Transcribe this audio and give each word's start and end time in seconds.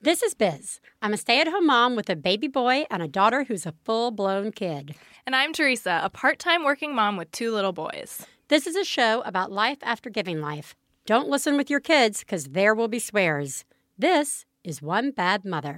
This 0.00 0.22
is 0.22 0.32
Biz. 0.32 0.78
I'm 1.02 1.12
a 1.12 1.16
stay 1.16 1.40
at 1.40 1.48
home 1.48 1.66
mom 1.66 1.96
with 1.96 2.08
a 2.08 2.14
baby 2.14 2.46
boy 2.46 2.86
and 2.88 3.02
a 3.02 3.08
daughter 3.08 3.42
who's 3.42 3.66
a 3.66 3.74
full 3.84 4.12
blown 4.12 4.52
kid. 4.52 4.94
And 5.26 5.34
I'm 5.34 5.52
Theresa, 5.52 6.00
a 6.04 6.08
part 6.08 6.38
time 6.38 6.62
working 6.62 6.94
mom 6.94 7.16
with 7.16 7.32
two 7.32 7.52
little 7.52 7.72
boys. 7.72 8.24
This 8.46 8.68
is 8.68 8.76
a 8.76 8.84
show 8.84 9.22
about 9.22 9.50
life 9.50 9.78
after 9.82 10.08
giving 10.08 10.40
life. 10.40 10.76
Don't 11.04 11.28
listen 11.28 11.56
with 11.56 11.68
your 11.68 11.80
kids 11.80 12.20
because 12.20 12.44
there 12.44 12.76
will 12.76 12.86
be 12.86 13.00
swears. 13.00 13.64
This 13.98 14.46
is 14.62 14.80
One 14.80 15.10
Bad 15.10 15.44
Mother. 15.44 15.74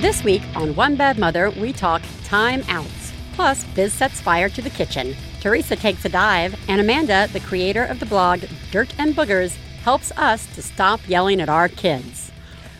This 0.00 0.24
week 0.24 0.42
on 0.56 0.74
One 0.74 0.96
Bad 0.96 1.20
Mother, 1.20 1.50
we 1.50 1.72
talk 1.72 2.02
time 2.24 2.64
outs. 2.68 3.12
Plus, 3.34 3.62
Biz 3.76 3.92
sets 3.92 4.20
fire 4.20 4.48
to 4.48 4.60
the 4.60 4.70
kitchen. 4.70 5.14
Theresa 5.40 5.76
takes 5.76 6.04
a 6.04 6.08
dive, 6.08 6.58
and 6.66 6.80
Amanda, 6.80 7.28
the 7.32 7.38
creator 7.38 7.84
of 7.84 8.00
the 8.00 8.06
blog 8.06 8.42
Dirt 8.72 8.92
and 8.98 9.14
Boogers, 9.14 9.54
helps 9.84 10.10
us 10.16 10.52
to 10.56 10.62
stop 10.62 11.00
yelling 11.06 11.40
at 11.40 11.48
our 11.48 11.68
kids. 11.68 12.29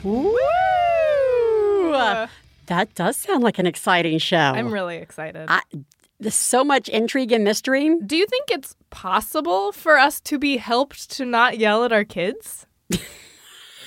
Woo! 0.04 0.36
That 2.66 2.94
does 2.94 3.16
sound 3.16 3.42
like 3.42 3.58
an 3.58 3.66
exciting 3.66 4.18
show. 4.18 4.36
I'm 4.36 4.72
really 4.72 4.96
excited. 4.96 5.46
I, 5.48 5.60
there's 6.20 6.34
so 6.34 6.62
much 6.62 6.88
intrigue 6.88 7.32
and 7.32 7.42
mystery. 7.42 7.90
Do 8.06 8.16
you 8.16 8.26
think 8.26 8.50
it's 8.50 8.76
possible 8.90 9.72
for 9.72 9.98
us 9.98 10.20
to 10.22 10.38
be 10.38 10.56
helped 10.58 11.10
to 11.12 11.24
not 11.24 11.58
yell 11.58 11.84
at 11.84 11.92
our 11.92 12.04
kids? 12.04 12.66
Do 12.90 12.98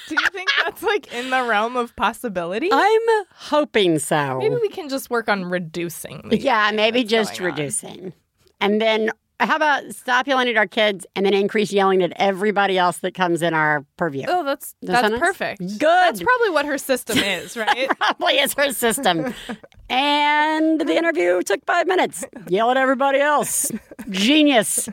you 0.10 0.28
think 0.32 0.50
that's 0.64 0.84
like 0.84 1.14
in 1.14 1.30
the 1.30 1.44
realm 1.44 1.78
of 1.78 1.96
possibility? 1.96 2.70
I'm 2.72 3.26
hoping 3.36 4.00
so. 4.00 4.38
maybe 4.40 4.56
we 4.56 4.68
can 4.70 4.90
just 4.90 5.10
work 5.10 5.30
on 5.30 5.46
reducing. 5.46 6.28
The 6.28 6.38
yeah, 6.38 6.72
maybe 6.74 7.06
just 7.06 7.40
going 7.40 7.52
on. 7.52 7.58
reducing. 7.58 8.14
And 8.60 8.82
then 8.82 9.12
how 9.40 9.56
about 9.58 9.94
stop 9.94 10.28
yelling 10.28 10.48
at 10.48 10.56
our 10.58 10.68
kids 10.68 11.06
and 11.16 11.26
then 11.26 11.34
increase 11.34 11.72
yelling 11.74 12.02
at 12.02 12.14
everybody 12.16 12.78
else 12.78 13.00
that 13.00 13.14
comes 13.14 13.42
in 13.42 13.54
our 13.54 13.86
purview? 13.98 14.24
Oh, 14.28 14.44
that's 14.44 14.74
Does 14.82 14.90
that's 15.02 15.20
perfect. 15.20 15.60
Good. 15.60 15.80
That's 15.82 16.22
probably 16.24 16.50
what 16.52 16.66
her 16.66 16.78
system 16.78 17.18
is, 17.18 17.58
right? 17.58 17.90
Probably 17.98 18.36
is 18.36 18.54
her 18.54 18.72
system. 18.72 19.34
and 19.90 20.80
the 20.82 20.96
interview 20.96 21.42
took 21.42 21.66
five 21.66 21.88
minutes. 21.88 22.24
Yell 22.48 22.72
at 22.72 22.78
everybody 22.78 23.20
else. 23.20 23.72
Genius. 24.10 24.88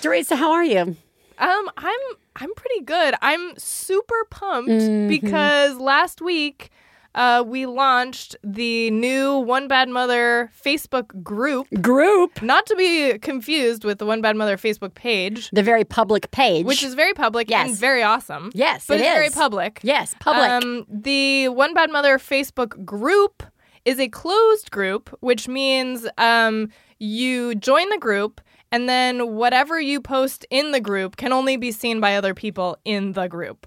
Theresa, 0.00 0.36
how 0.36 0.52
are 0.52 0.64
you? 0.64 0.96
Um, 1.38 1.70
I'm 1.76 2.00
I'm 2.36 2.54
pretty 2.54 2.80
good. 2.82 3.14
I'm 3.22 3.56
super 3.58 4.24
pumped 4.30 4.70
Mm-hmm. 4.70 5.08
because 5.08 5.76
last 5.76 6.20
week 6.20 6.70
uh, 7.16 7.42
we 7.46 7.66
launched 7.66 8.36
the 8.44 8.90
new 8.92 9.38
One 9.38 9.66
Bad 9.66 9.88
Mother 9.88 10.50
Facebook 10.64 11.22
group. 11.22 11.66
Group. 11.80 12.40
Not 12.42 12.66
to 12.66 12.76
be 12.76 13.18
confused 13.18 13.84
with 13.84 13.98
the 13.98 14.06
One 14.06 14.20
Bad 14.20 14.36
Mother 14.36 14.56
Facebook 14.56 14.94
page, 14.94 15.50
The 15.52 15.62
very 15.62 15.84
public 15.84 16.30
page. 16.30 16.64
which 16.66 16.82
is 16.84 16.94
very 16.94 17.14
public 17.14 17.50
and 17.50 17.70
Yes. 17.70 17.78
very 17.78 18.02
awesome. 18.02 18.50
yes, 18.54 18.84
but 18.86 18.98
it 18.98 19.00
it's 19.00 19.08
very 19.14 19.30
public. 19.30 19.80
Yes, 19.82 20.14
public. 20.20 20.48
Um, 20.50 20.86
the 20.88 21.48
One 21.48 21.74
Bad 21.74 21.90
Mother 21.90 22.18
Facebook 22.18 22.84
group 22.84 23.42
is 23.84 23.98
a 23.98 24.08
closed 24.08 24.70
group, 24.70 25.16
which 25.20 25.48
means 25.48 26.06
um, 26.18 26.68
you 26.98 27.54
join 27.54 27.88
the 27.90 27.98
group, 27.98 28.40
and 28.72 28.88
then 28.88 29.34
whatever 29.34 29.80
you 29.80 30.00
post 30.00 30.44
in 30.50 30.72
the 30.72 30.80
group 30.80 31.16
can 31.16 31.32
only 31.32 31.56
be 31.56 31.70
seen 31.72 32.00
by 32.00 32.16
other 32.16 32.34
people 32.34 32.76
in 32.84 33.12
the 33.12 33.28
group. 33.28 33.66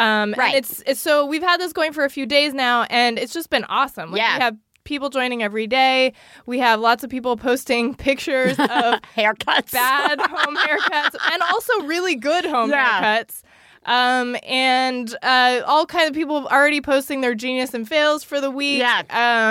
Um, 0.00 0.34
Right. 0.36 0.54
And 0.54 0.56
it's, 0.64 0.82
it's 0.86 1.00
so 1.00 1.26
we've 1.26 1.42
had 1.42 1.60
this 1.60 1.72
going 1.72 1.92
for 1.92 2.04
a 2.04 2.10
few 2.10 2.26
days 2.26 2.54
now, 2.54 2.84
and 2.90 3.18
it's 3.18 3.32
just 3.32 3.50
been 3.50 3.64
awesome. 3.64 4.10
Like, 4.12 4.20
Yeah. 4.20 4.36
We 4.38 4.42
have 4.42 4.56
people 4.84 5.10
joining 5.10 5.42
every 5.42 5.66
day. 5.66 6.12
We 6.46 6.58
have 6.60 6.80
lots 6.80 7.04
of 7.04 7.10
people 7.10 7.36
posting 7.36 7.94
pictures 8.08 8.52
of 8.58 9.00
Haircuts. 9.16 9.72
bad 9.72 10.20
home 10.20 10.56
haircuts 10.56 11.14
and 11.32 11.42
also 11.42 11.82
really 11.84 12.16
good 12.16 12.44
home 12.44 12.70
Yeah. 12.70 13.18
haircuts. 13.22 13.42
Um, 13.86 14.36
and 14.46 15.14
uh, 15.22 15.62
all 15.66 15.86
kinds 15.86 16.10
of 16.10 16.14
people 16.14 16.46
already 16.48 16.80
posting 16.82 17.22
their 17.22 17.34
genius 17.34 17.72
and 17.72 17.88
fails 17.88 18.22
for 18.22 18.38
the 18.40 18.50
week. 18.50 18.78
Yeah. 18.80 19.02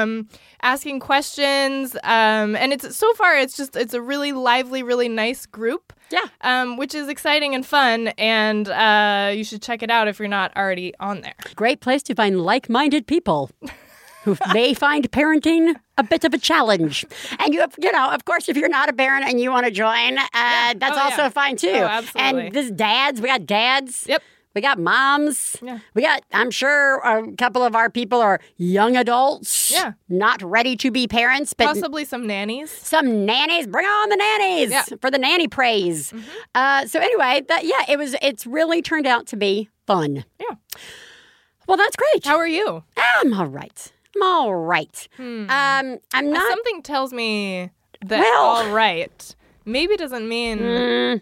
Um, 0.03 0.27
asking 0.61 0.99
questions. 0.99 1.95
Um, 2.03 2.55
and 2.55 2.73
it's 2.73 2.95
so 2.95 3.13
far 3.13 3.35
it's 3.38 3.55
just 3.58 3.75
it's 3.75 3.93
a 3.93 4.02
really 4.02 4.31
lively, 4.31 4.83
really 4.83 5.09
nice 5.09 5.45
group. 5.45 5.93
Yeah. 6.11 6.25
Um, 6.42 6.75
which 6.77 6.95
is 6.95 7.08
exciting 7.08 7.53
and 7.53 7.64
fun, 7.64 8.08
and 8.17 8.67
uh, 8.67 9.31
you 9.36 9.43
should 9.43 9.61
check 9.61 9.83
it 9.83 9.92
out 9.92 10.08
if 10.08 10.17
you're 10.17 10.27
not 10.27 10.55
already 10.58 10.93
on 10.99 11.21
there. 11.21 11.36
Great 11.55 11.81
place 11.81 12.02
to 12.03 12.15
find 12.15 12.42
like 12.42 12.67
minded 12.67 13.05
people 13.05 13.52
who 14.23 14.36
may 14.53 14.73
find 14.73 15.09
parenting 15.11 15.75
a 15.99 16.03
bit 16.03 16.23
of 16.23 16.33
a 16.33 16.39
challenge. 16.39 17.05
And 17.37 17.53
you 17.53 17.59
have, 17.59 17.75
you 17.80 17.92
know, 17.92 18.09
of 18.09 18.25
course, 18.25 18.49
if 18.49 18.58
you're 18.58 18.69
not 18.69 18.89
a 18.89 18.93
parent 18.93 19.25
and 19.30 19.39
you 19.39 19.52
want 19.52 19.65
to 19.67 19.71
join, 19.71 20.17
uh, 20.17 20.73
that's 20.77 20.98
Oh, 20.98 21.02
also 21.02 21.21
yeah. 21.23 21.30
fine 21.30 21.55
too. 21.58 21.69
Oh, 21.75 21.83
absolutely. 21.86 22.45
And 22.48 22.55
this 22.55 22.71
dads, 22.71 23.21
we 23.21 23.27
got 23.27 23.45
dads. 23.45 24.05
Yep. 24.08 24.23
We 24.59 24.61
got 24.61 24.77
moms. 24.77 25.55
Yeah. 25.61 25.80
We 25.93 26.02
got, 26.02 26.21
I'm 26.33 26.52
sure 26.52 26.97
a 26.97 27.31
couple 27.37 27.64
of 27.64 27.77
our 27.77 27.89
people 27.89 28.20
are 28.20 28.42
young 28.58 28.97
adults. 28.97 29.71
Yeah. 29.71 29.93
Not 30.09 30.42
ready 30.42 30.75
to 30.75 30.92
be 30.92 31.08
parents, 31.08 31.53
but 31.53 31.64
Possibly 31.67 32.03
some 32.03 32.27
nannies. 32.27 32.69
some 32.69 33.25
nannies. 33.25 33.67
Bring 33.67 33.86
on 33.86 34.09
the 34.09 34.17
nannies 34.17 34.69
Yeah. 34.71 34.81
Mm-hmm. 34.81 34.95
for 34.98 35.09
the 35.09 35.17
nanny 35.17 35.48
praise. 35.48 36.14
Uh, 36.53 36.86
so 36.87 36.99
anyway, 36.99 37.42
that 37.48 37.64
yeah, 37.64 37.86
it 37.87 37.98
was. 37.98 38.17
It's 38.21 38.45
really 38.45 38.81
turned 38.81 39.08
out 39.08 39.27
to 39.27 39.37
be 39.37 39.69
fun. 39.87 40.25
Yeah. 40.42 40.55
Well, 41.65 41.77
that's 41.77 41.95
great. 41.95 42.25
How 42.25 42.36
are 42.36 42.45
you? 42.48 42.83
I'm 42.98 43.33
all 43.33 43.48
right. 43.48 43.93
I'm 44.17 44.23
all 44.23 44.53
right. 44.55 45.08
Hmm. 45.15 45.49
Um, 45.49 45.99
I'm 46.14 46.31
not. 46.31 46.49
Something 46.49 46.81
tells 46.81 47.14
me 47.14 47.69
that 48.05 48.19
Well- 48.19 48.42
all 48.43 48.69
right 48.71 49.36
maybe 49.65 49.95
doesn't 49.95 50.27
mean 50.27 50.58
Mm, 50.59 51.21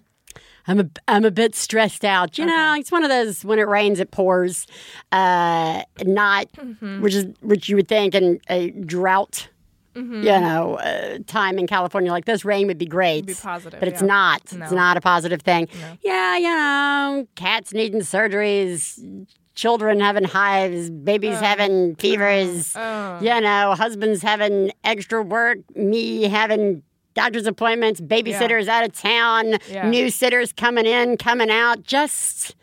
I'm 0.68 0.80
a, 0.82 0.90
I'm 1.08 1.24
a 1.26 1.32
bit 1.32 1.56
stressed 1.56 2.04
out. 2.04 2.38
You 2.38 2.46
know, 2.46 2.76
it's 2.78 2.92
one 2.92 3.04
of 3.04 3.10
those 3.10 3.46
when 3.46 3.58
it 3.60 3.68
rains, 3.68 4.00
it 4.00 4.12
pours. 4.12 4.68
Uh, 5.12 5.82
not 6.04 6.48
Mm-hmm. 6.58 7.02
which 7.02 7.14
is 7.16 7.26
which 7.42 7.70
you 7.70 7.76
would 7.76 7.88
think 7.88 8.14
in 8.16 8.40
a 8.50 8.72
drought. 8.72 9.48
Mm-hmm. 9.96 10.16
You 10.16 10.40
know, 10.42 10.76
uh, 10.76 11.18
time 11.26 11.58
in 11.58 11.66
California 11.66 12.12
like 12.12 12.26
this, 12.26 12.46
rain 12.46 12.68
would 12.68 12.78
be 12.78 12.86
great. 12.86 13.26
be 13.26 13.34
positive, 13.34 13.80
but 13.80 13.88
it's 13.90 14.02
yeah. 14.02 14.08
not. 14.08 14.42
It's 14.44 14.72
not 14.72 14.96
a 14.98 15.02
positive 15.02 15.42
thing. 15.42 15.68
Yeah, 16.04 16.38
you 16.38 16.50
know, 16.50 17.28
cats 17.36 17.74
needing 17.74 18.02
surgeries, 18.02 19.26
children 19.56 20.00
having 20.00 20.24
hives, 20.24 20.92
babies 20.92 21.40
having 21.40 21.96
fevers. 21.96 22.74
oh. 22.76 23.20
You 23.22 23.42
know, 23.42 23.74
husbands 23.76 24.22
having 24.22 24.72
extra 24.84 25.24
work, 25.24 25.58
me 25.76 26.24
having 26.24 26.84
doctor's 27.18 27.46
appointments, 27.48 28.00
babysitters 28.00 28.68
out 28.70 28.86
of 28.86 28.94
town, 28.94 29.58
Yeah. 29.70 29.90
new 29.90 30.10
sitters 30.10 30.54
coming 30.54 30.86
in, 30.86 31.18
coming 31.18 31.50
out. 31.50 31.84
Just 31.84 32.56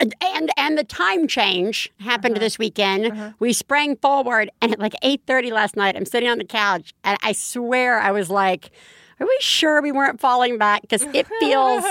and 0.00 0.14
and 0.56 0.78
the 0.78 0.84
time 0.84 1.26
change 1.28 1.90
happened 2.00 2.34
Uh-huh. 2.36 2.40
this 2.44 2.58
weekend. 2.58 3.34
We 3.38 3.52
sprang 3.52 3.96
forward, 3.96 4.50
and 4.62 4.72
at 4.72 4.78
like 4.78 4.94
eight 5.02 5.22
thirty 5.26 5.50
last 5.50 5.76
night, 5.76 5.94
I'm 5.96 6.06
sitting 6.06 6.28
on 6.28 6.38
the 6.38 6.44
couch, 6.44 6.92
and 7.04 7.18
I 7.22 7.32
swear 7.32 7.98
I 8.00 8.10
was 8.12 8.28
like. 8.30 8.70
Are 9.20 9.26
we 9.26 9.36
sure 9.40 9.82
we 9.82 9.90
weren't 9.90 10.20
falling 10.20 10.58
back? 10.58 10.82
Because 10.82 11.02
it 11.12 11.26
feels 11.40 11.84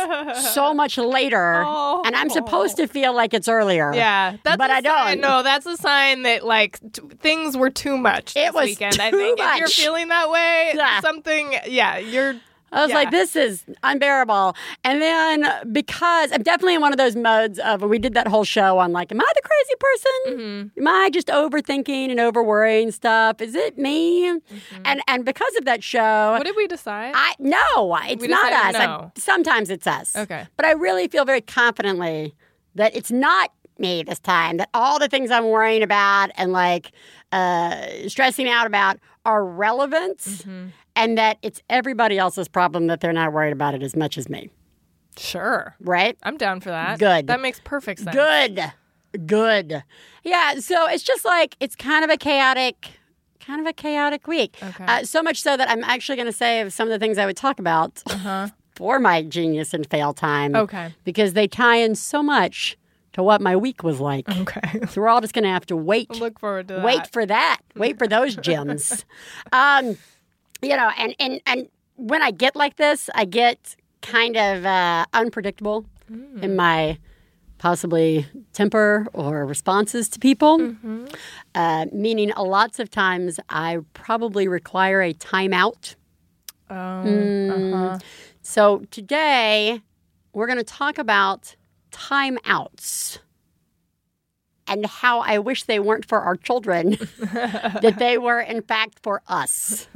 so 0.54 0.74
much 0.82 0.98
later, 0.98 1.62
and 1.62 2.16
I'm 2.16 2.30
supposed 2.30 2.78
to 2.78 2.88
feel 2.88 3.14
like 3.14 3.34
it's 3.34 3.48
earlier. 3.50 3.94
Yeah, 3.94 4.38
that's 4.44 4.58
But 4.58 4.72
I 4.72 4.80
don't. 4.82 4.96
Sign, 4.96 5.20
no, 5.20 5.44
that's 5.44 5.66
a 5.66 5.76
sign 5.78 6.24
that 6.24 6.46
like 6.46 6.80
t- 6.94 7.02
things 7.20 7.58
were 7.58 7.70
too 7.70 7.98
much. 7.98 8.36
It 8.36 8.46
this 8.46 8.54
was 8.54 8.66
weekend. 8.66 9.00
I 9.02 9.12
too 9.12 9.18
think 9.18 9.40
if 9.42 9.58
you're 9.60 9.68
feeling 9.68 10.08
that 10.08 10.30
way, 10.30 10.72
Yeah. 10.76 11.02
something. 11.02 11.54
Yeah, 11.68 11.98
you're. 11.98 12.36
I 12.72 12.82
was 12.82 12.90
Yeah. 12.90 12.96
like, 12.96 13.12
this 13.12 13.36
is 13.36 13.64
unbearable. 13.84 14.56
And 14.84 15.02
then 15.02 15.46
because 15.72 16.32
I'm 16.34 16.44
definitely 16.44 16.76
in 16.76 16.82
one 16.82 16.92
of 16.92 16.98
those 16.98 17.16
modes 17.16 17.60
of 17.60 17.82
we 17.82 17.98
did 17.98 18.14
that 18.16 18.28
whole 18.28 18.44
show 18.44 18.78
on 18.78 18.92
like, 18.92 19.12
am 19.12 19.22
I 19.22 19.32
the 19.36 19.42
crazy 19.42 19.74
person? 19.80 20.40
Mm-hmm. 20.74 20.80
Am 20.82 20.88
I 20.88 21.10
just 21.10 21.28
overthinking 21.28 22.10
and 22.12 22.20
over 22.20 22.44
worrying 22.44 22.92
stuff? 22.92 23.42
Is 23.42 23.56
it 23.56 23.78
me? 23.78 24.28
And 24.28 25.02
and 25.08 25.24
because 25.26 25.56
of 25.58 25.66
that 25.66 25.84
show, 25.84 25.98
Mm-hmm. 25.98 26.38
What 26.38 26.46
did 26.46 26.56
we 26.58 26.68
decide? 26.68 27.14
I 27.16 27.34
no, 27.40 27.96
it's 28.06 28.22
We 28.22 28.28
not 28.28 28.52
us. 28.52 28.74
decided 28.74 28.90
I- 28.90 29.12
sometimes 29.18 29.70
it's 29.70 29.88
us. 29.88 30.16
Okay. 30.16 30.46
But 30.58 30.66
I 30.66 30.72
really 30.72 31.08
feel 31.08 31.26
very 31.26 31.42
confidently 31.42 32.36
that 32.76 32.96
it's 32.96 33.12
not 33.12 33.52
me 33.80 34.04
this 34.04 34.20
time. 34.20 34.58
That 34.58 34.70
all 34.74 35.00
the 35.00 35.08
things 35.08 35.32
I'm 35.32 35.46
worrying 35.50 35.84
about 35.84 36.32
and 36.36 36.52
like 36.52 36.92
uh, 37.32 37.88
stressing 38.08 38.48
out 38.50 38.68
about 38.68 38.98
are 39.26 39.44
relevant, 39.46 40.18
Mm-hmm. 40.20 40.68
And 40.98 41.18
that 41.18 41.38
it's 41.42 41.62
everybody 41.70 42.18
else's 42.18 42.48
problem 42.48 42.88
that 42.88 43.00
they're 43.00 43.14
not 43.14 43.32
worried 43.32 43.54
about 43.54 43.74
it 43.76 43.84
as 43.84 43.96
much 43.96 44.18
as 44.18 44.28
me. 44.28 44.50
sure, 45.18 45.76
Right? 45.80 46.18
I'm 46.24 46.38
down 46.38 46.60
for 46.60 46.70
that. 46.70 47.00
Good. 47.00 47.28
That 47.28 47.40
makes 47.42 47.60
perfect 47.64 48.02
sense. 48.02 48.16
Good. 48.16 48.62
Good. 49.26 49.84
Yeah. 50.24 50.56
So 50.60 50.88
it's 50.88 51.04
just 51.04 51.26
like 51.26 51.56
it's 51.60 51.76
kind 51.76 52.04
of 52.04 52.12
a 52.12 52.18
chaotic. 52.18 52.92
Kind 53.40 53.62
of 53.62 53.68
a 53.68 53.74
chaotic 53.74 54.28
week. 54.28 54.58
Okay. 54.62 54.84
Uh, 54.86 55.04
so 55.06 55.24
much 55.24 55.42
so 55.42 55.56
that 55.56 55.70
I'm 55.70 55.84
actually 55.86 56.18
going 56.18 56.26
to 56.26 56.34
save 56.34 56.74
some 56.74 56.88
of 56.88 56.92
the 56.92 57.00
things 57.00 57.18
I 57.18 57.26
would 57.26 57.38
talk 57.38 57.60
about 57.60 58.04
Uh-huh. 58.10 58.50
for 58.76 59.00
my 59.00 59.22
genius 59.24 59.74
and 59.74 59.90
fail 59.90 60.14
time. 60.14 60.54
Okay. 60.54 60.94
Because 61.06 61.32
they 61.34 61.48
tie 61.48 61.78
in 61.78 61.96
so 61.96 62.22
much 62.22 62.78
to 63.14 63.24
what 63.24 63.40
my 63.40 63.56
week 63.56 63.84
was 63.84 64.00
like. 64.02 64.28
Okay. 64.30 64.82
So 64.90 65.00
we're 65.02 65.08
all 65.08 65.22
just 65.22 65.34
going 65.34 65.46
to 65.46 65.50
have 65.50 65.66
to 65.68 65.78
wait. 65.78 66.10
Look 66.20 66.40
forward 66.40 66.68
to 66.68 66.74
that. 66.76 66.84
Wait 66.86 67.08
for 67.14 67.26
that. 67.26 67.60
Wait 67.76 67.98
for 67.98 68.06
those 68.08 68.36
gems. 68.36 69.06
um, 69.54 69.98
you 70.62 70.76
know, 70.76 70.92
and, 70.98 71.16
and, 71.20 71.42
and 71.46 71.68
when 71.96 72.22
I 72.22 72.32
get 72.32 72.56
like 72.56 72.76
this, 72.78 73.10
I 73.16 73.26
get 73.26 73.76
kind 74.02 74.36
of 74.38 74.66
uh, 74.66 75.06
unpredictable 75.14 75.86
Mm. 76.12 76.42
in 76.42 76.56
my 76.56 76.98
possibly 77.58 78.26
temper 78.54 79.08
or 79.12 79.46
responses 79.46 80.08
to 80.10 80.20
people. 80.20 80.74
Uh, 81.54 81.86
meaning, 81.92 82.32
a 82.32 82.44
lots 82.44 82.80
of 82.80 82.90
times 82.90 83.42
I 83.50 83.80
probably 83.94 84.48
require 84.48 85.02
a 85.02 85.14
timeout. 85.14 85.96
Oh, 86.70 86.74
Mm. 86.74 87.74
uh-huh. 87.74 88.00
So 88.42 88.84
today 88.90 89.82
we're 90.32 90.48
going 90.48 90.60
to 90.60 90.64
talk 90.64 90.98
about 90.98 91.58
timeouts 91.92 93.20
and 94.68 94.86
how 94.86 95.20
I 95.20 95.40
wish 95.40 95.64
they 95.64 95.80
weren't 95.80 96.06
for 96.06 96.20
our 96.22 96.36
children, 96.36 96.92
that 97.20 97.96
they 97.98 98.18
were 98.18 98.40
in 98.40 98.62
fact 98.62 99.00
for 99.02 99.22
us. 99.28 99.88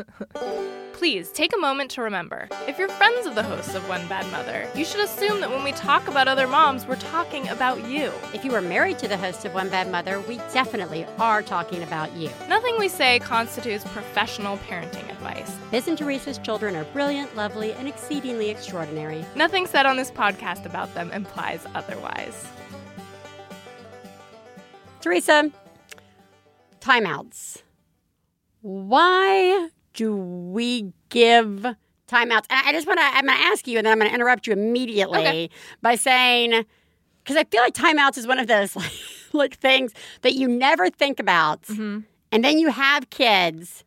Please 0.94 1.32
take 1.32 1.52
a 1.56 1.58
moment 1.58 1.90
to 1.90 2.02
remember 2.04 2.48
if 2.68 2.78
you're 2.78 2.88
friends 2.88 3.26
of 3.26 3.34
the 3.34 3.42
hosts 3.42 3.74
of 3.74 3.90
One 3.90 4.08
Bad 4.08 4.32
Mother, 4.32 4.70
you 4.76 4.86
should 4.86 5.04
assume 5.04 5.42
that 5.42 5.50
when 5.50 5.64
we 5.64 5.72
talk 5.72 6.08
about 6.08 6.28
other 6.28 6.46
moms, 6.46 6.86
we're 6.86 6.96
talking 6.96 7.50
about 7.50 7.84
you. 7.88 8.12
If 8.36 8.46
you 8.46 8.54
are 8.54 8.62
married 8.62 9.00
to 9.00 9.08
the 9.08 9.18
host 9.18 9.44
of 9.44 9.56
One 9.56 9.68
Bad 9.70 9.92
Mother, 9.92 10.20
we 10.20 10.38
definitely 10.54 11.08
are 11.18 11.42
talking 11.42 11.82
about 11.82 12.16
you. 12.16 12.30
Nothing 12.48 12.76
we 12.78 12.88
say 12.88 13.18
constitutes 13.18 13.84
professional 13.86 14.58
parenting 14.58 15.10
advice. 15.10 15.58
Biz 15.72 15.88
and 15.88 15.98
Theresa's 15.98 16.38
children 16.38 16.76
are 16.76 16.84
brilliant, 16.86 17.36
lovely, 17.36 17.74
and 17.74 17.88
exceedingly 17.88 18.52
extraordinary. 18.52 19.26
Nothing 19.36 19.66
said 19.66 19.88
on 19.88 19.98
this 19.98 20.12
podcast 20.12 20.66
about 20.66 20.94
them 20.94 21.10
implies 21.12 21.66
otherwise. 21.74 22.48
Theresa, 25.02 25.52
timeouts. 26.80 27.64
Why 28.62 29.70
do 29.94 30.16
we 30.16 30.94
give 31.10 31.66
timeouts? 32.08 32.46
And 32.50 32.68
I 32.68 32.72
just 32.72 32.86
want 32.88 33.00
to, 33.00 33.04
I'm 33.06 33.26
going 33.26 33.38
to 33.38 33.44
ask 33.46 33.68
you, 33.68 33.78
and 33.80 33.86
then 33.86 33.94
I'm 33.94 33.98
going 34.00 34.10
to 34.10 34.16
interrupt 34.16 34.46
you 34.48 34.54
immediately 34.54 35.20
Okay. 35.22 35.50
by 35.82 35.96
saying, 35.96 36.66
because 37.24 37.36
I 37.38 37.44
feel 37.46 37.62
like 37.62 37.74
timeouts 37.74 38.18
is 38.18 38.28
one 38.28 38.38
of 38.40 38.48
those 38.48 38.76
like, 38.76 38.92
like 39.34 39.56
things 39.58 39.94
that 40.22 40.34
you 40.36 40.48
never 40.48 40.90
think 40.90 41.20
about, 41.20 41.64
Mm-hmm. 41.64 42.00
and 42.32 42.44
then 42.44 42.60
you 42.60 42.70
have 42.70 43.10
kids. 43.10 43.84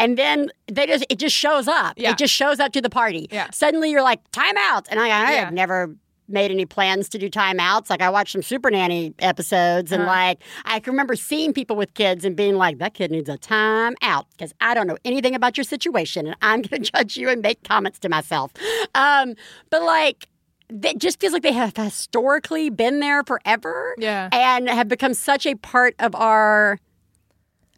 And 0.00 0.16
then 0.16 0.50
they 0.70 0.86
just 0.86 1.04
it 1.10 1.18
just 1.18 1.34
shows 1.34 1.66
up. 1.66 1.94
Yeah. 1.96 2.12
It 2.12 2.18
just 2.18 2.32
shows 2.32 2.60
up 2.60 2.70
to 2.74 2.80
the 2.80 2.88
party. 2.90 3.26
Yeah. 3.32 3.50
Suddenly 3.50 3.90
you're 3.90 4.02
like, 4.02 4.20
timeout. 4.30 4.86
And 4.90 5.00
I, 5.00 5.06
I 5.06 5.08
Yeah. 5.08 5.44
have 5.46 5.52
never 5.52 5.96
made 6.28 6.50
any 6.50 6.66
plans 6.66 7.08
to 7.10 7.18
do 7.18 7.30
timeouts. 7.30 7.88
Like 7.90 8.02
I 8.02 8.10
watched 8.10 8.32
some 8.32 8.42
Super 8.42 8.70
Nanny 8.70 9.14
episodes 9.18 9.92
and 9.92 10.02
Uh-huh. 10.02 10.10
like 10.12 10.38
I 10.64 10.80
can 10.80 10.92
remember 10.92 11.16
seeing 11.16 11.52
people 11.52 11.74
with 11.76 11.94
kids 11.94 12.24
and 12.24 12.36
being 12.36 12.56
like, 12.56 12.78
that 12.78 12.94
kid 12.94 13.10
needs 13.10 13.28
a 13.28 13.38
timeout 13.38 14.24
because 14.32 14.52
I 14.60 14.74
don't 14.74 14.86
know 14.86 14.98
anything 15.04 15.34
about 15.34 15.56
your 15.56 15.64
situation 15.64 16.26
and 16.26 16.36
I'm 16.42 16.62
going 16.62 16.82
to 16.82 16.90
judge 16.92 17.16
you 17.16 17.28
and 17.28 17.40
make 17.42 17.64
comments 17.64 17.98
to 18.00 18.08
myself. 18.08 18.52
Um, 18.94 19.34
but 19.70 19.82
like, 19.82 20.28
it 20.70 20.98
just 20.98 21.18
feels 21.18 21.32
like 21.32 21.42
they 21.42 21.52
have 21.52 21.74
historically 21.76 22.68
been 22.68 23.00
there 23.00 23.24
forever 23.24 23.94
Yeah. 23.98 24.28
and 24.32 24.68
have 24.68 24.86
become 24.88 25.14
such 25.14 25.46
a 25.46 25.54
part 25.54 25.94
of 25.98 26.14
our 26.14 26.78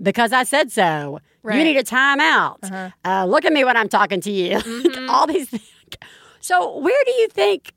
because 0.02 0.32
I 0.32 0.44
said 0.44 0.72
so. 0.72 1.20
You 1.44 1.62
need 1.64 1.76
a 1.76 1.82
timeout. 1.84 2.56
Uh-huh. 2.64 2.90
Uh, 3.04 3.24
look 3.26 3.44
at 3.44 3.52
me 3.52 3.64
when 3.64 3.76
I'm 3.76 3.88
talking 3.88 4.20
to 4.22 4.30
you. 4.30 4.56
Mm-hmm. 4.58 5.08
All 5.10 5.26
these 5.26 5.48
things. 5.50 5.62
So, 6.42 6.78
where 6.78 7.04
do 7.04 7.12
you 7.12 7.28
think? 7.28 7.72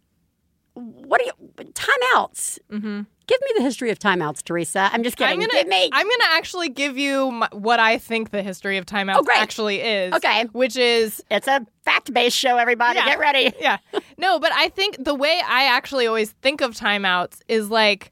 What 0.75 1.19
do 1.21 1.25
you 1.25 1.63
timeouts? 1.73 2.59
Mm-hmm. 2.71 3.01
Give 3.25 3.39
me 3.41 3.47
the 3.55 3.61
history 3.61 3.89
of 3.89 3.99
timeouts, 3.99 4.43
Theresa. 4.43 4.89
I'm 4.91 5.03
just 5.03 5.15
kidding. 5.15 5.33
I'm 5.33 5.39
gonna, 5.39 5.53
Give 5.63 5.67
me. 5.67 5.89
I'm 5.93 6.05
gonna 6.07 6.31
actually 6.33 6.69
give 6.69 6.97
you 6.97 7.31
my, 7.31 7.47
what 7.53 7.79
I 7.79 7.97
think 7.97 8.31
the 8.31 8.41
history 8.43 8.77
of 8.77 8.85
timeouts 8.85 9.19
Oh, 9.19 9.27
actually 9.33 9.79
is. 9.81 10.13
Okay. 10.13 10.43
Which 10.51 10.75
is 10.75 11.23
it's 11.31 11.47
a 11.47 11.65
fact-based 11.83 12.35
show. 12.35 12.57
Everybody, 12.57 12.97
Yeah. 12.99 13.05
get 13.05 13.19
ready. 13.19 13.53
yeah. 13.59 13.77
No, 14.17 14.39
but 14.39 14.51
I 14.53 14.69
think 14.69 15.03
the 15.03 15.15
way 15.15 15.39
I 15.47 15.65
actually 15.65 16.05
always 16.07 16.31
think 16.41 16.61
of 16.61 16.71
timeouts 16.75 17.39
is 17.47 17.69
like 17.69 18.11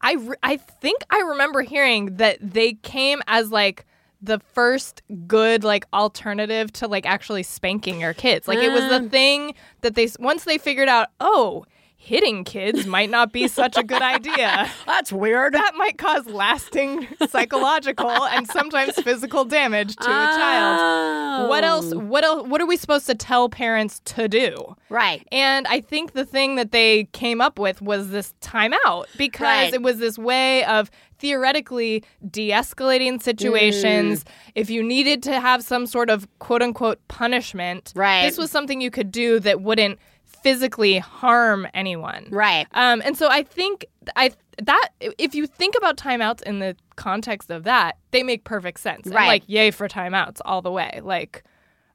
I 0.00 0.14
re- 0.14 0.36
I 0.42 0.56
think 0.56 1.02
I 1.10 1.18
remember 1.20 1.60
hearing 1.62 2.16
that 2.16 2.38
they 2.40 2.74
came 2.74 3.20
as 3.26 3.50
like 3.50 3.84
the 4.22 4.38
first 4.54 5.02
good 5.26 5.64
like 5.64 5.86
alternative 5.92 6.72
to 6.74 6.86
like 6.88 7.04
actually 7.04 7.42
spanking 7.42 8.00
your 8.00 8.14
kids. 8.14 8.46
Like 8.48 8.58
it 8.58 8.70
was 8.72 8.88
the 8.88 9.06
Uh. 9.06 9.08
thing 9.10 9.54
that 9.82 9.96
they 9.96 10.08
once 10.18 10.44
they 10.44 10.56
figured 10.56 10.88
out, 10.88 11.08
"Oh, 11.20 11.66
hitting 12.02 12.44
kids 12.44 12.86
might 12.86 13.10
not 13.10 13.30
be 13.32 13.46
such 13.46 13.76
a 13.76 13.82
good 13.82 14.00
idea." 14.02 14.70
That's 14.86 15.12
weird. 15.12 15.52
That 15.54 15.72
might 15.76 15.98
cause 15.98 16.26
lasting 16.26 17.06
psychological 17.28 18.10
and 18.10 18.46
sometimes 18.48 18.94
physical 19.02 19.44
damage 19.44 19.94
to 19.96 20.04
a 20.08 20.26
child. 20.36 21.48
What 21.48 21.62
else? 21.64 21.92
Oh. 21.92 21.98
What 21.98 22.24
else? 22.24 22.44
What 22.46 22.60
are 22.60 22.66
we 22.66 22.76
supposed 22.76 23.06
to 23.06 23.14
tell 23.14 23.48
parents 23.48 24.00
to 24.06 24.28
do? 24.28 24.76
Right. 24.88 25.26
And 25.30 25.66
I 25.68 25.80
think 25.80 26.12
the 26.12 26.24
thing 26.24 26.56
that 26.56 26.72
they 26.72 27.04
came 27.12 27.40
up 27.40 27.58
with 27.58 27.80
was 27.82 28.10
this 28.10 28.34
timeout 28.40 29.04
because 29.16 29.40
Right. 29.46 29.74
it 29.74 29.82
was 29.82 29.98
this 29.98 30.18
way 30.18 30.64
of 30.64 30.90
theoretically 31.18 32.02
de 32.30 32.50
escalating 32.50 33.22
situations. 33.22 34.24
Mm. 34.24 34.28
If 34.54 34.70
you 34.70 34.82
needed 34.82 35.22
to 35.24 35.38
have 35.38 35.62
some 35.62 35.86
sort 35.86 36.08
of 36.10 36.26
quote 36.38 36.62
unquote 36.62 36.98
punishment, 37.08 37.92
Right. 37.94 38.22
this 38.26 38.38
was 38.38 38.50
something 38.50 38.80
you 38.80 38.90
could 38.90 39.10
do 39.12 39.38
that 39.40 39.60
wouldn't 39.60 39.98
physically 40.42 40.98
harm 40.98 41.66
anyone. 41.74 42.26
Right. 42.30 42.66
Um, 42.72 43.02
and 43.04 43.16
so 43.16 43.28
I 43.28 43.42
think 43.42 43.86
I 44.16 44.32
that 44.62 44.88
if 45.00 45.34
you 45.34 45.46
think 45.46 45.74
about 45.76 45.96
timeouts 45.96 46.42
in 46.42 46.58
the 46.58 46.76
context 46.96 47.50
of 47.50 47.64
that, 47.64 47.96
they 48.10 48.22
make 48.22 48.44
perfect 48.44 48.80
sense. 48.80 49.06
And 49.06 49.14
Right. 49.14 49.26
like 49.26 49.42
yay 49.46 49.70
for 49.70 49.88
timeouts 49.88 50.40
all 50.44 50.62
the 50.62 50.70
way. 50.70 51.00
Like 51.02 51.42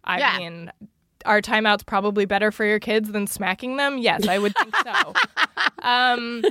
I 0.04 0.20
Yeah. 0.20 0.38
mean 0.38 0.72
are 1.26 1.42
timeouts 1.42 1.84
probably 1.86 2.26
better 2.26 2.52
for 2.52 2.66
your 2.66 2.80
kids 2.80 3.12
than 3.12 3.26
smacking 3.26 3.78
them? 3.78 3.98
Yes, 3.98 4.28
I 4.28 4.38
would 4.38 4.54
think 4.56 4.76
so. 4.78 5.14
um, 5.82 6.44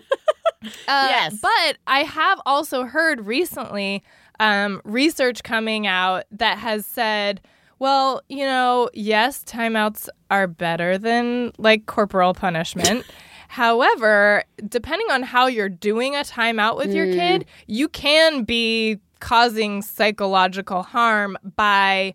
uh, 0.89 1.07
Yes. 1.09 1.39
But 1.41 1.77
I 1.87 2.01
have 2.03 2.41
also 2.45 2.85
heard 2.85 3.25
recently 3.27 4.03
um, 4.41 4.81
research 4.85 5.45
coming 5.45 5.87
out 5.87 6.25
that 6.33 6.59
has 6.59 6.85
said, 6.87 7.41
well, 7.85 8.23
you 8.31 8.47
know, 8.47 8.89
yes, 8.95 9.45
timeouts 9.45 10.09
are 10.31 10.47
better 10.47 10.97
than 10.97 11.53
like 11.59 11.85
corporal 11.85 12.33
punishment. 12.33 13.05
However, 13.49 14.43
depending 14.67 15.11
on 15.11 15.23
how 15.23 15.49
you're 15.49 15.69
doing 15.69 16.15
a 16.15 16.21
timeout 16.21 16.79
with 16.79 16.95
your 16.95 17.05
kid, 17.05 17.45
you 17.67 17.91
can 17.91 18.45
be 18.45 19.01
causing 19.21 19.83
psychological 19.83 20.83
harm 20.83 21.37
by 21.57 22.15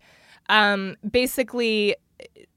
um, 0.49 0.95
basically 1.07 1.95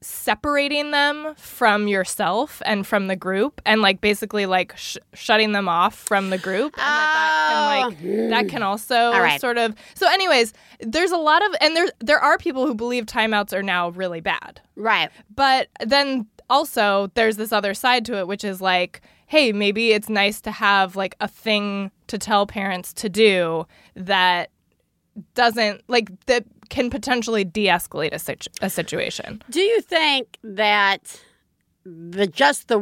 separating 0.03 0.91
them 0.91 1.33
from 1.35 1.87
yourself 1.87 2.61
and 2.65 2.85
from 2.85 3.07
the 3.07 3.15
group 3.15 3.61
and 3.65 3.81
like 3.81 4.01
basically 4.01 4.45
like 4.45 4.75
sh- 4.77 4.97
shutting 5.13 5.53
them 5.53 5.69
off 5.69 5.95
from 5.95 6.29
the 6.29 6.37
group 6.37 6.73
and 6.77 6.81
that, 6.83 7.89
that 7.89 7.97
can 7.99 8.07
oh. 8.09 8.21
like 8.21 8.29
that 8.29 8.49
can 8.49 8.63
also 8.63 9.11
right. 9.11 9.39
sort 9.39 9.57
of 9.57 9.73
so 9.95 10.07
anyways 10.09 10.53
there's 10.81 11.11
a 11.11 11.17
lot 11.17 11.43
of 11.45 11.55
and 11.61 11.75
there 11.75 11.87
there 11.99 12.19
are 12.19 12.37
people 12.37 12.65
who 12.65 12.75
believe 12.75 13.05
timeouts 13.05 13.53
are 13.53 13.63
now 13.63 13.89
really 13.89 14.21
bad 14.21 14.59
Right. 14.75 15.09
but 15.33 15.69
then 15.79 16.27
also 16.49 17.09
there's 17.15 17.37
this 17.37 17.51
other 17.51 17.73
side 17.73 18.05
to 18.05 18.17
it 18.17 18.27
which 18.27 18.43
is 18.43 18.59
like 18.59 19.01
hey 19.27 19.51
maybe 19.53 19.91
it's 19.93 20.09
nice 20.09 20.41
to 20.41 20.51
have 20.51 20.95
like 20.95 21.15
a 21.21 21.27
thing 21.27 21.91
to 22.07 22.17
tell 22.17 22.45
parents 22.45 22.91
to 22.93 23.09
do 23.09 23.65
that 23.95 24.49
doesn't 25.35 25.81
like 25.87 26.09
that 26.25 26.45
can 26.73 26.89
potentially 26.89 27.43
de-escalate 27.43 28.13
a, 28.13 28.19
situ- 28.19 28.49
a 28.61 28.69
situation 28.69 29.41
Do 29.49 29.61
you 29.61 29.79
think 29.81 30.37
that 30.43 31.21
the 31.85 32.27
just 32.27 32.67
the 32.67 32.79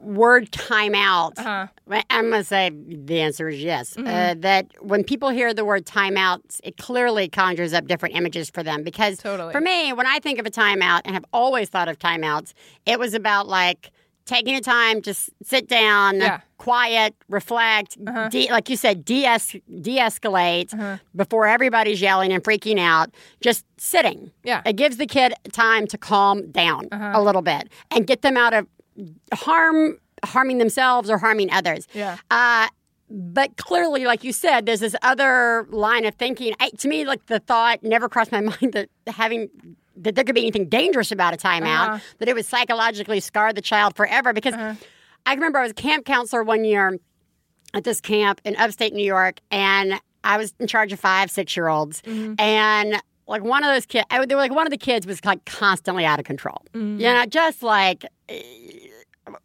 word 0.00 0.50
timeout? 0.52 1.38
uh-huh 1.38 1.66
I'm 2.10 2.30
going 2.30 2.42
to 2.42 2.44
say 2.44 2.70
the 2.70 3.20
answer 3.20 3.48
is 3.48 3.62
yes. 3.62 3.94
Mm-hmm. 3.94 4.06
Uh, 4.06 4.34
that 4.40 4.66
when 4.80 5.04
people 5.04 5.30
hear 5.30 5.54
the 5.54 5.64
word 5.64 5.86
timeout, 5.86 6.40
it 6.62 6.76
clearly 6.76 7.28
conjures 7.28 7.72
up 7.72 7.86
different 7.86 8.14
images 8.14 8.50
for 8.50 8.62
them. 8.62 8.82
Because 8.82 9.18
Totally. 9.18 9.52
for 9.52 9.60
me, 9.60 9.92
when 9.92 10.06
I 10.06 10.18
think 10.18 10.38
of 10.38 10.46
a 10.46 10.50
timeout 10.50 11.02
and 11.04 11.14
have 11.14 11.24
always 11.32 11.68
thought 11.68 11.88
of 11.88 11.98
timeouts, 11.98 12.52
it 12.86 12.98
was 12.98 13.14
about 13.14 13.48
like 13.48 13.90
taking 14.26 14.54
a 14.54 14.60
time, 14.60 15.00
just 15.00 15.30
sit 15.42 15.66
down, 15.68 16.16
Yeah. 16.20 16.40
Quiet, 16.58 17.14
reflect, 17.28 17.96
Uh-huh. 18.06 18.28
de- 18.28 18.50
like 18.50 18.68
you 18.68 18.76
said, 18.76 19.04
de-es- 19.04 19.56
de-escalate 19.80 20.74
Uh-huh. 20.74 20.96
before 21.16 21.46
everybody's 21.46 22.00
yelling 22.00 22.32
and 22.32 22.42
freaking 22.44 22.78
out. 22.78 23.10
Just 23.40 23.64
sitting. 23.78 24.30
Yeah. 24.44 24.62
It 24.66 24.74
gives 24.76 24.96
the 24.98 25.06
kid 25.06 25.32
time 25.52 25.86
to 25.86 25.96
calm 25.98 26.50
down 26.50 26.88
Uh-huh. 26.92 27.12
a 27.14 27.22
little 27.22 27.42
bit 27.42 27.68
and 27.90 28.06
get 28.06 28.22
them 28.22 28.36
out 28.36 28.52
of 28.54 28.66
harm 29.32 29.98
harming 30.24 30.58
themselves 30.58 31.08
or 31.08 31.16
harming 31.18 31.48
others. 31.52 31.86
Yeah. 31.94 32.16
Uh, 32.30 32.66
but 33.08 33.56
clearly, 33.56 34.04
like 34.04 34.24
you 34.24 34.32
said, 34.32 34.66
there's 34.66 34.80
this 34.80 34.96
other 35.02 35.66
line 35.70 36.04
of 36.04 36.16
thinking. 36.16 36.54
I, 36.58 36.70
to 36.70 36.88
me, 36.88 37.04
like 37.04 37.24
the 37.26 37.38
thought 37.38 37.84
never 37.84 38.08
crossed 38.08 38.32
my 38.32 38.40
mind 38.52 38.72
that 38.72 38.88
having 39.06 39.48
that 39.96 40.14
there 40.16 40.24
could 40.24 40.34
be 40.34 40.40
anything 40.42 40.68
dangerous 40.68 41.10
about 41.12 41.34
a 41.34 41.36
timeout, 41.36 41.88
Uh-huh. 41.88 41.98
that 42.18 42.28
it 42.28 42.34
would 42.34 42.46
psychologically 42.46 43.20
scar 43.20 43.52
the 43.52 43.60
child 43.62 43.94
forever. 43.96 44.32
Because 44.32 44.54
I 45.28 45.34
remember 45.34 45.58
I 45.58 45.62
was 45.62 45.72
a 45.72 45.74
camp 45.74 46.06
counselor 46.06 46.42
one 46.42 46.64
year 46.64 46.98
at 47.74 47.84
this 47.84 48.00
camp 48.00 48.40
in 48.46 48.56
upstate 48.56 48.94
New 48.94 49.04
York, 49.04 49.40
and 49.50 50.00
I 50.24 50.38
was 50.38 50.54
in 50.58 50.66
charge 50.66 50.90
of 50.90 50.98
five, 50.98 51.30
six 51.30 51.54
year 51.54 51.68
olds, 51.68 52.02
and 52.38 52.96
like 53.26 53.44
one 53.44 53.62
of 53.62 53.74
those 53.74 53.84
kids, 53.84 54.06
I, 54.10 54.24
they 54.24 54.34
were 54.34 54.40
like 54.40 54.54
one 54.54 54.66
of 54.66 54.70
the 54.70 54.78
kids 54.78 55.06
was 55.06 55.22
like 55.26 55.44
constantly 55.44 56.06
out 56.06 56.18
of 56.18 56.24
control. 56.24 56.64
You 56.98 57.12
know, 57.12 57.26
just 57.26 57.62
like 57.62 58.06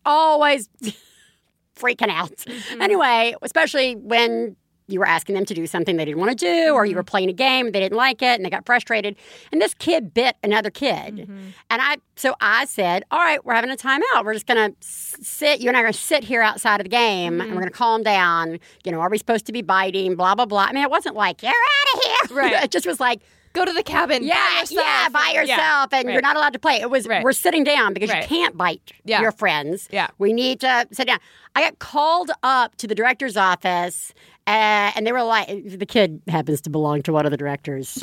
always 0.06 0.70
freaking 1.76 2.08
out. 2.10 2.32
Mm-hmm. 2.32 2.82
Anyway, 2.82 3.36
especially 3.42 3.98
when 3.98 4.56
you 4.88 5.00
were 5.00 5.08
asking 5.08 5.36
them 5.36 5.46
to 5.46 5.54
do 5.54 5.66
something 5.68 5.98
they 5.98 6.06
didn't 6.06 6.20
want 6.20 6.38
to 6.38 6.46
do, 6.46 6.74
or 6.74 6.86
you 6.86 6.92
Mm-hmm. 6.92 6.98
were 6.98 7.04
playing 7.04 7.30
a 7.30 7.34
game 7.34 7.72
they 7.72 7.80
didn't 7.80 7.98
like 7.98 8.22
it 8.22 8.36
and 8.38 8.46
they 8.46 8.50
got 8.50 8.66
frustrated. 8.66 9.16
And 9.52 9.62
this 9.62 9.74
kid 9.74 10.14
bit 10.14 10.36
another 10.44 10.70
kid, 10.70 11.16
Mm-hmm. 11.16 11.48
and 11.70 11.82
I 11.82 11.98
so 12.16 12.36
I 12.42 12.66
said, 12.66 13.04
"All 13.12 13.20
right, 13.20 13.44
we're 13.46 13.54
having 13.56 13.72
a 13.72 13.76
timeout. 13.76 14.24
We're 14.26 14.34
just 14.34 14.46
gonna 14.48 14.72
sit. 14.82 15.62
You 15.62 15.68
and 15.70 15.78
I 15.78 15.80
are 15.82 15.84
gonna 15.84 15.94
sit 15.94 16.24
here 16.24 16.42
outside 16.42 16.80
of 16.80 16.86
the 16.86 16.90
game, 16.90 17.42
and 17.42 17.52
we're 17.52 17.60
gonna 17.60 17.72
calm 17.72 18.04
down. 18.04 18.60
You 18.84 18.92
know, 18.92 19.00
are 19.00 19.10
we 19.10 19.18
supposed 19.18 19.46
to 19.48 19.52
be 19.54 19.62
biting? 19.62 20.16
Blah 20.16 20.36
blah 20.36 20.46
blah. 20.46 20.66
I 20.70 20.74
mean, 20.74 20.84
it 20.84 20.90
wasn't 20.92 21.16
like 21.16 21.42
you're 21.42 21.52
out 21.52 21.98
of 21.98 22.04
here. 22.04 22.14
Right. 22.38 22.64
it 22.64 22.72
just 22.72 22.86
was 22.86 23.00
like." 23.00 23.22
Go 23.54 23.64
to 23.66 23.72
the 23.72 23.84
cabin. 23.84 24.24
Yeah, 24.24 24.34
by 24.34 24.60
yourself. 24.62 24.84
yeah, 24.88 25.10
by 25.10 25.32
Yeah. 25.32 25.42
yourself, 25.42 25.94
and 25.94 26.08
Right. 26.08 26.14
you're 26.14 26.24
not 26.24 26.36
allowed 26.36 26.54
to 26.54 26.60
play. 26.60 26.78
It 26.82 26.90
was 26.90 27.06
Right. 27.08 27.24
we're 27.24 27.34
sitting 27.34 27.64
down 27.64 27.94
because 27.94 28.10
Right. 28.10 28.24
you 28.24 28.28
can't 28.28 28.58
bite 28.58 28.94
Yeah. 29.06 29.22
your 29.22 29.32
friends. 29.32 29.88
Yeah. 29.92 30.08
we 30.18 30.34
need 30.34 30.60
to 30.62 30.88
sit 30.92 31.06
down. 31.06 31.20
I 31.56 31.62
got 31.62 31.78
called 31.78 32.32
up 32.42 32.76
to 32.78 32.88
the 32.88 32.96
director's 32.96 33.38
office, 33.38 34.12
uh, 34.46 34.92
and 34.96 35.08
they 35.08 35.12
were 35.12 35.24
like, 35.24 35.48
the 35.66 35.86
kid 35.86 36.22
happens 36.28 36.62
to 36.62 36.70
belong 36.70 37.02
to 37.04 37.14
one 37.14 37.26
of 37.26 37.32
the 37.32 37.38
directors. 37.38 37.96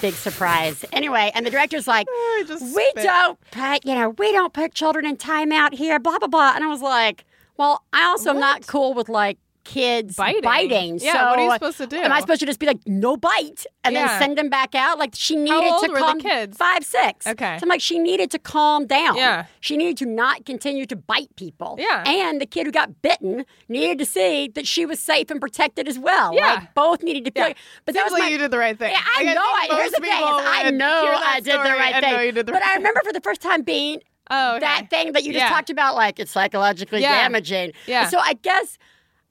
Big 0.00 0.14
surprise. 0.14 0.84
Anyway, 0.92 1.30
and 1.34 1.44
the 1.46 1.50
director's 1.50 1.86
like, 1.86 2.06
we 2.48 2.56
spit. 2.56 2.94
don't 2.96 3.38
put, 3.50 3.84
you 3.84 3.94
know, 3.94 4.10
we 4.10 4.32
don't 4.32 4.52
put 4.52 4.74
children 4.74 5.06
in 5.06 5.16
timeout 5.16 5.74
here. 5.74 5.98
Blah 5.98 6.18
blah 6.18 6.28
blah. 6.28 6.52
And 6.54 6.64
I 6.64 6.68
was 6.68 6.82
like, 6.82 7.24
well, 7.56 7.84
I 7.92 8.04
also 8.04 8.30
am 8.30 8.40
not 8.40 8.66
cool 8.66 8.94
with 8.94 9.08
like 9.08 9.38
kids 9.64 10.16
Biting. 10.16 10.42
biting. 10.42 10.98
Yeah, 11.00 11.12
So 11.12 11.18
what 11.30 11.38
are 11.38 11.44
you 11.44 11.52
supposed 11.52 11.78
to 11.78 11.86
do? 11.86 11.96
Am 11.96 12.12
I 12.12 12.20
supposed 12.20 12.40
to 12.40 12.46
just 12.46 12.58
be 12.58 12.66
like 12.66 12.80
no 12.86 13.16
bite 13.16 13.64
and 13.84 13.94
Yeah. 13.94 14.08
then 14.08 14.18
send 14.20 14.38
them 14.38 14.48
back 14.48 14.74
out? 14.74 14.98
Like 14.98 15.10
she 15.14 15.36
needed 15.36 15.72
to 15.82 15.92
calm 15.96 16.20
kids? 16.20 16.56
five 16.56 16.84
six. 16.84 17.26
Okay. 17.26 17.58
So 17.58 17.64
I'm 17.64 17.68
like 17.68 17.80
she 17.80 17.98
needed 17.98 18.30
to 18.32 18.38
calm 18.38 18.86
down. 18.86 19.16
Yeah. 19.16 19.46
She 19.60 19.76
needed 19.76 19.96
to 19.98 20.06
not 20.06 20.44
continue 20.44 20.86
to 20.86 20.96
bite 20.96 21.34
people. 21.36 21.76
Yeah. 21.78 22.02
And 22.06 22.40
the 22.40 22.46
kid 22.46 22.66
who 22.66 22.72
got 22.72 23.02
bitten 23.02 23.44
needed 23.68 23.98
to 23.98 24.04
see 24.06 24.48
that 24.54 24.66
she 24.66 24.84
was 24.86 24.98
safe 25.00 25.30
and 25.30 25.40
protected 25.40 25.88
as 25.88 25.98
well. 25.98 26.34
Yeah. 26.34 26.54
Like 26.54 26.74
both 26.74 27.02
needed 27.02 27.24
to 27.26 27.30
feel. 27.30 27.48
Yeah. 27.48 27.54
But 27.84 27.94
that 27.94 28.04
was 28.04 28.12
like 28.12 28.22
my, 28.22 28.28
you 28.28 28.38
did 28.38 28.50
the 28.50 28.58
right 28.58 28.78
thing. 28.78 28.92
yeah, 28.92 29.00
I 29.18 29.22
Like, 29.24 29.34
know. 29.34 29.42
I, 29.42 29.68
here's 29.76 29.90
the 29.92 30.00
thing: 30.00 30.10
is 30.10 30.18
I 30.18 30.70
know 30.70 31.20
I 31.24 31.40
did 31.40 31.54
the 31.54 31.58
right 31.58 32.02
thing. 32.02 32.12
know 32.12 32.20
you 32.20 32.32
did 32.32 32.46
the 32.46 32.52
but 32.52 32.62
right 32.62 32.70
I 32.72 32.76
remember 32.76 33.00
for 33.04 33.12
the 33.12 33.20
first 33.20 33.40
time 33.40 33.62
being 33.62 34.00
Oh, 34.30 34.52
okay. 34.56 34.60
that 34.60 34.88
thing 34.88 35.12
that 35.12 35.24
you 35.24 35.32
just 35.32 35.42
Yeah. 35.44 35.48
talked 35.50 35.68
about, 35.68 35.94
like 35.94 36.18
it's 36.18 36.30
psychologically 36.30 37.00
Yeah. 37.02 37.20
damaging. 37.22 37.72
Yeah. 37.86 38.08
So 38.08 38.18
I 38.18 38.34
guess 38.34 38.78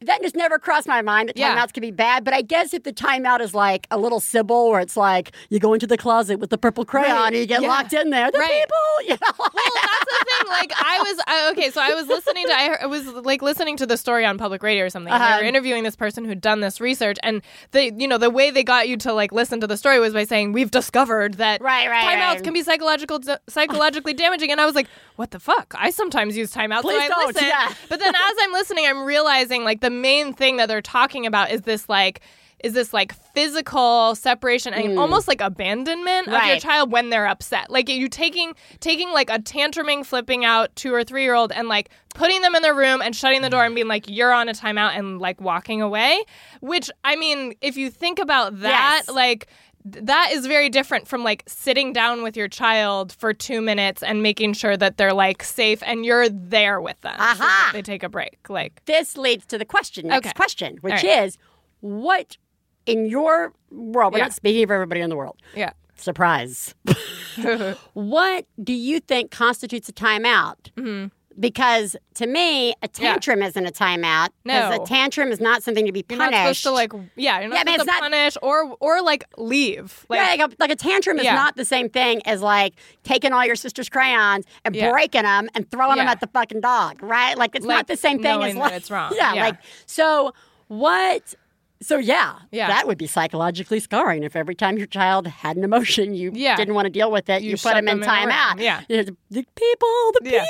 that 0.06 0.22
just 0.22 0.36
never 0.36 0.58
crossed 0.60 0.88
my 0.88 1.02
mind 1.02 1.30
that 1.30 1.38
Yeah. 1.38 1.56
timeouts 1.56 1.74
can 1.74 1.82
be 1.82 1.92
bad. 1.92 2.24
But 2.24 2.34
I 2.34 2.42
guess 2.42 2.74
if 2.74 2.84
the 2.84 2.94
timeout 2.94 3.40
is 3.42 3.54
like 3.54 3.88
a 3.92 3.98
little 3.98 4.20
Sybil, 4.20 4.70
where 4.70 4.80
it's 4.80 4.98
like 4.98 5.32
you 5.50 5.60
go 5.60 5.74
into 5.74 5.88
the 5.88 5.98
closet 5.98 6.40
with 6.40 6.50
the 6.50 6.58
purple 6.58 6.86
crayon 6.86 7.12
Right. 7.16 7.28
and 7.28 7.36
you 7.36 7.46
get 7.46 7.62
Yeah. 7.62 7.68
locked 7.70 7.94
in 7.94 8.10
there, 8.10 8.32
the 8.32 8.40
Right. 8.40 8.50
people, 8.50 8.78
you 9.04 9.10
know. 9.12 9.34
well, 9.38 9.50
that's 9.54 10.06
the 10.20 10.26
thing. 10.26 10.48
Like, 10.48 10.74
I 10.76 11.00
was 11.00 11.20
I, 11.28 11.50
okay. 11.52 11.70
So 11.72 11.82
I 11.82 11.94
was 11.94 12.08
listening 12.08 12.48
to 12.48 12.54
I, 12.54 12.68
heard- 12.68 12.80
I 12.82 12.86
was 12.88 13.06
like 13.08 13.42
listening 13.42 13.78
to 13.78 13.86
the 13.86 13.98
story 13.98 14.26
on 14.26 14.38
public 14.38 14.64
radio 14.64 14.86
or 14.86 14.90
something. 14.90 15.12
And 15.14 15.22
Uh-huh. 15.22 15.36
they 15.38 15.44
were 15.44 15.48
interviewing 15.48 15.84
this 15.84 15.96
person 15.96 16.26
who'd 16.26 16.42
done 16.42 16.60
this 16.62 16.82
research, 16.82 17.18
and 17.24 17.42
they, 17.72 17.92
you 17.98 18.08
know, 18.08 18.18
the 18.18 18.30
way 18.30 18.50
they 18.52 18.64
got 18.64 18.88
you 18.90 18.98
to 18.98 19.14
like 19.14 19.32
listen 19.32 19.60
to 19.62 19.68
the 19.68 19.78
story 19.78 20.00
was 20.00 20.14
by 20.14 20.24
saying 20.24 20.52
we've 20.54 20.72
discovered 20.72 21.36
that 21.36 21.62
Right, 21.62 21.88
right, 21.90 22.04
timeouts 22.04 22.34
right. 22.36 22.44
can 22.44 22.54
be 22.54 22.64
psychological 22.64 23.20
psychologically 23.50 24.14
damaging. 24.14 24.52
And 24.52 24.60
I 24.60 24.66
was 24.66 24.76
like, 24.76 24.88
what 25.18 25.32
the 25.32 25.40
fuck? 25.40 25.74
I 25.78 25.92
sometimes 25.92 26.36
use 26.36 26.52
timeouts. 26.54 26.82
Please 26.82 26.98
so 26.98 27.04
I 27.06 27.08
don't, 27.10 27.28
listen. 27.28 27.48
yeah. 27.48 27.74
But 27.90 28.00
then 28.00 28.14
as 28.16 28.36
I'm 28.42 28.52
listening, 28.54 28.88
I'm 28.88 29.04
realizing 29.04 29.64
like 29.64 29.82
the 29.82 29.91
main 29.92 30.34
thing 30.34 30.58
that 30.58 30.68
they're 30.68 30.82
talking 30.82 31.26
about 31.26 31.52
is 31.52 31.62
this 31.62 31.88
like. 31.90 32.22
Is 32.64 32.74
this 32.74 32.94
like 32.94 33.12
physical 33.34 34.14
separation 34.14 34.72
and 34.76 35.00
almost 35.00 35.28
like 35.28 35.42
abandonment 35.42 36.28
of 36.28 36.34
your 36.46 36.58
Mm. 36.58 36.62
Child 36.62 36.92
when 36.92 37.10
they're 37.10 37.26
upset? 37.26 37.72
Like 37.72 37.90
you 37.90 38.08
taking 38.08 38.54
taking 38.80 39.12
like 39.12 39.32
a 39.32 39.40
tantruming, 39.40 40.06
flipping 40.06 40.46
out 40.46 40.70
two 40.76 40.94
or 40.94 41.04
three 41.04 41.24
year 41.24 41.34
old 41.34 41.52
and 41.52 41.68
like 41.68 41.90
putting 42.14 42.42
them 42.44 42.54
in 42.54 42.62
their 42.62 42.76
room 42.76 43.02
and 43.02 43.16
shutting 43.16 43.42
the 43.42 43.50
door 43.50 43.66
and 43.66 43.74
being 43.74 43.88
like, 43.88 44.08
"You're 44.08 44.32
on 44.32 44.48
a 44.48 44.54
timeout," 44.54 44.96
and 44.96 45.18
like 45.18 45.42
walking 45.42 45.82
away. 45.82 46.24
Which 46.60 46.92
I 47.04 47.16
mean, 47.16 47.56
if 47.62 47.78
you 47.78 47.90
think 47.90 48.20
about 48.20 48.60
that, 48.60 49.06
Yes. 49.08 49.10
like 49.10 49.48
that 49.86 50.30
is 50.32 50.46
very 50.48 50.70
different 50.70 51.08
from 51.08 51.24
like 51.24 51.44
sitting 51.48 51.94
down 51.94 52.24
with 52.24 52.36
your 52.38 52.48
child 52.48 53.12
for 53.14 53.34
two 53.34 53.62
minutes 53.62 54.04
and 54.04 54.22
making 54.22 54.54
sure 54.54 54.78
that 54.78 54.98
they're 54.98 55.14
like 55.14 55.44
safe 55.44 55.82
and 55.86 56.06
you're 56.06 56.30
there 56.30 56.80
with 56.82 57.00
them. 57.02 57.16
so 57.18 57.24
Aha. 57.24 57.70
that 57.72 57.74
they 57.74 57.82
take 57.82 58.04
a 58.04 58.10
break. 58.10 58.38
Like 58.50 58.84
this 58.86 59.18
leads 59.18 59.46
to 59.48 59.58
the 59.58 59.66
question, 59.66 60.08
next 60.08 60.28
Okay. 60.28 60.34
question, 60.36 60.78
which 60.82 60.94
right. 61.04 61.24
is 61.26 61.38
what 61.80 62.38
in 62.86 63.06
your 63.06 63.54
world, 63.72 64.14
we're 64.14 64.20
Yeah. 64.20 64.26
not 64.26 64.34
speaking 64.34 64.68
for 64.68 64.74
everybody 64.74 65.02
in 65.02 65.10
the 65.10 65.16
world. 65.16 65.40
yeah. 65.56 65.72
Surprise. 65.96 66.74
what 67.94 68.46
do 68.64 68.74
you 68.74 69.00
think 69.00 69.30
constitutes 69.32 69.88
a 69.88 69.94
timeout? 69.94 70.72
Mm-hmm. 70.76 71.08
Because 71.40 71.96
to 72.16 72.28
me, 72.28 72.74
a 72.82 72.88
tantrum 72.88 73.42
isn't 73.42 73.66
a 73.66 73.72
timeout. 73.72 74.30
Because 74.44 74.78
No. 74.78 74.84
a 74.84 74.86
tantrum 74.86 75.32
is 75.32 75.40
not 75.40 75.64
something 75.64 75.86
to 75.86 75.92
be 75.92 76.04
You're 76.10 76.20
punished. 76.20 76.32
not 76.32 76.56
supposed 76.56 76.64
to 76.64 76.72
like 76.72 77.10
yeah, 77.16 77.40
you're 77.40 77.50
not 77.50 77.66
Yeah, 77.66 77.74
supposed 77.74 77.80
to 77.80 77.86
not- 77.94 78.02
punish 78.02 78.38
or 78.42 78.76
or 78.80 79.02
like 79.02 79.24
leave. 79.38 80.06
Like 80.10 80.20
yeah, 80.20 80.44
like 80.44 80.54
a, 80.54 80.56
like 80.60 80.72
a 80.72 80.76
tantrum 80.76 81.18
is 81.20 81.24
Yeah. 81.26 81.36
not 81.36 81.56
the 81.56 81.66
same 81.66 81.90
thing 81.90 82.22
as 82.26 82.42
like 82.42 82.74
taking 83.04 83.32
all 83.34 83.46
your 83.46 83.56
sister's 83.56 83.90
crayons 83.90 84.46
and 84.66 84.76
Yeah. 84.76 84.92
breaking 84.92 85.24
them 85.24 85.50
and 85.56 85.70
throwing 85.72 85.98
them 85.98 86.08
at 86.08 86.20
the 86.20 86.28
fucking 86.28 86.62
dog, 86.62 87.02
right? 87.02 87.38
Like 87.38 87.56
it's 87.56 87.66
Like, 87.66 87.78
not 87.78 87.88
the 87.88 87.98
same 87.98 88.22
thing 88.22 88.44
as 88.44 88.56
like 88.56 88.74
it's 88.74 88.92
wrong. 88.92 89.14
Yeah, 89.16 89.34
Yeah. 89.34 89.44
like 89.46 89.58
so 89.86 90.34
what 90.68 91.36
so 91.82 91.98
yeah, 91.98 92.40
Yeah. 92.52 92.68
that 92.68 92.88
would 92.88 92.98
be 92.98 93.08
psychologically 93.08 93.80
scarring 93.80 94.24
if 94.24 94.36
every 94.36 94.56
time 94.56 94.78
your 94.78 94.88
child 94.88 95.28
had 95.28 95.58
an 95.58 95.64
emotion 95.64 96.14
you 96.14 96.32
Yeah. 96.34 96.56
didn't 96.56 96.76
want 96.76 96.86
to 96.86 96.90
deal 96.92 97.12
with 97.12 97.30
it, 97.30 97.42
you, 97.42 97.52
You 97.52 97.58
put 97.58 97.74
them 97.74 97.88
in 97.88 98.00
them 98.00 98.04
in 98.04 98.08
timeout. 98.10 98.60
Yeah. 98.60 98.82
You 98.88 98.98
know, 98.98 99.04
the, 99.04 99.16
the 99.32 99.46
people, 99.56 100.12
the 100.22 100.30
Yeah. 100.30 100.46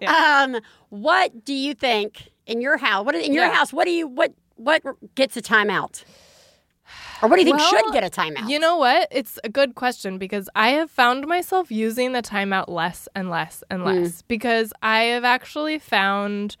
people. 0.00 0.08
Um, 0.08 0.60
what 0.90 1.44
do 1.44 1.52
you 1.54 1.74
think 1.74 2.30
in 2.46 2.60
your 2.60 2.76
house? 2.76 3.04
What 3.06 3.14
in 3.14 3.32
your 3.32 3.44
Yeah. 3.46 3.54
house? 3.54 3.72
What 3.72 3.84
do 3.84 3.90
you 3.92 4.06
what 4.08 4.32
what 4.56 4.82
gets 5.14 5.36
a 5.36 5.42
timeout? 5.42 6.02
Or 7.22 7.28
what 7.28 7.36
do 7.36 7.42
you 7.42 7.46
think 7.56 7.60
should 7.60 7.92
get 7.92 8.02
a 8.04 8.10
timeout? 8.10 8.48
You 8.48 8.58
know 8.58 8.76
what? 8.78 9.08
It's 9.10 9.38
a 9.44 9.48
good 9.48 9.74
question 9.74 10.18
because 10.18 10.48
I 10.54 10.70
have 10.70 10.90
found 10.90 11.26
myself 11.26 11.70
using 11.70 12.12
the 12.12 12.22
timeout 12.22 12.68
less 12.68 13.08
and 13.14 13.28
less 13.28 13.62
and 13.70 13.84
less 13.84 14.22
because 14.22 14.72
I 14.82 15.00
have 15.04 15.24
actually 15.24 15.78
found 15.78 16.56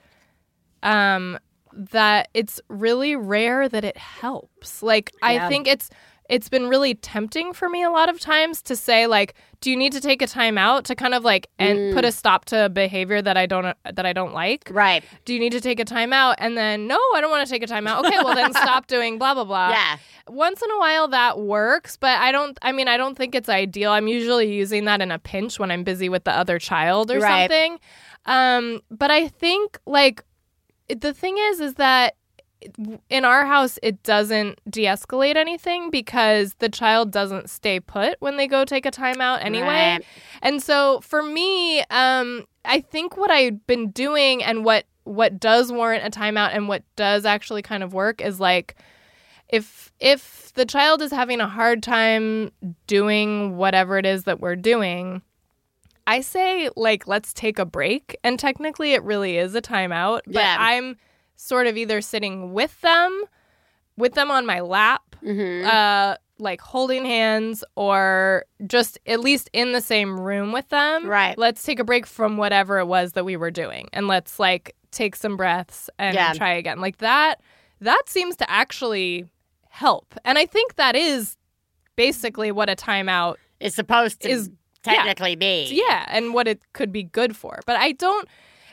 um 0.82 1.38
that 1.78 2.28
it's 2.34 2.60
really 2.68 3.14
rare 3.16 3.68
that 3.68 3.84
it 3.84 3.96
helps. 3.96 4.82
Like 4.82 5.12
Yeah. 5.22 5.46
I 5.46 5.48
think 5.48 5.66
it's 5.68 5.88
it's 6.28 6.50
been 6.50 6.68
really 6.68 6.94
tempting 6.94 7.54
for 7.54 7.70
me 7.70 7.82
a 7.82 7.88
lot 7.90 8.10
of 8.10 8.20
times 8.20 8.60
to 8.60 8.76
say 8.76 9.06
like 9.06 9.34
do 9.62 9.70
you 9.70 9.76
need 9.78 9.92
to 9.92 10.00
take 10.00 10.20
a 10.20 10.26
timeout 10.26 10.82
to 10.84 10.94
kind 10.94 11.14
of 11.14 11.24
like 11.24 11.48
and 11.58 11.94
put 11.94 12.04
a 12.04 12.12
stop 12.12 12.44
to 12.44 12.66
a 12.66 12.68
behavior 12.68 13.22
that 13.22 13.36
I 13.38 13.46
don't 13.46 13.74
that 13.90 14.04
I 14.04 14.12
don't 14.12 14.34
like? 14.34 14.68
right. 14.70 15.02
Do 15.24 15.32
you 15.32 15.40
need 15.40 15.52
to 15.52 15.60
take 15.60 15.80
a 15.80 15.84
timeout? 15.86 16.34
And 16.38 16.56
then 16.58 16.86
no, 16.86 16.98
I 17.14 17.20
don't 17.22 17.30
want 17.30 17.46
to 17.48 17.50
take 17.52 17.62
a 17.62 17.66
timeout. 17.72 18.04
Okay, 18.04 18.18
well 18.22 18.34
then 18.34 18.52
stop 18.52 18.86
doing 18.94 19.18
blah 19.18 19.32
blah 19.34 19.44
blah 19.44 19.70
Yeah. 19.70 19.96
once 20.28 20.60
in 20.60 20.70
a 20.70 20.78
while 20.78 21.08
that 21.08 21.38
works 21.38 21.96
but 21.96 22.18
i 22.20 22.30
don't 22.30 22.58
i 22.60 22.72
mean 22.72 22.88
i 22.88 22.96
don't 22.98 23.16
think 23.16 23.34
it's 23.34 23.48
ideal 23.48 23.92
i'm 23.92 24.08
usually 24.08 24.52
using 24.52 24.84
that 24.84 25.00
in 25.00 25.10
a 25.10 25.18
pinch 25.18 25.58
when 25.58 25.70
i'm 25.70 25.82
busy 25.84 26.08
with 26.10 26.24
the 26.24 26.32
other 26.32 26.58
child 26.58 27.10
or 27.10 27.18
Right. 27.20 27.48
something 27.50 27.78
um 28.26 28.80
but 28.90 29.10
i 29.10 29.28
think 29.28 29.78
like 29.86 30.22
the 30.88 31.12
thing 31.14 31.36
is 31.38 31.60
is 31.60 31.74
that 31.74 32.14
in 33.08 33.24
our 33.24 33.46
house 33.46 33.78
it 33.84 34.02
doesn't 34.02 34.58
de-escalate 34.68 35.36
anything 35.36 35.90
because 35.90 36.54
the 36.58 36.68
child 36.68 37.12
doesn't 37.12 37.48
stay 37.48 37.78
put 37.78 38.16
when 38.18 38.36
they 38.36 38.48
go 38.48 38.64
take 38.64 38.84
a 38.84 38.90
timeout 38.90 39.44
anyway 39.44 39.66
Right. 39.68 40.04
and 40.42 40.60
so 40.60 41.00
for 41.00 41.22
me 41.22 41.80
um 41.90 42.46
i 42.64 42.80
think 42.80 43.16
what 43.16 43.30
i've 43.30 43.64
been 43.68 43.90
doing 43.92 44.42
and 44.42 44.64
what 44.64 44.86
what 45.04 45.38
does 45.38 45.70
warrant 45.70 46.04
a 46.04 46.10
timeout 46.18 46.50
and 46.52 46.66
what 46.68 46.82
does 46.96 47.24
actually 47.24 47.62
kind 47.62 47.84
of 47.84 47.94
work 47.94 48.20
is 48.20 48.40
like 48.40 48.74
if 49.48 49.92
if 50.00 50.52
the 50.54 50.66
child 50.66 51.00
is 51.00 51.12
having 51.12 51.40
a 51.40 51.48
hard 51.48 51.80
time 51.82 52.50
doing 52.88 53.56
whatever 53.56 53.98
it 53.98 54.04
is 54.04 54.24
that 54.24 54.40
we're 54.40 54.56
doing 54.56 55.22
i 56.08 56.20
say 56.20 56.68
like 56.74 57.06
let's 57.06 57.32
take 57.32 57.58
a 57.60 57.64
break 57.64 58.16
and 58.24 58.38
technically 58.38 58.92
it 58.94 59.02
really 59.04 59.36
is 59.38 59.54
a 59.54 59.62
timeout 59.62 60.20
but 60.26 60.34
Yeah. 60.34 60.56
i'm 60.58 60.96
sort 61.36 61.66
of 61.68 61.76
either 61.76 62.00
sitting 62.00 62.52
with 62.52 62.80
them 62.80 63.22
with 63.96 64.14
them 64.14 64.30
on 64.30 64.44
my 64.46 64.60
lap 64.60 65.02
Mm-hmm. 65.22 65.66
uh 65.66 66.14
like 66.40 66.60
holding 66.60 67.04
hands 67.04 67.64
or 67.74 68.44
just 68.68 68.96
at 69.06 69.18
least 69.18 69.50
in 69.52 69.72
the 69.72 69.80
same 69.80 70.18
room 70.20 70.52
with 70.52 70.68
them 70.68 71.06
Right. 71.08 71.36
let's 71.36 71.62
take 71.64 71.80
a 71.80 71.84
break 71.84 72.06
from 72.06 72.36
whatever 72.36 72.78
it 72.78 72.86
was 72.86 73.12
that 73.14 73.24
we 73.24 73.36
were 73.36 73.50
doing 73.50 73.88
and 73.92 74.06
let's 74.06 74.38
like 74.38 74.76
take 74.92 75.16
some 75.16 75.36
breaths 75.36 75.90
and 75.98 76.14
Yeah. 76.14 76.32
try 76.34 76.52
again 76.52 76.80
like 76.80 76.98
that 76.98 77.40
that 77.80 78.02
seems 78.06 78.36
to 78.36 78.48
actually 78.48 79.26
help 79.68 80.14
and 80.24 80.38
i 80.38 80.46
think 80.46 80.76
that 80.76 80.94
is 80.94 81.36
basically 81.96 82.52
what 82.52 82.70
a 82.70 82.76
timeout 82.76 83.34
is 83.58 83.74
supposed 83.74 84.20
to 84.20 84.28
Is- 84.30 84.50
technically 84.82 85.34
be. 85.34 85.68
yeah 85.72 86.04
and 86.08 86.32
what 86.34 86.46
it 86.48 86.60
could 86.72 86.92
be 86.92 87.02
good 87.02 87.36
for 87.36 87.60
but 87.66 87.76
i 87.76 87.92
don't 87.92 88.28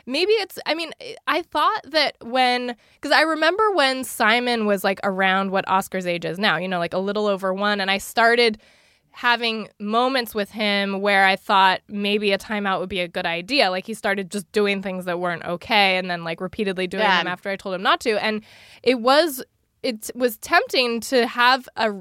maybe 0.06 0.32
it's 0.34 0.60
i 0.66 0.74
mean 0.76 0.92
i 1.28 1.42
thought 1.42 1.82
that 1.86 2.16
when 2.22 2.76
because 2.94 3.12
i 3.12 3.22
remember 3.22 3.72
when 3.72 4.04
simon 4.04 4.66
was 4.66 4.84
like 4.84 5.00
around 5.04 5.52
what 5.52 5.68
oscar's 5.68 6.06
age 6.06 6.26
is 6.26 6.38
now 6.38 6.58
you 6.58 6.68
know 6.68 6.80
like 6.80 6.94
a 6.94 7.00
little 7.00 7.26
over 7.28 7.54
one 7.54 7.82
and 7.82 7.90
i 7.90 7.98
started 7.98 8.60
having 9.18 9.70
moments 9.80 10.36
with 10.36 10.52
him 10.52 11.00
where 11.00 11.26
I 11.26 11.38
thought 11.38 11.80
maybe 11.88 12.34
a 12.34 12.38
timeout 12.38 12.82
would 12.82 12.90
be 12.90 13.00
a 13.00 13.08
good 13.08 13.26
idea. 13.26 13.72
Like 13.72 13.86
he 13.86 13.94
started 13.94 14.30
just 14.30 14.52
doing 14.52 14.82
things 14.82 15.06
that 15.06 15.22
weren't 15.22 15.46
okay 15.46 15.96
and 15.96 16.12
then 16.12 16.26
like 16.26 16.42
repeatedly 16.42 16.86
doing 16.86 17.04
Yeah. 17.04 17.20
them 17.20 17.28
after 17.28 17.50
I 17.50 17.56
told 17.56 17.76
him 17.76 17.82
not 17.82 18.02
to. 18.02 18.22
And 18.22 18.44
it 18.84 19.00
was 19.00 19.42
it 19.84 20.10
was 20.16 20.36
tempting 20.40 21.00
to 21.00 21.28
have 21.28 21.70
a 21.78 21.94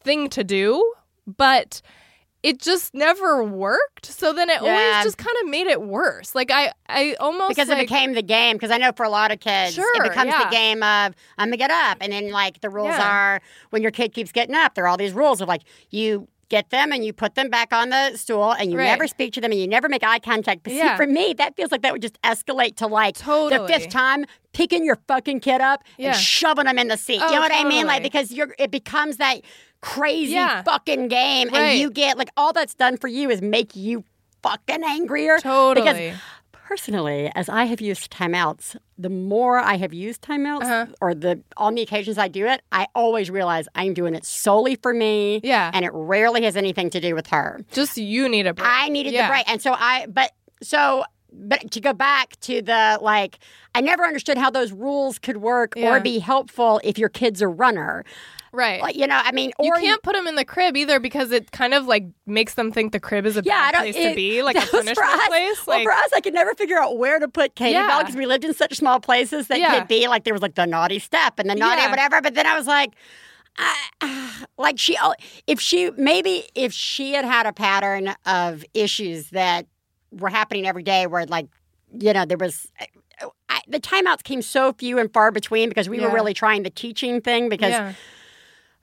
thing 0.00 0.28
to 0.28 0.44
do, 0.44 0.94
but 1.26 1.82
it 2.42 2.58
just 2.60 2.94
never 2.94 3.44
worked. 3.44 4.06
So 4.06 4.32
then 4.32 4.48
it 4.48 4.62
Yeah. 4.62 4.70
always 4.70 5.04
just 5.04 5.18
kind 5.18 5.36
of 5.42 5.48
made 5.48 5.66
it 5.66 5.82
worse. 5.82 6.34
Like 6.34 6.50
I 6.50 6.72
I 6.88 7.14
almost 7.20 7.50
because 7.50 7.68
like, 7.68 7.78
it 7.78 7.80
became 7.88 8.14
the 8.14 8.22
game. 8.22 8.56
Because 8.56 8.70
I 8.70 8.78
know 8.78 8.92
for 8.96 9.04
a 9.04 9.10
lot 9.10 9.30
of 9.30 9.40
kids, 9.40 9.74
Sure, 9.74 9.96
it 9.96 10.02
becomes 10.08 10.32
yeah. 10.32 10.44
the 10.44 10.50
game 10.50 10.82
of 10.82 11.14
I'm 11.38 11.48
gonna 11.48 11.56
get 11.58 11.70
up, 11.70 11.98
and 12.00 12.12
then 12.12 12.30
like 12.30 12.60
the 12.60 12.70
rules 12.70 12.88
Yeah. 12.96 13.08
are 13.08 13.40
when 13.70 13.82
your 13.82 13.90
kid 13.90 14.12
keeps 14.14 14.32
getting 14.32 14.54
up, 14.54 14.74
there 14.74 14.84
are 14.84 14.88
all 14.88 14.96
these 14.96 15.12
rules 15.12 15.40
of 15.40 15.48
like 15.48 15.62
you 15.90 16.28
get 16.48 16.70
them 16.70 16.90
and 16.90 17.04
you 17.04 17.12
put 17.12 17.36
them 17.36 17.48
back 17.48 17.72
on 17.72 17.90
the 17.90 18.16
stool, 18.16 18.50
and 18.50 18.72
you 18.72 18.78
Right. 18.78 18.86
never 18.86 19.06
speak 19.06 19.32
to 19.34 19.40
them, 19.40 19.52
and 19.52 19.60
you 19.60 19.68
never 19.68 19.88
make 19.88 20.02
eye 20.02 20.18
contact. 20.18 20.64
But 20.64 20.72
Yeah. 20.72 20.94
see, 20.94 20.96
for 20.96 21.06
me, 21.06 21.32
that 21.34 21.54
feels 21.54 21.70
like 21.70 21.82
that 21.82 21.92
would 21.92 22.02
just 22.02 22.20
escalate 22.22 22.74
to 22.78 22.88
like 22.88 23.16
the 23.18 23.64
fifth 23.68 23.88
time 23.90 24.24
picking 24.52 24.84
your 24.84 24.98
fucking 25.06 25.38
kid 25.40 25.60
up 25.60 25.84
Yeah. 25.96 26.08
and 26.08 26.16
shoving 26.16 26.64
them 26.64 26.76
in 26.76 26.88
the 26.88 26.96
seat. 26.96 27.20
Oh, 27.22 27.28
you 27.28 27.34
know 27.36 27.40
what 27.40 27.52
I 27.54 27.62
mean? 27.62 27.86
Like 27.86 28.02
because 28.02 28.32
you're 28.32 28.52
it 28.58 28.72
becomes 28.72 29.18
that 29.18 29.42
crazy 29.80 30.32
Yeah. 30.34 30.62
fucking 30.62 31.08
game, 31.08 31.48
Right. 31.48 31.58
and 31.60 31.80
you 31.80 31.90
get 31.90 32.18
like 32.18 32.30
all 32.36 32.52
that's 32.52 32.74
done 32.74 32.96
for 32.96 33.08
you 33.08 33.30
is 33.30 33.40
make 33.42 33.74
you 33.76 34.04
fucking 34.42 34.82
angrier. 34.84 35.38
Totally. 35.38 35.84
Because 36.10 36.18
personally, 36.52 37.30
as 37.34 37.48
I 37.48 37.64
have 37.64 37.80
used 37.80 38.10
timeouts, 38.12 38.76
the 38.96 39.08
more 39.10 39.58
I 39.58 39.76
have 39.76 39.92
used 39.92 40.22
timeouts, 40.22 40.62
Uh-huh. 40.62 40.86
or 41.00 41.14
the 41.14 41.42
on 41.56 41.74
the 41.74 41.82
occasions 41.82 42.16
I 42.18 42.28
do 42.28 42.46
it, 42.46 42.62
I 42.70 42.86
always 42.94 43.30
realize 43.30 43.66
I'm 43.74 43.92
doing 43.94 44.14
it 44.14 44.24
solely 44.24 44.76
for 44.76 44.92
me. 44.94 45.40
Yeah. 45.42 45.70
and 45.74 45.84
it 45.84 45.90
rarely 45.92 46.42
has 46.44 46.56
anything 46.56 46.90
to 46.90 47.00
do 47.00 47.14
with 47.14 47.28
her. 47.28 47.60
just 47.72 47.96
you 47.96 48.28
need 48.28 48.46
a 48.46 48.54
break. 48.54 48.68
I 48.68 48.88
needed 48.88 49.12
Yeah. 49.12 49.26
the 49.26 49.32
break, 49.32 49.50
and 49.50 49.60
so 49.62 49.72
I. 49.72 50.06
But 50.08 50.32
so. 50.62 51.04
But 51.32 51.70
to 51.72 51.80
go 51.80 51.92
back 51.92 52.38
to 52.40 52.62
the 52.62 52.98
like, 53.00 53.38
I 53.74 53.80
never 53.80 54.04
understood 54.04 54.36
how 54.38 54.50
those 54.50 54.72
rules 54.72 55.18
could 55.18 55.38
work 55.38 55.74
Yeah. 55.76 55.94
or 55.96 56.00
be 56.00 56.18
helpful 56.18 56.80
if 56.84 56.98
your 56.98 57.08
kid's 57.08 57.40
a 57.42 57.48
runner. 57.48 58.04
Right. 58.52 58.80
Like, 58.82 58.96
you 58.96 59.06
know, 59.06 59.20
I 59.22 59.30
mean, 59.30 59.52
you 59.60 59.72
can't 59.74 60.02
put 60.02 60.14
them 60.16 60.26
in 60.26 60.34
the 60.34 60.44
crib 60.44 60.76
either 60.76 60.98
because 60.98 61.30
it 61.30 61.52
kind 61.52 61.72
of 61.72 61.86
like 61.86 62.06
makes 62.26 62.54
them 62.54 62.72
think 62.72 62.90
the 62.92 62.98
crib 62.98 63.24
is 63.24 63.36
a 63.36 63.42
Yeah, 63.44 63.70
bad 63.70 63.78
place 63.78 63.94
it- 63.94 64.08
to 64.10 64.14
be, 64.16 64.42
like 64.42 64.56
a 64.56 64.60
punishment 64.70 64.98
us. 64.98 65.26
place. 65.28 65.66
Well, 65.68 65.76
Like, 65.78 65.84
for 65.84 65.92
us, 65.92 66.10
I 66.16 66.20
could 66.20 66.34
never 66.34 66.52
figure 66.54 66.76
out 66.78 66.98
where 66.98 67.20
to 67.20 67.28
put 67.28 67.54
Katie 67.54 67.74
Bell 67.74 67.86
Yeah. 67.86 67.98
because 68.02 68.16
we 68.16 68.26
lived 68.26 68.44
in 68.44 68.52
such 68.52 68.74
small 68.76 68.98
places 68.98 69.46
that 69.48 69.58
Yeah. 69.60 69.78
could 69.78 69.86
be 69.88 70.08
like 70.08 70.24
there 70.24 70.34
was 70.34 70.42
like 70.42 70.56
the 70.56 70.66
naughty 70.66 70.98
step 70.98 71.38
and 71.38 71.48
the 71.48 71.54
naughty 71.54 71.82
Yeah. 71.82 71.90
whatever. 71.90 72.20
But 72.20 72.34
then 72.34 72.46
I 72.46 72.56
was 72.58 72.66
like, 72.66 72.90
I, 73.56 74.44
like 74.58 74.78
she, 74.80 74.96
if 75.46 75.60
she 75.60 75.90
maybe 75.96 76.48
if 76.56 76.72
she 76.72 77.12
had 77.12 77.24
had 77.24 77.46
a 77.46 77.52
pattern 77.52 78.14
of 78.26 78.64
issues 78.74 79.30
that 79.30 79.66
were 80.10 80.28
happening 80.28 80.66
every 80.66 80.82
day, 80.82 81.06
where 81.06 81.26
like 81.26 81.48
you 81.92 82.12
know 82.12 82.24
there 82.24 82.38
was. 82.38 82.70
I, 83.50 83.60
the 83.68 83.80
timeouts 83.80 84.22
came 84.22 84.40
so 84.40 84.72
few 84.72 84.98
and 84.98 85.12
far 85.12 85.30
between 85.30 85.68
because 85.68 85.90
we 85.90 86.00
were 86.00 86.10
really 86.10 86.32
trying 86.32 86.62
the 86.62 86.70
teaching 86.70 87.20
thing 87.20 87.50
because 87.50 87.72
yeah. 87.72 87.92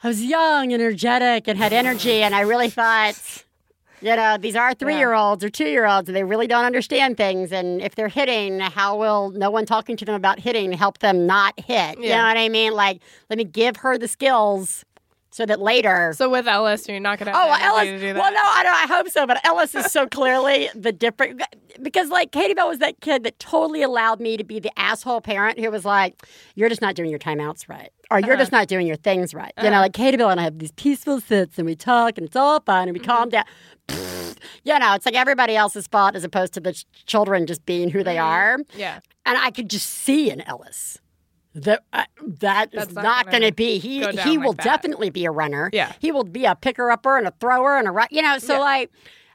I 0.03 0.07
was 0.07 0.23
young, 0.23 0.73
energetic, 0.73 1.47
and 1.47 1.57
had 1.57 1.73
energy, 1.73 2.21
and 2.21 2.35
I 2.35 2.41
really 2.41 2.69
thought, 2.69 3.15
you 3.99 4.15
know, 4.15 4.37
these 4.37 4.55
are 4.55 4.75
three 4.75 4.97
year 4.97 5.13
olds 5.13 5.43
or 5.43 5.49
two 5.49 5.67
year 5.67 5.87
olds, 5.87 6.07
and 6.07 6.15
they 6.15 6.23
really 6.23 6.45
don't 6.45 6.65
understand 6.65 7.17
things. 7.17 7.51
And 7.51 7.81
if 7.81 7.95
they're 7.95 8.09
hitting, 8.09 8.59
how 8.59 8.95
will 8.97 9.31
no 9.31 9.49
one 9.49 9.65
talking 9.65 9.97
to 9.97 10.05
them 10.05 10.13
about 10.13 10.39
hitting 10.39 10.71
help 10.71 10.99
them 10.99 11.25
not 11.25 11.59
hit? 11.59 11.97
You 11.99 12.09
know 12.09 12.23
what 12.23 12.37
I 12.37 12.49
mean? 12.49 12.73
Like, 12.73 13.01
let 13.29 13.37
me 13.37 13.43
give 13.43 13.77
her 13.77 13.97
the 13.97 14.07
skills 14.07 14.85
so 15.31 15.45
that 15.45 15.59
later. 15.59 16.13
So 16.15 16.29
with 16.29 16.47
Ellis, 16.47 16.87
you're 16.87 16.99
not 16.99 17.19
gonna. 17.19 17.31
Oh, 17.33 17.51
Have 17.51 17.59
well, 17.61 17.77
Ellis. 17.77 17.87
to 17.89 17.99
do 17.99 18.13
that. 18.13 18.19
Well, 18.19 18.31
no, 18.31 18.39
I 18.43 18.63
don't. 18.63 18.73
I 18.73 18.95
hope 18.97 19.09
so, 19.09 19.27
but 19.27 19.39
Ellis 19.45 19.75
is 19.75 19.91
so 19.91 20.07
clearly 20.07 20.69
the 20.75 20.91
different 20.91 21.41
because, 21.81 22.09
like, 22.09 22.31
Katie 22.31 22.53
Bell 22.53 22.67
was 22.69 22.79
that 22.79 22.99
kid 23.01 23.23
that 23.23 23.37
totally 23.39 23.83
allowed 23.83 24.19
me 24.19 24.37
to 24.37 24.43
be 24.43 24.59
the 24.59 24.71
asshole 24.79 25.21
parent 25.21 25.59
who 25.59 25.69
was 25.69 25.85
like, 25.85 26.25
"You're 26.55 26.69
just 26.69 26.81
not 26.81 26.95
doing 26.95 27.09
your 27.09 27.19
timeouts 27.19 27.67
right, 27.69 27.91
or 28.09 28.19
you're 28.19 28.31
Uh-huh. 28.33 28.41
just 28.41 28.51
not 28.51 28.67
doing 28.67 28.87
your 28.87 28.95
things 28.95 29.33
right." 29.33 29.53
You 29.61 29.69
know, 29.69 29.79
like 29.81 29.93
Katie 29.93 30.17
Bell 30.17 30.29
and 30.29 30.39
I 30.39 30.43
have 30.43 30.59
these 30.59 30.71
peaceful 30.71 31.19
sits 31.21 31.57
and 31.57 31.65
we 31.65 31.75
talk 31.75 32.17
and 32.17 32.25
it's 32.25 32.35
all 32.35 32.59
fun 32.61 32.87
and 32.87 32.93
we 32.93 32.99
Mm-hmm. 32.99 33.11
calm 33.11 33.29
down. 33.29 33.45
you 34.63 34.77
know, 34.79 34.93
it's 34.93 35.05
like 35.05 35.15
everybody 35.15 35.55
else's 35.55 35.87
fault 35.87 36.15
as 36.15 36.23
opposed 36.23 36.53
to 36.53 36.59
the 36.59 36.73
ch- 36.73 36.85
children 37.05 37.45
just 37.45 37.65
being 37.65 37.89
who 37.89 37.99
Mm-hmm. 37.99 38.05
they 38.05 38.17
are. 38.17 38.57
Yeah. 38.75 38.99
And 39.25 39.37
I 39.37 39.51
could 39.51 39.69
just 39.69 39.89
see 39.89 40.29
in 40.31 40.41
Ellis 40.41 40.97
that 41.63 41.83
uh, 41.93 42.03
that 42.39 42.73
is 42.73 42.79
That's 42.87 42.93
not 42.93 43.03
not 43.03 43.31
gonna 43.31 43.51
be. 43.51 43.77
He 43.79 43.99
he 43.99 44.05
like 44.37 44.39
will 44.45 44.53
that. 44.53 44.63
definitely 44.63 45.09
be 45.09 45.25
a 45.25 45.31
runner. 45.31 45.69
Yeah. 45.73 45.93
he 45.99 46.11
will 46.11 46.23
be 46.23 46.45
a 46.45 46.55
picker 46.55 46.89
upper 46.91 47.17
and 47.17 47.27
a 47.27 47.33
thrower 47.39 47.77
and 47.77 47.87
a 47.87 47.91
run. 47.91 48.07
You 48.11 48.21
know, 48.21 48.37
so 48.37 48.53
Yeah. 48.53 48.59
like 48.59 48.91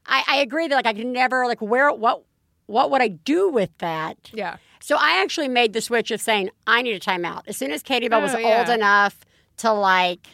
I, 0.07 0.25
I 0.29 0.37
agree 0.39 0.69
that 0.69 0.75
like 0.75 0.87
I 0.87 0.93
can 0.95 1.13
never 1.13 1.47
like 1.47 1.61
where 1.61 1.91
what 1.93 2.23
what 2.67 2.91
would 2.91 3.03
I 3.03 3.09
do 3.09 3.51
with 3.51 3.71
that? 3.79 4.31
Yeah. 4.33 4.57
So 4.81 4.97
I 4.99 5.21
actually 5.23 5.49
made 5.49 5.73
the 5.75 5.81
switch 5.81 6.11
of 6.11 6.21
saying 6.21 6.51
I 6.67 6.83
need 6.83 6.95
a 6.95 7.01
timeout 7.01 7.43
as 7.47 7.57
soon 7.57 7.71
as 7.71 7.83
Katie 7.83 8.09
Bell 8.09 8.21
was 8.23 8.35
Oh, 8.35 8.39
yeah. 8.39 8.59
old 8.61 8.69
enough 8.69 9.17
to 9.59 9.73
like 9.73 10.27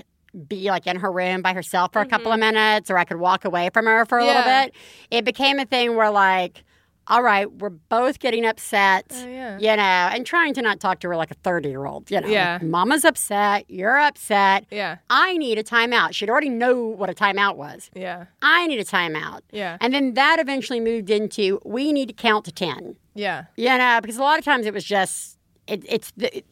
be 0.47 0.71
like 0.71 0.87
in 0.87 0.97
her 1.01 1.11
room 1.11 1.43
by 1.43 1.53
herself 1.53 1.93
for 1.93 2.01
a 2.01 2.07
couple 2.07 2.31
of 2.33 2.39
minutes 2.39 2.91
or 2.91 2.99
I 2.99 3.05
could 3.05 3.17
walk 3.19 3.45
away 3.45 3.71
from 3.73 3.87
her 3.87 4.05
for 4.07 4.19
a 4.19 4.25
little 4.25 4.43
Mm-hmm. 4.43 4.67
Bit. 4.67 4.75
It 5.11 5.25
became 5.25 5.59
a 5.59 5.65
thing 5.65 5.97
where 5.97 6.11
like 6.11 6.65
all 7.09 7.23
right, 7.23 7.51
we're 7.51 7.71
both 7.71 8.19
getting 8.19 8.45
upset, 8.45 9.07
Oh, 9.11 9.27
yeah. 9.27 9.59
you 9.59 9.75
know, 9.77 9.83
and 10.15 10.27
trying 10.27 10.53
to 10.55 10.63
not 10.63 10.79
talk 10.79 11.01
to 11.01 11.09
her 11.09 11.17
like 11.17 11.31
a 11.31 11.35
30 11.35 11.69
year 11.69 11.87
old, 11.87 12.11
you 12.11 12.21
know. 12.21 12.29
Yeah. 12.29 12.59
Mama's 12.63 13.05
upset, 13.05 13.65
you're 13.69 13.99
upset. 13.99 14.67
Yeah. 14.71 14.99
I 15.09 15.37
need 15.39 15.59
a 15.59 15.63
timeout. 15.65 16.13
She'd 16.13 16.29
already 16.29 16.51
know 16.51 16.85
what 16.85 17.09
a 17.09 17.15
timeout 17.15 17.57
was. 17.57 17.91
Yeah. 17.97 18.27
I 18.43 18.67
need 18.67 18.79
a 18.79 18.85
timeout. 18.85 19.41
Yeah. 19.51 19.79
And 19.81 19.95
then 19.95 20.15
that 20.15 20.39
eventually 20.39 20.81
moved 20.81 21.09
into 21.11 21.61
we 21.65 21.93
need 21.93 22.07
to 22.09 22.15
count 22.15 22.45
to 22.45 22.53
10. 22.53 22.97
Yeah. 23.15 23.45
You 23.57 23.77
know, 23.79 23.99
because 24.03 24.19
a 24.19 24.23
lot 24.23 24.39
of 24.39 24.45
times 24.45 24.67
it 24.67 24.75
was 24.75 24.85
just 24.85 25.39
it, 25.67 25.85
it's 25.89 26.13
the 26.17 26.45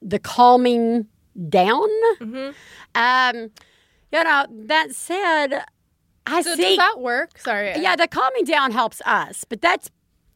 the 0.00 0.18
calming 0.18 1.06
down. 1.48 1.88
Mm-hmm. 2.20 2.50
Um, 2.94 3.50
you 4.12 4.22
know, 4.22 4.46
that 4.66 4.92
said, 4.94 5.64
I 6.26 6.42
So 6.42 6.54
see. 6.54 6.62
does 6.62 6.76
that 6.78 7.00
work? 7.00 7.38
Sorry. 7.38 7.72
yeah, 7.80 7.96
the 7.96 8.08
calming 8.08 8.44
down 8.44 8.72
helps 8.72 9.00
us, 9.04 9.44
but 9.48 9.60
that's 9.60 9.90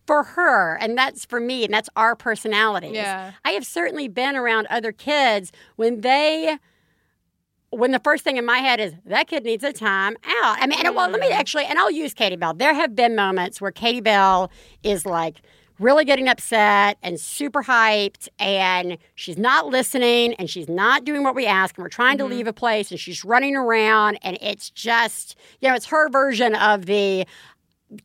for 0.07 0.22
her 0.22 0.79
and 0.81 0.96
that's 0.96 1.27
for 1.27 1.38
me 1.38 1.64
and 1.64 1.72
that's 1.72 1.90
our 1.94 2.16
personalities. 2.16 2.94
Yeah. 2.94 3.33
I 3.44 3.51
have 3.51 3.66
certainly 3.66 4.09
been 4.09 4.37
around 4.37 4.66
other 4.68 4.90
kids 4.90 5.53
when 5.77 6.01
they 6.01 6.57
when 7.70 7.90
the 7.90 7.98
first 7.98 8.24
thing 8.24 8.38
in 8.38 8.46
my 8.46 8.59
head 8.59 8.81
is 8.81 8.94
that 9.05 9.29
kid 9.29 9.44
needs 9.44 9.62
a 9.62 9.72
time 9.72 10.16
out. 10.42 10.57
I 10.59 10.66
mean, 10.66 10.79
and 10.85 10.96
well, 10.96 11.11
let 11.11 11.20
me 11.20 11.29
mm. 11.29 11.35
actually, 11.38 11.64
and 11.66 11.79
I'll 11.79 11.90
use 11.90 12.14
Katie 12.14 12.37
Bell. 12.37 12.55
There 12.55 12.72
have 12.72 12.96
been 12.96 13.14
moments 13.14 13.61
where 13.61 13.70
Katie 13.70 14.01
Bell 14.01 14.51
is 14.83 15.05
like 15.05 15.42
really 15.79 16.05
getting 16.05 16.29
upset 16.29 16.99
and 17.03 17.19
super 17.19 17.62
hyped, 17.62 18.29
and 18.38 18.99
she's 19.14 19.38
not 19.38 19.67
listening 19.67 20.35
and 20.35 20.49
she's 20.51 20.69
not 20.69 21.05
doing 21.05 21.23
what 21.23 21.35
we 21.35 21.47
ask, 21.47 21.77
and 21.77 21.85
we're 21.85 21.88
trying 21.88 22.19
to 22.19 22.25
mm-hmm. 22.25 22.35
leave 22.35 22.47
a 22.47 22.53
place, 22.53 22.91
and 22.91 22.99
she's 22.99 23.25
running 23.25 23.57
around, 23.57 24.19
and 24.23 24.38
it's 24.41 24.71
just, 24.71 25.37
you 25.61 25.69
know, 25.69 25.75
it's 25.75 25.87
her 25.87 26.09
version 26.09 26.55
of 26.55 26.87
the 26.87 27.27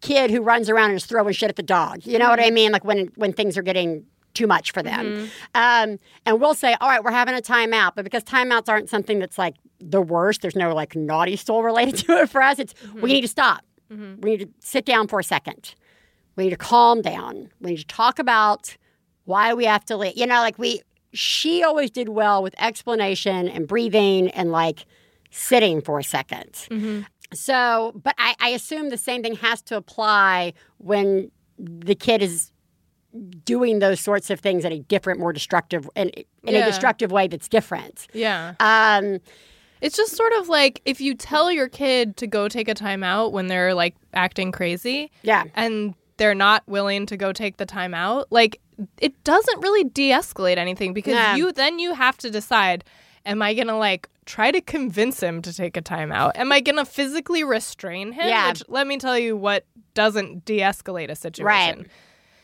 kid 0.02 0.32
who 0.32 0.42
runs 0.42 0.70
around 0.70 0.90
and 0.90 0.98
is 0.98 1.06
throwing 1.06 1.34
shit 1.34 1.50
at 1.50 1.56
the 1.56 1.64
dog. 1.64 2.06
You 2.06 2.18
know 2.20 2.30
what 2.30 2.40
mm-hmm. 2.40 2.48
I 2.48 2.52
mean? 2.52 2.72
Like 2.72 2.86
when 2.86 3.10
when 3.16 3.34
things 3.34 3.58
are 3.58 3.64
getting 3.64 4.06
too 4.34 4.48
much 4.48 4.72
for 4.72 4.82
them. 4.82 5.06
Mm-hmm. 5.06 5.92
Um, 5.94 6.00
and 6.26 6.42
we'll 6.42 6.56
say, 6.56 6.76
all 6.82 6.90
right, 6.90 7.04
we're 7.04 7.12
having 7.12 7.36
a 7.36 7.42
timeout. 7.42 7.92
But 7.96 8.04
because 8.04 8.24
timeouts 8.24 8.68
aren't 8.68 8.90
something 8.90 9.20
that's 9.20 9.38
like 9.38 9.56
the 9.80 10.02
worst, 10.02 10.42
there's 10.42 10.56
no 10.56 10.74
like 10.74 10.96
naughty 10.96 11.36
soul 11.36 11.64
related 11.64 11.98
to 12.06 12.18
it 12.18 12.30
for 12.30 12.42
us. 12.42 12.60
It's 12.60 12.74
we 12.96 13.14
need 13.14 13.22
to 13.22 13.28
stop. 13.28 13.64
We 13.90 14.32
need 14.32 14.40
to 14.40 14.50
sit 14.60 14.86
down 14.86 15.08
for 15.08 15.20
a 15.20 15.24
second. 15.24 15.76
We 16.36 16.46
need 16.46 16.50
to 16.52 16.58
calm 16.58 17.02
down. 17.02 17.50
We 17.62 17.72
need 17.72 17.78
to 17.78 17.86
talk 17.88 18.20
about 18.20 18.76
why 19.26 19.54
we 19.54 19.66
have 19.66 19.86
to 19.86 19.98
leave. 19.98 20.18
You 20.18 20.26
know, 20.28 20.40
like 20.40 20.58
we, 20.58 20.82
she 21.14 21.64
always 21.64 21.92
did 21.92 22.10
well 22.10 22.42
with 22.42 22.56
explanation 22.58 23.48
and 23.48 23.68
breathing 23.68 24.30
and 24.32 24.52
like 24.52 24.86
sitting 25.32 25.82
for 25.82 26.00
a 26.00 26.04
2nd 26.04 26.68
So, 27.34 27.94
but 28.04 28.14
I, 28.18 28.36
I 28.40 28.50
assume 28.50 28.90
the 28.90 28.98
same 28.98 29.24
thing 29.24 29.36
has 29.38 29.62
to 29.64 29.76
apply 29.76 30.54
when 30.78 31.32
the 31.58 31.96
kid 31.96 32.22
is 32.22 32.52
doing 33.46 33.80
those 33.80 34.00
sorts 34.00 34.30
of 34.30 34.40
things 34.40 34.66
in 34.66 34.72
a 34.72 34.80
different, 34.80 35.20
more 35.20 35.34
destructive, 35.34 35.90
in, 35.96 36.10
in 36.44 36.56
a 36.56 36.66
destructive 36.66 37.12
way 37.12 37.28
that's 37.28 37.48
different. 37.48 38.08
Yeah. 38.14 38.54
Um, 38.60 39.20
It's 39.82 39.98
just 39.98 40.16
sort 40.16 40.32
of 40.34 40.48
like 40.48 40.82
if 40.86 41.02
you 41.02 41.14
tell 41.14 41.52
your 41.52 41.68
kid 41.68 42.16
to 42.18 42.26
go 42.28 42.48
take 42.48 42.70
a 42.70 42.74
time 42.74 43.04
out 43.04 43.34
when 43.34 43.48
they're 43.48 43.74
like 43.74 43.96
acting 44.14 44.52
crazy 44.52 45.12
yeah. 45.24 45.44
and 45.56 45.94
they're 46.24 46.34
not 46.34 46.64
willing 46.68 47.06
to 47.08 47.18
go 47.18 47.34
take 47.34 47.58
the 47.58 47.66
time 47.66 47.94
out, 47.94 48.28
like 48.32 48.62
it 49.02 49.22
doesn't 49.26 49.62
really 49.62 49.84
de-escalate 49.84 50.56
anything 50.56 50.94
because 50.94 51.16
Yeah. 51.16 51.36
you 51.36 51.52
then 51.52 51.80
you 51.80 51.94
have 51.94 52.18
to 52.20 52.30
decide 52.30 52.86
am 53.26 53.42
I 53.42 53.54
going 53.54 53.68
to 53.68 53.76
like 53.76 54.08
try 54.26 54.50
to 54.52 54.62
convince 54.62 55.22
him 55.22 55.42
to 55.42 55.54
take 55.54 55.76
a 55.76 55.82
time 55.82 56.14
out? 56.14 56.38
Am 56.38 56.50
I 56.54 56.62
going 56.62 56.78
to 56.78 56.86
physically 56.86 57.44
restrain 57.44 58.14
him? 58.14 58.26
Yeah. 58.30 58.48
Which 58.50 58.64
let 58.70 58.88
me 58.88 58.98
tell 58.98 59.20
you 59.20 59.36
what 59.36 59.66
doesn't 59.96 60.46
de-escalate 60.46 61.10
a 61.10 61.16
situation. 61.16 61.80
Right. 61.80 61.88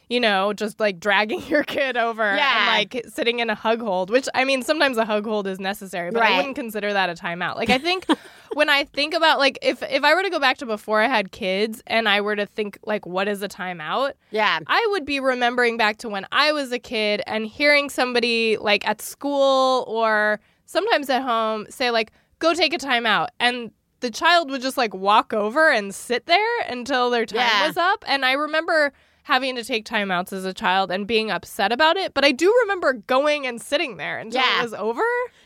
You 0.10 0.20
know, 0.20 0.54
just 0.54 0.80
like 0.80 1.00
dragging 1.00 1.42
your 1.48 1.64
kid 1.64 1.96
over 1.96 2.24
Yeah. 2.36 2.58
and 2.58 2.94
like 2.94 3.06
sitting 3.14 3.40
in 3.40 3.50
a 3.52 3.56
hug 3.56 3.80
hold, 3.80 4.10
which 4.10 4.28
I 4.34 4.44
mean, 4.44 4.64
sometimes 4.64 4.98
a 4.98 5.06
hug 5.06 5.26
hold 5.26 5.46
is 5.46 5.60
necessary, 5.60 6.10
but 6.12 6.22
Right. 6.22 6.32
I 6.34 6.38
wouldn't 6.38 6.56
consider 6.56 6.92
that 6.94 7.10
a 7.10 7.14
timeout. 7.14 7.56
Like, 7.58 7.70
I 7.70 7.78
think 7.78 8.06
when 8.54 8.70
I 8.70 8.86
think 8.86 9.14
about 9.14 9.38
like 9.38 9.60
if 9.62 9.84
if 9.84 10.04
I 10.04 10.16
were 10.16 10.24
to 10.24 10.32
go 10.32 10.40
back 10.40 10.58
to 10.58 10.66
before 10.66 11.00
I 11.00 11.08
had 11.08 11.32
kids 11.32 11.84
and 11.86 12.10
I 12.10 12.22
were 12.22 12.36
to 12.36 12.48
think 12.48 12.80
like 12.86 13.06
what 13.06 13.28
is 13.28 13.44
a 13.44 13.48
timeout, 13.48 14.14
Yeah. 14.32 14.60
I 14.66 14.88
would 14.92 15.06
be 15.06 15.20
remembering 15.20 15.78
back 15.78 15.98
to 15.98 16.10
when 16.10 16.26
I 16.32 16.54
was 16.54 16.72
a 16.72 16.80
kid 16.80 17.22
and 17.28 17.46
hearing 17.46 17.90
somebody 17.92 18.58
like 18.58 18.88
at 18.88 19.02
school 19.04 19.86
or 19.88 20.40
sometimes 20.66 21.10
at 21.12 21.22
home 21.22 21.68
say 21.70 21.92
like 21.92 22.12
go 22.40 22.56
take 22.56 22.74
a 22.74 22.78
timeout 22.80 23.28
and 23.40 23.70
the 24.00 24.10
child 24.10 24.50
would 24.50 24.62
just 24.62 24.78
like 24.78 24.94
walk 24.96 25.34
over 25.34 25.70
and 25.70 25.94
sit 25.94 26.26
there 26.26 26.62
until 26.68 27.12
their 27.12 27.26
time 27.28 27.40
Yeah. 27.42 27.68
was 27.68 27.78
up 27.78 28.04
and 28.08 28.26
I 28.26 28.32
remember 28.32 28.92
having 29.30 29.56
to 29.56 29.64
take 29.64 29.86
timeouts 29.86 30.34
as 30.34 30.44
a 30.44 30.54
child 30.54 30.92
and 30.92 31.06
being 31.08 31.32
upset 31.32 31.72
about 31.72 31.96
it, 31.98 32.14
but 32.14 32.26
I 32.26 32.32
do 32.34 32.54
remember 32.64 32.94
going 32.94 33.48
and 33.48 33.62
sitting 33.62 33.96
there 33.98 34.18
until 34.20 34.42
Yeah. 34.42 34.60
it 34.60 34.64
was 34.64 34.74
over. 34.74 35.02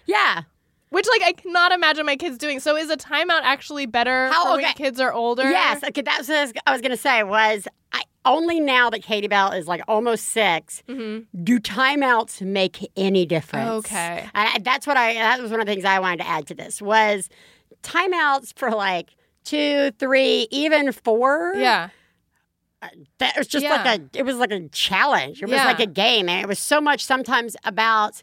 Yeah. 0.05 0.43
Which, 0.89 1.07
like, 1.07 1.21
I 1.23 1.33
cannot 1.33 1.71
imagine 1.71 2.05
my 2.05 2.15
kids 2.15 2.37
doing. 2.37 2.59
So, 2.59 2.75
is 2.77 2.89
a 2.89 2.97
timeout 2.97 3.41
actually 3.43 3.85
better 3.85 4.27
How- 4.31 4.55
for 4.55 4.61
when 4.61 4.73
kids 4.73 4.99
are 4.99 5.11
older? 5.11 5.43
Yes. 5.49 5.83
Okay. 5.83 6.01
That's 6.01 6.27
what 6.29 6.37
I 6.65 6.71
was, 6.71 6.81
going 6.81 6.91
to 6.91 6.97
say 6.97 7.23
was 7.23 7.67
I 7.91 8.03
only 8.25 8.59
now 8.59 8.89
that 8.91 9.03
Katie 9.03 9.27
Bell 9.27 9.51
is 9.51 9.67
like 9.67 9.81
almost 9.87 10.25
6 10.29 10.81
Mm-hmm. 10.87 11.43
do 11.43 11.59
timeouts 11.59 12.41
make 12.41 12.89
any 12.95 13.25
difference? 13.25 13.69
Okay. 13.85 14.29
I- 14.33 14.59
that's 14.61 14.87
what 14.87 14.95
I, 14.97 15.15
that 15.15 15.41
was 15.41 15.51
one 15.51 15.59
of 15.59 15.65
the 15.65 15.73
things 15.73 15.83
I 15.83 15.99
wanted 15.99 16.19
to 16.19 16.27
add 16.27 16.47
to 16.47 16.53
this 16.55 16.81
was 16.81 17.27
timeouts 17.81 18.57
for 18.57 18.69
like 18.71 19.09
two, 19.43 19.91
three, 19.99 20.47
even 20.51 20.91
four. 20.91 21.53
Yeah. 21.57 21.89
That 23.19 23.37
was 23.37 23.47
just 23.47 23.63
Yeah. 23.63 23.83
like 23.83 23.99
a, 23.99 24.17
it 24.19 24.23
was 24.23 24.35
like 24.37 24.51
a 24.51 24.67
challenge. 24.69 25.41
It 25.41 25.45
was 25.45 25.53
Yeah. 25.57 25.65
like 25.65 25.79
a 25.79 25.85
game. 25.85 26.29
And 26.29 26.41
it 26.41 26.47
was 26.47 26.59
so 26.59 26.79
much 26.81 27.03
sometimes 27.05 27.55
about 27.63 28.21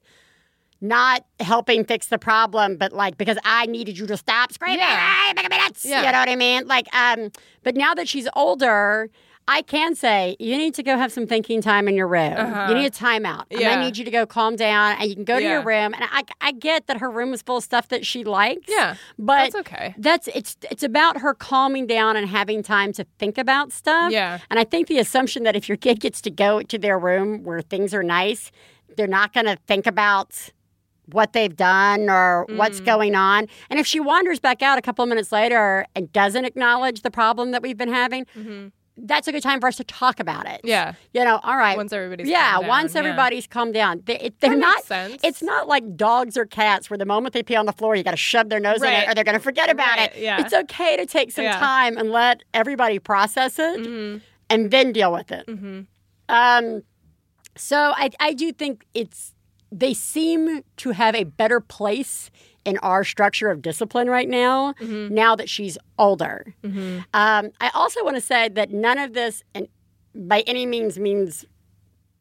not 0.81 1.27
helping 1.41 1.85
fix 1.85 2.07
the 2.07 2.19
problem, 2.19 2.77
but 2.77 2.93
like 2.93 3.19
because 3.19 3.37
I 3.45 3.67
needed 3.67 3.99
you 3.99 4.07
to 4.07 4.17
stop 4.17 4.53
screaming. 4.53 4.79
Yeah. 4.79 5.27
Hey, 5.27 5.33
make 5.35 5.47
a 5.47 5.51
minute. 5.51 5.77
Yeah. 5.85 6.05
You 6.07 6.13
know 6.13 6.19
what 6.21 6.29
I 6.29 6.37
mean? 6.37 6.67
Like, 6.67 6.89
um, 6.95 7.31
but 7.63 7.77
now 7.77 7.93
that 7.95 8.09
she's 8.09 8.29
older, 8.35 9.11
I 9.53 9.63
can 9.63 9.95
say 9.97 10.37
you 10.39 10.57
need 10.57 10.75
to 10.75 10.83
go 10.83 10.97
have 10.97 11.11
some 11.13 11.27
thinking 11.27 11.61
time 11.61 11.89
in 11.89 11.95
your 11.97 12.07
room. 12.07 12.35
Uh-huh. 12.37 12.67
You 12.69 12.75
need 12.77 12.87
a 12.87 12.91
timeout. 12.91 13.45
And 13.51 13.61
Yeah. 13.61 13.71
I 13.77 13.85
need 13.85 13.99
you 13.99 14.05
to 14.05 14.11
go 14.11 14.25
calm 14.25 14.55
down 14.55 14.97
and 14.99 15.09
you 15.09 15.15
can 15.17 15.25
go 15.25 15.39
to 15.41 15.45
your 15.45 15.63
room. 15.63 15.93
And 15.93 16.05
I, 16.11 16.23
I 16.41 16.53
get 16.53 16.87
that 16.87 16.99
her 16.99 17.11
room 17.11 17.31
was 17.33 17.43
full 17.43 17.57
of 17.57 17.65
stuff 17.65 17.89
that 17.89 18.07
she 18.07 18.23
likes. 18.25 18.67
Yeah. 18.69 18.95
But 19.19 19.53
That's 19.53 19.55
okay. 19.57 19.95
that's 19.99 20.29
it's 20.29 20.57
it's 20.71 20.85
about 20.85 21.19
her 21.19 21.35
calming 21.35 21.87
down 21.87 22.17
and 22.17 22.29
having 22.29 22.63
time 22.63 22.93
to 22.93 23.05
think 23.19 23.37
about 23.39 23.73
stuff. 23.73 24.13
Yeah. 24.13 24.39
And 24.51 24.59
I 24.61 24.65
think 24.65 24.87
the 24.87 24.99
assumption 24.99 25.43
that 25.43 25.57
if 25.57 25.69
your 25.69 25.77
kid 25.77 25.99
gets 26.01 26.21
to 26.23 26.31
go 26.31 26.63
to 26.63 26.79
their 26.79 26.99
room 26.99 27.43
where 27.43 27.61
things 27.61 27.93
are 27.93 28.05
nice, 28.05 28.53
they're 28.97 29.07
not 29.21 29.33
going 29.33 29.47
to 29.47 29.57
think 29.67 29.87
about 29.87 30.51
what 31.07 31.33
they've 31.33 31.57
done 31.57 32.09
or 32.09 32.47
Mm. 32.49 32.57
what's 32.57 32.79
going 32.81 33.17
on. 33.17 33.49
And 33.69 33.81
if 33.81 33.87
she 33.87 33.99
wanders 33.99 34.39
back 34.39 34.63
out 34.63 34.79
a 34.79 34.83
couple 34.83 35.03
of 35.03 35.09
minutes 35.09 35.33
later 35.33 35.85
and 35.97 36.13
doesn't 36.13 36.45
acknowledge 36.45 37.03
the 37.03 37.11
problem 37.11 37.51
that 37.51 37.63
we've 37.63 37.77
been 37.77 37.93
having, 37.93 38.27
that's 39.03 39.27
a 39.29 39.33
good 39.33 39.43
time 39.43 39.61
for 39.61 39.67
us 39.69 39.77
to 39.77 39.85
talk 39.85 40.21
about 40.21 40.47
it. 40.47 40.59
Mm-hmm. 40.59 40.69
Yeah. 40.69 40.95
You 41.13 41.25
know, 41.25 41.41
all 41.43 41.57
right. 41.57 41.77
Once 41.77 41.93
everybody's 41.93 42.29
yeah, 42.29 42.53
calmed 42.53 42.63
down, 42.63 42.69
once 42.69 42.95
yeah. 42.95 42.99
everybody's 43.01 43.47
calmed 43.47 43.75
down. 43.75 44.03
They, 44.05 44.19
it- 44.19 44.41
they're 44.41 44.57
not 44.57 44.85
sense. 44.85 45.21
it's 45.25 45.43
not 45.43 45.69
like 45.69 45.97
dogs 45.97 46.37
or 46.37 46.47
cats 46.47 46.91
where 46.91 46.99
the 46.99 47.07
moment 47.07 47.33
they 47.35 47.43
pee 47.43 47.57
on 47.57 47.67
the 47.67 47.73
floor 47.73 47.97
you 47.97 48.03
got 48.03 48.11
to 48.13 48.17
shove 48.17 48.49
their 48.49 48.61
nose 48.61 48.83
in 48.83 48.89
it 48.93 49.09
or 49.09 49.15
they're 49.15 49.25
going 49.25 49.37
to 49.39 49.43
forget 49.43 49.71
about 49.71 49.97
Right, 49.99 50.15
it. 50.17 50.23
yeah. 50.23 50.41
It's 50.41 50.53
okay 50.53 50.97
to 50.97 51.07
take 51.07 51.33
some 51.33 51.45
Yeah. 51.45 51.59
time 51.59 51.97
and 51.99 52.11
let 52.11 52.43
everybody 52.55 52.99
process 52.99 53.59
it 53.59 53.81
Mm-hmm. 53.81 54.19
and 54.51 54.71
then 54.71 54.93
deal 54.93 55.13
with 55.13 55.31
it. 55.33 55.49
Um, 56.29 56.83
so 57.57 57.93
I, 57.97 58.11
I 58.21 58.33
do 58.33 58.53
think 58.53 58.87
it's 58.95 59.35
they 59.73 59.95
seem 59.95 60.63
to 60.79 60.91
have 60.91 61.15
a 61.15 61.25
better 61.25 61.61
place 61.61 62.31
in 62.65 62.79
our 62.79 63.05
structure 63.05 63.51
of 63.51 63.63
discipline 63.63 64.09
right 64.09 64.29
now. 64.29 64.75
Mm-hmm. 64.75 65.15
Now 65.15 65.35
that 65.37 65.49
she's 65.49 65.79
older, 65.99 66.55
um, 66.65 67.51
I 67.61 67.71
also 67.75 68.05
want 68.05 68.17
to 68.17 68.21
say 68.21 68.49
that 68.49 68.71
none 68.71 68.99
of 68.99 69.13
this, 69.15 69.43
and 69.55 69.69
by 70.15 70.41
any 70.47 70.67
means, 70.67 70.99
means 70.99 71.45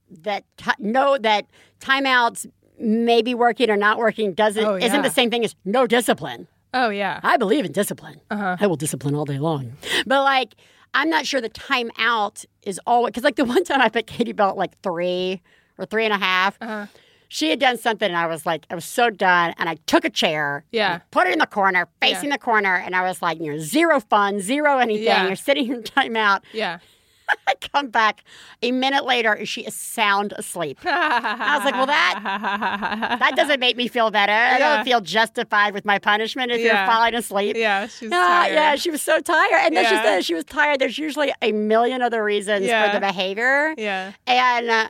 that 0.10 0.44
ti 0.58 0.72
no 0.80 1.18
that 1.18 1.46
timeouts 1.80 2.50
may 2.80 3.22
be 3.22 3.36
working 3.36 3.70
or 3.70 3.78
not 3.78 3.98
working 3.98 4.34
doesn't 4.34 4.64
Oh, 4.64 4.76
isn't 4.76 5.02
the 5.02 5.10
same 5.10 5.30
thing 5.30 5.44
as 5.44 5.56
no 5.66 5.86
discipline. 5.86 6.48
Oh, 6.74 6.90
yeah. 6.90 7.20
I 7.24 7.38
believe 7.38 7.66
in 7.66 7.72
discipline. 7.72 8.22
Uh-huh. 8.30 8.58
I 8.60 8.68
will 8.68 8.76
discipline 8.76 9.16
all 9.16 9.26
day 9.26 9.40
long. 9.40 9.74
But 10.06 10.24
like, 10.24 10.56
I'm 10.94 11.10
not 11.10 11.26
sure 11.26 11.42
the 11.42 11.50
timeout 11.50 12.46
is 12.64 12.80
always 12.86 13.12
because 13.12 13.24
like 13.24 13.36
the 13.36 13.46
one 13.56 13.64
time 13.64 13.82
I 13.82 13.90
put 13.90 14.08
Katie 14.08 14.34
Bell 14.34 14.50
at 14.50 14.58
like 14.58 14.80
three 14.82 15.42
or 15.78 15.86
three 15.86 16.06
and 16.06 16.14
a 16.14 16.18
half. 16.18 16.58
Uh-huh. 16.62 16.86
She 17.32 17.50
had 17.52 17.60
done 17.60 17.78
something, 17.78 18.08
and 18.08 18.18
I 18.18 18.26
was 18.28 18.46
like, 18.46 18.66
I 18.72 18.76
was 18.76 18.86
so 18.86 19.10
done. 19.12 19.54
And 19.58 19.70
I 19.70 19.76
took 19.86 20.04
a 20.04 20.10
chair, 20.10 20.66
Yeah. 20.72 21.00
put 21.12 21.28
it 21.28 21.34
in 21.34 21.40
the 21.40 21.46
corner, 21.48 21.88
facing 22.02 22.30
the 22.32 22.40
corner, 22.40 22.76
and 22.76 22.96
I 22.96 23.04
was 23.04 23.22
like, 23.22 23.40
you 23.40 23.52
know, 23.54 23.60
zero 23.60 24.00
fun, 24.00 24.40
zero 24.42 24.80
anything. 24.80 25.06
Yeah. 25.06 25.28
You're 25.28 25.36
sitting 25.36 25.70
in 25.72 25.84
timeout. 25.84 26.42
Yeah. 26.54 26.80
I 27.48 27.54
come 27.72 27.90
back 27.90 28.24
a 28.64 28.72
minute 28.72 29.06
later, 29.06 29.32
and 29.34 29.48
she 29.48 29.62
is 29.62 29.76
sound 29.76 30.34
asleep. 30.36 30.80
I 30.84 31.58
was 31.58 31.66
like, 31.66 31.76
well, 31.76 31.86
that 31.86 32.20
that 33.20 33.36
doesn't 33.36 33.60
make 33.60 33.78
me 33.78 33.88
feel 33.88 34.10
better. 34.10 34.32
I 34.34 34.58
Yeah. 34.58 34.76
don't 34.78 34.84
feel 34.86 35.00
justified 35.02 35.76
with 35.76 35.86
my 35.86 36.00
punishment 36.00 36.52
if 36.52 36.60
Yeah. 36.60 36.80
you're 36.84 36.92
falling 36.92 37.14
asleep. 37.14 37.56
yeah. 37.56 37.86
She's 37.86 38.10
Yeah, 38.10 38.18
tired. 38.18 38.54
yeah, 38.56 38.76
she 38.76 38.90
was 38.90 39.04
so 39.04 39.20
tired. 39.20 39.62
And 39.66 39.76
then 39.78 39.86
she 39.86 39.96
said 39.96 40.26
she 40.26 40.34
was 40.34 40.46
tired. 40.46 40.80
There's 40.80 40.98
usually 40.98 41.32
a 41.44 41.52
million 41.52 42.02
other 42.02 42.24
reasons 42.24 42.66
Yeah. 42.66 42.88
for 42.88 42.94
the 42.96 43.00
behavior. 43.06 43.76
Yeah. 43.78 44.14
And 44.26 44.70
uh, 44.70 44.90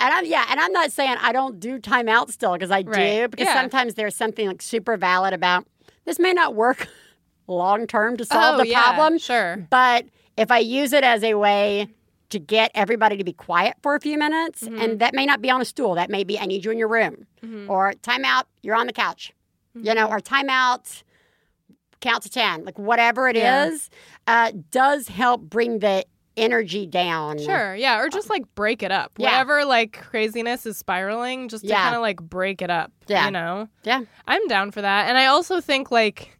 and 0.00 0.12
I'm 0.14 0.24
yeah, 0.24 0.44
and 0.50 0.58
I'm 0.58 0.72
not 0.72 0.90
saying 0.92 1.16
I 1.20 1.32
don't 1.32 1.60
do 1.60 1.78
timeout 1.78 2.30
still 2.30 2.54
because 2.54 2.70
I 2.70 2.82
do 2.82 3.28
because 3.28 3.46
Yeah. 3.46 3.54
sometimes 3.54 3.94
there's 3.94 4.16
something 4.16 4.46
like 4.48 4.62
super 4.62 4.96
valid 4.96 5.32
about 5.32 5.66
this 6.06 6.18
may 6.18 6.32
not 6.32 6.54
work 6.54 6.88
long 7.46 7.86
term 7.86 8.16
to 8.16 8.24
solve 8.24 8.54
oh, 8.54 8.58
the 8.62 8.68
yeah, 8.68 8.82
problem, 8.94 9.18
Sure. 9.18 9.66
but 9.70 10.06
if 10.36 10.50
I 10.50 10.58
use 10.58 10.92
it 10.92 11.04
as 11.04 11.22
a 11.22 11.34
way 11.34 11.88
to 12.30 12.38
get 12.38 12.70
everybody 12.74 13.16
to 13.16 13.24
be 13.24 13.32
quiet 13.32 13.74
for 13.82 13.94
a 13.96 14.00
few 14.00 14.16
minutes, 14.16 14.62
Mm-hmm. 14.62 14.80
and 14.80 15.00
that 15.00 15.14
may 15.14 15.26
not 15.26 15.42
be 15.42 15.50
on 15.50 15.60
a 15.60 15.64
stool, 15.64 15.94
that 15.96 16.10
may 16.10 16.22
be 16.24 16.38
I 16.38 16.46
need 16.46 16.64
you 16.64 16.70
in 16.70 16.78
your 16.78 16.88
room, 16.88 17.26
or 17.68 17.92
timeout, 18.02 18.44
you're 18.62 18.76
on 18.76 18.86
the 18.86 18.92
couch, 18.92 19.32
you 19.74 19.92
know, 19.94 20.06
or 20.08 20.20
timeout, 20.20 21.02
count 22.00 22.22
to 22.22 22.30
10, 22.30 22.64
like 22.64 22.78
whatever 22.78 23.28
it 23.28 23.36
is, 23.36 23.90
Yeah. 24.28 24.44
uh, 24.48 24.52
does 24.70 25.08
help 25.08 25.42
bring 25.42 25.80
the 25.80 26.04
energy 26.36 26.86
down. 26.86 27.38
Sure, 27.38 27.74
yeah, 27.74 27.98
or 28.00 28.08
just 28.08 28.30
like 28.30 28.44
break 28.54 28.82
it 28.82 28.92
up. 28.92 29.12
Yeah. 29.16 29.30
Whatever 29.30 29.64
like 29.64 30.00
craziness 30.00 30.66
is 30.66 30.76
spiraling, 30.76 31.48
just 31.48 31.64
to 31.64 31.68
Yeah. 31.70 31.82
kind 31.82 31.94
of 31.96 32.00
like 32.02 32.20
break 32.20 32.62
it 32.62 32.70
up. 32.70 32.92
Yeah. 33.06 33.26
You 33.26 33.30
know? 33.32 33.68
Yeah. 33.84 34.02
I'm 34.26 34.46
down 34.48 34.70
for 34.70 34.80
that. 34.82 35.08
And 35.08 35.18
I 35.18 35.26
also 35.26 35.60
think 35.60 35.90
like 35.90 36.36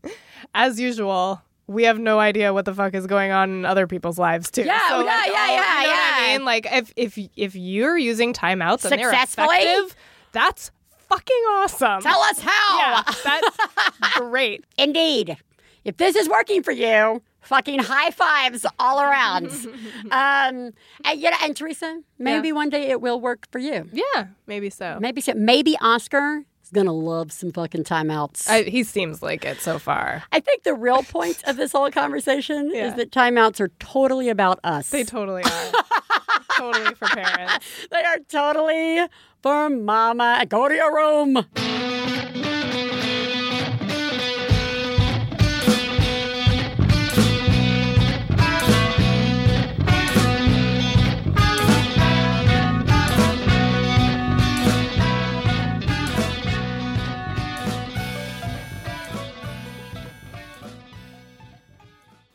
as 0.54 0.80
usual, 0.80 1.42
we 1.66 1.84
have 1.84 1.98
no 1.98 2.18
idea 2.18 2.52
what 2.52 2.64
the 2.64 2.74
fuck 2.74 2.94
is 2.94 3.06
going 3.06 3.30
on 3.30 3.50
in 3.50 3.64
other 3.64 3.86
people's 3.86 4.18
lives 4.18 4.50
too. 4.50 4.62
Yeah, 4.62 4.88
so, 4.88 5.00
yeah, 5.04 5.04
like, 5.04 5.26
yeah, 5.26 5.32
oh, 5.32 5.34
yeah, 5.34 5.50
You 5.50 5.56
know 5.56 5.62
what 5.62 5.68
I 5.68 6.26
yeah. 6.26 6.32
mean? 6.38 6.44
Like 6.44 6.66
if 6.72 6.92
if 6.96 7.18
if 7.36 7.54
you're 7.54 7.98
using 7.98 8.32
timeouts 8.32 8.84
and 8.90 8.98
they're 8.98 9.10
Successfully? 9.12 9.56
effective, 9.58 9.96
that's 10.32 10.70
fucking 11.08 11.36
awesome. 11.50 12.00
Tell 12.02 12.20
us 12.22 12.40
how. 12.40 12.78
yeah, 12.78 13.02
that's 13.24 14.16
great. 14.18 14.64
Indeed. 14.78 15.36
If 15.84 15.96
this 15.96 16.14
is 16.14 16.28
working 16.28 16.62
for 16.62 16.72
you, 16.72 17.22
fucking 17.40 17.80
high 17.80 18.10
fives 18.10 18.66
all 18.78 19.00
around. 19.00 19.46
um, 20.10 20.72
and, 21.04 21.20
you 21.20 21.30
know, 21.30 21.36
and 21.42 21.56
Theresa, 21.56 22.00
maybe 22.18 22.52
one 22.52 22.68
day 22.70 22.90
it 22.90 23.00
will 23.00 23.20
work 23.20 23.46
for 23.50 23.58
you. 23.58 23.88
Yeah, 23.92 24.28
maybe 24.46 24.70
so. 24.70 24.98
Maybe 25.00 25.20
so. 25.20 25.34
Maybe 25.34 25.76
Oscar 25.80 26.44
is 26.62 26.70
gonna 26.72 26.92
love 26.92 27.32
some 27.32 27.52
fucking 27.52 27.84
timeouts. 27.84 28.48
I, 28.48 28.62
he 28.64 28.82
seems 28.84 29.22
like 29.22 29.44
it 29.44 29.60
so 29.60 29.78
far. 29.78 30.22
I 30.32 30.40
think 30.40 30.62
the 30.62 30.74
real 30.74 31.02
point 31.02 31.42
of 31.46 31.56
this 31.56 31.72
whole 31.72 31.90
conversation 31.90 32.70
Yeah. 32.74 32.88
is 32.88 32.94
that 32.94 33.10
timeouts 33.10 33.60
are 33.60 33.68
totally 33.78 34.28
about 34.28 34.60
us. 34.64 34.90
They 34.90 35.04
totally 35.04 35.42
are. 35.44 35.72
totally 36.56 36.94
for 36.94 37.06
parents. 37.08 37.64
They 37.90 38.02
are 38.02 38.18
totally 38.28 39.06
for 39.42 39.70
mama. 39.70 40.44
Go 40.48 40.68
to 40.68 40.74
your 40.74 40.94
room. 40.94 41.46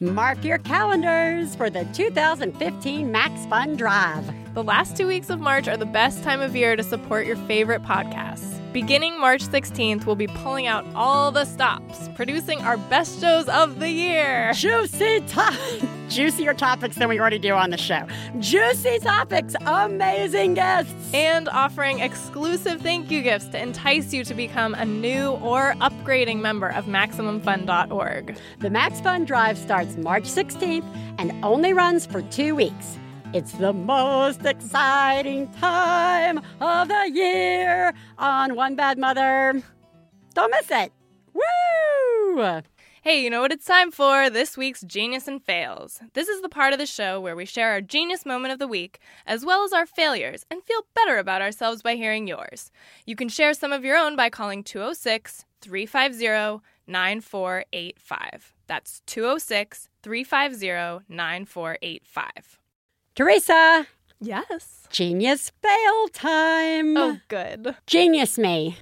Mark 0.01 0.43
your 0.43 0.57
calendars 0.57 1.55
for 1.55 1.69
the 1.69 1.85
2015 1.93 3.09
Max 3.09 3.45
Fun 3.45 3.77
Drive. 3.77 4.29
The 4.53 4.61
last 4.61 4.97
two 4.97 5.07
weeks 5.07 5.29
of 5.29 5.39
March 5.39 5.69
are 5.69 5.77
the 5.77 5.85
best 5.85 6.21
time 6.21 6.41
of 6.41 6.53
year 6.53 6.75
to 6.75 6.83
support 6.83 7.25
your 7.25 7.37
favorite 7.47 7.81
podcasts. 7.81 8.54
Beginning 8.75 9.17
March 9.21 9.41
16th, 9.41 10.05
we'll 10.05 10.17
be 10.17 10.27
pulling 10.27 10.67
out 10.67 10.85
all 10.95 11.31
the 11.31 11.45
stops, 11.45 12.09
producing 12.13 12.59
our 12.59 12.75
best 12.75 13.21
shows 13.21 13.47
of 13.47 13.79
the 13.79 13.89
year. 13.89 14.51
Juicy 14.51 15.21
time, 15.21 15.87
juicier 16.09 16.53
topics 16.53 16.97
than 16.97 17.07
we 17.07 17.17
already 17.17 17.39
do 17.39 17.53
on 17.53 17.69
the 17.69 17.77
show. 17.77 18.05
Juicy 18.39 18.99
topics, 18.99 19.55
amazing 19.65 20.55
guests. 20.55 20.93
And 21.13 21.47
offering 21.47 22.01
exclusive 22.01 22.81
thank 22.81 23.09
you 23.09 23.21
gifts 23.21 23.47
to 23.47 23.61
entice 23.61 24.11
you 24.11 24.25
to 24.25 24.33
become 24.33 24.73
a 24.73 24.83
new 24.83 25.29
or 25.35 25.75
upgrading 25.75 26.41
member 26.41 26.67
of 26.67 26.83
MaximumFun.org. 26.83 28.37
The 28.59 28.69
Max 28.69 28.99
Fun 28.99 29.23
Drive 29.23 29.57
starts 29.57 29.95
March 29.95 30.25
16th 30.25 30.85
and 31.17 31.31
only 31.45 31.71
runs 31.71 32.05
for 32.05 32.23
two 32.23 32.55
weeks. 32.55 32.97
It's 33.35 33.51
the 33.51 33.73
most 33.73 34.45
exciting 34.45 35.51
time 35.59 36.39
of 36.61 36.87
the 36.87 37.11
year 37.13 37.93
on 38.17 38.55
One 38.55 38.77
Bad 38.77 38.97
Mother. 38.97 39.61
Don't 40.33 40.51
miss 40.51 40.71
it. 40.71 40.93
Woo! 41.33 42.61
Hey, 43.01 43.21
you 43.21 43.29
know 43.29 43.41
what 43.41 43.51
it's 43.51 43.65
time 43.65 43.91
for? 43.91 44.29
This 44.29 44.55
week's 44.55 44.83
Genius 44.83 45.27
and 45.27 45.43
Fails. 45.43 45.99
This 46.13 46.29
is 46.29 46.41
the 46.43 46.47
part 46.47 46.71
of 46.71 46.79
the 46.79 46.85
show 46.85 47.19
where 47.19 47.35
we 47.35 47.43
share 47.43 47.71
our 47.71 47.81
genius 47.81 48.25
moment 48.25 48.53
of 48.53 48.59
the 48.59 48.69
week, 48.69 48.99
as 49.27 49.43
well 49.43 49.65
as 49.65 49.73
our 49.73 49.85
failures, 49.85 50.45
and 50.49 50.63
feel 50.63 50.85
better 50.95 51.17
about 51.17 51.41
ourselves 51.41 51.81
by 51.81 51.95
hearing 51.95 52.27
yours. 52.27 52.71
You 53.05 53.17
can 53.17 53.27
share 53.27 53.53
some 53.53 53.73
of 53.73 53.83
your 53.83 53.97
own 53.97 54.15
by 54.15 54.29
calling 54.29 54.63
206 54.63 55.43
350 55.59 56.63
9485. 56.87 58.53
That's 58.67 59.01
206 59.05 59.89
350 60.03 61.03
9485. 61.13 62.59
Theresa, 63.15 63.87
Yes. 64.19 64.87
genius 64.89 65.51
fail 65.61 66.07
time. 66.09 66.97
Oh, 66.97 67.17
good. 67.29 67.73
Genius 67.87 68.37
me. 68.37 68.77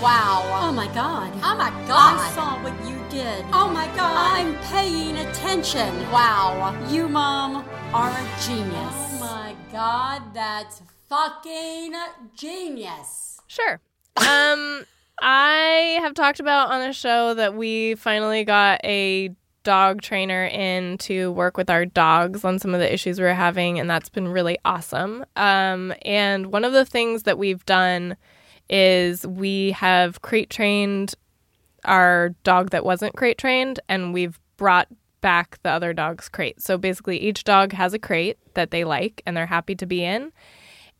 Wow. 0.00 0.42
Oh 0.62 0.72
my 0.72 0.86
god. 0.94 1.32
Oh 1.42 1.56
my 1.56 1.70
God. 1.88 2.20
I 2.20 2.30
saw 2.34 2.62
what 2.62 2.72
you 2.88 2.96
did. 3.10 3.44
Oh 3.52 3.68
my 3.68 3.86
god. 3.96 4.38
I'm 4.38 4.54
paying 4.70 5.16
attention. 5.16 5.88
Wow. 6.12 6.72
You, 6.88 7.08
Mom, 7.08 7.64
are 7.92 8.10
a 8.10 8.28
genius. 8.46 8.76
Oh 8.76 9.16
my 9.20 9.56
god, 9.72 10.32
that's 10.34 10.82
fucking 11.08 11.94
genius. 12.36 13.40
Sure. 13.48 13.80
Um, 14.18 14.84
I 15.20 15.98
have 16.02 16.12
talked 16.14 16.38
about 16.38 16.70
on 16.70 16.80
the 16.86 16.92
show 16.92 17.32
that 17.34 17.54
we 17.54 17.94
finally 17.94 18.44
got 18.44 18.80
a 18.84 19.34
dog 19.62 20.02
trainer 20.02 20.44
in 20.44 20.98
to 20.98 21.32
work 21.32 21.56
with 21.56 21.70
our 21.70 21.84
dogs 21.84 22.44
on 22.44 22.58
some 22.58 22.74
of 22.74 22.80
the 22.80 22.92
issues 22.92 23.20
we 23.20 23.26
are 23.26 23.34
having, 23.34 23.78
and 23.78 23.88
that's 23.88 24.08
been 24.08 24.28
really 24.28 24.58
awesome. 24.64 25.24
Um, 25.36 25.94
and 26.02 26.46
one 26.46 26.64
of 26.64 26.72
the 26.72 26.84
things 26.84 27.24
that 27.24 27.38
we've 27.38 27.64
done 27.64 28.16
is 28.68 29.26
we 29.26 29.72
have 29.72 30.22
crate 30.22 30.50
trained 30.50 31.14
our 31.84 32.30
dog 32.44 32.70
that 32.70 32.84
wasn't 32.84 33.16
crate 33.16 33.38
trained, 33.38 33.80
and 33.88 34.12
we've 34.14 34.38
brought 34.56 34.88
back 35.20 35.58
the 35.62 35.70
other 35.70 35.92
dog's 35.92 36.28
crate. 36.28 36.60
So 36.60 36.76
basically, 36.78 37.18
each 37.18 37.44
dog 37.44 37.72
has 37.72 37.94
a 37.94 37.98
crate 37.98 38.38
that 38.54 38.70
they 38.70 38.84
like 38.84 39.22
and 39.26 39.36
they're 39.36 39.46
happy 39.46 39.74
to 39.76 39.86
be 39.86 40.04
in 40.04 40.32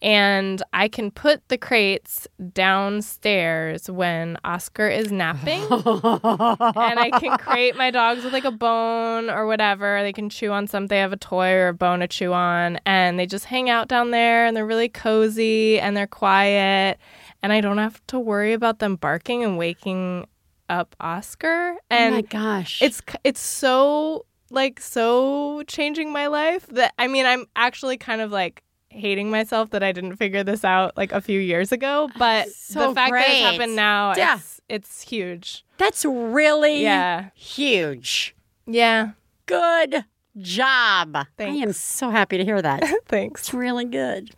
and 0.03 0.61
I 0.73 0.89
can 0.89 1.13
put 1.13 1.49
the 1.49 1.57
crates 1.57 2.27
downstairs 2.53 3.89
when 3.89 4.37
Oscar 4.45 4.89
is 4.89 5.13
napping. 5.13 5.63
and 5.71 6.99
I 6.99 7.11
can 7.21 7.39
crate 7.39 7.77
my 7.77 7.93
dogs 7.93 8.25
with 8.25 8.33
like 8.33 8.45
a 8.45 8.51
bone 8.51 9.31
or 9.31 9.47
whatever. 9.47 10.03
They 10.03 10.13
can 10.13 10.29
chew 10.29 10.51
on 10.51 10.67
something. 10.67 10.89
They 10.89 10.99
have 10.99 11.13
a 11.13 11.17
toy 11.17 11.53
or 11.53 11.69
a 11.69 11.75
bone 11.75 12.01
to 12.01 12.09
chew 12.09 12.33
on. 12.33 12.81
And 12.85 13.19
they 13.19 13.27
just 13.27 13.45
hang 13.45 13.71
out 13.71 13.87
down 13.87 14.11
there 14.11 14.45
and 14.45 14.57
they're 14.57 14.67
really 14.67 14.89
cozy 14.89 15.79
and 15.79 15.97
they're 15.97 16.09
quiet. 16.09 16.99
And 17.43 17.53
I 17.53 17.61
don't 17.61 17.79
have 17.79 18.05
to 18.09 18.19
worry 18.19 18.53
about 18.55 18.81
them 18.81 18.97
barking 18.97 19.45
and 19.45 19.57
waking 19.57 20.27
up 20.69 20.97
Oscar. 21.01 21.75
oh 21.77 21.79
And 21.91 22.15
my 22.17 22.23
gosh. 22.23 22.83
it's 22.83 23.01
it's 23.23 23.41
so 23.41 24.27
like 24.51 24.81
so 24.81 25.63
changing 25.69 26.13
my 26.13 26.27
life 26.27 26.67
that 26.69 26.93
I 26.99 27.07
mean 27.07 27.25
I'm 27.25 27.47
actually 27.55 27.97
kind 27.99 28.21
of 28.21 28.33
like 28.33 28.63
hating 28.93 29.31
myself 29.31 29.71
that 29.71 29.83
I 29.83 29.93
didn't 29.93 30.17
figure 30.17 30.45
this 30.45 30.65
out 30.65 30.97
like 30.97 31.13
a 31.13 31.21
few 31.21 31.41
years 31.41 31.73
ago, 31.73 32.09
but 32.19 32.49
So 32.51 32.89
the 32.89 32.95
fact 32.95 33.11
that 33.11 33.11
great. 33.11 33.25
it's 33.29 33.41
happened 33.41 33.77
now, 33.77 34.15
Yeah. 34.17 34.37
it's 34.37 34.61
it's 34.69 35.03
huge. 35.03 35.65
That's 35.79 36.05
really 36.05 36.83
Yeah. 36.83 37.31
huge. 37.35 38.35
Yeah. 38.67 39.11
Good 39.47 40.05
job. 40.41 41.17
I 41.39 41.45
am 41.45 41.73
so 41.73 42.11
happy 42.11 42.39
to 42.39 42.45
hear 42.45 42.63
that. 42.63 42.83
Thanks. 43.07 43.43
It's 43.43 43.55
really 43.55 43.85
good. 43.85 44.31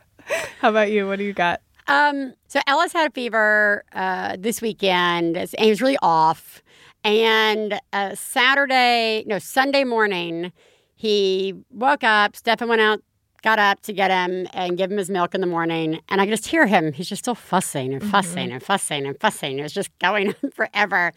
How 0.61 0.71
about 0.71 0.91
you? 0.91 1.07
What 1.07 1.19
do 1.19 1.25
you 1.25 1.33
got? 1.35 1.61
Um, 1.87 2.33
so 2.49 2.61
Ellis 2.67 2.93
had 2.95 3.11
a 3.11 3.13
fever 3.13 3.85
uh, 3.93 4.37
this 4.39 4.63
weekend, 4.63 5.37
and 5.37 5.49
he 5.59 5.69
was 5.69 5.83
really 5.83 5.99
off. 6.03 6.63
And 7.05 7.79
uh, 7.93 8.15
Saturday, 8.15 9.25
no, 9.27 9.39
Sunday 9.39 9.85
morning, 9.85 10.51
he 10.97 11.55
woke 11.71 12.03
up. 12.03 12.35
Stefan 12.37 12.69
went 12.69 12.81
out, 12.81 13.03
got 13.45 13.59
up 13.59 13.79
to 13.83 13.93
get 13.93 14.11
him 14.11 14.49
and 14.55 14.79
give 14.79 14.91
him 14.91 14.97
his 14.97 15.11
milk 15.11 15.35
in 15.35 15.43
the 15.43 15.47
morning. 15.47 16.01
And 16.09 16.19
I 16.19 16.25
could 16.25 16.31
just 16.31 16.47
hear 16.47 16.67
him. 16.67 16.95
He's 16.95 17.11
just 17.11 17.21
still 17.21 17.35
fussing 17.35 17.93
and 17.93 18.01
mm-hmm. 18.01 18.11
fussing 18.11 18.51
and 18.51 18.63
fussing 18.63 19.07
and 19.07 19.21
fussing. 19.21 19.59
It 19.59 19.63
was 19.63 19.73
just 19.75 19.97
going 19.99 20.29
on 20.43 20.51
forever. 20.51 21.13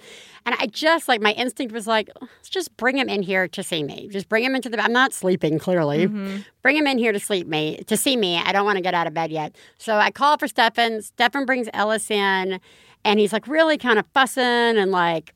And 0.46 0.54
I 0.60 0.68
just 0.68 1.08
like 1.08 1.22
my 1.22 1.32
instinct 1.32 1.74
was 1.74 1.88
like, 1.88 2.10
let's 2.22 2.50
just 2.50 2.76
bring 2.76 2.98
him 2.98 3.08
in 3.08 3.22
here 3.24 3.48
to 3.48 3.64
see 3.64 3.82
me. 3.82 4.10
Just 4.12 4.28
bring 4.28 4.44
him 4.44 4.56
into 4.56 4.68
the. 4.68 4.78
I'm 4.84 4.92
not 4.92 5.14
sleeping 5.14 5.58
clearly. 5.58 6.06
Mm-hmm. 6.06 6.42
Bring 6.62 6.76
him 6.76 6.86
in 6.86 6.98
here 6.98 7.14
to 7.14 7.20
sleep 7.20 7.48
me 7.48 7.78
to 7.88 7.96
see 7.96 8.18
me. 8.18 8.38
I 8.38 8.52
don't 8.52 8.66
want 8.66 8.76
to 8.76 8.84
get 8.84 8.94
out 8.94 9.08
of 9.08 9.14
bed 9.14 9.32
yet. 9.32 9.56
So 9.78 9.96
I 9.96 10.12
call 10.12 10.38
for 10.38 10.50
Stefan. 10.50 11.02
Stefan 11.02 11.46
brings 11.46 11.70
Ellis 11.74 12.12
in, 12.12 12.60
and 13.06 13.20
he's 13.22 13.32
like 13.32 13.48
really 13.48 13.78
kind 13.78 13.98
of 13.98 14.06
fussing 14.14 14.44
and 14.44 14.92
like 14.92 15.34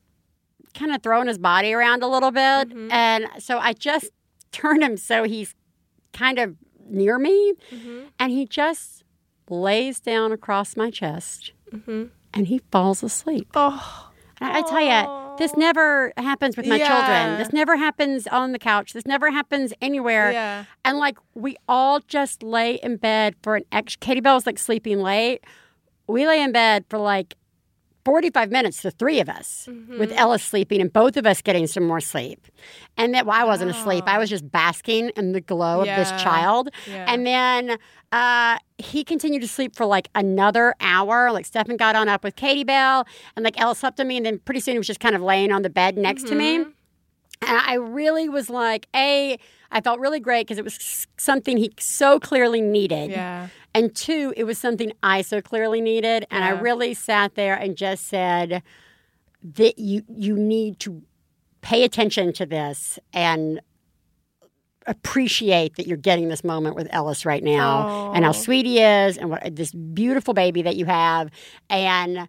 kind 0.74 0.94
of 0.94 1.02
throwing 1.02 1.28
his 1.28 1.38
body 1.38 1.72
around 1.72 2.02
a 2.02 2.06
little 2.06 2.30
bit. 2.30 2.68
Mm-hmm. 2.68 2.92
And 2.92 3.28
so 3.38 3.58
I 3.58 3.72
just 3.72 4.10
turn 4.52 4.82
him 4.82 4.98
so 4.98 5.24
he's 5.24 5.54
kind 6.12 6.38
of 6.38 6.54
near 6.92 7.18
me, 7.18 7.54
mm-hmm. 7.72 8.00
and 8.18 8.32
he 8.32 8.46
just 8.46 9.02
lays 9.48 9.98
down 10.00 10.32
across 10.32 10.76
my 10.76 10.90
chest, 10.90 11.52
mm-hmm. 11.72 12.04
and 12.34 12.46
he 12.46 12.60
falls 12.70 13.02
asleep. 13.02 13.48
Oh, 13.54 14.10
I, 14.40 14.58
I 14.58 14.62
tell 14.62 14.80
you, 14.80 15.36
this 15.38 15.56
never 15.56 16.12
happens 16.16 16.56
with 16.56 16.66
my 16.66 16.76
Yeah. 16.76 16.88
children. 16.88 17.38
This 17.38 17.52
never 17.52 17.76
happens 17.76 18.26
on 18.26 18.52
the 18.52 18.58
couch. 18.58 18.92
This 18.92 19.06
never 19.06 19.30
happens 19.30 19.72
anywhere. 19.80 20.32
yeah. 20.32 20.64
And 20.84 20.98
like 20.98 21.16
we 21.34 21.56
all 21.68 22.00
just 22.00 22.42
lay 22.42 22.74
in 22.74 22.96
bed 22.96 23.34
for 23.42 23.56
an 23.56 23.64
extra. 23.72 23.98
Katie 24.00 24.20
Bell's 24.20 24.46
like 24.46 24.58
sleeping 24.58 25.00
late. 25.00 25.44
We 26.06 26.26
lay 26.26 26.42
in 26.42 26.52
bed 26.52 26.84
for 26.88 26.98
like 26.98 27.34
45 28.04 28.50
minutes, 28.50 28.82
the 28.82 28.90
three 28.90 29.20
of 29.20 29.28
us, 29.28 29.66
Mm-hmm. 29.70 29.98
with 29.98 30.12
Ellis 30.12 30.42
sleeping 30.42 30.80
and 30.80 30.92
both 30.92 31.16
of 31.16 31.24
us 31.26 31.40
getting 31.42 31.66
some 31.66 31.84
more 31.84 32.00
sleep. 32.00 32.46
And 32.96 33.14
that 33.14 33.26
well, 33.26 33.40
I 33.40 33.44
wasn't 33.44 33.70
asleep. 33.70 34.04
I 34.06 34.18
was 34.18 34.28
just 34.30 34.50
basking 34.50 35.10
in 35.16 35.32
the 35.32 35.40
glow 35.40 35.80
of 35.80 35.86
this 35.86 36.10
child. 36.22 36.68
Yeah. 36.88 37.04
And 37.08 37.26
then 37.26 37.78
uh, 38.10 38.58
he 38.78 39.04
continued 39.04 39.42
to 39.42 39.48
sleep 39.48 39.76
for 39.76 39.86
like 39.86 40.08
another 40.14 40.74
hour. 40.80 41.30
Like 41.32 41.46
Stefan 41.46 41.76
got 41.76 41.94
on 41.96 42.08
up 42.08 42.24
with 42.24 42.36
Katie 42.36 42.64
Bell 42.64 43.06
and 43.36 43.44
like 43.44 43.58
Ellis 43.60 43.78
slept 43.78 44.00
on 44.00 44.08
me. 44.08 44.16
And 44.16 44.26
then 44.26 44.38
pretty 44.40 44.60
soon 44.60 44.72
he 44.74 44.78
was 44.78 44.86
just 44.86 45.00
kind 45.00 45.14
of 45.14 45.22
laying 45.22 45.52
on 45.52 45.62
the 45.62 45.70
bed 45.70 45.96
next 45.96 46.24
to 46.28 46.34
Mm-hmm. 46.34 46.62
me. 46.64 46.74
And 47.42 47.58
I 47.58 47.74
really 47.74 48.28
was 48.28 48.48
like, 48.48 48.88
A, 48.94 49.38
I 49.70 49.80
felt 49.80 50.00
really 50.00 50.20
great 50.20 50.46
because 50.46 50.58
it 50.58 50.64
was 50.64 51.06
something 51.16 51.56
he 51.56 51.72
so 51.78 52.20
clearly 52.20 52.60
needed. 52.60 53.10
Yeah. 53.10 53.48
And 53.74 53.94
two, 53.94 54.34
it 54.36 54.44
was 54.44 54.58
something 54.58 54.92
I 55.02 55.22
so 55.22 55.40
clearly 55.40 55.80
needed. 55.80 56.26
And 56.30 56.44
I 56.44 56.50
really 56.50 56.94
sat 56.94 57.34
there 57.34 57.54
and 57.54 57.76
just 57.76 58.06
said 58.06 58.62
that 59.42 59.78
you 59.78 60.02
you 60.08 60.36
need 60.36 60.78
to 60.80 61.02
pay 61.62 61.84
attention 61.84 62.32
to 62.34 62.46
this 62.46 62.98
and 63.12 63.60
appreciate 64.86 65.76
that 65.76 65.86
you're 65.86 65.96
getting 65.96 66.28
this 66.28 66.44
moment 66.44 66.76
with 66.76 66.88
Ellis 66.90 67.24
right 67.24 67.42
now 67.42 68.12
and 68.12 68.24
how 68.24 68.32
sweet 68.32 68.66
he 68.66 68.80
is 68.80 69.16
and 69.16 69.30
what 69.30 69.54
this 69.54 69.72
beautiful 69.72 70.34
baby 70.34 70.62
that 70.62 70.76
you 70.76 70.86
have 70.86 71.30
and 71.70 72.28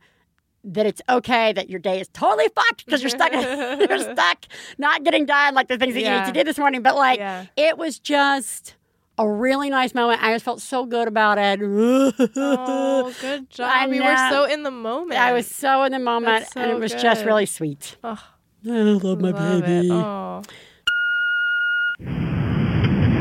that 0.65 0.85
it's 0.85 1.01
okay 1.09 1.51
that 1.53 1.69
your 1.69 1.79
day 1.79 1.99
is 1.99 2.07
totally 2.13 2.47
fucked 2.55 2.85
because 2.85 3.01
you're 3.01 3.09
stuck 3.09 3.31
you're 3.33 3.99
stuck 4.13 4.45
not 4.77 5.03
getting 5.03 5.25
done 5.25 5.53
like 5.53 5.67
the 5.67 5.77
things 5.77 5.93
that 5.93 6.01
you 6.01 6.09
need 6.09 6.25
to 6.25 6.31
do 6.31 6.43
this 6.43 6.57
morning 6.57 6.81
but 6.81 6.95
like 6.95 7.19
Yeah. 7.19 7.45
it 7.57 7.77
was 7.77 7.99
just 7.99 8.75
a 9.19 9.29
really 9.29 9.69
nice 9.69 9.93
moment. 9.93 10.23
I 10.23 10.33
just 10.33 10.43
felt 10.43 10.59
so 10.59 10.85
good 10.87 11.07
about 11.07 11.37
it. 11.37 11.59
Oh, 11.61 13.13
good 13.21 13.47
job. 13.47 13.69
I 13.71 13.85
We 13.85 13.99
were 14.01 14.17
so 14.31 14.45
in 14.45 14.63
the 14.63 14.71
moment. 14.71 15.19
I 15.19 15.33
was 15.33 15.45
so 15.45 15.83
in 15.83 15.91
the 15.91 15.99
moment, 15.99 16.45
That's 16.45 16.55
and 16.55 16.71
it 16.71 16.73
so 16.73 16.79
was 16.79 16.93
just 16.93 17.23
really 17.23 17.45
sweet. 17.45 17.95
Oh, 18.03 18.11
I 18.65 18.69
love 18.69 19.21
my 19.21 19.29
love 19.29 19.61
baby. 19.63 19.89
Oh. 19.91 20.41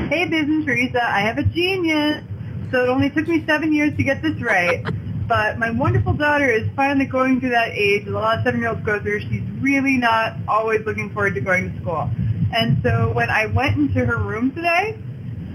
Hey, 0.08 0.26
Biz 0.28 0.40
and 0.48 0.64
Theresa, 0.66 1.02
I 1.04 1.20
have 1.20 1.38
a 1.38 1.42
genius. 1.44 2.24
So 2.70 2.84
it 2.84 2.88
only 2.88 3.10
took 3.10 3.28
me 3.28 3.44
seven 3.46 3.72
years 3.72 3.94
to 3.96 4.02
get 4.02 4.22
this 4.22 4.40
right. 4.40 4.82
But 5.28 5.58
my 5.58 5.70
wonderful 5.70 6.12
daughter 6.12 6.50
is 6.50 6.68
finally 6.76 7.06
going 7.06 7.40
through 7.40 7.50
that 7.50 7.70
age 7.70 8.04
that 8.04 8.10
a 8.10 8.18
lot 8.18 8.38
of 8.38 8.44
seven-year-olds 8.44 8.84
go 8.84 9.00
through. 9.00 9.20
She's 9.20 9.42
really 9.60 9.96
not 9.96 10.36
always 10.46 10.84
looking 10.84 11.10
forward 11.12 11.34
to 11.34 11.40
going 11.40 11.72
to 11.72 11.80
school. 11.80 12.10
And 12.52 12.78
so 12.82 13.12
when 13.12 13.30
I 13.30 13.46
went 13.46 13.76
into 13.76 14.04
her 14.04 14.18
room 14.18 14.52
today 14.52 14.98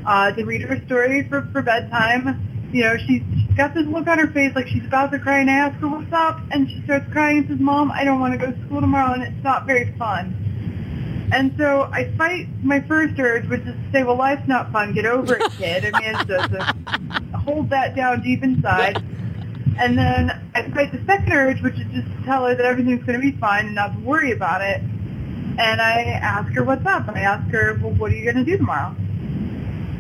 uh, 0.06 0.32
to 0.32 0.44
read 0.46 0.62
her 0.62 0.82
story 0.86 1.28
for, 1.30 1.48
for 1.52 1.62
bedtime, 1.62 2.70
you 2.74 2.84
know, 2.84 2.98
she's, 2.98 3.22
she's 3.34 3.56
got 3.56 3.74
this 3.74 3.86
look 3.86 4.08
on 4.08 4.18
her 4.20 4.28
face 4.28 4.54
like 4.56 4.68
she's 4.68 4.86
about 4.86 5.12
to 5.12 5.20
cry, 5.20 5.40
and 5.40 5.50
I 5.50 5.54
ask 5.54 5.80
her, 5.80 5.88
what's 5.88 6.12
up? 6.12 6.40
And 6.52 6.70
she 6.70 6.82
starts 6.84 7.06
crying 7.12 7.40
and 7.40 7.48
says, 7.48 7.60
Mom, 7.60 7.92
I 7.92 8.04
don't 8.04 8.20
want 8.20 8.34
to 8.34 8.40
go 8.40 8.52
to 8.52 8.66
school 8.66 8.82
tomorrow, 8.82 9.14
and 9.14 9.24
it's 9.24 9.44
not 9.44 9.66
very 9.66 9.94
fun. 9.98 11.30
And 11.32 11.54
so 11.58 11.90
I 11.92 12.12
fight 12.18 12.48
my 12.64 12.80
first 12.82 13.20
urge, 13.20 13.48
which 13.48 13.62
is 13.62 13.68
to 13.68 13.90
say, 13.92 14.04
well, 14.04 14.16
life's 14.16 14.48
not 14.48 14.72
fun. 14.72 14.94
Get 14.94 15.06
over 15.06 15.36
it, 15.36 15.52
kid. 15.52 15.84
I 15.94 16.00
mean, 16.00 16.16
it's 16.16 16.26
just 16.26 16.54
a, 16.54 17.38
hold 17.38 17.70
that 17.70 17.96
down 17.96 18.22
deep 18.22 18.44
inside. 18.44 19.04
And 19.80 19.98
then 19.98 20.52
I 20.56 20.70
fight 20.72 20.92
the 20.92 21.04
second 21.06 21.32
urge, 21.34 21.62
which 21.62 21.76
is 21.76 21.86
just 21.94 22.08
to 22.08 22.24
tell 22.26 22.46
her 22.46 22.56
that 22.56 22.66
everything's 22.66 23.04
going 23.06 23.20
to 23.20 23.32
be 23.32 23.38
fine 23.38 23.68
and 23.68 23.76
not 23.76 23.94
to 23.94 24.00
worry 24.00 24.32
about 24.32 24.62
it. 24.62 24.82
And 24.82 25.82
I 25.82 26.02
ask 26.22 26.52
her 26.54 26.64
what's 26.64 26.86
up. 26.86 27.08
And 27.08 27.18
I 27.18 27.22
ask 27.22 27.50
her, 27.52 27.80
well, 27.82 27.92
what 27.94 28.12
are 28.12 28.16
you 28.16 28.24
going 28.24 28.44
to 28.44 28.50
do 28.50 28.58
tomorrow? 28.58 28.96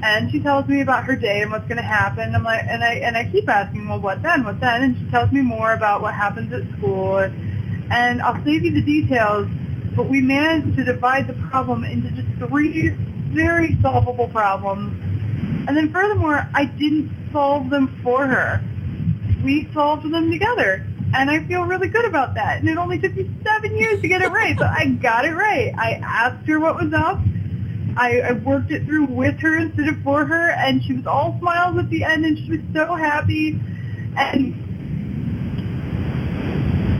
And 0.03 0.31
she 0.31 0.39
tells 0.39 0.67
me 0.67 0.81
about 0.81 1.05
her 1.05 1.15
day 1.15 1.41
and 1.41 1.51
what's 1.51 1.67
going 1.67 1.77
to 1.77 1.83
happen. 1.83 2.35
I'm 2.35 2.43
like, 2.43 2.63
and 2.67 2.83
I 2.83 2.95
and 2.95 3.17
I 3.17 3.29
keep 3.31 3.49
asking, 3.49 3.87
well, 3.87 3.99
what 3.99 4.21
then? 4.21 4.43
What 4.43 4.59
then? 4.59 4.83
And 4.83 4.97
she 4.97 5.09
tells 5.09 5.31
me 5.31 5.41
more 5.41 5.73
about 5.73 6.01
what 6.01 6.13
happens 6.13 6.53
at 6.53 6.61
school. 6.77 7.17
And 7.17 8.21
I'll 8.21 8.43
save 8.43 8.63
you 8.63 8.71
the 8.71 8.81
details, 8.81 9.47
but 9.95 10.07
we 10.07 10.21
managed 10.21 10.77
to 10.77 10.83
divide 10.83 11.27
the 11.27 11.33
problem 11.49 11.83
into 11.83 12.11
just 12.11 12.27
three 12.47 12.89
very 13.33 13.77
solvable 13.81 14.27
problems. 14.27 14.93
And 15.67 15.75
then 15.75 15.91
furthermore, 15.91 16.47
I 16.53 16.65
didn't 16.65 17.11
solve 17.31 17.69
them 17.69 17.99
for 18.03 18.27
her. 18.27 18.61
We 19.47 19.65
solved 19.73 20.03
them 20.03 20.29
together. 20.29 20.85
And 21.15 21.31
I 21.31 21.41
feel 21.45 21.63
really 21.63 21.87
good 21.87 22.03
about 22.03 22.33
that. 22.33 22.59
And 22.59 22.67
it 22.67 22.77
only 22.77 22.99
took 22.99 23.15
me 23.15 23.31
seven 23.45 23.77
years 23.77 24.01
to 24.01 24.07
get 24.09 24.21
it 24.21 24.27
right, 24.27 24.57
but 24.57 24.67
I 24.67 24.87
got 24.87 25.23
it 25.23 25.35
right. 25.35 25.73
I 25.77 25.93
asked 26.03 26.45
her 26.49 26.59
what 26.59 26.75
was 26.75 26.91
up. 26.91 27.21
I, 27.95 28.19
I 28.19 28.31
worked 28.33 28.71
it 28.71 28.83
through 28.83 29.05
with 29.05 29.39
her 29.39 29.57
instead 29.57 29.87
of 29.87 30.03
for 30.03 30.25
her, 30.25 30.49
and 30.51 30.83
she 30.83 30.91
was 30.91 31.07
all 31.07 31.37
smiles 31.39 31.77
at 31.77 31.89
the 31.89 32.03
end, 32.03 32.25
and 32.25 32.37
she 32.37 32.57
was 32.57 32.59
so 32.73 32.93
happy. 32.95 33.57
And 34.17 34.53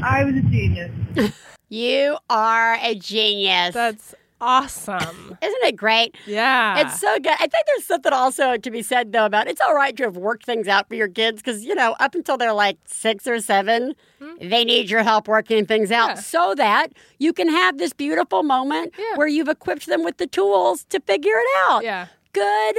I 0.02 0.24
was 0.24 0.36
a 0.36 0.42
genius. 0.42 0.92
You 1.70 2.18
are 2.30 2.78
a 2.82 2.96
genius. 2.96 3.74
That's 3.74 4.16
awesome. 4.42 5.38
Isn't 5.42 5.64
it 5.64 5.76
great? 5.76 6.16
Yeah. 6.26 6.80
It's 6.80 7.00
so 7.00 7.16
good. 7.20 7.34
I 7.34 7.48
think 7.48 7.66
there's 7.68 7.86
something 7.86 8.14
also 8.14 8.58
to 8.58 8.72
be 8.72 8.82
said 8.82 9.12
though 9.12 9.26
about 9.26 9.48
it's 9.48 9.62
all 9.62 9.74
right 9.74 9.96
to 9.98 10.04
have 10.04 10.18
worked 10.18 10.46
things 10.46 10.68
out 10.68 10.88
for 10.88 10.96
your 10.96 11.08
kids 11.08 11.42
because 11.42 11.64
you 11.64 11.76
know 11.76 11.96
up 12.00 12.16
until 12.16 12.38
they're 12.38 12.54
like 12.54 12.78
six 12.86 13.28
or 13.28 13.40
7 13.40 13.96
hmm? 14.20 14.48
they 14.50 14.64
need 14.64 14.90
your 14.90 15.04
help 15.04 15.28
working 15.28 15.66
things 15.66 15.92
out. 15.92 16.10
Yeah. 16.10 16.14
so 16.16 16.54
that 16.56 16.88
you 17.20 17.34
can 17.34 17.50
have 17.50 17.78
this 17.78 17.94
beautiful 17.94 18.44
moment 18.44 18.94
Yeah. 18.98 19.16
where 19.16 19.28
you've 19.28 19.50
equipped 19.50 19.86
them 19.88 20.04
with 20.04 20.18
the 20.18 20.28
tools 20.28 20.84
to 20.90 21.00
figure 21.00 21.36
it 21.36 21.48
out. 21.70 21.84
yeah. 21.84 22.08
Good 22.34 22.76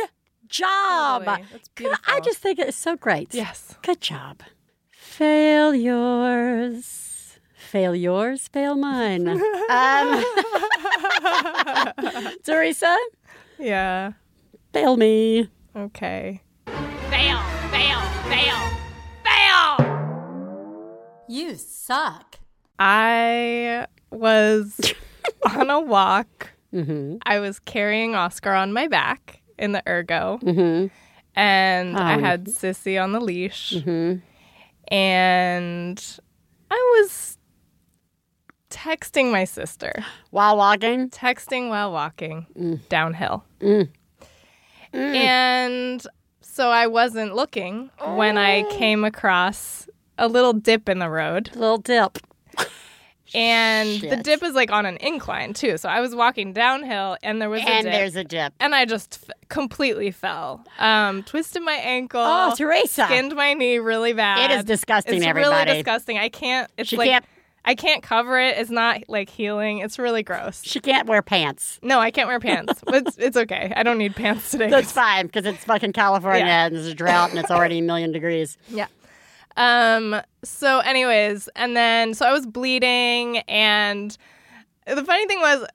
job. 0.49 1.25
Totally. 1.75 1.97
I 2.07 2.21
just 2.21 2.39
think 2.39 2.59
it's 2.59 2.77
so 2.77 2.97
great. 2.97 3.35
Yes. 3.35 3.77
Good 3.83 4.01
job. 4.01 4.43
Fail 4.93 5.75
yours. 5.75 7.08
Fail 7.69 7.95
yours, 7.95 8.49
fail 8.49 8.75
mine. 8.77 9.29
um, 9.29 9.39
Theresa, 12.43 12.97
Yeah. 13.59 14.13
fail 14.73 14.97
me. 14.97 15.51
Okay. 15.77 16.41
Fail, 16.67 17.39
fail, 17.71 18.01
fail, 18.31 18.57
fail! 19.23 19.77
You 21.29 21.57
suck. 21.57 22.39
I 22.79 23.85
was 24.11 24.81
on 25.55 25.69
a 25.69 25.79
walk. 25.81 26.53
Mm-hmm. 26.75 27.17
I 27.27 27.39
was 27.41 27.59
carrying 27.61 28.15
Oscar 28.15 28.55
on 28.55 28.73
my 28.73 28.89
back 28.89 29.43
in 29.59 29.73
the 29.73 29.83
ergo, 29.87 30.39
Mm-hmm. 30.43 30.87
and 31.39 31.99
I 31.99 32.17
Oh. 32.17 32.21
had 32.21 32.47
Sissy 32.47 32.99
on 33.03 33.13
the 33.13 33.21
leash, 33.21 33.75
Mm-hmm. 33.75 34.21
and 34.95 36.19
I 36.71 36.75
was 37.01 37.38
texting 38.71 39.31
my 39.33 39.45
sister, 39.45 39.93
While 40.31 40.57
walking. 40.57 41.11
texting 41.11 41.69
while 41.71 41.93
walking 41.93 42.47
Mm. 42.59 42.81
downhill. 42.89 43.45
And 44.93 46.03
so 46.41 46.71
I 46.71 46.87
wasn't 46.87 47.35
looking 47.35 47.91
when 48.05 48.39
I 48.39 48.63
Oh. 48.63 48.77
came 48.79 49.05
across 49.05 49.89
a 50.17 50.29
little 50.29 50.53
dip 50.53 50.89
in 50.89 50.99
the 50.99 51.11
road. 51.11 51.51
Little 51.55 51.79
dip. 51.79 52.19
And 53.35 54.01
the 54.01 54.17
dip 54.17 54.43
is 54.43 54.55
like 54.55 54.71
on 54.73 54.87
an 54.87 54.97
incline 55.03 55.53
too. 55.53 55.77
So 55.77 55.87
I 55.91 56.01
was 56.01 56.15
walking 56.15 56.55
downhill 56.55 57.19
and 57.23 57.43
there 57.43 57.51
was 57.51 57.61
a 57.61 57.69
And 57.69 57.85
dip. 57.85 57.93
there's 57.93 58.17
a 58.17 58.25
dip. 58.25 58.55
and 58.59 58.75
I 58.75 58.87
just 58.87 59.19
f- 59.29 59.37
completely 59.51 60.11
fell. 60.11 60.65
Um, 60.79 61.23
twisted 61.25 61.63
my 61.63 61.75
ankle. 61.75 62.23
Oh, 62.25 62.55
Theresa. 62.57 63.05
Skinned 63.05 63.35
my 63.37 63.53
knee 63.53 63.79
really 63.79 64.15
bad. 64.15 64.51
It 64.51 64.55
is 64.55 64.65
disgusting, 64.65 65.17
It's 65.19 65.27
everybody. 65.27 65.55
really 65.69 65.77
disgusting. 65.77 66.17
I 66.17 66.31
can't. 66.31 66.71
It's 66.79 66.89
She 66.89 66.97
like 66.97 67.11
can't- 67.11 67.25
I 67.69 67.75
can't 67.75 68.03
cover 68.03 68.39
it. 68.41 68.57
It's 68.57 68.71
not 68.71 69.03
like 69.09 69.29
healing. 69.29 69.79
It's 69.79 69.99
really 69.99 70.23
gross. 70.23 70.63
She 70.65 70.81
can't 70.81 71.07
wear 71.07 71.21
pants. 71.21 71.79
No, 71.83 72.01
I 72.01 72.11
can't 72.11 72.27
wear 72.27 72.41
pants. 72.41 72.83
it's 72.89 73.19
it's 73.19 73.37
okay. 73.37 73.73
I 73.77 73.83
don't 73.83 73.99
need 73.99 74.17
pants 74.17 74.51
today. 74.51 74.71
That's 74.71 74.91
fine 75.05 75.27
because 75.27 75.45
it's 75.45 75.65
fucking 75.65 75.93
California 75.93 76.47
Yeah. 76.47 76.67
and 76.67 76.75
there's 76.75 76.87
a 76.87 76.95
drought 76.95 77.31
and 77.31 77.39
it's 77.39 77.51
already 77.51 77.79
a 77.79 77.83
million 77.83 78.11
degrees. 78.13 78.57
Yeah. 78.71 78.87
Um. 79.57 80.21
So, 80.45 80.79
anyways, 80.79 81.49
and 81.57 81.77
then 81.77 82.15
so 82.15 82.25
I 82.27 82.33
was 82.33 82.47
bleeding, 82.47 83.39
and 83.49 84.17
the 84.87 85.05
funny 85.05 85.27
thing 85.27 85.41
was, 85.41 85.67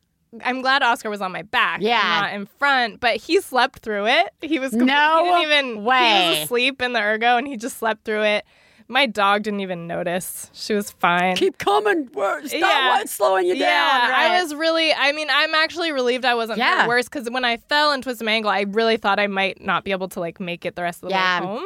I'm 0.44 0.62
glad 0.62 0.82
Oscar 0.84 1.10
was 1.10 1.22
on 1.22 1.32
my 1.34 1.42
back, 1.42 1.82
Yeah. 1.82 2.02
not 2.22 2.34
in 2.34 2.46
front. 2.46 3.02
But 3.02 3.18
he 3.18 3.42
slept 3.42 3.80
through 3.80 4.08
it. 4.08 4.30
He 4.42 4.58
was 4.58 4.72
No 4.74 4.86
he 5.26 5.30
didn't 5.32 5.42
even 5.42 5.76
He 5.76 5.82
way. 5.82 6.30
was 6.30 6.40
asleep 6.46 6.82
in 6.82 6.94
the 6.94 7.02
ergo, 7.02 7.36
and 7.38 7.46
he 7.48 7.58
just 7.58 7.78
slept 7.78 8.06
through 8.06 8.24
it. 8.24 8.46
My 8.88 9.06
dog 9.06 9.44
didn't 9.44 9.62
even 9.62 9.88
notice. 9.88 10.50
She 10.54 10.74
was 10.74 10.92
fine. 10.92 11.36
Keep 11.36 11.58
coming. 11.58 12.08
Stop 12.10 12.44
Yeah. 12.52 12.98
what's 12.98 13.12
slowing 13.12 13.46
you 13.46 13.56
yeah, 13.56 13.66
down. 14.00 14.10
right? 14.12 14.32
I 14.32 14.42
was 14.42 14.54
really. 14.54 14.94
I 14.94 15.12
mean, 15.12 15.28
I'm 15.32 15.56
actually 15.56 15.92
relieved 15.92 16.26
I 16.26 16.36
wasn't 16.36 16.60
Yeah. 16.60 16.88
worse 16.88 17.08
because 17.10 17.30
when 17.30 17.46
I 17.46 17.58
fell 17.58 17.92
and 17.92 18.04
twisted 18.04 18.26
my 18.26 18.32
ankle, 18.34 18.52
I 18.52 18.62
really 18.62 18.98
thought 18.98 19.20
I 19.20 19.28
might 19.28 19.62
not 19.62 19.84
be 19.84 19.92
able 19.92 20.10
to 20.10 20.20
like 20.20 20.40
make 20.40 20.66
it 20.66 20.76
the 20.76 20.84
rest 20.84 21.04
of 21.04 21.10
the 21.10 21.16
Yeah. 21.16 21.42
way 21.42 21.48
home. 21.48 21.66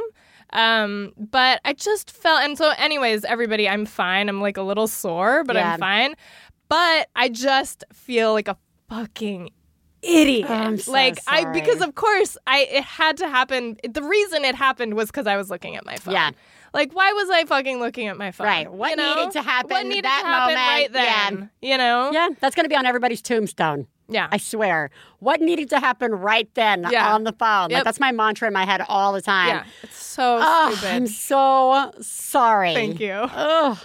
Um, 0.53 1.13
but 1.17 1.59
I 1.65 1.73
just 1.73 2.09
felt, 2.11 2.41
and 2.41 2.57
so, 2.57 2.71
anyways, 2.77 3.25
everybody, 3.25 3.67
I'm 3.67 3.85
fine. 3.85 4.29
I'm 4.29 4.39
like 4.41 4.55
a 4.57 4.61
little 4.61 4.87
sore, 4.87 5.43
but 5.43 5.55
Yeah. 5.57 5.73
I'm 5.73 5.79
fine. 5.79 6.15
But 6.69 7.09
I 7.15 7.29
just 7.29 7.83
feel 7.91 8.31
like 8.33 8.47
a 8.47 8.57
fucking 8.89 9.49
idiot. 10.01 10.45
Oh, 10.49 10.53
I'm 10.53 10.77
so 10.77 10.91
like 10.91 11.17
I 11.27 11.45
because 11.51 11.81
of 11.81 11.95
course 11.95 12.37
I 12.45 12.59
it 12.71 12.83
had 12.83 13.17
to 13.17 13.27
happen. 13.27 13.77
The 13.89 14.03
reason 14.03 14.45
it 14.45 14.53
happened 14.55 14.93
was 14.93 15.07
because 15.07 15.27
I 15.27 15.35
was 15.37 15.49
looking 15.49 15.75
at 15.75 15.85
my 15.85 15.95
phone. 15.97 16.13
Yeah. 16.13 16.31
Like 16.73 16.93
why 16.93 17.11
was 17.13 17.29
I 17.29 17.45
fucking 17.45 17.79
looking 17.79 18.07
at 18.07 18.17
my 18.17 18.31
phone? 18.31 18.47
Right. 18.47 18.71
What 18.71 18.91
You 18.91 18.95
know? 18.97 19.15
needed 19.15 19.31
to 19.33 19.41
happen 19.41 19.69
What 19.71 19.85
needed 19.85 20.05
that 20.05 20.21
to 20.21 20.27
happen 20.27 20.53
moment? 20.55 20.57
right 20.57 20.89
Yeah. 20.93 21.29
then? 21.29 21.49
You 21.61 21.77
know? 21.77 22.11
Yeah, 22.11 22.29
that's 22.39 22.55
going 22.55 22.65
to 22.65 22.69
be 22.69 22.75
on 22.75 22.85
everybody's 22.85 23.21
tombstone. 23.21 23.87
Yeah. 24.09 24.27
I 24.31 24.37
swear. 24.37 24.89
What 25.19 25.41
needed 25.41 25.69
to 25.71 25.79
happen 25.79 26.11
right 26.13 26.49
then 26.53 26.87
Yeah. 26.89 27.13
on 27.13 27.23
the 27.25 27.33
phone? 27.33 27.71
Like 27.71 27.83
that's 27.83 27.99
my 27.99 28.11
mantra 28.11 28.47
in 28.47 28.53
my 28.53 28.65
head 28.65 28.81
all 28.87 29.11
the 29.13 29.21
time. 29.21 29.47
yeah. 29.49 29.63
It's 29.83 30.01
so 30.03 30.39
Oh, 30.41 30.71
stupid. 30.75 30.93
I'm 30.95 31.07
so 31.07 31.91
sorry. 32.01 32.73
Thank 32.73 32.99
you. 32.99 33.11
Ugh. 33.11 33.77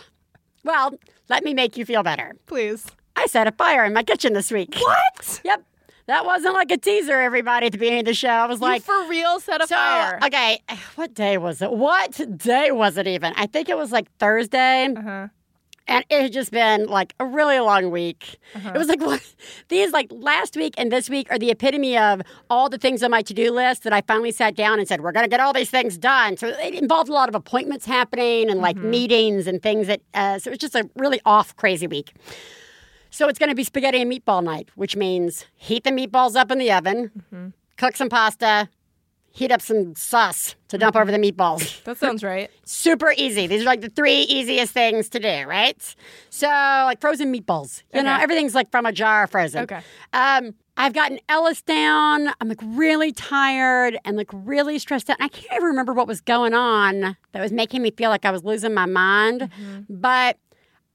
Well, 0.65 0.95
let 1.29 1.43
me 1.45 1.55
make 1.55 1.77
you 1.77 1.85
feel 1.85 2.03
better. 2.03 2.33
Please. 2.47 2.87
I 3.17 3.27
set 3.27 3.47
a 3.47 3.53
fire 3.53 3.85
in 3.85 3.93
my 3.93 4.03
kitchen 4.03 4.33
this 4.33 4.51
week. 4.53 4.75
What? 4.79 5.41
Yep. 5.45 5.65
That 6.07 6.25
wasn't 6.27 6.55
like 6.55 6.71
a 6.71 6.77
teaser, 6.79 7.21
everybody, 7.21 7.67
at 7.67 7.73
the 7.73 7.79
beginning 7.79 8.01
of 8.01 8.07
the 8.07 8.15
show. 8.15 8.29
I 8.29 8.47
was 8.47 8.61
like, 8.61 8.87
you 8.87 8.93
for 9.05 9.09
real 9.09 9.39
set 9.41 9.63
a 9.63 9.67
so, 9.67 9.75
fire. 9.77 10.19
okay, 10.25 10.61
what 10.97 11.15
day 11.15 11.39
was 11.39 11.63
it? 11.63 11.73
What 11.73 12.21
day 12.39 12.73
was 12.73 12.97
it 12.97 13.07
even? 13.07 13.33
I 13.37 13.47
think 13.47 13.69
it 13.69 13.77
was 13.77 13.93
like 13.93 14.11
Thursday. 14.19 14.87
Uh-huh. 14.97 15.29
And 15.89 16.05
it 16.11 16.23
had 16.23 16.33
just 16.33 16.53
been 16.53 16.87
like 16.87 17.13
a 17.19 17.27
really 17.27 17.59
long 17.59 17.91
week. 17.91 18.37
Uh-huh. 18.55 18.71
It 18.75 18.79
was 18.79 18.87
like 18.89 19.01
what, 19.05 19.21
these 19.69 19.93
like 19.93 20.07
last 20.11 20.57
week 20.57 20.75
and 20.79 20.93
this 20.93 21.11
week 21.11 21.27
are 21.31 21.39
the 21.39 21.51
epitome 21.51 21.99
of 21.99 22.23
all 22.49 22.69
the 22.69 22.79
things 22.79 23.03
on 23.03 23.11
my 23.11 23.21
to-do 23.23 23.51
list 23.51 23.83
that 23.83 23.93
I 23.93 24.01
finally 24.03 24.31
sat 24.31 24.55
down 24.55 24.79
and 24.79 24.87
said 24.87 25.01
we're 25.01 25.11
going 25.13 25.25
to 25.25 25.31
get 25.31 25.41
all 25.41 25.53
these 25.53 25.71
things 25.71 25.99
done. 25.99 26.37
So 26.37 26.49
it 26.49 26.75
involved 26.75 27.11
a 27.11 27.13
lot 27.13 27.29
of 27.29 27.35
appointments 27.35 27.85
happening 27.85 28.43
and 28.49 28.53
Mm-hmm. 28.55 28.61
like 28.61 28.77
meetings 28.77 29.47
and 29.49 29.61
things 29.63 29.89
that. 29.89 30.01
Uh, 30.15 30.39
so 30.39 30.49
it 30.51 30.53
was 30.53 30.59
just 30.59 30.75
a 30.77 30.89
really 30.97 31.21
off, 31.25 31.55
crazy 31.57 31.87
week. 31.89 32.13
So 33.13 33.29
it's 33.29 33.39
going 33.39 33.51
to 33.51 33.55
be 33.55 33.63
spaghetti 33.63 34.01
and 34.01 34.11
meatball 34.11 34.43
night, 34.43 34.71
which 34.75 34.97
means 34.97 35.45
heat 35.55 35.85
the 35.85 35.91
meatballs 35.91 36.35
up 36.35 36.51
in 36.51 36.59
the 36.59 36.73
oven, 36.73 37.11
Mm-hmm. 37.33 37.49
cook 37.77 37.95
some 37.95 38.09
pasta, 38.09 38.71
heat 39.31 39.53
up 39.53 39.61
some 39.61 39.95
sauce 39.95 40.55
to 40.69 40.79
dump 40.79 40.97
over 40.97 41.11
the 41.13 41.19
meatballs. 41.19 41.83
That 41.85 41.99
sounds 41.99 42.25
right. 42.25 42.51
Super 42.65 43.13
easy. 43.17 43.47
These 43.47 43.63
are 43.63 43.67
like 43.67 43.83
the 43.83 43.91
three 43.91 44.23
easiest 44.23 44.73
things 44.73 45.11
to 45.11 45.19
do, 45.19 45.45
right? 45.47 45.77
So, 46.31 46.47
like 46.49 47.01
frozen 47.03 47.33
meatballs. 47.33 47.83
You 47.95 48.03
know, 48.03 48.17
everything's 48.19 48.55
like 48.55 48.71
from 48.71 48.87
a 48.87 48.93
jar 48.93 49.27
frozen. 49.27 49.65
Okay. 49.65 49.81
Um, 50.15 50.55
I've 50.79 50.95
gotten 50.95 51.19
Ellis 51.29 51.61
down. 51.61 52.29
I'm 52.41 52.49
like 52.49 52.61
really 52.63 53.13
tired 53.13 53.99
and 54.07 54.17
like 54.17 54.31
really 54.33 54.79
stressed 54.79 55.11
out. 55.11 55.19
And 55.21 55.27
I 55.27 55.29
can't 55.29 55.53
even 55.53 55.65
remember 55.69 55.93
what 55.93 56.09
was 56.09 56.23
going 56.23 56.55
on 56.55 57.15
that 57.33 57.43
was 57.43 57.53
making 57.53 57.83
me 57.83 57.91
feel 57.91 58.09
like 58.09 58.25
I 58.25 58.31
was 58.31 58.43
losing 58.43 58.73
my 58.73 58.87
mind. 58.87 59.43
Mm-hmm. 59.43 59.81
But 60.01 60.39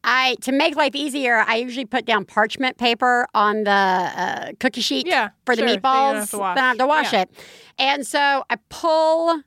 I, 0.04 0.36
to 0.42 0.52
make 0.52 0.76
life 0.76 0.96
easier, 0.96 1.44
I 1.48 1.56
usually 1.58 1.86
put 1.86 2.06
down 2.06 2.24
parchment 2.26 2.78
paper 2.78 3.28
on 3.34 3.64
the 3.66 3.72
uh, 3.72 4.52
cookie 4.60 4.82
sheet 4.82 5.06
Yeah, 5.08 5.30
for 5.46 5.56
the 5.56 5.62
sure, 5.62 5.68
so 5.70 5.76
don't 5.76 5.82
meatballs. 5.84 6.14
have 6.16 6.30
to 6.32 6.38
wash. 6.38 6.56
Then 6.56 6.64
I 6.64 6.68
have 6.70 6.78
to 6.78 6.88
wash 6.88 7.14
Yeah. 7.14 7.22
it. 7.22 7.30
And 7.78 8.08
so 8.08 8.44
I 8.50 8.56
pull 8.70 9.42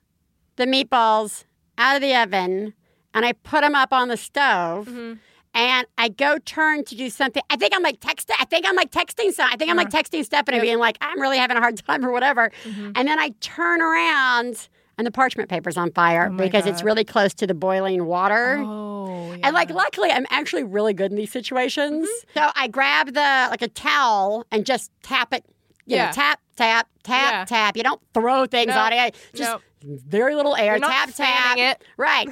the 0.57 0.65
meatballs 0.65 1.45
out 1.77 1.95
of 1.95 2.01
the 2.01 2.15
oven 2.15 2.73
and 3.13 3.25
I 3.25 3.33
put 3.33 3.61
them 3.61 3.75
up 3.75 3.91
on 3.91 4.07
the 4.09 4.17
stove. 4.17 4.87
Mm-hmm. 4.87 5.13
and 5.53 5.85
I 5.97 6.07
go 6.09 6.37
turn 6.45 6.85
to 6.85 6.95
do 6.95 7.09
something. 7.09 7.43
I 7.49 7.57
think 7.57 7.73
I'm 7.75 7.83
like 7.83 7.99
texting. 7.99 8.35
I 8.39 8.45
think 8.45 8.65
I'm 8.69 8.75
like 8.75 8.91
texting. 8.91 9.33
So 9.33 9.43
I 9.43 9.55
think 9.57 9.69
I'm 9.69 9.75
like 9.77 9.89
texting 9.89 10.23
Stephanie, 10.23 10.61
being 10.61 10.77
like, 10.79 10.97
I'm 11.01 11.19
really 11.19 11.37
having 11.37 11.57
a 11.57 11.59
hard 11.59 11.75
time 11.85 12.05
or 12.05 12.11
whatever. 12.11 12.51
And 12.65 12.95
then 12.95 13.19
I 13.19 13.33
turn 13.41 13.81
around 13.81 14.69
and 15.01 15.07
the 15.07 15.11
parchment 15.11 15.49
paper's 15.49 15.77
on 15.77 15.91
fire 15.91 16.29
my 16.29 16.43
because 16.45 16.67
it's 16.67 16.83
really 16.83 17.03
close 17.03 17.33
to 17.33 17.47
the 17.47 17.55
boiling 17.55 18.05
water. 18.05 18.57
Oh, 18.59 19.35
And 19.43 19.53
like, 19.55 19.71
luckily, 19.71 20.11
I'm 20.11 20.27
actually 20.29 20.63
really 20.63 20.93
good 20.93 21.09
in 21.09 21.17
these 21.17 21.31
situations. 21.31 22.07
Mm-hmm. 22.07 22.39
So 22.39 22.51
I 22.55 22.67
grab 22.67 23.07
the 23.07 23.47
like 23.49 23.63
a 23.63 23.67
towel 23.67 24.45
and 24.51 24.63
just 24.63 24.91
tap 25.01 25.33
it. 25.33 25.43
You 25.87 25.95
Yeah. 25.95 26.05
know, 26.07 26.11
tap, 26.11 26.39
tap, 26.55 26.87
tap, 27.03 27.31
Yeah. 27.33 27.45
tap. 27.45 27.75
You 27.77 27.81
don't 27.81 28.01
throw 28.13 28.45
things 28.45 28.67
No. 28.69 28.77
on 28.79 28.93
it. 28.93 29.15
Just 29.33 29.51
No. 29.51 29.59
very 29.83 30.35
little 30.35 30.55
air. 30.55 30.77
You're 30.77 30.87
tap, 30.87 31.09
tap. 31.15 31.57
it. 31.57 31.83
Right. 31.97 32.29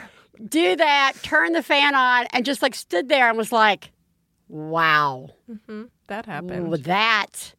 Do 0.47 0.75
that. 0.75 1.13
Turn 1.23 1.53
the 1.53 1.63
fan 1.63 1.95
on, 1.95 2.27
and 2.31 2.45
just 2.45 2.61
like 2.61 2.75
stood 2.75 3.09
there 3.09 3.27
and 3.27 3.37
was 3.37 3.51
like, 3.51 3.91
"Wow, 4.47 5.31
that 6.07 6.27
happened. 6.27 6.71
That 6.85 7.55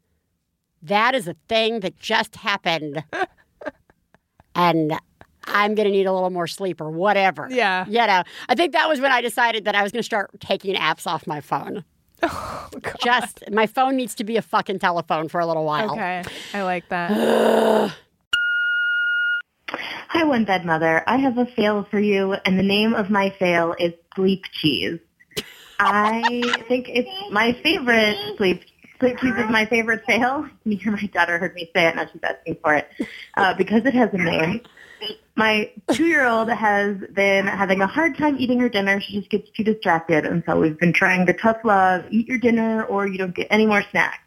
that 0.82 1.14
is 1.14 1.28
a 1.28 1.34
thing 1.48 1.80
that 1.80 1.98
just 1.98 2.36
happened." 2.36 3.02
and 4.54 4.98
I'm 5.44 5.74
gonna 5.74 5.90
need 5.90 6.06
a 6.06 6.12
little 6.12 6.30
more 6.30 6.46
sleep 6.46 6.80
or 6.80 6.90
whatever. 6.90 7.48
Yeah. 7.50 7.84
You 7.86 8.06
know, 8.06 8.22
I 8.48 8.54
think 8.54 8.72
that 8.72 8.88
was 8.88 9.00
when 9.00 9.12
I 9.12 9.20
decided 9.20 9.64
that 9.64 9.74
I 9.74 9.82
was 9.82 9.92
gonna 9.92 10.02
start 10.02 10.30
taking 10.40 10.74
apps 10.76 11.06
off 11.06 11.26
my 11.26 11.40
phone. 11.40 11.84
Oh, 12.22 12.68
Just 13.02 13.50
my 13.50 13.66
phone 13.66 13.96
needs 13.96 14.14
to 14.16 14.24
be 14.24 14.36
a 14.36 14.42
fucking 14.42 14.78
telephone 14.78 15.30
for 15.30 15.40
a 15.40 15.46
little 15.46 15.64
while. 15.64 15.92
Okay, 15.92 16.22
I 16.52 16.62
like 16.62 16.86
that. 16.90 17.10
Hi, 19.68 20.24
One 20.24 20.44
Bad 20.44 20.66
Mother. 20.66 21.02
I 21.06 21.16
have 21.16 21.38
a 21.38 21.46
fail 21.46 21.86
for 21.90 21.98
you, 21.98 22.34
and 22.44 22.58
the 22.58 22.62
name 22.62 22.92
of 22.92 23.08
my 23.08 23.30
fail 23.38 23.74
is 23.78 23.94
Sleep 24.14 24.44
Cheese. 24.52 24.98
I 25.78 26.42
think 26.68 26.90
it's 26.90 27.08
my 27.32 27.54
favorite 27.62 28.16
sleep. 28.36 28.62
Cheese 29.00 29.34
is 29.36 29.50
my 29.50 29.66
favorite 29.66 30.04
fail. 30.06 30.48
Me 30.64 30.80
or 30.86 30.92
my 30.92 31.06
daughter 31.12 31.38
heard 31.38 31.54
me 31.54 31.70
say 31.74 31.86
it, 31.86 31.88
and 31.88 31.96
now 31.96 32.06
she's 32.12 32.22
asking 32.22 32.56
for 32.62 32.74
it 32.74 32.88
uh, 33.36 33.54
because 33.54 33.84
it 33.84 33.94
has 33.94 34.10
a 34.12 34.18
name. 34.18 34.60
My 35.34 35.70
two-year-old 35.92 36.50
has 36.50 36.98
been 37.12 37.46
having 37.46 37.80
a 37.80 37.86
hard 37.86 38.18
time 38.18 38.36
eating 38.38 38.60
her 38.60 38.68
dinner. 38.68 39.00
She 39.00 39.18
just 39.18 39.30
gets 39.30 39.48
too 39.50 39.64
distracted, 39.64 40.26
and 40.26 40.42
so 40.44 40.60
we've 40.60 40.78
been 40.78 40.92
trying 40.92 41.24
the 41.24 41.32
tough 41.32 41.58
love: 41.64 42.04
eat 42.10 42.28
your 42.28 42.38
dinner, 42.38 42.84
or 42.84 43.06
you 43.06 43.16
don't 43.16 43.34
get 43.34 43.46
any 43.50 43.66
more 43.66 43.82
snacks. 43.90 44.18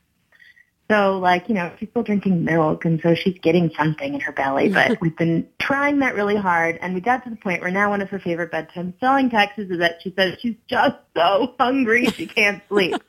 So, 0.91 1.17
like, 1.17 1.47
you 1.47 1.55
know, 1.55 1.71
she's 1.79 1.89
still 1.89 2.03
drinking 2.03 2.43
milk, 2.43 2.85
and 2.85 2.99
so 3.01 3.15
she's 3.15 3.37
getting 3.39 3.71
something 3.77 4.13
in 4.13 4.19
her 4.19 4.31
belly. 4.31 4.69
But 4.69 4.97
we've 5.01 5.15
been 5.15 5.47
trying 5.59 5.99
that 5.99 6.13
really 6.13 6.35
hard, 6.35 6.77
and 6.81 6.93
we 6.93 7.01
got 7.01 7.23
to 7.23 7.29
the 7.29 7.35
point 7.35 7.61
where 7.61 7.71
now 7.71 7.89
one 7.89 8.01
of 8.01 8.09
her 8.09 8.19
favorite 8.19 8.51
bedtime 8.51 8.93
spelling 8.97 9.29
texts 9.29 9.59
is 9.59 9.79
that 9.79 10.01
she 10.01 10.13
says 10.15 10.37
she's 10.39 10.55
just 10.67 10.97
so 11.15 11.55
hungry 11.59 12.05
she 12.07 12.25
can't 12.25 12.61
sleep. 12.69 13.01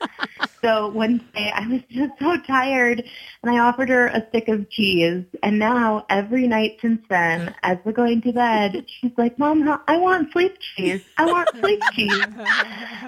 so 0.62 0.88
one 0.88 1.18
day 1.34 1.50
I 1.54 1.66
was 1.66 1.80
just 1.90 2.12
so 2.18 2.36
tired, 2.46 3.02
and 3.42 3.50
I 3.50 3.58
offered 3.58 3.88
her 3.88 4.08
a 4.08 4.26
stick 4.28 4.48
of 4.48 4.68
cheese. 4.70 5.24
And 5.42 5.58
now 5.58 6.06
every 6.08 6.46
night 6.48 6.78
since 6.80 7.00
then, 7.08 7.46
mm. 7.46 7.54
as 7.62 7.78
we're 7.84 7.92
going 7.92 8.22
to 8.22 8.32
bed, 8.32 8.84
she's 8.86 9.12
like, 9.16 9.38
"Mom, 9.38 9.80
I 9.88 9.96
want 9.96 10.32
sleep 10.32 10.56
cheese. 10.76 11.02
I 11.18 11.26
want 11.26 11.48
sleep 11.60 11.80
cheese." 11.92 12.24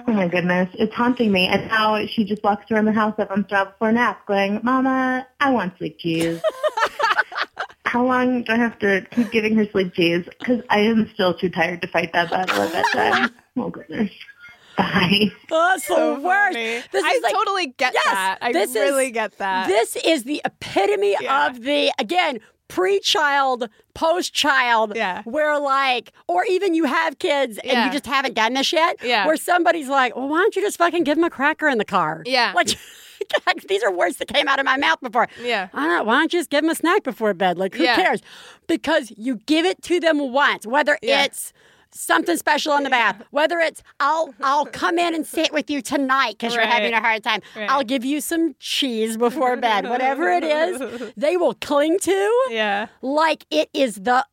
Oh 0.07 0.13
my 0.13 0.27
goodness, 0.27 0.69
it's 0.73 0.93
haunting 0.93 1.31
me. 1.31 1.47
And 1.47 1.67
now 1.67 2.05
she 2.05 2.23
just 2.23 2.43
walks 2.43 2.71
around 2.71 2.85
the 2.85 2.93
house 2.93 3.15
up 3.17 3.31
on 3.31 3.45
straw 3.45 3.65
before 3.65 3.89
a 3.89 3.93
nap 3.93 4.25
going, 4.25 4.59
Mama, 4.63 5.27
I 5.39 5.51
want 5.51 5.77
sleep 5.77 5.97
cheese. 5.99 6.41
How 7.85 8.05
long 8.05 8.43
do 8.43 8.51
I 8.51 8.57
have 8.57 8.77
to 8.79 9.05
keep 9.11 9.31
giving 9.31 9.55
her 9.55 9.65
sleep 9.71 9.93
cheese? 9.93 10.25
Because 10.39 10.61
I 10.69 10.79
am 10.79 11.09
still 11.13 11.33
too 11.33 11.49
tired 11.49 11.81
to 11.81 11.87
fight 11.87 12.11
that 12.13 12.29
battle 12.29 12.61
at 12.61 12.71
bedtime. 12.71 13.35
Oh 13.55 13.69
goodness. 13.69 14.11
Bye. 14.77 15.31
Oh, 15.51 15.69
that's 15.73 15.85
So 15.87 16.15
the 16.15 16.21
worst. 16.21 16.53
funny. 16.55 16.81
This 16.91 17.03
I 17.03 17.09
is 17.11 17.23
like, 17.23 17.33
totally 17.33 17.67
get 17.77 17.93
Yes, 17.93 18.03
that. 18.05 18.37
I 18.41 18.51
this 18.53 18.69
is- 18.71 18.75
really 18.75 19.11
get 19.11 19.37
that. 19.39 19.67
This 19.67 19.95
is 19.95 20.23
the 20.25 20.41
epitome 20.45 21.15
Yeah. 21.19 21.47
of 21.47 21.61
the 21.63 21.91
again 21.99 22.39
pre-child, 22.67 23.69
post-child, 23.93 24.93
Yeah. 24.95 25.21
where 25.23 25.57
like, 25.59 26.11
or 26.27 26.43
even 26.45 26.73
you 26.73 26.83
have 26.85 27.17
kids 27.19 27.57
and 27.59 27.71
Yeah. 27.71 27.85
you 27.85 27.91
just 27.91 28.05
haven't 28.05 28.35
gotten 28.35 28.53
this 28.55 28.71
yet. 28.73 28.97
Yeah. 29.03 29.25
Where 29.25 29.37
somebody's 29.37 29.87
like, 29.87 30.15
well, 30.15 30.27
why 30.27 30.37
don't 30.39 30.55
you 30.55 30.61
just 30.61 30.77
fucking 30.77 31.03
give 31.03 31.15
them 31.15 31.23
a 31.23 31.29
cracker 31.29 31.67
in 31.69 31.77
the 31.77 31.85
car? 31.85 32.23
Yeah. 32.25 32.51
Like, 32.53 32.67
God, 33.45 33.55
these 33.67 33.83
are 33.83 33.91
words 33.91 34.17
that 34.17 34.27
came 34.27 34.47
out 34.47 34.59
of 34.59 34.65
my 34.65 34.77
mouth 34.77 34.99
before. 35.01 35.27
Yeah. 35.41 35.69
I 35.73 35.87
don't 35.87 35.97
know. 35.97 36.03
Why 36.03 36.19
don't 36.19 36.33
you 36.33 36.39
just 36.39 36.49
give 36.49 36.61
them 36.61 36.69
a 36.69 36.75
snack 36.75 37.03
before 37.03 37.33
bed? 37.33 37.57
Like, 37.57 37.73
who 37.75 37.83
Yeah. 37.83 37.95
cares? 37.95 38.21
Because 38.67 39.11
you 39.17 39.37
give 39.45 39.65
it 39.65 39.81
to 39.83 39.99
them 39.99 40.31
once, 40.33 40.67
whether 40.67 40.97
Yeah. 41.01 41.23
it's 41.23 41.53
something 41.91 42.37
special 42.37 42.75
in 42.75 42.83
the 42.83 42.89
bath, 42.89 43.23
whether 43.31 43.59
it's 43.59 43.81
I'll 43.99 44.33
I'll 44.41 44.65
come 44.65 44.97
in 44.99 45.13
and 45.15 45.25
sit 45.25 45.51
with 45.53 45.69
you 45.69 45.81
tonight 45.81 46.35
because 46.37 46.53
you're 46.53 46.65
having 46.65 46.93
a 46.93 46.99
hard 46.99 47.23
time. 47.23 47.41
Right. 47.55 47.69
I'll 47.69 47.83
give 47.83 48.03
you 48.05 48.21
some 48.21 48.55
cheese 48.59 49.17
before 49.17 49.55
bed, 49.57 49.89
whatever 49.89 50.29
it 50.29 50.43
is, 50.43 51.13
they 51.17 51.37
will 51.37 51.53
cling 51.55 51.99
to 51.99 52.33
yeah. 52.49 52.87
like 53.01 53.45
it 53.51 53.69
is 53.73 53.95
the 53.95 54.25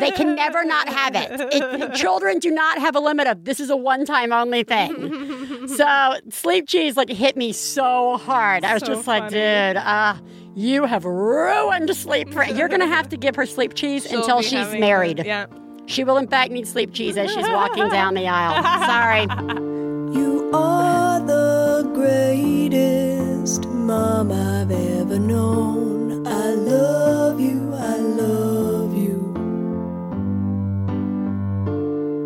they 0.00 0.10
can 0.10 0.34
never 0.34 0.64
not 0.64 0.88
have 0.88 1.14
it. 1.14 1.28
it 1.52 1.94
children 1.94 2.38
do 2.38 2.50
not 2.50 2.78
have 2.78 2.96
a 2.96 3.00
limit 3.00 3.26
of 3.26 3.44
this 3.44 3.60
is 3.60 3.70
a 3.70 3.76
one 3.76 4.04
time 4.04 4.32
only 4.32 4.62
thing 4.62 5.68
so 5.68 6.14
sleep 6.30 6.66
cheese 6.68 6.96
like 6.96 7.08
hit 7.08 7.36
me 7.36 7.52
so 7.52 8.16
hard 8.16 8.64
i 8.64 8.74
was 8.74 8.80
So 8.82 8.94
just 8.94 9.06
like 9.06 9.24
funny. 9.24 9.34
dude 9.34 9.76
uh 9.76 10.16
you 10.54 10.84
have 10.84 11.04
ruined 11.04 11.94
sleep 11.96 12.32
for 12.32 12.44
you're 12.44 12.68
gonna 12.68 12.86
have 12.86 13.08
to 13.10 13.16
give 13.16 13.36
her 13.36 13.46
sleep 13.46 13.74
cheese 13.74 14.06
She'll 14.08 14.20
until 14.20 14.42
she's 14.42 14.72
married 14.74 15.20
it. 15.20 15.26
Yeah. 15.26 15.46
She 15.86 16.02
will 16.04 16.16
in 16.16 16.26
fact 16.28 16.50
need 16.50 16.66
sleep 16.66 16.92
cheese 16.92 17.16
as 17.16 17.30
she's 17.32 17.48
walking 17.48 17.88
down 17.88 18.14
the 18.14 18.26
aisle 18.26 18.62
sorry 18.86 19.22
You 20.18 20.50
are 20.52 21.20
the 21.20 21.90
greatest 21.94 23.66
mom 23.68 24.32
I've 24.32 24.70
ever 24.70 25.18
known. 25.18 26.26
I 26.26 26.50
love 26.54 27.38
you, 27.40 27.72
I 27.74 27.96
love 27.98 28.96
you. 28.96 29.18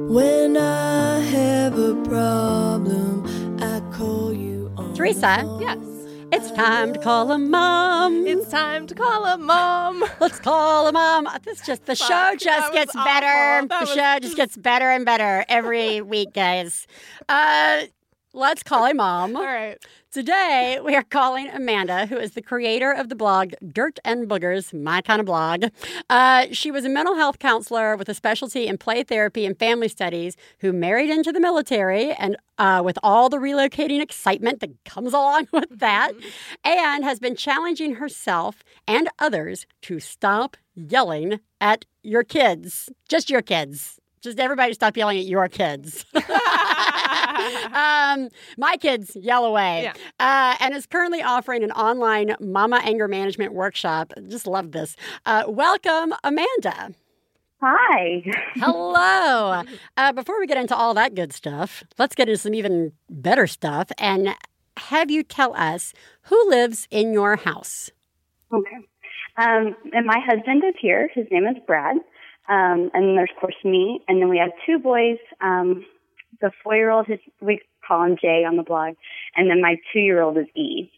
When 0.09 0.57
I 0.57 1.19
have 1.21 1.77
a 1.79 1.95
problem, 2.05 3.25
I 3.61 3.81
call 3.93 4.33
you 4.33 4.71
on 4.77 4.95
Theresa. 4.95 5.45
Yes. 5.61 5.98
It's 6.31 6.51
time 6.53 6.93
to 6.93 6.99
call 7.01 7.31
a 7.33 7.39
mom 7.39 8.27
It's 8.27 8.51
time 8.51 8.87
to 8.87 8.95
call 8.95 9.25
a 9.25 9.39
mom. 9.39 10.05
Let's 10.21 10.39
call 10.39 10.87
a 10.87 10.93
mom. 10.93 11.29
This 11.43 11.61
just 11.63 11.87
the 11.87 11.95
show 11.95 12.35
just 12.39 12.73
gets 12.73 12.95
awful. 12.95 13.05
better. 13.05 13.67
That 13.67 13.69
the 13.69 13.81
was 13.81 13.95
show 13.95 14.19
just 14.21 14.37
gets 14.37 14.57
better 14.57 14.91
and 14.91 15.05
better 15.05 15.45
every 15.49 16.01
week, 16.15 16.33
guys. 16.35 16.87
Uh, 17.29 17.83
let's 18.39 18.63
call 18.63 18.87
a 18.87 18.95
mom. 18.95 19.35
All 19.35 19.45
right. 19.45 19.85
Today 20.13 20.79
we 20.83 20.95
are 20.95 21.03
calling 21.03 21.49
Amanda, 21.49 22.07
who 22.07 22.17
is 22.17 22.33
the 22.33 22.41
creator 22.41 22.93
of 22.93 23.09
the 23.09 23.17
blog 23.17 23.53
Dirt 23.67 23.99
and 24.05 24.29
Boogers, 24.29 24.73
my 24.73 25.03
kind 25.03 25.19
of 25.19 25.27
blog. 25.27 25.65
Uh, 26.09 26.47
she 26.53 26.71
was 26.71 26.85
a 26.85 26.89
mental 26.89 27.17
health 27.17 27.41
counselor 27.41 27.97
with 27.97 28.09
a 28.09 28.15
specialty 28.15 28.69
in 28.69 28.79
play 28.79 29.03
therapy 29.03 29.45
and 29.45 29.59
family 29.59 29.89
studies, 29.89 30.37
who 30.61 30.73
married 30.73 31.11
into 31.11 31.33
the 31.33 31.41
military 31.41 32.13
and 32.13 32.37
uh, 32.59 32.81
with 32.85 32.97
all 33.03 33.29
the 33.29 33.39
relocating 33.39 34.01
excitement 34.01 34.61
that 34.61 34.85
comes 34.85 35.13
along 35.13 35.49
with 35.53 35.69
that, 35.71 36.13
and 36.65 37.03
has 37.03 37.19
been 37.19 37.35
challenging 37.35 37.97
herself 37.97 38.63
and 38.87 39.09
others 39.19 39.67
to 39.83 39.99
stop 39.99 40.57
yelling 40.77 41.41
at 41.61 41.87
your 42.05 42.23
kids, 42.23 42.89
just 43.09 43.31
your 43.31 43.43
kids. 43.43 43.98
Just 44.29 44.41
everybody 44.41 44.75
stop 44.75 44.95
yelling 44.95 45.19
at 45.19 45.25
your 45.25 45.49
kids. 45.49 46.05
um, 47.73 48.29
my 48.59 48.77
kids 48.79 49.17
yell 49.17 49.47
away. 49.47 49.85
Yeah. 49.85 49.95
Uh, 50.21 50.57
and 50.61 50.75
is 50.75 50.85
currently 50.85 51.23
offering 51.23 51.65
an 51.65 51.73
online 51.73 52.37
mama 52.41 52.79
anger 52.85 53.09
management 53.09 53.55
workshop. 53.55 54.13
Just 54.29 54.47
love 54.47 54.73
this. 54.73 54.97
Uh, 55.25 55.45
welcome, 55.49 56.13
Amanda. 56.23 56.95
Hi. 57.63 58.23
Hello. 58.57 59.63
uh, 59.97 60.13
before 60.13 60.39
we 60.39 60.47
get 60.47 60.59
into 60.59 60.77
all 60.77 60.93
that 60.93 61.15
good 61.15 61.33
stuff, 61.33 61.83
let's 61.97 62.15
get 62.15 62.29
into 62.29 62.39
some 62.39 62.55
even 62.55 62.93
better 63.09 63.47
stuff 63.47 63.91
and 63.97 64.35
have 64.77 65.11
you 65.11 65.23
tell 65.23 65.57
us 65.57 65.95
who 66.23 66.51
lives 66.51 66.87
in 66.91 67.15
your 67.15 67.37
house. 67.37 67.91
Okay. 68.53 68.77
Um, 69.39 69.75
and 69.93 70.05
my 70.05 70.19
husband 70.19 70.65
is 70.69 70.75
here. 70.79 71.09
His 71.15 71.27
name 71.31 71.47
is 71.47 71.57
Brad. 71.67 71.97
Um, 72.49 72.91
and 72.95 73.17
there's, 73.17 73.31
of 73.35 73.41
course, 73.41 73.55
me. 73.65 74.01
And 74.09 74.21
then 74.21 74.29
we 74.29 74.39
have 74.39 74.51
two 74.67 74.79
boys. 74.79 75.19
Um, 75.41 75.85
the 76.41 76.51
four-year-old, 76.63 77.07
his, 77.07 77.19
we 77.41 77.61
call 77.87 78.05
him 78.05 78.17
Jay 78.21 78.45
on 78.45 78.57
the 78.57 78.63
blog. 78.63 78.95
And 79.37 79.51
then 79.51 79.61
my 79.61 79.77
two-year-old 79.93 80.39
is 80.39 80.47
E. 80.55 80.91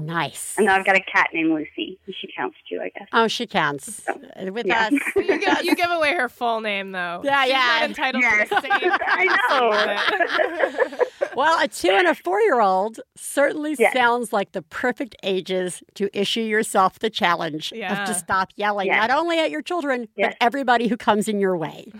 Nice. 0.00 0.54
And 0.58 0.66
then 0.66 0.74
I've 0.78 0.84
got 0.84 0.96
a 0.96 1.00
cat 1.00 1.28
named 1.32 1.52
Lucy. 1.52 1.98
She 2.06 2.28
counts 2.36 2.56
too, 2.68 2.80
I 2.82 2.88
guess. 2.98 3.06
Oh, 3.12 3.28
she 3.28 3.46
counts 3.46 4.02
Uh, 4.08 4.50
with 4.52 4.66
Yeah. 4.66 4.86
us. 4.88 4.92
You 5.14 5.38
give, 5.38 5.62
you 5.64 5.76
give 5.76 5.90
away 5.90 6.12
her 6.14 6.28
full 6.28 6.60
name 6.60 6.90
though. 6.92 7.20
Yeah, 7.24 7.42
She's 7.44 7.52
yeah. 7.52 7.76
Not 7.80 7.88
entitled 7.90 8.22
Yes. 8.24 8.48
to 8.48 8.54
the 8.56 8.60
same. 8.62 8.70
I 9.06 10.88
know. 10.88 11.28
well, 11.36 11.62
a 11.62 11.68
two 11.68 11.90
and 11.90 12.08
a 12.08 12.14
four 12.14 12.40
year 12.40 12.60
old 12.60 12.98
certainly 13.16 13.76
Yes. 13.78 13.92
sounds 13.92 14.32
like 14.32 14.52
the 14.52 14.62
perfect 14.62 15.14
ages 15.22 15.82
to 15.94 16.08
issue 16.18 16.40
yourself 16.40 16.98
the 16.98 17.10
challenge 17.10 17.72
Yeah. 17.74 18.02
of 18.02 18.08
to 18.08 18.14
stop 18.14 18.50
yelling, 18.56 18.86
Yes. 18.88 19.08
not 19.08 19.16
only 19.16 19.38
at 19.38 19.50
your 19.50 19.62
children, 19.62 20.08
Yes. 20.16 20.34
but 20.40 20.44
everybody 20.44 20.88
who 20.88 20.96
comes 20.96 21.28
in 21.28 21.38
your 21.38 21.56
way. 21.56 21.92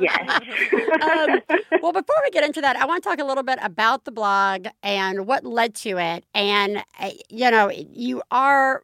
yes. 0.00 0.40
um, 1.02 1.40
well, 1.82 1.92
before 1.92 2.16
we 2.24 2.30
get 2.32 2.44
into 2.44 2.60
that, 2.60 2.76
I 2.76 2.84
want 2.86 3.02
to 3.02 3.08
talk 3.08 3.18
a 3.20 3.24
little 3.24 3.42
bit 3.44 3.58
about 3.62 4.04
the 4.04 4.10
blog 4.12 4.66
and 4.82 5.26
what 5.26 5.44
led 5.44 5.74
to 5.76 5.98
it. 5.98 6.24
And, 6.34 6.82
you 7.28 7.50
know, 7.50 7.70
you 7.70 8.22
are, 8.30 8.82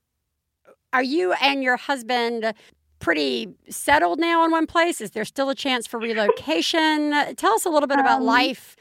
are 0.92 1.02
you 1.02 1.32
and 1.34 1.62
your 1.62 1.76
husband 1.76 2.52
pretty 2.98 3.48
settled 3.68 4.20
now 4.20 4.44
in 4.44 4.50
one 4.50 4.66
place? 4.66 5.00
Is 5.00 5.10
there 5.10 5.24
still 5.24 5.50
a 5.50 5.54
chance 5.54 5.86
for 5.86 5.98
relocation? 5.98 7.34
Tell 7.36 7.54
us 7.54 7.64
a 7.64 7.70
little 7.70 7.88
bit 7.88 7.98
about 7.98 8.20
Um, 8.20 8.26
life 8.26 8.76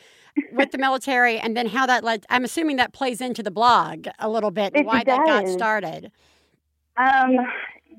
with 0.54 0.72
the 0.72 0.78
military 0.78 1.38
and 1.40 1.58
then 1.58 1.68
how 1.68 1.86
that 1.86 2.04
led. 2.04 2.26
I'm 2.30 2.44
assuming 2.44 2.78
that 2.78 2.94
plays 2.94 3.20
into 3.20 3.44
the 3.44 3.52
blog 3.52 4.08
a 4.20 4.30
little 4.30 4.52
bit 4.52 4.74
and 4.76 4.86
why 4.86 5.04
that 5.04 5.26
got 5.26 5.50
started. 5.50 6.12
Um, 6.98 7.38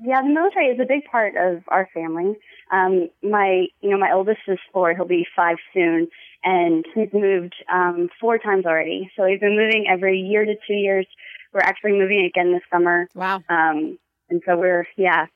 yeah, 0.03 0.21
the 0.21 0.29
military 0.29 0.67
is 0.67 0.79
a 0.79 0.85
big 0.85 1.05
part 1.05 1.35
of 1.35 1.63
our 1.67 1.89
family. 1.93 2.35
Um, 2.71 3.09
my, 3.21 3.67
you 3.81 3.89
know, 3.89 3.97
my 3.97 4.11
oldest 4.11 4.39
is 4.47 4.57
four. 4.71 4.95
He'll 4.95 5.05
be 5.05 5.27
five 5.35 5.57
soon, 5.73 6.07
and 6.43 6.85
he's 6.93 7.09
moved 7.13 7.55
um, 7.71 8.09
four 8.19 8.37
times 8.37 8.65
already. 8.65 9.11
So 9.15 9.25
he's 9.25 9.39
been 9.39 9.55
moving 9.57 9.85
every 9.89 10.19
year 10.19 10.45
to 10.45 10.55
two 10.67 10.73
years. 10.73 11.07
We're 11.53 11.61
actually 11.61 11.93
moving 11.93 12.25
again 12.25 12.51
this 12.51 12.63
summer. 12.71 13.07
Wow. 13.13 13.43
Um, 13.49 13.97
and 14.29 14.41
so 14.45 14.57
we're, 14.57 14.87
yeah, 14.97 15.27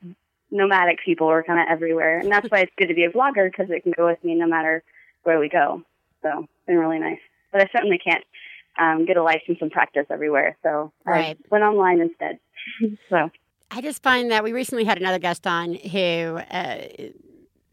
nomadic 0.52 1.00
people. 1.06 1.28
We're 1.28 1.44
kind 1.44 1.60
of 1.60 1.68
everywhere, 1.70 2.20
and 2.20 2.32
that's 2.32 2.50
why 2.50 2.60
it's 2.62 2.72
good 2.78 2.88
to 2.88 2.94
be 2.94 3.04
a 3.04 3.12
blogger 3.12 3.50
because 3.52 3.68
it 3.70 3.84
can 3.84 3.94
go 3.96 4.08
with 4.08 4.24
me 4.24 4.36
no 4.36 4.48
matter 4.48 4.84
where 5.24 5.40
we 5.40 5.50
go. 5.50 5.84
So 6.24 6.40
it's 6.44 6.66
been 6.66 6.78
really 6.78 7.00
nice. 7.00 7.20
But 7.52 7.62
I 7.62 7.70
certainly 7.72 8.00
can't 8.00 8.24
um, 8.80 9.06
get 9.06 9.18
a 9.18 9.24
license 9.24 9.60
and 9.62 9.72
practice 9.72 10.06
everywhere. 10.10 10.58
So 10.64 10.92
Right. 11.06 11.38
I 11.38 11.48
went 11.50 11.64
online 11.64 12.00
instead. 12.02 12.40
so. 13.10 13.30
I 13.70 13.82
just 13.82 14.02
find 14.02 14.32
that 14.32 14.44
we 14.44 14.54
recently 14.54 14.86
had 14.86 14.98
another 14.98 15.20
guest 15.20 15.46
on 15.46 15.74
who 15.76 16.40
uh, 16.50 16.78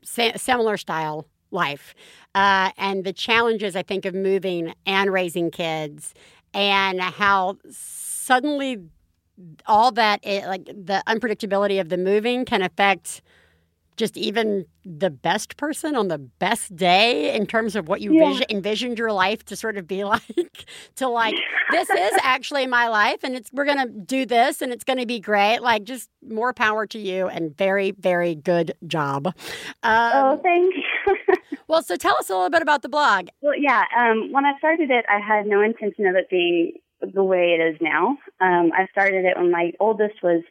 sa- 0.02 0.36
similar 0.36 0.76
style 0.76 1.26
life 1.54 1.94
uh, 2.34 2.70
and 2.76 3.04
the 3.04 3.12
challenges 3.12 3.76
I 3.76 3.82
think 3.82 4.04
of 4.04 4.14
moving 4.14 4.74
and 4.84 5.12
raising 5.12 5.50
kids 5.50 6.12
and 6.52 7.00
how 7.00 7.56
suddenly 7.70 8.78
all 9.66 9.90
that 9.92 10.20
it, 10.22 10.46
like 10.46 10.64
the 10.66 11.02
unpredictability 11.06 11.80
of 11.80 11.88
the 11.88 11.96
moving 11.96 12.44
can 12.44 12.62
affect 12.62 13.22
just 13.96 14.16
even 14.16 14.66
the 14.84 15.08
best 15.10 15.56
person 15.56 15.94
on 15.94 16.08
the 16.08 16.18
best 16.18 16.74
day 16.74 17.34
in 17.34 17.46
terms 17.46 17.76
of 17.76 17.86
what 17.86 18.00
you 18.00 18.12
Yeah. 18.12 18.28
vision, 18.30 18.46
envisioned 18.50 18.98
your 18.98 19.12
life 19.12 19.44
to 19.44 19.54
sort 19.56 19.76
of 19.76 19.86
be 19.86 20.02
like 20.16 20.66
to 20.96 21.08
like 21.08 21.34
this 21.70 21.88
is 21.88 22.14
actually 22.22 22.66
my 22.66 22.88
life 22.88 23.22
and 23.22 23.34
it's 23.36 23.50
we're 23.52 23.64
gonna 23.64 23.86
do 23.88 24.26
this 24.26 24.62
and 24.62 24.72
it's 24.72 24.84
gonna 24.84 25.06
be 25.06 25.20
great 25.20 25.60
like 25.60 25.84
just 25.84 26.10
more 26.28 26.52
power 26.52 26.86
to 26.86 26.98
you 26.98 27.28
and 27.28 27.56
very 27.56 27.92
very 27.92 28.34
good 28.34 28.74
job 28.86 29.26
um, 29.26 29.32
Oh, 29.84 30.40
thanks. 30.42 30.76
well 31.68 31.82
so 31.82 31.96
tell 31.96 32.16
us 32.16 32.30
a 32.30 32.34
little 32.34 32.50
bit 32.50 32.62
about 32.62 32.82
the 32.82 32.88
blog 32.88 33.28
well, 33.44 33.52
yeah. 33.60 33.84
Um, 33.94 34.32
when 34.32 34.46
I 34.46 34.56
started 34.56 34.90
it, 34.90 35.04
I 35.06 35.20
had 35.20 35.46
no 35.46 35.60
intention 35.60 36.06
of 36.06 36.16
it 36.16 36.30
being 36.30 36.72
the 37.00 37.22
way 37.22 37.58
it 37.58 37.62
is 37.62 37.76
now. 37.78 38.16
Um, 38.40 38.72
I 38.72 38.86
started 38.90 39.26
it 39.26 39.36
when 39.36 39.50
my 39.50 39.72
oldest 39.78 40.22
was 40.22 40.42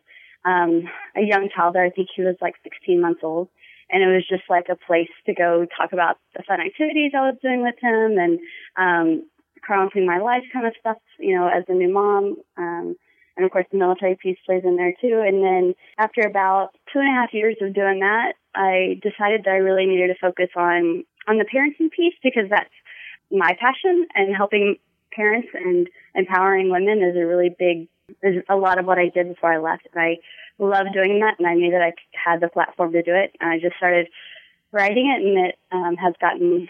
um, 0.45 0.83
a 1.17 1.21
young 1.21 1.49
toddler. 1.49 1.83
I 1.83 1.89
think 1.89 2.09
he 2.15 2.21
was 2.21 2.35
like 2.39 2.53
16 2.63 3.01
months 3.01 3.21
old. 3.23 3.49
And 3.89 4.03
it 4.03 4.13
was 4.13 4.27
just 4.29 4.43
like 4.47 4.67
a 4.69 4.75
place 4.75 5.09
to 5.25 5.33
go 5.33 5.65
talk 5.75 5.91
about 5.91 6.17
the 6.35 6.43
fun 6.47 6.61
activities 6.61 7.13
I 7.15 7.29
was 7.31 7.37
doing 7.41 7.63
with 7.63 7.75
him 7.81 8.17
and 8.19 8.39
um, 8.77 9.29
chronicling 9.63 10.05
my 10.05 10.19
life 10.19 10.43
kind 10.53 10.67
of 10.67 10.73
stuff, 10.79 10.97
you 11.19 11.35
know, 11.35 11.47
as 11.47 11.63
a 11.67 11.73
new 11.73 11.91
mom. 11.91 12.35
Um, 12.57 12.95
and 13.35 13.45
of 13.45 13.51
course, 13.51 13.65
the 13.71 13.79
military 13.79 14.17
piece 14.21 14.37
plays 14.45 14.61
in 14.63 14.77
there 14.77 14.93
too. 15.01 15.23
And 15.25 15.43
then 15.43 15.73
after 15.97 16.21
about 16.21 16.69
two 16.91 16.99
and 16.99 17.09
a 17.09 17.19
half 17.19 17.33
years 17.33 17.57
of 17.61 17.73
doing 17.73 18.01
that, 18.01 18.33
I 18.55 18.99
decided 19.01 19.45
that 19.45 19.51
I 19.51 19.57
really 19.57 19.85
needed 19.85 20.07
to 20.07 20.19
focus 20.19 20.49
on 20.55 21.03
on 21.27 21.37
the 21.37 21.45
parenting 21.45 21.89
piece 21.91 22.15
because 22.23 22.49
that's 22.49 22.69
my 23.31 23.57
passion 23.59 24.07
and 24.13 24.35
helping 24.35 24.77
parents 25.11 25.47
and 25.53 25.87
empowering 26.15 26.69
women 26.69 27.01
is 27.01 27.15
a 27.15 27.25
really 27.25 27.55
big 27.57 27.87
is 28.21 28.43
a 28.49 28.55
lot 28.55 28.79
of 28.79 28.85
what 28.85 28.99
I 28.99 29.09
did 29.09 29.29
before 29.29 29.53
I 29.53 29.57
left. 29.57 29.87
And 29.93 30.01
I 30.01 30.17
love 30.59 30.87
doing 30.93 31.19
that 31.19 31.35
and 31.39 31.47
I 31.47 31.53
knew 31.53 31.71
that 31.71 31.81
I 31.81 31.93
had 32.13 32.41
the 32.41 32.49
platform 32.49 32.91
to 32.93 33.01
do 33.01 33.13
it. 33.15 33.35
And 33.39 33.49
I 33.49 33.59
just 33.59 33.77
started 33.77 34.07
writing 34.71 35.07
it 35.07 35.25
and 35.25 35.47
it 35.47 35.55
um, 35.71 35.95
has 35.95 36.13
gotten 36.19 36.67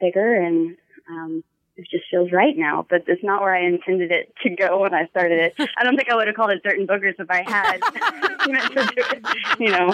bigger 0.00 0.34
and 0.34 0.76
um, 1.08 1.44
it 1.76 1.86
just 1.90 2.04
feels 2.10 2.30
right 2.32 2.56
now, 2.56 2.86
but 2.88 3.02
it's 3.08 3.24
not 3.24 3.42
where 3.42 3.54
I 3.54 3.66
intended 3.66 4.12
it 4.12 4.32
to 4.42 4.50
go 4.50 4.80
when 4.82 4.94
I 4.94 5.06
started 5.08 5.38
it. 5.40 5.54
I 5.78 5.82
don't 5.84 5.96
think 5.96 6.08
I 6.10 6.14
would 6.14 6.26
have 6.28 6.36
called 6.36 6.52
it 6.52 6.62
Dirt 6.62 6.78
and 6.78 6.88
Boogers 6.88 7.14
if 7.18 7.28
I 7.30 7.42
had 7.42 7.80
meant 8.48 8.72
to 8.72 8.94
do 8.94 9.02
it, 9.10 9.58
you 9.58 9.70
know. 9.70 9.92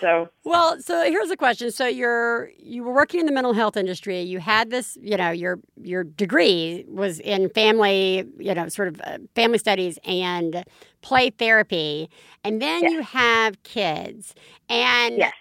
So 0.00 0.30
Well, 0.44 0.80
so 0.80 1.04
here's 1.04 1.30
a 1.30 1.36
question. 1.36 1.70
So 1.70 1.86
you're 1.86 2.50
you 2.58 2.82
were 2.82 2.94
working 2.94 3.20
in 3.20 3.26
the 3.26 3.32
mental 3.32 3.52
health 3.52 3.76
industry. 3.76 4.22
You 4.22 4.38
had 4.38 4.70
this, 4.70 4.96
you 5.00 5.16
know, 5.18 5.30
your 5.30 5.58
your 5.82 6.02
degree 6.04 6.84
was 6.88 7.20
in 7.20 7.50
family, 7.50 8.24
you 8.38 8.54
know, 8.54 8.68
sort 8.68 8.88
of 8.88 9.00
uh, 9.04 9.18
family 9.34 9.58
studies 9.58 9.98
and 10.04 10.64
play 11.02 11.28
therapy, 11.30 12.08
and 12.42 12.62
then 12.62 12.82
Yes. 12.84 12.92
you 12.92 13.02
have 13.02 13.62
kids. 13.64 14.34
And 14.70 15.18
Yes. 15.18 15.32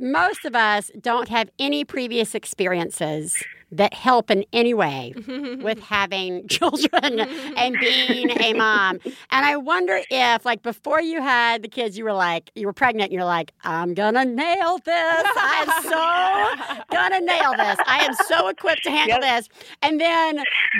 most 0.00 0.44
of 0.46 0.54
us 0.56 0.90
don't 1.00 1.28
have 1.28 1.50
any 1.58 1.84
previous 1.84 2.34
experiences 2.34 3.36
that 3.70 3.92
help 3.92 4.30
in 4.30 4.44
any 4.52 4.72
way 4.72 5.12
with 5.62 5.78
having 5.80 6.46
children 6.48 7.20
and 7.20 7.76
being 7.78 8.30
a 8.40 8.54
mom. 8.54 8.98
And 9.04 9.46
I 9.46 9.56
wonder 9.56 10.00
if, 10.10 10.44
like, 10.44 10.62
before 10.62 11.00
you 11.00 11.20
had 11.20 11.62
the 11.62 11.68
kids, 11.68 11.98
you 11.98 12.04
were 12.04 12.12
like, 12.12 12.50
you 12.54 12.66
were 12.66 12.72
pregnant, 12.72 13.10
and 13.10 13.12
you're 13.12 13.24
like, 13.24 13.52
I'm 13.64 13.94
gonna 13.94 14.24
nail 14.24 14.78
this. 14.84 15.26
I'm 15.36 15.82
so 15.82 16.84
gonna 16.90 17.20
nail 17.20 17.52
this. 17.56 17.78
I 17.86 18.06
am 18.08 18.14
so 18.26 18.48
equipped 18.48 18.84
to 18.84 18.90
handle 18.90 19.20
this. 19.20 19.48
And 19.82 20.00
then, 20.00 20.36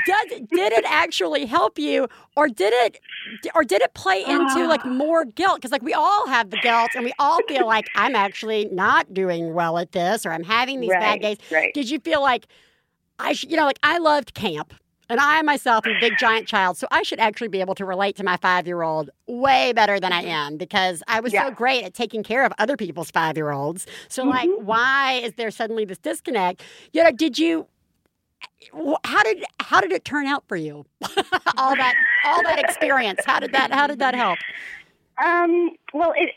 does 0.06 0.40
did 0.50 0.72
it 0.72 0.84
actually 0.86 1.44
help 1.44 1.78
you, 1.78 2.08
or 2.36 2.48
did 2.48 2.72
it, 2.72 3.00
or 3.54 3.64
did 3.64 3.82
it 3.82 3.94
play 3.94 4.24
into 4.24 4.66
like 4.66 4.84
ah. 4.84 4.88
more 4.88 5.24
guilt? 5.24 5.56
Because 5.56 5.72
like 5.72 5.82
we 5.82 5.94
all 5.94 6.26
have 6.26 6.50
the 6.50 6.58
guilt, 6.62 6.90
and 6.94 7.04
we 7.04 7.12
all 7.18 7.40
feel 7.48 7.66
like 7.66 7.86
I'm 7.94 8.14
actually 8.14 8.68
not 8.72 9.12
doing 9.12 9.52
well 9.52 9.78
at 9.78 9.92
this, 9.92 10.24
or 10.24 10.32
I'm 10.32 10.44
having 10.44 10.80
these 10.80 10.90
bad 10.90 11.20
days. 11.20 11.36
right. 11.50 11.72
Did 11.74 11.90
you 11.90 11.98
feel 12.00 12.22
like 12.22 12.46
I 13.18 13.32
should, 13.32 13.50
you 13.50 13.56
know, 13.56 13.66
like 13.66 13.78
I 13.82 13.98
loved 13.98 14.34
camp. 14.34 14.74
And 15.10 15.18
I 15.20 15.40
myself 15.40 15.86
am 15.86 15.96
a 15.96 16.00
big 16.00 16.18
giant 16.18 16.46
child, 16.46 16.76
so 16.76 16.86
I 16.90 17.02
should 17.02 17.18
actually 17.18 17.48
be 17.48 17.62
able 17.62 17.74
to 17.76 17.86
relate 17.86 18.14
to 18.16 18.24
my 18.24 18.36
five 18.36 18.66
year 18.66 18.82
old 18.82 19.08
way 19.26 19.72
better 19.72 19.98
than 19.98 20.12
I 20.12 20.20
am 20.20 20.58
because 20.58 21.02
I 21.08 21.20
was 21.20 21.32
so 21.32 21.50
great 21.50 21.82
at 21.82 21.94
taking 21.94 22.22
care 22.22 22.44
of 22.44 22.52
other 22.58 22.76
people's 22.76 23.10
five 23.10 23.34
year 23.38 23.50
olds. 23.50 23.86
So, 24.08 24.24
like, 24.24 24.50
why 24.58 25.14
is 25.24 25.32
there 25.38 25.50
suddenly 25.50 25.86
this 25.86 25.96
disconnect? 25.96 26.62
You 26.92 27.04
know, 27.04 27.10
did 27.10 27.38
you? 27.38 27.66
How 29.04 29.22
did 29.22 29.42
how 29.60 29.80
did 29.80 29.92
it 29.92 30.04
turn 30.04 30.26
out 30.26 30.44
for 30.46 30.56
you? 30.56 30.84
all 31.56 31.74
that 31.74 31.94
all 32.26 32.42
that 32.42 32.58
experience. 32.58 33.20
How 33.24 33.40
did 33.40 33.52
that 33.52 33.72
how 33.72 33.86
did 33.86 34.00
that 34.00 34.14
help? 34.14 34.38
Um, 35.24 35.70
well, 35.94 36.12
it 36.18 36.34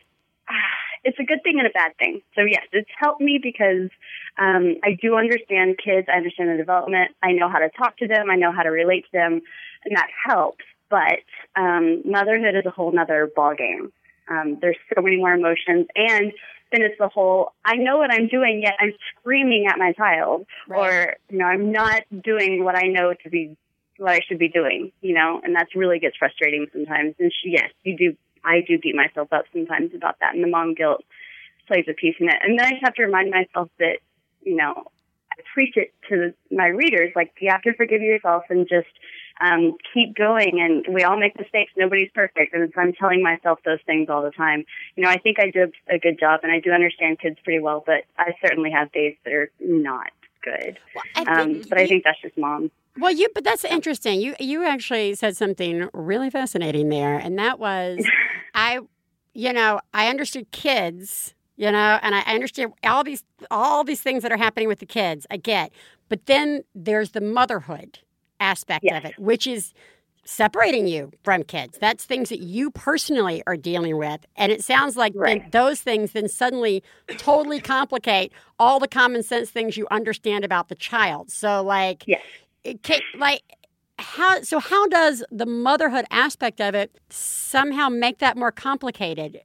it's 1.03 1.19
a 1.19 1.23
good 1.23 1.41
thing 1.43 1.57
and 1.57 1.67
a 1.67 1.71
bad 1.71 1.97
thing. 1.97 2.21
So 2.35 2.41
yes, 2.41 2.63
it's 2.71 2.89
helped 2.97 3.21
me 3.21 3.39
because 3.41 3.89
um, 4.37 4.75
I 4.83 4.97
do 5.01 5.15
understand 5.15 5.79
kids. 5.83 6.07
I 6.11 6.17
understand 6.17 6.49
their 6.49 6.57
development. 6.57 7.11
I 7.23 7.31
know 7.31 7.49
how 7.49 7.59
to 7.59 7.69
talk 7.69 7.97
to 7.97 8.07
them. 8.07 8.29
I 8.29 8.35
know 8.35 8.51
how 8.51 8.63
to 8.63 8.69
relate 8.69 9.05
to 9.05 9.11
them, 9.11 9.41
and 9.85 9.95
that 9.95 10.07
helps. 10.27 10.63
But 10.89 11.23
um, 11.55 12.01
motherhood 12.05 12.55
is 12.55 12.65
a 12.65 12.69
whole 12.69 12.91
nother 12.91 13.29
ball 13.33 13.55
game. 13.55 13.91
Um, 14.29 14.57
there's 14.61 14.77
so 14.93 15.01
many 15.01 15.17
more 15.17 15.33
emotions, 15.33 15.87
and 15.95 16.31
then 16.71 16.81
it's 16.81 16.97
the 16.99 17.07
whole. 17.07 17.53
I 17.65 17.75
know 17.75 17.97
what 17.97 18.13
I'm 18.13 18.27
doing, 18.27 18.61
yet 18.61 18.75
I'm 18.79 18.93
screaming 19.17 19.67
at 19.67 19.77
my 19.77 19.93
child, 19.93 20.45
or 20.69 21.15
you 21.29 21.37
know, 21.37 21.45
I'm 21.45 21.71
not 21.71 22.03
doing 22.23 22.63
what 22.63 22.75
I 22.75 22.87
know 22.87 23.13
to 23.23 23.29
be 23.29 23.57
what 23.97 24.11
I 24.11 24.19
should 24.27 24.39
be 24.39 24.49
doing. 24.49 24.91
You 25.01 25.15
know, 25.15 25.41
and 25.43 25.55
that's 25.55 25.75
really 25.75 25.99
gets 25.99 26.17
frustrating 26.17 26.67
sometimes. 26.71 27.15
And 27.19 27.31
she, 27.41 27.51
yes, 27.51 27.71
you 27.83 27.97
do 27.97 28.17
I 28.43 28.61
do 28.67 28.77
beat 28.79 28.95
myself 28.95 29.31
up 29.31 29.45
sometimes 29.53 29.93
about 29.95 30.19
that, 30.19 30.33
and 30.33 30.43
the 30.43 30.47
mom 30.47 30.73
guilt 30.73 31.03
plays 31.67 31.85
a 31.89 31.93
piece 31.93 32.15
in 32.19 32.27
it. 32.27 32.35
And 32.41 32.57
then 32.57 32.65
I 32.65 32.79
have 32.83 32.95
to 32.95 33.03
remind 33.03 33.31
myself 33.31 33.69
that, 33.79 33.99
you 34.43 34.55
know, 34.55 34.85
I 35.31 35.41
preach 35.53 35.77
it 35.77 35.93
to 36.09 36.33
my 36.51 36.67
readers, 36.67 37.13
like 37.15 37.33
you 37.39 37.49
have 37.49 37.61
to 37.63 37.73
forgive 37.73 38.01
yourself 38.01 38.43
and 38.49 38.67
just 38.67 38.89
um, 39.39 39.77
keep 39.93 40.15
going. 40.15 40.59
And 40.59 40.93
we 40.93 41.03
all 41.03 41.17
make 41.17 41.37
mistakes; 41.37 41.71
nobody's 41.77 42.11
perfect. 42.13 42.53
And 42.53 42.71
so 42.73 42.81
I'm 42.81 42.93
telling 42.93 43.23
myself 43.23 43.59
those 43.65 43.79
things 43.85 44.09
all 44.09 44.23
the 44.23 44.31
time. 44.31 44.65
You 44.95 45.03
know, 45.03 45.09
I 45.09 45.17
think 45.17 45.37
I 45.39 45.49
do 45.49 45.71
a 45.89 45.97
good 45.97 46.19
job, 46.19 46.41
and 46.43 46.51
I 46.51 46.59
do 46.59 46.71
understand 46.71 47.19
kids 47.19 47.37
pretty 47.43 47.59
well, 47.59 47.83
but 47.85 48.03
I 48.17 48.33
certainly 48.45 48.71
have 48.71 48.91
days 48.91 49.15
that 49.23 49.33
are 49.33 49.51
not 49.59 50.11
good. 50.43 50.77
I 51.15 51.23
Um, 51.23 51.61
but 51.69 51.77
I 51.77 51.87
think 51.87 52.03
that's 52.03 52.21
just 52.21 52.37
mom. 52.37 52.71
Well, 52.97 53.11
you 53.11 53.29
but 53.33 53.43
that's 53.43 53.63
interesting. 53.63 54.19
You 54.21 54.35
you 54.39 54.65
actually 54.65 55.15
said 55.15 55.37
something 55.37 55.87
really 55.93 56.29
fascinating 56.29 56.89
there, 56.89 57.17
and 57.17 57.37
that 57.39 57.59
was 57.59 58.05
I, 58.53 58.79
you 59.33 59.53
know, 59.53 59.79
I 59.93 60.07
understood 60.07 60.51
kids, 60.51 61.33
you 61.55 61.71
know, 61.71 61.99
and 62.01 62.13
I 62.15 62.21
I 62.25 62.33
understand 62.33 62.73
all 62.83 63.03
these 63.03 63.23
all 63.49 63.83
these 63.83 64.01
things 64.01 64.23
that 64.23 64.31
are 64.31 64.37
happening 64.37 64.67
with 64.67 64.79
the 64.79 64.85
kids. 64.85 65.25
I 65.31 65.37
get, 65.37 65.71
but 66.09 66.25
then 66.25 66.63
there's 66.75 67.11
the 67.11 67.21
motherhood. 67.21 67.99
aspect 68.39 68.83
Yes. 68.85 68.97
of 68.97 69.05
it, 69.05 69.19
which 69.19 69.45
is 69.45 69.71
separating 70.25 70.87
you 70.87 71.11
from 71.23 71.43
kids. 71.43 71.77
That's 71.79 72.05
things 72.05 72.29
that 72.29 72.39
you 72.39 72.71
personally 72.71 73.43
are 73.45 73.55
dealing 73.55 73.97
with. 73.97 74.25
And 74.35 74.51
it 74.51 74.63
sounds 74.63 74.97
like 74.97 75.13
Right. 75.15 75.51
those 75.51 75.81
things 75.81 76.13
then 76.13 76.27
suddenly 76.27 76.83
totally 77.17 77.59
complicate 77.59 78.31
all 78.59 78.79
the 78.79 78.87
common 78.87 79.21
sense 79.23 79.49
things 79.51 79.77
you 79.77 79.87
understand 79.91 80.43
about 80.43 80.69
the 80.69 80.75
child. 80.75 81.31
So, 81.31 81.61
like, 81.63 82.03
Yes. 82.07 82.21
It 82.63 82.83
ca- 82.83 83.01
like, 83.17 83.41
how 83.99 84.41
so 84.41 84.59
how 84.59 84.87
does 84.87 85.23
the 85.31 85.45
motherhood 85.45 86.05
aspect 86.09 86.59
of 86.59 86.73
it 86.73 86.99
somehow 87.09 87.87
make 87.87 88.17
that 88.17 88.35
more 88.35 88.51
complicated 88.51 89.41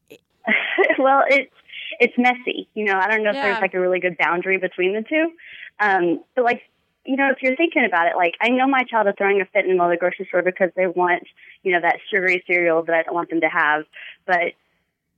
well, 0.98 1.22
it's 1.28 1.52
it's 1.98 2.14
messy. 2.18 2.68
You 2.74 2.84
know, 2.84 2.98
I 2.98 3.08
don't 3.08 3.22
know 3.22 3.30
if 3.30 3.36
there's 3.42 3.60
like 3.60 3.74
a 3.74 3.80
really 3.80 4.00
good 4.00 4.16
boundary 4.18 4.58
between 4.58 4.94
the 4.94 5.02
two. 5.02 5.30
Um, 5.80 6.22
but 6.34 6.44
like, 6.44 6.62
you 7.04 7.16
know, 7.16 7.30
if 7.30 7.38
you're 7.42 7.56
thinking 7.56 7.84
about 7.84 8.06
it, 8.08 8.16
like 8.16 8.34
I 8.40 8.48
know 8.48 8.66
my 8.66 8.82
child 8.82 9.06
is 9.06 9.14
throwing 9.16 9.40
a 9.40 9.44
fit 9.46 9.64
in 9.64 9.68
the 9.68 9.74
middle 9.74 9.86
of 9.86 9.92
the 9.92 9.96
grocery 9.96 10.26
store 10.28 10.42
because 10.42 10.70
they 10.76 10.86
want, 10.86 11.24
you 11.62 11.72
know, 11.72 11.80
that 11.80 11.96
sugary 12.10 12.42
cereal 12.46 12.82
that 12.84 12.94
I 12.94 13.02
don't 13.02 13.14
want 13.14 13.30
them 13.30 13.40
to 13.40 13.48
have. 13.48 13.84
But 14.26 14.54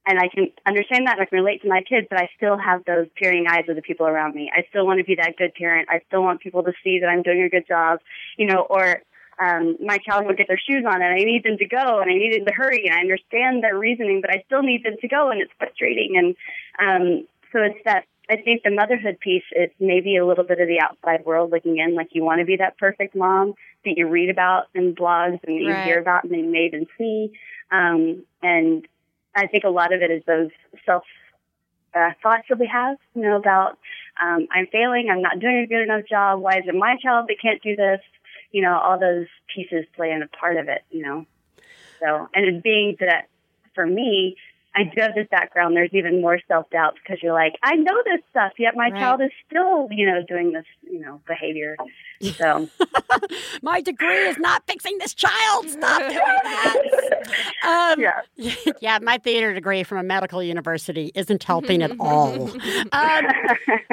and 0.09 0.19
I 0.19 0.29
can 0.29 0.49
understand 0.67 1.07
that 1.07 1.19
and 1.19 1.23
I 1.23 1.27
can 1.27 1.39
relate 1.39 1.61
to 1.63 1.69
my 1.69 1.83
kids, 1.83 2.07
but 2.09 2.19
I 2.19 2.31
still 2.37 2.57
have 2.57 2.83
those 2.87 3.07
peering 3.15 3.47
eyes 3.47 3.65
of 3.69 3.77
the 3.77 3.83
people 3.83 4.07
around 4.07 4.35
me. 4.35 4.51
I 4.53 4.65
still 4.71 4.87
want 4.87 4.99
to 4.99 5.05
be 5.05 5.17
that 5.17 5.37
good 5.37 5.53
parent. 5.55 5.89
I 5.91 6.01
still 6.09 6.23
want 6.23 6.41
people 6.41 6.63
to 6.63 6.73
see 6.83 7.01
that 7.01 7.09
I'm 7.09 7.23
doing 7.23 7.43
a 7.43 7.51
good 7.51 7.69
job, 7.69 8.01
you 8.39 8.47
know, 8.47 8.67
or 8.71 9.03
um, 9.39 9.77
my 9.85 9.99
child 9.99 10.27
would 10.27 10.39
get 10.39 10.49
their 10.49 10.59
shoes 10.59 10.85
on 10.89 11.03
and 11.03 11.13
I 11.13 11.19
need 11.19 11.45
them 11.45 11.59
to 11.59 11.67
go 11.67 12.01
and 12.01 12.11
I 12.11 12.15
need 12.15 12.35
them 12.35 12.47
to 12.47 12.53
hurry 12.53 12.87
and 12.87 12.95
I 12.95 13.01
understand 13.01 13.63
their 13.63 13.79
reasoning, 13.79 14.23
but 14.23 14.31
I 14.31 14.43
still 14.47 14.63
need 14.63 14.83
them 14.83 14.97
to 14.99 15.09
go 15.09 15.31
and 15.31 15.43
it's 15.43 15.53
frustrating. 15.59 16.17
And 16.17 16.35
um, 16.81 17.29
so 17.53 17.61
it's 17.61 17.79
that 17.85 18.05
I 18.31 18.37
think 18.37 18.63
the 18.63 18.71
motherhood 18.71 19.21
piece 19.21 19.45
is 19.53 19.71
maybe 19.79 20.17
a 20.17 20.27
little 20.27 20.45
bit 20.45 20.61
of 20.61 20.69
the 20.69 20.81
outside 20.81 21.25
world 21.25 21.51
looking 21.51 21.79
in, 21.79 21.95
like 21.95 22.09
you 22.13 22.25
want 22.25 22.41
to 22.41 22.47
be 22.47 22.57
that 22.57 22.79
perfect 22.79 23.15
mom 23.15 23.55
that 23.85 23.95
you 23.97 24.09
read 24.09 24.31
about 24.31 24.65
in 24.75 24.95
blogs 24.95 25.41
and 25.45 25.57
that 25.57 25.63
you 25.63 25.75
Right. 25.75 25.85
hear 25.85 26.01
about 26.01 26.25
and 26.25 26.33
you 26.33 26.51
may 26.51 26.67
even 26.67 26.87
see. 26.97 27.33
Um, 27.71 28.25
and 28.43 28.87
I 29.39 29.47
think 29.47 29.65
a 29.65 29.69
lot 29.69 29.93
of 29.93 30.03
it 30.03 30.11
is 30.11 30.23
those 30.27 30.51
self 30.85 31.05
uh, 31.95 32.11
thoughts 32.23 32.45
that 32.49 32.59
we 32.59 32.67
have, 32.67 32.97
you 33.15 33.23
know, 33.23 33.37
about 33.37 33.79
um, 34.23 34.49
I'm 34.51 34.67
failing, 34.67 35.09
I'm 35.11 35.23
not 35.23 35.39
doing 35.39 35.59
a 35.59 35.67
good 35.67 35.83
enough 35.83 36.05
job. 36.09 36.41
Why 36.41 36.59
is 36.59 36.65
it 36.67 36.75
my 36.75 36.97
child 37.03 37.29
that 37.29 37.37
can't 37.41 37.63
do 37.63 37.77
this? 37.77 38.01
You 38.51 38.63
know, 38.63 38.79
all 38.79 38.99
those 38.99 39.27
pieces 39.55 39.85
play 39.95 40.11
in 40.11 40.23
a 40.23 40.29
part 40.29 40.57
of 40.57 40.69
it. 40.69 40.83
You 40.91 41.03
know, 41.03 41.27
so 42.01 42.29
and 42.35 42.45
it 42.45 42.63
being 42.63 42.97
that 43.01 43.29
for 43.75 43.87
me, 43.87 44.37
I 44.75 44.85
do 44.85 45.01
have 45.01 45.15
this 45.15 45.27
background. 45.31 45.77
There's 45.77 45.91
even 45.93 46.21
more 46.21 46.39
self 46.47 46.71
doubt 46.71 46.95
because 47.03 47.23
you're 47.23 47.33
like, 47.33 47.55
I 47.63 47.75
know 47.75 47.95
this 48.05 48.21
stuff, 48.31 48.53
yet 48.59 48.77
my 48.77 48.91
Right. 48.91 49.01
child 49.01 49.21
is 49.23 49.31
still, 49.47 49.89
you 49.91 50.07
know, 50.07 50.23
doing 50.29 50.53
this, 50.53 50.65
you 50.83 51.01
know, 51.01 51.21
behavior. 51.27 51.77
So 52.37 52.69
my 53.63 53.81
degree 53.81 54.27
is 54.29 54.39
not 54.39 54.65
fixing 54.67 54.99
this 54.99 55.15
child 55.15 55.69
stop 55.71 56.01
doing 56.01 56.13
that 56.15 56.77
um, 57.95 58.01
yeah. 58.01 58.23
yeah, 58.81 58.99
my 59.01 59.19
theater 59.19 59.53
degree 59.55 59.83
from 59.83 59.99
a 59.99 60.03
medical 60.03 60.43
university 60.43 61.11
isn't 61.15 61.43
helping 61.45 61.83
at 61.83 61.93
all. 62.01 62.51
Um, 62.93 63.25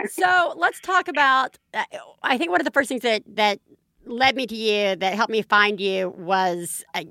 so 0.09 0.53
let's 0.57 0.79
talk 0.81 1.07
about. 1.07 1.57
Uh, 1.73 1.83
I 2.23 2.37
think 2.37 2.51
one 2.51 2.61
of 2.61 2.65
the 2.65 2.71
first 2.71 2.89
things 2.89 3.01
that 3.01 3.23
that 3.35 3.59
led 4.05 4.35
me 4.35 4.45
to 4.47 4.55
you, 4.55 4.95
that 4.95 5.13
helped 5.13 5.31
me 5.31 5.41
find 5.41 5.79
you, 5.79 6.09
was. 6.17 6.83
Uh, 6.93 7.03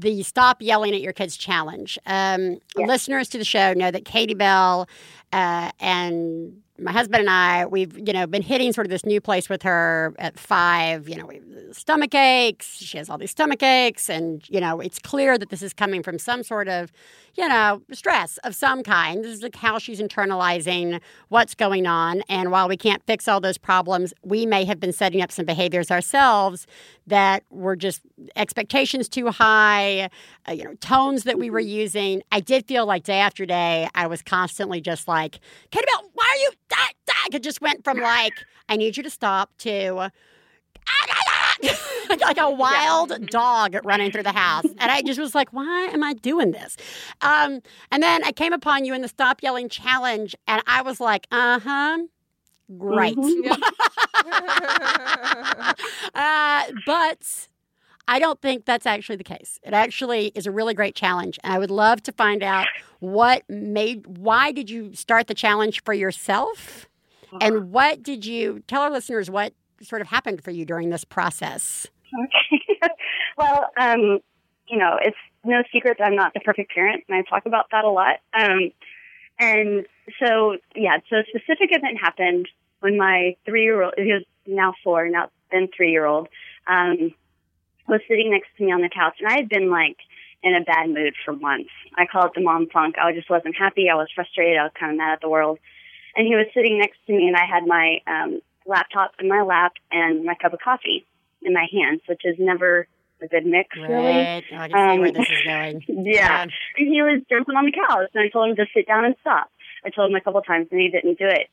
the 0.00 0.22
Stop 0.22 0.60
Yelling 0.62 0.94
at 0.94 1.00
Your 1.00 1.12
Kids 1.12 1.36
challenge. 1.36 1.98
Um, 2.06 2.58
Yes. 2.76 2.88
Listeners 2.88 3.28
to 3.30 3.38
the 3.38 3.44
show 3.44 3.72
know 3.72 3.90
that 3.90 4.04
Katie 4.04 4.34
Bell 4.34 4.88
uh, 5.32 5.70
and 5.80 6.60
my 6.78 6.92
husband 6.92 7.20
and 7.20 7.30
I, 7.30 7.66
we've 7.66 7.96
you 7.98 8.12
know 8.12 8.26
been 8.26 8.42
hitting 8.42 8.72
sort 8.72 8.86
of 8.86 8.90
this 8.90 9.04
new 9.04 9.20
place 9.20 9.48
with 9.48 9.62
her 9.62 10.14
at 10.18 10.38
five. 10.38 11.08
You 11.08 11.16
know, 11.16 11.26
we 11.26 11.40
stomach 11.72 12.14
aches. 12.14 12.76
She 12.76 12.98
has 12.98 13.08
all 13.08 13.18
these 13.18 13.30
stomach 13.30 13.62
aches, 13.62 14.08
and 14.08 14.48
you 14.48 14.60
know 14.60 14.80
it's 14.80 14.98
clear 14.98 15.38
that 15.38 15.50
this 15.50 15.62
is 15.62 15.72
coming 15.72 16.02
from 16.02 16.18
some 16.18 16.42
sort 16.42 16.68
of 16.68 16.92
you 17.34 17.48
know 17.48 17.82
stress 17.92 18.38
of 18.38 18.54
some 18.54 18.82
kind. 18.82 19.24
This 19.24 19.32
is 19.32 19.42
like 19.42 19.56
how 19.56 19.78
she's 19.78 20.00
internalizing 20.00 21.00
what's 21.28 21.54
going 21.54 21.86
on. 21.86 22.22
And 22.28 22.50
while 22.50 22.68
we 22.68 22.76
can't 22.76 23.02
fix 23.06 23.28
all 23.28 23.40
those 23.40 23.58
problems, 23.58 24.12
we 24.22 24.46
may 24.46 24.64
have 24.64 24.78
been 24.78 24.92
setting 24.92 25.22
up 25.22 25.32
some 25.32 25.46
behaviors 25.46 25.90
ourselves 25.90 26.66
that 27.06 27.44
were 27.50 27.76
just 27.76 28.02
expectations 28.34 29.08
too 29.08 29.30
high. 29.30 30.10
Uh, 30.48 30.52
you 30.52 30.64
know, 30.64 30.74
tones 30.74 31.24
that 31.24 31.38
we 31.38 31.50
were 31.50 31.60
using. 31.60 32.22
I 32.32 32.40
did 32.40 32.66
feel 32.66 32.86
like 32.86 33.04
day 33.04 33.18
after 33.18 33.46
day, 33.46 33.88
I 33.94 34.06
was 34.06 34.22
constantly 34.22 34.80
just 34.80 35.08
like, 35.08 35.40
Bell, 35.70 36.10
why 36.14 36.24
are 36.24 36.36
you? 36.42 36.50
That, 36.76 36.92
that. 37.06 37.28
It 37.32 37.42
just 37.42 37.60
went 37.60 37.84
from 37.84 38.00
like, 38.00 38.32
I 38.68 38.76
need 38.76 38.96
you 38.96 39.02
to 39.02 39.10
stop 39.10 39.50
to 39.58 40.10
like 42.20 42.38
a 42.38 42.50
wild 42.50 43.26
dog 43.28 43.76
running 43.84 44.10
through 44.10 44.22
the 44.22 44.32
house. 44.32 44.66
And 44.78 44.90
I 44.90 45.02
just 45.02 45.18
was 45.18 45.34
like, 45.34 45.52
why 45.52 45.90
am 45.92 46.02
I 46.02 46.14
doing 46.14 46.52
this? 46.52 46.76
Um, 47.22 47.60
and 47.90 48.02
then 48.02 48.24
I 48.24 48.32
came 48.32 48.52
upon 48.52 48.84
you 48.84 48.94
in 48.94 49.02
the 49.02 49.08
Stop 49.08 49.42
Yelling 49.42 49.68
Challenge, 49.68 50.34
and 50.46 50.62
I 50.66 50.82
was 50.82 51.00
like, 51.00 51.26
uh 51.30 51.60
huh. 51.60 51.98
Great. 52.78 53.16
uh, 56.14 56.64
but 56.84 57.48
I 58.08 58.18
don't 58.18 58.40
think 58.40 58.64
that's 58.64 58.86
actually 58.86 59.16
the 59.16 59.24
case. 59.24 59.58
It 59.62 59.72
actually 59.72 60.32
is 60.34 60.46
a 60.46 60.50
really 60.50 60.74
great 60.74 60.94
challenge. 60.94 61.38
And 61.42 61.52
I 61.52 61.58
would 61.58 61.70
love 61.70 62.02
to 62.04 62.12
find 62.12 62.42
out 62.42 62.66
what 63.00 63.42
made, 63.48 64.06
why 64.06 64.52
did 64.52 64.70
you 64.70 64.94
start 64.94 65.26
the 65.26 65.34
challenge 65.34 65.82
for 65.82 65.92
yourself? 65.92 66.86
And 67.40 67.72
what 67.72 68.02
did 68.02 68.24
you 68.24 68.62
tell 68.68 68.82
our 68.82 68.90
listeners 68.90 69.30
what 69.30 69.52
sort 69.82 70.00
of 70.00 70.08
happened 70.08 70.42
for 70.42 70.50
you 70.50 70.64
during 70.64 70.90
this 70.90 71.04
process? 71.04 71.86
Okay. 72.14 72.88
well, 73.36 73.70
um, 73.76 74.20
you 74.68 74.78
know, 74.78 74.98
it's 75.00 75.16
no 75.44 75.62
secret 75.72 75.98
that 75.98 76.04
I'm 76.06 76.16
not 76.16 76.34
the 76.34 76.40
perfect 76.40 76.72
parent, 76.72 77.04
and 77.08 77.16
I 77.16 77.22
talk 77.28 77.46
about 77.46 77.66
that 77.72 77.84
a 77.84 77.90
lot. 77.90 78.16
Um, 78.32 78.70
and 79.38 79.86
so, 80.22 80.56
yeah, 80.74 80.98
so 81.10 81.16
a 81.16 81.24
specific 81.28 81.70
event 81.70 81.98
happened 82.00 82.48
when 82.80 82.96
my 82.96 83.36
three-year-old, 83.44 83.94
he 83.96 84.12
was 84.12 84.24
now 84.46 84.74
four, 84.82 85.08
now 85.08 85.30
then 85.50 85.68
three-year-old, 85.76 86.28
um, 86.66 87.12
was 87.88 88.00
sitting 88.08 88.30
next 88.30 88.48
to 88.56 88.64
me 88.64 88.72
on 88.72 88.80
the 88.82 88.88
couch, 88.88 89.16
and 89.20 89.28
I 89.28 89.36
had 89.36 89.48
been 89.48 89.70
like 89.70 89.96
in 90.42 90.54
a 90.54 90.60
bad 90.64 90.88
mood 90.88 91.14
for 91.24 91.34
months. 91.34 91.70
I 91.96 92.06
call 92.06 92.26
it 92.26 92.32
the 92.34 92.42
mom 92.42 92.68
funk. 92.72 92.96
I 92.98 93.12
just 93.12 93.30
wasn't 93.30 93.56
happy. 93.56 93.88
I 93.90 93.94
was 93.94 94.08
frustrated. 94.14 94.58
I 94.58 94.64
was 94.64 94.72
kind 94.78 94.92
of 94.92 94.98
mad 94.98 95.14
at 95.14 95.20
the 95.20 95.28
world. 95.28 95.58
And 96.14 96.26
he 96.26 96.34
was 96.34 96.46
sitting 96.54 96.78
next 96.78 96.98
to 97.06 97.12
me, 97.12 97.26
and 97.26 97.36
I 97.36 97.44
had 97.46 97.66
my 97.66 97.98
um, 98.06 98.40
laptop 98.64 99.12
in 99.20 99.28
my 99.28 99.42
lap 99.42 99.72
and 99.90 100.24
my 100.24 100.34
cup 100.34 100.52
of 100.52 100.60
coffee 100.60 101.04
in 101.42 101.52
my 101.52 101.66
hands, 101.72 102.00
which 102.08 102.22
is 102.24 102.36
never 102.38 102.86
a 103.22 103.28
good 103.28 103.46
mix, 103.46 103.76
really. 103.76 103.94
Right. 103.94 104.44
Oh, 104.52 104.56
I 104.56 104.68
can 104.68 104.94
see 104.94 104.98
where 104.98 105.08
Um, 105.08 105.14
this 105.14 105.28
is 105.30 105.44
going. 105.44 105.84
Yeah. 106.06 106.42
And 106.42 106.52
he 106.76 107.02
was 107.02 107.22
jumping 107.28 107.54
on 107.56 107.66
the 107.66 107.72
couch, 107.72 108.10
and 108.14 108.22
I 108.24 108.28
told 108.28 108.50
him 108.50 108.56
to 108.56 108.66
sit 108.74 108.86
down 108.86 109.04
and 109.04 109.14
stop. 109.20 109.50
I 109.84 109.90
told 109.90 110.10
him 110.10 110.16
a 110.16 110.20
couple 110.20 110.40
times, 110.42 110.68
and 110.70 110.80
he 110.80 110.88
didn't 110.88 111.18
do 111.18 111.26
it. 111.26 111.48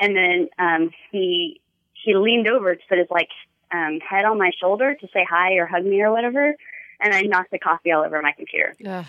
And 0.00 0.16
then 0.16 0.48
um, 0.58 0.90
he 1.10 1.60
he 2.04 2.14
leaned 2.14 2.48
over 2.48 2.74
to 2.74 2.80
put 2.88 2.98
his 2.98 3.08
like 3.10 3.28
um, 3.72 4.00
head 4.00 4.24
on 4.24 4.38
my 4.38 4.50
shoulder 4.60 4.94
to 4.94 5.08
say 5.12 5.26
hi 5.28 5.54
or 5.54 5.66
hug 5.66 5.84
me 5.84 6.00
or 6.00 6.12
whatever, 6.12 6.54
and 7.00 7.14
I 7.14 7.22
knocked 7.22 7.50
the 7.50 7.58
coffee 7.58 7.92
all 7.92 8.04
over 8.04 8.20
my 8.22 8.32
computer. 8.32 8.74
Ugh. 8.86 9.04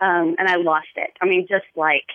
Um, 0.00 0.36
and 0.38 0.48
I 0.48 0.56
lost 0.56 0.88
it. 0.96 1.10
I 1.20 1.26
mean, 1.26 1.46
just 1.48 1.66
like 1.74 2.06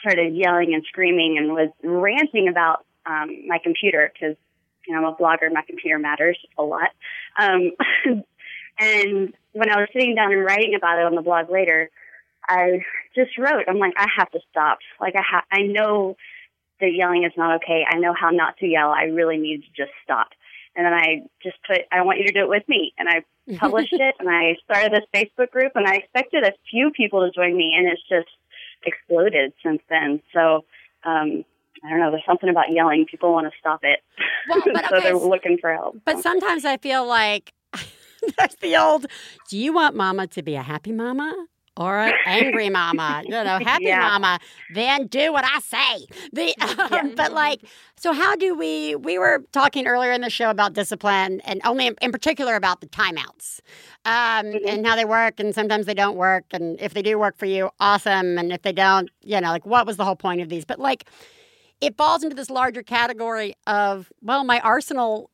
started 0.00 0.34
yelling 0.34 0.74
and 0.74 0.84
screaming 0.88 1.38
and 1.38 1.52
was 1.52 1.70
ranting 1.82 2.48
about 2.48 2.84
um, 3.06 3.46
my 3.46 3.58
computer 3.62 4.12
because 4.12 4.36
you 4.86 4.94
know 4.94 5.06
I'm 5.06 5.14
a 5.14 5.16
blogger. 5.16 5.44
and 5.44 5.54
My 5.54 5.62
computer 5.66 5.98
matters 5.98 6.38
a 6.58 6.62
lot. 6.62 6.90
Um, 7.38 7.72
and 8.78 9.34
when 9.52 9.70
I 9.70 9.80
was 9.80 9.88
sitting 9.92 10.14
down 10.14 10.32
and 10.32 10.44
writing 10.44 10.74
about 10.74 10.98
it 10.98 11.06
on 11.06 11.14
the 11.14 11.22
blog 11.22 11.50
later, 11.50 11.90
I 12.48 12.84
just 13.14 13.36
wrote. 13.38 13.64
I'm 13.68 13.78
like, 13.78 13.94
I 13.96 14.06
have 14.16 14.30
to 14.32 14.40
stop. 14.50 14.78
Like 15.00 15.14
I 15.16 15.22
ha- 15.22 15.46
I 15.50 15.62
know 15.62 16.16
that 16.80 16.92
yelling 16.94 17.24
is 17.24 17.32
not 17.36 17.56
okay. 17.56 17.84
I 17.88 17.98
know 17.98 18.14
how 18.18 18.30
not 18.30 18.56
to 18.58 18.66
yell. 18.66 18.90
I 18.90 19.04
really 19.04 19.38
need 19.38 19.62
to 19.62 19.68
just 19.76 19.92
stop. 20.04 20.28
And 20.78 20.86
then 20.86 20.94
I 20.94 21.22
just 21.42 21.56
put, 21.66 21.80
I 21.90 22.02
want 22.02 22.20
you 22.20 22.26
to 22.26 22.32
do 22.32 22.42
it 22.42 22.48
with 22.48 22.62
me. 22.68 22.94
And 22.98 23.08
I 23.08 23.24
published 23.56 23.92
it 23.92 24.14
and 24.20 24.28
I 24.28 24.56
started 24.64 24.92
this 24.92 25.04
Facebook 25.12 25.50
group 25.50 25.72
and 25.74 25.88
I 25.88 25.96
expected 25.96 26.44
a 26.44 26.52
few 26.70 26.92
people 26.92 27.26
to 27.26 27.32
join 27.32 27.56
me 27.56 27.74
and 27.76 27.88
it's 27.88 28.00
just 28.08 28.28
exploded 28.86 29.52
since 29.60 29.82
then. 29.90 30.22
So, 30.32 30.64
um, 31.04 31.44
I 31.84 31.90
don't 31.90 31.98
know. 31.98 32.12
There's 32.12 32.24
something 32.24 32.48
about 32.48 32.70
yelling. 32.70 33.06
People 33.10 33.32
want 33.32 33.52
to 33.52 33.58
stop 33.58 33.80
it. 33.82 33.98
Well, 34.48 34.62
but 34.72 34.84
so 34.88 34.96
okay, 34.96 35.08
they're 35.08 35.16
looking 35.18 35.58
for 35.60 35.74
help. 35.74 35.96
But 36.04 36.20
sometimes 36.20 36.64
I 36.64 36.76
feel 36.76 37.04
like 37.04 37.52
that's 38.38 38.54
the 38.56 38.76
old 38.76 39.06
do 39.50 39.58
you 39.58 39.72
want 39.72 39.96
mama 39.96 40.28
to 40.28 40.42
be 40.42 40.54
a 40.54 40.62
happy 40.62 40.92
mama? 40.92 41.34
Or 41.78 42.00
an 42.00 42.14
angry 42.26 42.70
mama, 42.70 43.22
you 43.24 43.30
know, 43.44 43.60
happy 43.64 43.84
Yeah. 43.84 44.00
mama, 44.00 44.40
then 44.68 45.06
do 45.06 45.32
what 45.32 45.44
I 45.44 45.60
say. 45.60 46.06
The, 46.32 46.54
um, 46.92 47.14
But 47.16 47.32
like, 47.32 47.62
so 47.96 48.12
how 48.12 48.36
do 48.36 48.54
we? 48.54 48.96
We 48.96 49.18
were 49.18 49.44
talking 49.52 49.86
earlier 49.86 50.12
in 50.12 50.20
the 50.22 50.30
show 50.30 50.50
about 50.50 50.74
discipline, 50.74 51.40
and 51.42 51.60
only 51.64 51.86
in, 51.86 51.96
in 52.02 52.12
particular 52.12 52.56
about 52.56 52.80
the 52.80 52.88
timeouts, 52.88 53.60
um, 54.04 54.46
Mm-hmm. 54.46 54.68
and 54.68 54.86
how 54.86 54.96
they 54.96 55.04
work, 55.04 55.40
and 55.40 55.54
sometimes 55.54 55.86
they 55.86 55.94
don't 55.94 56.16
work, 56.16 56.44
and 56.52 56.80
if 56.80 56.94
they 56.94 57.02
do 57.02 57.18
work 57.18 57.38
for 57.38 57.46
you, 57.46 57.70
awesome, 57.80 58.38
and 58.38 58.52
if 58.52 58.62
they 58.62 58.72
don't, 58.72 59.10
you 59.22 59.40
know, 59.40 59.50
like 59.50 59.66
what 59.66 59.86
was 59.86 59.96
the 59.96 60.04
whole 60.04 60.16
point 60.16 60.40
of 60.40 60.48
these? 60.48 60.64
But 60.64 60.80
like, 60.80 61.04
it 61.80 61.96
falls 61.96 62.22
into 62.24 62.34
this 62.36 62.50
larger 62.50 62.82
category 62.82 63.54
of 63.66 64.10
well, 64.22 64.44
my 64.44 64.60
arsenal 64.60 65.30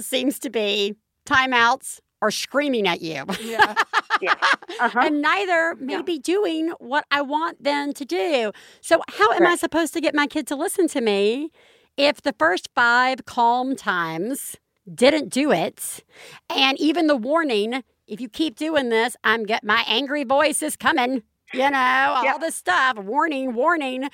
seems 0.00 0.38
to 0.40 0.50
be 0.50 0.96
timeouts 1.26 2.00
or 2.20 2.30
screaming 2.30 2.86
at 2.86 3.00
you. 3.02 3.24
Yeah. 3.42 3.74
Yeah. 4.20 4.34
Uh-huh. 4.80 5.00
and 5.02 5.20
neither 5.22 5.74
may 5.76 5.94
Yeah. 5.94 6.02
be 6.02 6.18
doing 6.20 6.68
what 6.78 7.04
I 7.10 7.20
want 7.22 7.62
them 7.64 7.92
to 7.94 8.04
do. 8.04 8.52
So, 8.80 9.00
how 9.08 9.32
am 9.32 9.44
I 9.46 9.56
supposed 9.56 9.92
to 9.94 10.00
get 10.00 10.14
my 10.14 10.26
kid 10.28 10.46
to 10.48 10.56
listen 10.56 10.86
to 10.88 11.00
me 11.00 11.50
if 11.96 12.20
the 12.22 12.32
first 12.38 12.68
five 12.76 13.24
calm 13.24 13.74
times 13.74 14.56
didn't 14.92 15.30
do 15.30 15.50
it? 15.50 16.04
And 16.48 16.78
even 16.78 17.06
the 17.08 17.16
warning 17.16 17.82
if 18.06 18.20
you 18.20 18.28
keep 18.28 18.56
doing 18.56 18.88
this, 18.88 19.16
I'm 19.24 19.44
get 19.44 19.64
my 19.64 19.84
angry 19.88 20.22
voice 20.24 20.62
is 20.62 20.76
coming. 20.76 21.22
You 21.52 21.70
know, 21.70 22.14
all 22.16 22.24
Yeah. 22.24 22.38
this 22.38 22.54
stuff. 22.54 22.98
Warning, 22.98 23.54
warning. 23.54 24.04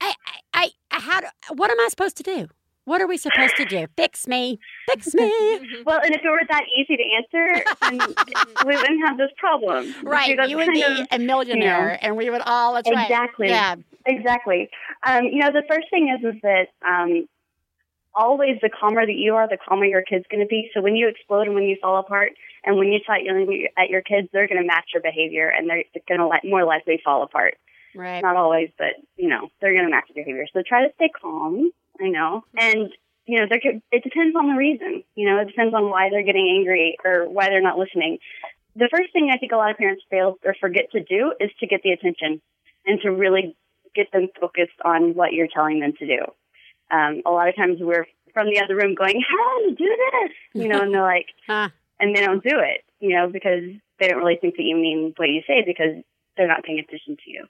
I, 0.00 0.14
I, 0.54 0.70
I, 0.92 0.98
how 1.00 1.20
do, 1.20 1.26
what 1.54 1.70
am 1.70 1.78
I 1.80 1.88
supposed 1.88 2.16
to 2.18 2.22
do? 2.22 2.48
What 2.88 3.02
are 3.02 3.06
we 3.06 3.18
supposed 3.18 3.56
to 3.56 3.66
do? 3.66 3.86
Fix 3.96 4.26
me, 4.26 4.58
fix 4.90 5.14
me. 5.14 5.28
Well, 5.84 6.00
and 6.02 6.14
if 6.14 6.22
it 6.24 6.28
were 6.28 6.40
that 6.48 6.64
easy 6.76 6.96
to 6.96 7.04
answer, 7.18 7.64
then 7.82 7.98
we 8.66 8.76
wouldn't 8.76 9.06
have 9.06 9.18
this 9.18 9.30
problem. 9.36 9.94
right, 10.02 10.38
you 10.48 10.56
would 10.56 10.72
be 10.72 10.82
of- 10.82 11.06
a 11.10 11.18
millionaire, 11.18 11.98
and 12.00 12.16
we 12.16 12.30
would 12.30 12.40
all. 12.40 12.74
That's 12.74 12.90
right. 12.90 13.04
Exactly. 13.04 13.48
Yeah, 13.48 13.74
Exactly. 14.06 14.70
Um, 15.06 15.24
you 15.24 15.40
know, 15.40 15.50
the 15.52 15.64
first 15.68 15.88
thing 15.90 16.08
is 16.08 16.34
is 16.34 16.40
that 16.42 16.68
um, 16.86 17.28
always 18.14 18.56
the 18.62 18.70
calmer 18.70 19.04
that 19.04 19.12
you 19.14 19.34
are, 19.34 19.46
the 19.48 19.58
calmer 19.58 19.84
your 19.84 20.02
kid's 20.02 20.24
going 20.30 20.40
to 20.40 20.46
be. 20.46 20.70
So 20.72 20.80
when 20.80 20.96
you 20.96 21.08
explode 21.08 21.42
and 21.46 21.54
when 21.54 21.64
you 21.64 21.76
fall 21.82 21.98
apart, 21.98 22.32
and 22.64 22.76
when 22.78 22.88
you 22.88 23.00
start 23.00 23.20
yelling 23.22 23.68
at 23.76 23.90
your 23.90 24.00
kids, 24.02 24.28
they're 24.32 24.48
going 24.48 24.60
to 24.62 24.66
match 24.66 24.86
your 24.94 25.02
behavior, 25.02 25.48
and 25.48 25.68
they're 25.68 25.84
going 26.08 26.20
to 26.20 26.48
more 26.48 26.64
likely 26.64 27.00
fall 27.04 27.22
apart. 27.22 27.58
right. 27.94 28.22
Not 28.22 28.36
always, 28.36 28.70
but 28.78 28.94
you 29.16 29.28
know, 29.28 29.48
they're 29.60 29.74
going 29.74 29.84
to 29.84 29.90
match 29.90 30.04
your 30.14 30.24
behavior. 30.24 30.46
So 30.54 30.62
try 30.66 30.86
to 30.86 30.92
stay 30.94 31.10
calm. 31.20 31.70
I 32.00 32.08
know, 32.08 32.44
and 32.56 32.90
you 33.26 33.38
know, 33.38 33.46
there 33.48 33.60
could, 33.60 33.82
it 33.92 34.02
depends 34.02 34.34
on 34.36 34.48
the 34.48 34.56
reason. 34.56 35.02
You 35.14 35.28
know, 35.28 35.38
it 35.40 35.48
depends 35.48 35.74
on 35.74 35.90
why 35.90 36.08
they're 36.10 36.22
getting 36.22 36.48
angry 36.58 36.96
or 37.04 37.28
why 37.28 37.48
they're 37.50 37.60
not 37.60 37.78
listening. 37.78 38.18
The 38.74 38.88
first 38.90 39.12
thing 39.12 39.30
I 39.30 39.36
think 39.36 39.52
a 39.52 39.56
lot 39.56 39.70
of 39.70 39.76
parents 39.76 40.02
fail 40.08 40.36
or 40.44 40.54
forget 40.58 40.90
to 40.92 41.02
do 41.02 41.34
is 41.38 41.50
to 41.60 41.66
get 41.66 41.82
the 41.82 41.90
attention 41.90 42.40
and 42.86 43.00
to 43.02 43.10
really 43.10 43.54
get 43.94 44.10
them 44.12 44.28
focused 44.40 44.78
on 44.84 45.14
what 45.14 45.32
you're 45.32 45.48
telling 45.52 45.80
them 45.80 45.92
to 45.98 46.06
do. 46.06 46.20
Um, 46.90 47.20
a 47.26 47.30
lot 47.30 47.48
of 47.48 47.56
times 47.56 47.78
we're 47.80 48.06
from 48.32 48.46
the 48.46 48.62
other 48.62 48.76
room 48.76 48.94
going, 48.94 49.16
"Hey, 49.20 49.74
do 49.74 49.84
this," 49.84 50.32
you 50.54 50.68
know, 50.68 50.80
and 50.80 50.94
they're 50.94 51.02
like, 51.16 51.26
Huh. 51.46 51.68
and 52.00 52.16
they 52.16 52.24
don't 52.24 52.42
do 52.42 52.58
it, 52.60 52.82
you 53.00 53.14
know, 53.14 53.28
because 53.28 53.62
they 53.98 54.08
don't 54.08 54.18
really 54.18 54.38
think 54.40 54.56
that 54.56 54.62
you 54.62 54.76
mean 54.76 55.12
what 55.16 55.28
you 55.28 55.42
say 55.46 55.62
because 55.66 56.02
they're 56.36 56.48
not 56.48 56.62
paying 56.62 56.78
attention 56.78 57.16
to 57.16 57.30
you. 57.30 57.46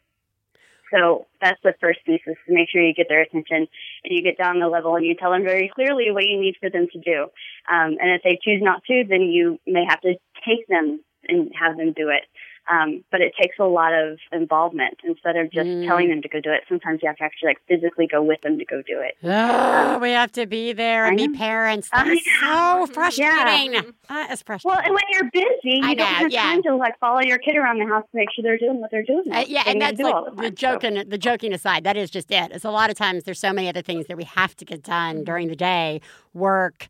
So 0.92 1.26
that's 1.40 1.60
the 1.62 1.74
first 1.80 2.00
piece 2.04 2.22
is 2.26 2.36
to 2.46 2.54
make 2.54 2.68
sure 2.70 2.82
you 2.82 2.94
get 2.94 3.06
their 3.08 3.22
attention 3.22 3.66
and 4.04 4.10
you 4.10 4.22
get 4.22 4.38
down 4.38 4.60
the 4.60 4.68
level 4.68 4.96
and 4.96 5.04
you 5.04 5.14
tell 5.14 5.30
them 5.30 5.44
very 5.44 5.70
clearly 5.74 6.10
what 6.10 6.24
you 6.24 6.40
need 6.40 6.56
for 6.60 6.70
them 6.70 6.86
to 6.92 6.98
do. 6.98 7.22
Um, 7.70 7.96
and 8.00 8.10
if 8.10 8.22
they 8.22 8.38
choose 8.42 8.62
not 8.62 8.82
to, 8.84 9.04
then 9.08 9.22
you 9.22 9.58
may 9.66 9.84
have 9.88 10.00
to 10.02 10.14
take 10.46 10.66
them 10.68 11.00
and 11.26 11.52
have 11.58 11.76
them 11.76 11.92
do 11.92 12.08
it. 12.08 12.24
Um, 12.70 13.02
but 13.10 13.20
it 13.20 13.32
takes 13.40 13.58
a 13.58 13.64
lot 13.64 13.92
of 13.94 14.18
involvement 14.30 14.98
instead 15.04 15.36
of 15.36 15.50
just 15.50 15.66
Mm. 15.68 15.86
telling 15.86 16.08
them 16.10 16.20
to 16.22 16.28
go 16.28 16.40
do 16.40 16.50
it. 16.52 16.62
Sometimes 16.68 17.00
you 17.02 17.08
have 17.08 17.16
to 17.16 17.24
actually 17.24 17.48
like 17.48 17.60
physically 17.66 18.06
go 18.06 18.22
with 18.22 18.40
them 18.42 18.58
to 18.58 18.64
go 18.64 18.82
do 18.82 19.00
it. 19.00 19.16
Oh, 19.24 19.98
we 19.98 20.10
have 20.10 20.32
to 20.32 20.46
be 20.46 20.72
there 20.72 21.06
and 21.06 21.16
be 21.16 21.28
parents. 21.28 21.88
I 21.92 22.04
That's 22.04 22.24
so 22.40 22.86
frustrating. 22.92 23.72
Yeah. 23.74 23.80
That 24.08 24.30
is 24.32 24.44
Well, 24.64 24.78
and 24.78 24.92
when 24.94 25.02
you're 25.12 25.30
busy, 25.32 25.80
I 25.82 25.90
you 25.90 25.96
don't 25.96 25.98
know, 25.98 26.04
have 26.04 26.30
yeah. 26.30 26.42
time 26.42 26.62
to 26.64 26.76
like 26.76 26.98
follow 26.98 27.20
your 27.20 27.38
kid 27.38 27.56
around 27.56 27.78
the 27.78 27.86
house 27.86 28.04
to 28.10 28.16
make 28.16 28.28
sure 28.34 28.42
they're 28.42 28.58
doing 28.58 28.80
what 28.80 28.90
they're 28.90 29.02
doing. 29.02 29.24
Uh, 29.32 29.44
yeah, 29.46 29.64
They 29.64 29.72
and 29.72 29.80
that's 29.82 29.98
like 30.00 30.14
all 30.14 30.24
the, 30.24 30.30
time, 30.30 30.44
so- 30.44 30.50
joking. 30.50 31.08
The 31.08 31.18
joking 31.18 31.52
aside, 31.52 31.84
that 31.84 31.96
is 31.96 32.10
just 32.10 32.30
it. 32.30 32.52
It's 32.52 32.64
a 32.64 32.70
lot 32.70 32.90
of 32.90 32.96
times 32.96 33.24
there's 33.24 33.40
so 33.40 33.52
many 33.52 33.68
other 33.68 33.82
things 33.82 34.06
that 34.06 34.16
we 34.16 34.24
have 34.24 34.54
to 34.56 34.64
get 34.64 34.82
done 34.82 35.24
during 35.24 35.48
the 35.48 35.56
day: 35.56 36.00
work, 36.34 36.88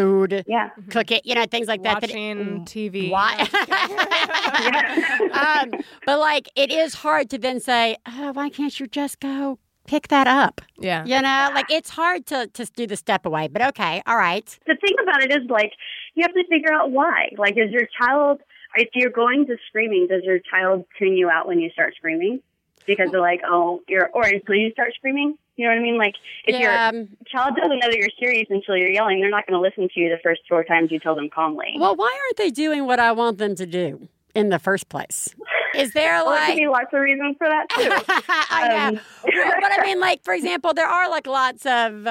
food, 0.00 0.44
Yeah. 0.46 0.70
cook 0.90 1.10
it, 1.10 1.22
you 1.24 1.34
know, 1.34 1.46
things 1.54 1.66
like 1.68 1.82
that. 1.82 2.00
that 2.00 2.10
it- 2.10 2.14
Watching 2.14 2.64
TV. 2.64 3.10
Why? 3.10 3.34
um, 5.32 5.70
but 6.04 6.18
like, 6.18 6.48
it 6.56 6.70
is 6.70 6.94
hard 6.94 7.30
to 7.30 7.38
then 7.38 7.60
say, 7.60 7.96
"Oh, 8.06 8.32
why 8.32 8.48
can't 8.50 8.78
you 8.78 8.86
just 8.86 9.20
go 9.20 9.58
pick 9.86 10.08
that 10.08 10.26
up?" 10.26 10.60
Yeah. 10.78 11.04
You 11.04 11.20
know, 11.22 11.50
like 11.54 11.70
it's 11.70 11.90
hard 11.90 12.26
to 12.26 12.46
to 12.48 12.64
do 12.80 12.86
the 12.86 12.96
step 12.96 13.26
away. 13.26 13.48
But 13.48 13.62
okay, 13.70 14.02
all 14.06 14.16
right. 14.16 14.46
the 14.66 14.76
thing 14.84 14.96
about 15.02 15.22
it 15.24 15.30
is 15.32 15.48
like 15.48 15.72
you 16.14 16.22
have 16.22 16.34
to 16.34 16.44
figure 16.48 16.72
out 16.72 16.90
why. 16.90 17.28
Like, 17.38 17.54
is 17.56 17.70
your 17.70 17.88
child 18.00 18.40
if 18.76 18.88
you're 18.94 19.10
going 19.10 19.46
to 19.46 19.56
screaming, 19.68 20.06
does 20.10 20.22
your 20.24 20.38
child 20.38 20.84
tune 20.98 21.16
you 21.16 21.30
out 21.30 21.46
when 21.48 21.60
you 21.60 21.70
start 21.70 21.94
screaming? 21.96 22.40
Because 22.86 23.10
they're 23.10 23.20
like, 23.20 23.40
oh, 23.46 23.82
you're 23.88 24.08
or 24.12 24.24
until 24.24 24.54
you 24.54 24.70
start 24.72 24.92
screaming. 24.94 25.36
You 25.56 25.66
know 25.66 25.72
what 25.72 25.78
I 25.78 25.82
mean? 25.82 25.98
Like, 25.98 26.14
if 26.44 26.54
yeah. 26.54 26.92
your 26.92 27.06
child 27.26 27.56
doesn't 27.56 27.78
know 27.78 27.88
that 27.88 27.96
you're 27.96 28.10
serious 28.20 28.46
until 28.50 28.76
you're 28.76 28.90
yelling, 28.90 29.20
they're 29.20 29.30
not 29.30 29.46
going 29.46 29.56
to 29.56 29.60
listen 29.60 29.88
to 29.92 30.00
you 30.00 30.10
the 30.10 30.18
first 30.22 30.42
four 30.48 30.64
times 30.64 30.90
you 30.92 31.00
tell 31.00 31.14
them 31.14 31.30
calmly. 31.30 31.74
Well, 31.78 31.96
why 31.96 32.14
aren't 32.24 32.36
they 32.36 32.50
doing 32.50 32.86
what 32.86 33.00
I 33.00 33.12
want 33.12 33.38
them 33.38 33.54
to 33.56 33.64
do 33.64 34.08
in 34.34 34.50
the 34.50 34.58
first 34.58 34.90
place? 34.90 35.34
Is 35.74 35.92
there 35.92 36.12
Well, 36.24 36.36
could 36.44 36.50
like 36.50 36.58
be 36.58 36.68
lots 36.68 36.92
of 36.92 37.00
reasons 37.00 37.36
for 37.38 37.48
that 37.48 37.68
too. 37.70 38.22
I 38.50 38.68
know. 38.68 38.98
Um, 38.98 39.00
Well, 39.24 39.54
but 39.60 39.80
I 39.80 39.82
mean, 39.82 39.98
like 39.98 40.22
for 40.22 40.34
example, 40.34 40.74
there 40.74 40.86
are 40.86 41.08
like 41.08 41.26
lots 41.26 41.64
of, 41.64 42.06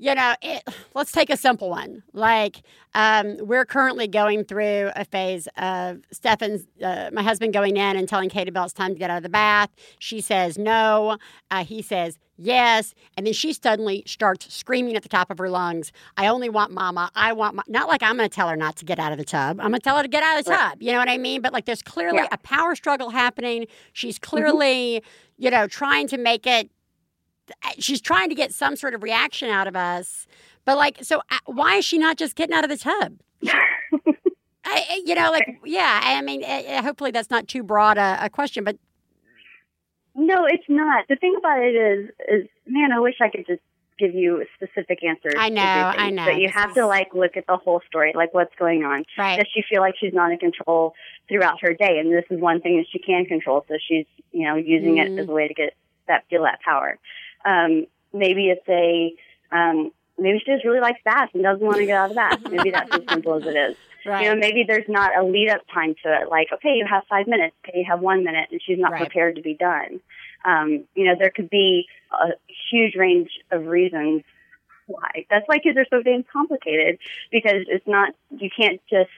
you 0.00 0.14
know, 0.14 0.34
it, 0.40 0.62
let's 0.94 1.12
take 1.12 1.28
a 1.28 1.36
simple 1.36 1.68
one. 1.68 2.02
Like 2.14 2.62
um, 2.94 3.36
we're 3.40 3.66
currently 3.66 4.08
going 4.08 4.44
through 4.44 4.90
a 4.96 5.04
phase 5.04 5.46
of 5.58 5.98
Stefan's, 6.10 6.66
uh, 6.82 7.10
my 7.12 7.22
husband, 7.22 7.52
going 7.52 7.76
in 7.76 7.96
and 7.96 8.08
telling 8.08 8.30
Katie 8.30 8.50
Bell 8.50 8.64
it's 8.64 8.72
time 8.72 8.94
to 8.94 8.98
get 8.98 9.10
out 9.10 9.18
of 9.18 9.22
the 9.22 9.28
bath. 9.28 9.68
She 9.98 10.22
says 10.22 10.56
no. 10.56 11.18
Uh, 11.50 11.64
he 11.64 11.82
says 11.82 12.18
yes, 12.38 12.94
and 13.18 13.26
then 13.26 13.34
she 13.34 13.52
suddenly 13.52 14.02
starts 14.06 14.52
screaming 14.52 14.96
at 14.96 15.02
the 15.02 15.08
top 15.10 15.30
of 15.30 15.36
her 15.36 15.50
lungs. 15.50 15.92
I 16.16 16.28
only 16.28 16.48
want 16.48 16.72
mama. 16.72 17.10
I 17.14 17.34
want 17.34 17.56
my, 17.56 17.62
not 17.68 17.86
like 17.86 18.02
I'm 18.02 18.16
going 18.16 18.26
to 18.28 18.34
tell 18.34 18.48
her 18.48 18.56
not 18.56 18.76
to 18.76 18.86
get 18.86 18.98
out 18.98 19.12
of 19.12 19.18
the 19.18 19.24
tub. 19.26 19.60
I'm 19.60 19.68
going 19.68 19.80
to 19.80 19.84
tell 19.84 19.98
her 19.98 20.02
to 20.02 20.08
get 20.08 20.22
out 20.22 20.38
of 20.38 20.46
the 20.46 20.52
tub. 20.52 20.80
You 20.82 20.92
know 20.92 20.98
what 20.98 21.10
I 21.10 21.18
mean? 21.18 21.42
But 21.42 21.52
like, 21.52 21.66
there's 21.66 21.82
clearly 21.82 22.16
Yeah. 22.16 22.28
a 22.32 22.38
power 22.38 22.74
struggle 22.74 23.10
happening. 23.10 23.66
She's 23.92 24.18
clearly, 24.18 25.02
you 25.36 25.50
know, 25.50 25.66
trying 25.66 26.08
to 26.08 26.16
make 26.16 26.46
it 26.46 26.70
she's 27.78 28.00
trying 28.00 28.28
to 28.28 28.34
get 28.34 28.52
some 28.52 28.76
sort 28.76 28.94
of 28.94 29.02
reaction 29.02 29.48
out 29.50 29.66
of 29.66 29.76
us. 29.76 30.26
But 30.64 30.76
like, 30.76 30.98
so 31.02 31.18
uh, 31.30 31.38
why 31.46 31.76
is 31.76 31.84
she 31.84 31.98
not 31.98 32.16
just 32.16 32.34
getting 32.36 32.54
out 32.54 32.64
of 32.64 32.70
the 32.70 32.76
tub? 32.76 33.18
I, 34.64 34.84
I- 34.90 35.02
you 35.06 35.14
know, 35.14 35.30
like, 35.30 35.58
yeah. 35.64 36.00
I 36.02 36.20
mean, 36.22 36.44
uh, 36.44 36.82
hopefully 36.82 37.10
that's 37.10 37.30
not 37.30 37.48
too 37.48 37.62
broad 37.62 37.98
a, 37.98 38.18
a 38.22 38.30
question, 38.30 38.62
but 38.64 38.76
No, 40.14 40.44
it's 40.46 40.64
not. 40.68 41.06
The 41.08 41.16
thing 41.16 41.34
about 41.38 41.60
it 41.60 41.74
is, 41.74 42.10
is 42.28 42.48
man, 42.66 42.92
I 42.92 43.00
wish 43.00 43.14
I 43.20 43.28
could 43.30 43.46
just 43.46 43.62
give 43.98 44.14
you 44.14 44.44
specific 44.54 45.02
answers. 45.04 45.34
I 45.36 45.48
know. 45.48 45.62
I 45.62 46.10
know. 46.10 46.24
But 46.24 46.36
you 46.36 46.48
This 46.48 46.54
have 46.54 46.70
is- 46.70 46.74
to 46.76 46.86
like 46.86 47.14
look 47.14 47.36
at 47.36 47.46
the 47.46 47.56
whole 47.56 47.80
story, 47.88 48.12
like 48.14 48.32
what's 48.34 48.54
going 48.58 48.84
on. 48.84 49.04
right, 49.18 49.38
Does 49.38 49.48
she 49.54 49.62
feel 49.68 49.80
like 49.80 49.94
she's 49.98 50.14
not 50.14 50.30
in 50.32 50.38
control 50.38 50.94
throughout 51.28 51.60
her 51.62 51.74
day? 51.74 51.98
And 51.98 52.12
this 52.12 52.24
is 52.30 52.40
one 52.40 52.60
thing 52.60 52.76
that 52.78 52.86
she 52.92 52.98
can 52.98 53.24
control, 53.26 53.64
so 53.68 53.74
she's 53.88 54.06
you 54.32 54.46
know 54.46 54.56
using 54.56 54.96
Mm. 54.96 55.16
it 55.16 55.20
as 55.22 55.28
a 55.28 55.32
way 55.32 55.48
to 55.48 55.54
get 55.54 55.74
that 56.08 56.24
feel 56.30 56.42
that 56.42 56.60
power. 56.60 56.98
Um, 57.44 57.86
maybe 58.12 58.48
it's 58.48 58.68
a 58.68 59.14
um, 59.54 59.90
maybe 60.18 60.38
she 60.44 60.52
just 60.52 60.64
really 60.64 60.80
likes 60.80 61.00
baths 61.04 61.32
and 61.34 61.42
doesn't 61.42 61.64
want 61.64 61.78
to 61.78 61.86
get 61.86 61.96
out 61.96 62.04
of 62.06 62.10
the 62.10 62.14
bath. 62.16 62.40
Maybe 62.50 62.70
that's 62.70 62.94
as 62.94 63.02
simple 63.08 63.34
as 63.36 63.42
it 63.46 63.56
is. 63.56 63.76
right. 64.06 64.22
You 64.24 64.30
know, 64.30 64.36
maybe 64.36 64.64
there's 64.66 64.88
not 64.88 65.10
a 65.18 65.24
lead 65.24 65.48
up 65.50 65.62
time 65.72 65.94
to 66.04 66.12
it. 66.22 66.28
Like, 66.30 66.48
okay, 66.52 66.74
you 66.76 66.86
have 66.88 67.02
five 67.08 67.26
minutes. 67.26 67.56
Okay, 67.66 67.78
you 67.78 67.84
have 67.88 68.00
one 68.00 68.22
minute, 68.22 68.48
and 68.50 68.60
she's 68.64 68.78
not 68.78 68.92
Right. 68.92 69.00
prepared 69.00 69.36
to 69.36 69.42
be 69.42 69.54
done. 69.54 70.00
Um, 70.44 70.84
you 70.94 71.04
know, 71.06 71.14
there 71.18 71.30
could 71.30 71.50
be 71.50 71.86
a 72.12 72.28
huge 72.70 72.94
range 72.96 73.30
of 73.50 73.66
reasons 73.66 74.22
why. 74.86 75.26
That's 75.30 75.46
why 75.46 75.58
kids 75.58 75.76
are 75.78 75.86
so 75.90 76.02
damn 76.02 76.22
complicated 76.24 76.98
because 77.32 77.64
it's 77.68 77.86
not. 77.86 78.14
You 78.30 78.50
can't 78.56 78.80
just 78.90 79.10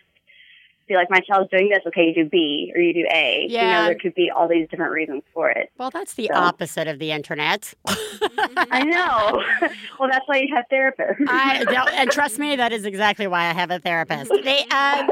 be 0.88 0.94
like, 0.94 1.08
my 1.10 1.20
child's 1.20 1.50
doing 1.50 1.68
this. 1.70 1.80
Okay, 1.86 2.06
you 2.08 2.24
do 2.24 2.28
B 2.28 2.72
or 2.74 2.80
you 2.80 2.92
do 2.94 3.06
A. 3.12 3.46
You 3.48 3.56
Yeah. 3.56 3.80
know, 3.82 3.86
there 3.86 3.94
could 3.94 4.14
be 4.14 4.30
all 4.30 4.48
these 4.48 4.68
different 4.68 4.92
reasons 4.92 5.22
for 5.32 5.50
it. 5.50 5.70
well, 5.78 5.90
that's 5.90 6.14
the 6.14 6.28
So- 6.32 6.38
opposite 6.38 6.88
of 6.88 6.98
the 6.98 7.12
internet. 7.12 7.74
I 7.86 8.84
know. 8.84 9.42
well, 9.98 10.08
that's 10.10 10.26
why 10.26 10.38
you 10.38 10.54
have 10.54 10.64
therapists. 10.72 11.16
I 11.28 11.64
don't, 11.64 11.92
and 11.94 12.10
trust 12.10 12.38
me, 12.38 12.56
that 12.56 12.72
is 12.72 12.84
exactly 12.84 13.26
why 13.26 13.46
I 13.50 13.52
have 13.52 13.70
a 13.70 13.78
therapist. 13.78 14.30
They, 14.44 14.64
um, 14.66 15.08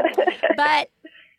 but 0.57 0.91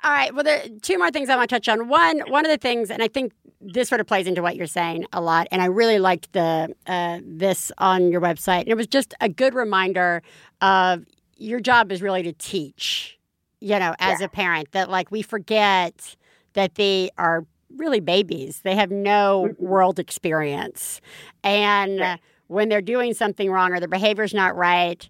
all 0.04 0.12
right, 0.12 0.34
well, 0.34 0.44
there 0.44 0.62
are 0.64 0.68
two 0.82 0.98
more 0.98 1.12
things 1.12 1.30
I 1.30 1.36
want 1.36 1.50
to 1.50 1.56
touch 1.56 1.68
on. 1.70 1.88
One, 1.88 2.22
one 2.28 2.46
of 2.46 2.52
the 2.52 2.58
things, 2.58 2.90
and 2.90 3.04
I 3.04 3.08
think 3.08 3.34
this 3.60 3.88
sort 3.90 4.02
of 4.02 4.08
plays 4.08 4.26
into 4.26 4.42
what 4.42 4.56
you're 4.56 4.66
saying 4.66 5.06
a 5.14 5.22
lot, 5.22 5.48
and 5.52 5.62
I 5.62 5.66
really 5.66 6.00
liked 6.00 6.34
the 6.34 6.74
uh, 6.88 7.20
this 7.24 7.72
on 7.78 8.12
your 8.12 8.20
website. 8.22 8.62
And 8.62 8.70
it 8.70 8.76
was 8.78 8.88
just 8.88 9.14
a 9.22 9.30
good 9.30 9.54
reminder 9.54 10.24
of 10.62 11.06
your 11.38 11.60
job 11.60 11.92
is 11.92 12.02
really 12.02 12.24
to 12.24 12.34
teach. 12.34 13.20
You 13.62 13.80
know, 13.80 13.94
as 14.00 14.20
a 14.22 14.28
parent, 14.28 14.72
that 14.72 14.90
like 14.90 15.12
we 15.12 15.22
forget 15.22 16.16
that 16.54 16.76
they 16.76 17.10
are 17.18 17.46
really 17.78 18.00
babies. 18.02 18.62
They 18.64 18.76
have 18.76 18.92
no 18.92 19.56
world 19.60 20.00
experience, 20.00 21.00
and 21.44 22.00
Right. 22.00 22.20
when 22.48 22.68
they're 22.70 22.82
doing 22.82 23.14
something 23.14 23.50
wrong 23.52 23.72
or 23.72 23.80
their 23.80 23.88
behavior's 23.88 24.34
not 24.34 24.56
right, 24.56 25.08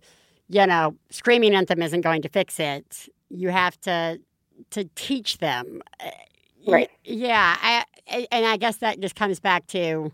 you 0.50 0.68
know, 0.68 0.96
screaming 1.10 1.56
at 1.56 1.68
them 1.68 1.82
isn't 1.82 2.02
going 2.02 2.22
to 2.24 2.30
fix 2.30 2.60
it. 2.60 3.08
You 3.30 3.50
have 3.50 3.80
to 3.82 4.20
to 4.72 4.84
teach 4.96 5.38
them. 5.40 5.82
Uh, 6.00 6.10
Right. 6.68 6.92
Yeah. 7.04 7.58
I, 7.60 7.84
I- 8.08 8.28
and 8.32 8.46
I 8.46 8.56
guess 8.58 8.78
that 8.78 9.00
just 9.00 9.16
comes 9.16 9.40
back 9.40 9.66
to 9.68 10.12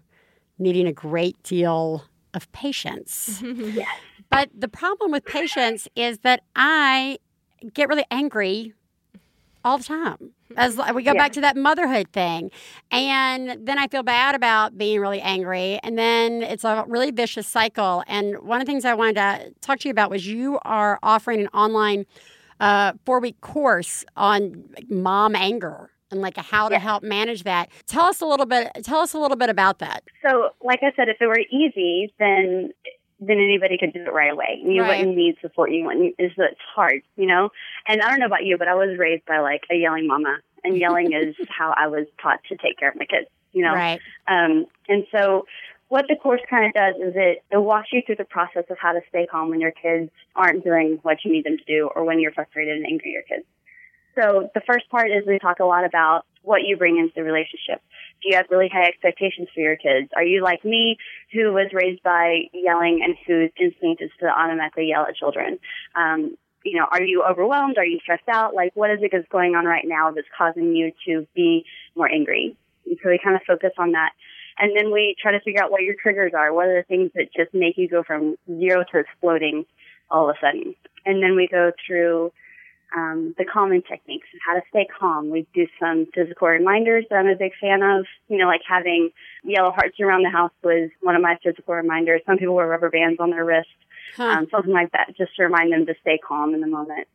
needing 0.57 0.87
a 0.87 0.93
great 0.93 1.35
deal 1.43 2.05
of 2.33 2.49
patience. 2.53 3.43
Yes. 3.57 3.87
But 4.29 4.49
the 4.57 4.69
problem 4.69 5.11
with 5.11 5.25
patience 5.25 5.89
is 5.97 6.19
that 6.19 6.41
I 6.55 7.17
get 7.73 7.89
really 7.89 8.05
angry 8.11 8.73
all 9.65 9.77
the 9.77 9.83
time. 9.83 10.31
As 10.55 10.77
we 10.77 11.03
go 11.03 11.11
Yeah. 11.11 11.17
back 11.17 11.33
to 11.33 11.41
that 11.41 11.57
motherhood 11.57 12.07
thing. 12.13 12.51
And 12.89 13.67
then 13.67 13.77
I 13.77 13.87
feel 13.87 14.01
bad 14.03 14.33
about 14.33 14.77
being 14.77 15.01
really 15.01 15.19
angry. 15.19 15.77
And 15.83 15.97
then 15.97 16.41
it's 16.41 16.63
a 16.63 16.85
really 16.87 17.11
vicious 17.11 17.47
cycle. 17.47 18.03
And 18.07 18.39
one 18.39 18.61
of 18.61 18.65
the 18.65 18.71
things 18.71 18.85
I 18.85 18.93
wanted 18.93 19.15
to 19.15 19.53
talk 19.59 19.79
to 19.79 19.87
you 19.89 19.91
about 19.91 20.09
was 20.09 20.25
you 20.25 20.59
are 20.63 20.99
offering 21.03 21.41
an 21.41 21.47
online 21.53 22.05
uh, 22.59 22.93
four 23.05 23.19
week 23.19 23.39
course 23.41 24.03
on 24.15 24.63
mom 24.89 25.35
anger 25.35 25.91
and 26.09 26.21
like 26.21 26.37
how 26.37 26.69
to 26.69 26.75
Yeah. 26.75 26.79
help 26.79 27.03
manage 27.03 27.43
that. 27.43 27.69
Tell 27.85 28.05
us 28.05 28.21
a 28.21 28.25
little 28.25 28.45
bit. 28.45 28.71
Tell 28.83 28.99
us 29.01 29.13
a 29.13 29.19
little 29.19 29.37
bit 29.37 29.49
about 29.49 29.79
that. 29.79 30.03
So, 30.27 30.51
like 30.63 30.79
I 30.81 30.91
said, 30.95 31.09
if 31.09 31.17
it 31.21 31.27
were 31.27 31.43
easy, 31.51 32.13
then 32.19 32.71
then 33.19 33.37
anybody 33.37 33.77
could 33.77 33.93
do 33.93 34.01
it 34.01 34.13
right 34.13 34.31
away. 34.31 34.61
You 34.63 34.81
Right. 34.83 34.99
wouldn't 34.99 35.17
need 35.17 35.37
support. 35.41 35.71
You 35.71 35.85
wouldn't. 35.85 36.15
Is 36.19 36.31
that 36.37 36.51
it's 36.51 36.61
hard, 36.75 37.01
you 37.15 37.25
know? 37.25 37.49
And 37.87 38.01
I 38.01 38.09
don't 38.09 38.19
know 38.19 38.25
about 38.27 38.45
you, 38.45 38.57
but 38.57 38.67
I 38.67 38.75
was 38.75 38.97
raised 38.97 39.25
by 39.25 39.39
like 39.39 39.63
a 39.71 39.75
yelling 39.75 40.07
mama, 40.07 40.39
and 40.63 40.77
yelling 40.85 41.13
is 41.13 41.35
how 41.49 41.73
I 41.75 41.87
was 41.87 42.05
taught 42.21 42.39
to 42.49 42.57
take 42.57 42.77
care 42.77 42.89
of 42.89 42.95
my 42.95 43.05
kids. 43.05 43.27
You 43.53 43.63
know, 43.63 43.73
Right. 43.73 43.99
Um, 44.27 44.65
and 44.87 45.05
so 45.11 45.45
what 45.89 46.05
the 46.09 46.15
course 46.15 46.41
kind 46.49 46.65
of 46.65 46.73
does 46.73 46.95
is 46.95 47.13
it, 47.15 47.43
it 47.49 47.57
walks 47.57 47.87
you 47.91 48.01
through 48.05 48.17
the 48.17 48.25
process 48.25 48.65
of 48.69 48.77
how 48.77 48.91
to 48.91 48.99
stay 49.09 49.25
calm 49.25 49.49
when 49.49 49.61
your 49.61 49.71
kids 49.71 50.11
aren't 50.35 50.63
doing 50.63 50.99
what 51.01 51.23
you 51.23 51.31
need 51.31 51.45
them 51.45 51.57
to 51.57 51.63
do 51.63 51.89
or 51.95 52.03
when 52.03 52.19
you're 52.19 52.33
frustrated 52.33 52.75
and 52.75 52.85
angry 52.85 53.11
at 53.11 53.13
your 53.13 53.37
kids. 53.37 53.47
So 54.19 54.49
the 54.53 54.61
first 54.61 54.89
part 54.89 55.11
is 55.11 55.25
we 55.25 55.39
talk 55.39 55.59
a 55.59 55.65
lot 55.65 55.85
about 55.85 56.25
what 56.47 56.63
you 56.63 56.77
bring 56.77 56.97
into 56.97 57.11
the 57.13 57.23
relationship. 57.23 57.81
Do 58.23 58.29
you 58.29 58.37
have 58.37 58.45
really 58.49 58.69
high 58.71 58.87
expectations 58.87 59.49
for 59.53 59.59
your 59.59 59.75
kids? 59.75 60.09
Are 60.15 60.23
you 60.23 60.41
like 60.41 60.63
me, 60.63 60.97
who 61.33 61.51
was 61.51 61.67
raised 61.73 62.01
by 62.03 62.47
yelling 62.53 63.01
and 63.03 63.15
whose 63.27 63.51
instinct 63.59 64.01
is 64.01 64.11
to 64.21 64.27
automatically 64.27 64.87
yell 64.87 65.05
at 65.05 65.15
children? 65.15 65.59
Um, 65.93 66.37
you 66.63 66.79
know, 66.79 66.87
are 66.89 67.03
you 67.03 67.23
overwhelmed? 67.29 67.77
Are 67.77 67.85
you 67.85 67.99
stressed 68.01 68.29
out? 68.29 68.55
Like, 68.55 68.71
what 68.75 68.89
is 68.91 68.99
it 69.01 69.11
that's 69.11 69.27
going 69.29 69.55
on 69.55 69.65
right 69.65 69.85
now 69.85 70.11
that's 70.11 70.27
causing 70.37 70.73
you 70.73 70.93
to 71.05 71.27
be 71.35 71.65
more 71.95 72.09
angry? 72.09 72.55
And 72.85 72.97
so 73.03 73.09
we 73.09 73.19
kind 73.21 73.35
of 73.35 73.41
focus 73.45 73.71
on 73.77 73.91
that. 73.91 74.11
And 74.57 74.71
then 74.75 74.91
we 74.91 75.15
try 75.21 75.33
to 75.33 75.41
figure 75.41 75.61
out 75.61 75.69
what 75.69 75.83
your 75.83 75.95
triggers 76.01 76.31
are. 76.33 76.53
What 76.53 76.67
are 76.67 76.81
the 76.81 76.87
things 76.87 77.11
that 77.13 77.27
just 77.35 77.53
make 77.53 77.77
you 77.77 77.89
go 77.89 78.03
from 78.03 78.37
zero 78.47 78.85
to 78.91 78.99
exploding 78.99 79.65
all 80.09 80.29
of 80.29 80.35
a 80.35 80.39
sudden? 80.39 80.75
And 81.05 81.21
then 81.21 81.35
we 81.35 81.47
go 81.51 81.71
through 81.85 82.31
um, 82.95 83.35
the 83.37 83.45
calming 83.45 83.81
techniques 83.81 84.27
and 84.31 84.41
how 84.45 84.55
to 84.55 84.61
stay 84.69 84.87
calm. 84.99 85.29
We 85.29 85.47
do 85.53 85.67
some 85.79 86.07
physical 86.13 86.47
reminders 86.47 87.05
that 87.09 87.17
I'm 87.17 87.27
a 87.27 87.35
big 87.35 87.51
fan 87.59 87.81
of. 87.83 88.05
You 88.27 88.37
know, 88.37 88.47
like 88.47 88.61
having 88.67 89.09
yellow 89.43 89.71
hearts 89.71 89.99
around 89.99 90.23
the 90.23 90.29
house 90.29 90.51
was 90.63 90.89
one 91.01 91.15
of 91.15 91.21
my 91.21 91.37
physical 91.43 91.75
reminders. 91.75 92.21
Some 92.25 92.37
people 92.37 92.55
wear 92.55 92.67
rubber 92.67 92.89
bands 92.89 93.19
on 93.19 93.31
their 93.31 93.45
wrist, 93.45 93.69
Huh. 94.15 94.23
um, 94.23 94.47
something 94.49 94.73
like 94.73 94.91
that, 94.93 95.13
just 95.17 95.35
to 95.35 95.43
remind 95.43 95.71
them 95.71 95.85
to 95.85 95.95
stay 96.01 96.17
calm 96.17 96.53
in 96.53 96.61
the 96.61 96.67
moment. 96.67 97.07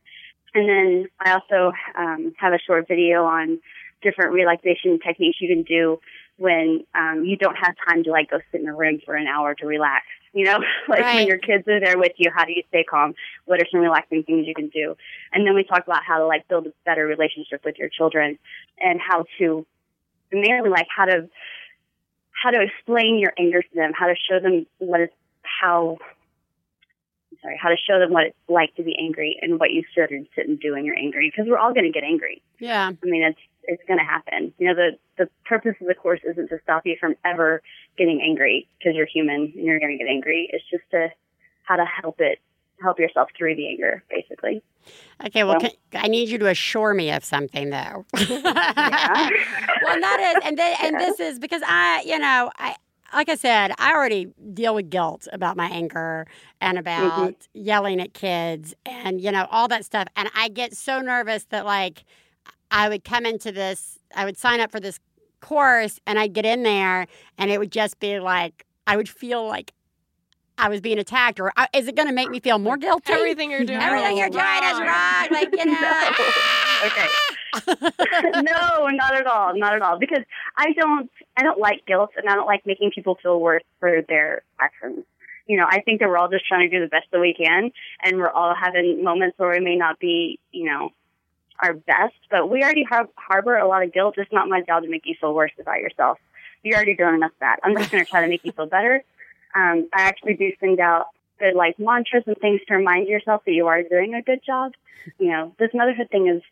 And 0.54 0.68
then 0.68 1.06
I 1.18 1.32
also 1.32 1.72
um, 1.98 2.34
have 2.38 2.52
a 2.52 2.58
short 2.58 2.86
video 2.86 3.24
on 3.24 3.58
different 4.02 4.32
relaxation 4.32 4.98
techniques 4.98 5.38
you 5.40 5.48
can 5.48 5.62
do 5.62 5.98
when 6.38 6.84
um, 6.94 7.24
you 7.24 7.36
don't 7.36 7.56
have 7.56 7.74
time 7.88 8.04
to 8.04 8.10
like 8.10 8.30
go 8.30 8.38
sit 8.50 8.60
in 8.60 8.68
a 8.68 8.74
room 8.74 9.00
for 9.04 9.14
an 9.14 9.26
hour 9.26 9.54
to 9.54 9.66
relax. 9.66 10.04
You 10.32 10.44
know, 10.46 10.58
like 10.88 11.00
Right. 11.00 11.14
when 11.16 11.26
your 11.26 11.38
kids 11.38 11.68
are 11.68 11.78
there 11.80 11.98
with 11.98 12.12
you, 12.16 12.30
how 12.34 12.44
do 12.44 12.52
you 12.52 12.62
stay 12.68 12.84
calm? 12.84 13.14
What 13.44 13.60
are 13.60 13.66
some 13.70 13.80
relaxing 13.80 14.22
things 14.22 14.46
you 14.46 14.54
can 14.54 14.68
do? 14.68 14.96
And 15.32 15.46
then 15.46 15.54
we 15.54 15.62
talk 15.64 15.84
about 15.86 16.02
how 16.04 16.18
to 16.18 16.26
like 16.26 16.48
build 16.48 16.66
a 16.66 16.72
better 16.84 17.04
relationship 17.06 17.64
with 17.64 17.76
your 17.78 17.88
children 17.88 18.38
and 18.80 18.98
how 19.00 19.24
to 19.38 19.66
mainly 20.32 20.70
like 20.70 20.86
how 20.94 21.04
to 21.04 21.28
how 22.42 22.50
to 22.50 22.60
explain 22.62 23.18
your 23.18 23.32
anger 23.38 23.62
to 23.62 23.74
them, 23.74 23.92
how 23.94 24.06
to 24.06 24.14
show 24.28 24.40
them 24.40 24.66
what 24.78 25.00
is 25.02 25.10
how 25.42 25.98
I'm 27.30 27.38
sorry, 27.42 27.58
how 27.62 27.68
to 27.68 27.76
show 27.76 27.98
them 27.98 28.12
what 28.12 28.24
it's 28.24 28.36
like 28.48 28.74
to 28.76 28.82
be 28.82 28.96
angry 28.98 29.38
and 29.40 29.60
what 29.60 29.70
you 29.70 29.84
should 29.94 30.10
and 30.10 30.26
shouldn't 30.34 30.60
do 30.60 30.72
when 30.72 30.84
you're 30.84 30.98
angry 30.98 31.30
because 31.30 31.48
we're 31.48 31.58
all 31.58 31.72
going 31.72 31.84
to 31.84 31.92
get 31.92 32.04
angry. 32.04 32.42
Yeah. 32.58 32.90
I 32.90 33.06
mean, 33.06 33.22
it's 33.22 33.38
it's 33.64 33.82
going 33.86 33.98
to 33.98 34.04
happen. 34.04 34.52
You 34.58 34.68
know, 34.68 34.74
the 34.74 34.90
the 35.18 35.30
purpose 35.44 35.74
of 35.80 35.86
the 35.86 35.94
course 35.94 36.20
isn't 36.28 36.48
to 36.48 36.58
stop 36.62 36.82
you 36.84 36.96
from 36.98 37.14
ever 37.24 37.62
getting 37.96 38.20
angry 38.22 38.68
because 38.78 38.94
you're 38.96 39.06
human 39.06 39.52
and 39.54 39.64
you're 39.64 39.78
going 39.78 39.96
to 39.96 40.02
get 40.02 40.10
angry. 40.10 40.48
It's 40.52 40.64
just 40.70 40.84
to 40.92 41.08
how 41.64 41.76
to 41.76 41.84
help 41.84 42.20
it, 42.20 42.38
help 42.80 42.98
yourself 42.98 43.28
through 43.36 43.56
the 43.56 43.68
anger, 43.68 44.02
basically. 44.10 44.62
Okay, 45.24 45.44
well, 45.44 45.58
Well- 45.60 45.70
can, 45.92 46.02
I 46.04 46.08
need 46.08 46.28
you 46.28 46.38
to 46.38 46.48
assure 46.48 46.92
me 46.94 47.10
of 47.10 47.24
something, 47.24 47.70
though. 47.70 48.04
Yeah. 48.18 49.28
well, 49.84 50.00
that 50.00 50.34
is, 50.36 50.42
and 50.44 50.58
then, 50.58 50.76
and 50.82 50.96
this 50.96 51.20
is 51.20 51.38
because 51.38 51.62
I, 51.64 52.02
you 52.04 52.18
know, 52.18 52.50
I, 52.58 52.76
like 53.12 53.28
I 53.28 53.34
said, 53.34 53.72
I 53.78 53.92
already 53.92 54.28
deal 54.54 54.74
with 54.74 54.90
guilt 54.90 55.28
about 55.32 55.56
my 55.56 55.68
anger 55.68 56.26
and 56.60 56.78
mm-hmm. 56.78 56.80
about 56.80 57.48
yelling 57.52 58.00
at 58.00 58.14
kids 58.14 58.74
and 58.86 59.20
you 59.20 59.30
know 59.30 59.46
all 59.50 59.68
that 59.68 59.84
stuff, 59.84 60.08
and 60.16 60.30
I 60.34 60.48
get 60.48 60.76
so 60.76 61.00
nervous 61.00 61.44
that 61.46 61.64
like 61.64 62.04
I 62.72 62.88
would 62.88 63.04
come 63.04 63.26
into 63.26 63.52
this, 63.52 63.98
I 64.16 64.24
would 64.24 64.38
sign 64.38 64.58
up 64.58 64.72
for 64.72 64.80
this 64.80 64.98
course, 65.40 66.00
and 66.06 66.18
I'd 66.18 66.32
get 66.32 66.46
in 66.46 66.62
there, 66.62 67.06
and 67.36 67.50
it 67.50 67.60
would 67.60 67.70
just 67.70 68.00
be 68.00 68.18
like 68.18 68.64
I 68.86 68.96
would 68.96 69.08
feel 69.08 69.46
like. 69.46 69.72
I 70.58 70.68
was 70.68 70.82
being 70.82 70.98
attacked, 70.98 71.40
or 71.40 71.50
uh, 71.56 71.66
is 71.74 71.88
it 71.88 71.96
going 71.96 72.08
to 72.08 72.14
make 72.14 72.28
me 72.28 72.38
feel 72.38 72.58
more 72.58 72.76
guilty? 72.76 73.12
Everything 73.12 73.50
you're 73.50 73.64
doing. 73.64 73.80
Everything 73.80 74.18
you're 74.18 74.28
doing 74.28 74.44
is 74.44 74.78
wrong. 74.78 75.28
Like, 75.30 75.48
you 75.50 75.64
know. 75.64 76.10
okay. 76.84 77.08
no, 78.42 78.86
not 78.88 79.14
at 79.14 79.26
all, 79.26 79.58
not 79.58 79.74
at 79.74 79.82
all. 79.82 79.98
Because 79.98 80.22
I 80.58 80.72
don't, 80.74 81.10
I 81.38 81.42
don't 81.42 81.58
like 81.58 81.86
guilt, 81.86 82.10
and 82.16 82.28
I 82.28 82.34
don't 82.34 82.46
like 82.46 82.66
making 82.66 82.90
people 82.94 83.18
feel 83.22 83.40
worse 83.40 83.62
for 83.80 84.02
their 84.06 84.42
actions. 84.60 85.04
You 85.46 85.56
know, 85.56 85.66
I 85.68 85.80
think 85.80 86.00
that 86.00 86.08
we're 86.08 86.18
all 86.18 86.28
just 86.28 86.46
trying 86.46 86.70
to 86.70 86.76
do 86.78 86.84
the 86.84 86.88
best 86.88 87.06
that 87.12 87.20
we 87.20 87.34
can, 87.34 87.72
and 88.02 88.18
we're 88.18 88.30
all 88.30 88.54
having 88.54 89.02
moments 89.02 89.38
where 89.38 89.50
we 89.50 89.60
may 89.60 89.76
not 89.76 89.98
be, 89.98 90.38
you 90.52 90.66
know, 90.66 90.90
our 91.62 91.74
best, 91.74 92.14
but 92.30 92.50
we 92.50 92.62
already 92.62 92.82
har- 92.82 93.08
harbor 93.16 93.56
a 93.56 93.68
lot 93.68 93.82
of 93.82 93.92
guilt. 93.92 94.16
It's 94.18 94.32
not 94.32 94.48
my 94.48 94.60
job 94.60 94.82
to 94.82 94.90
make 94.90 95.06
you 95.06 95.14
feel 95.20 95.32
worse 95.32 95.52
about 95.60 95.78
yourself. 95.78 96.18
You're 96.62 96.76
already 96.76 96.96
doing 96.96 97.14
enough 97.14 97.32
that. 97.40 97.60
I'm 97.62 97.76
just 97.76 97.90
going 97.90 98.04
to 98.04 98.10
try 98.10 98.22
to 98.22 98.28
make 98.28 98.44
you 98.44 98.52
feel 98.52 98.66
better. 98.66 99.02
Um, 99.54 99.88
I 99.94 100.02
actually 100.02 100.34
do 100.34 100.50
send 100.60 100.80
out 100.80 101.06
good 101.38 101.54
like 101.54 101.78
mantras 101.78 102.24
and 102.26 102.36
things 102.36 102.60
to 102.68 102.74
remind 102.74 103.08
yourself 103.08 103.42
that 103.46 103.52
you 103.52 103.66
are 103.66 103.82
doing 103.82 104.14
a 104.14 104.22
good 104.22 104.40
job. 104.44 104.72
You 105.18 105.30
know, 105.30 105.54
this 105.58 105.70
motherhood 105.74 106.08
thing 106.10 106.28
is 106.28 106.42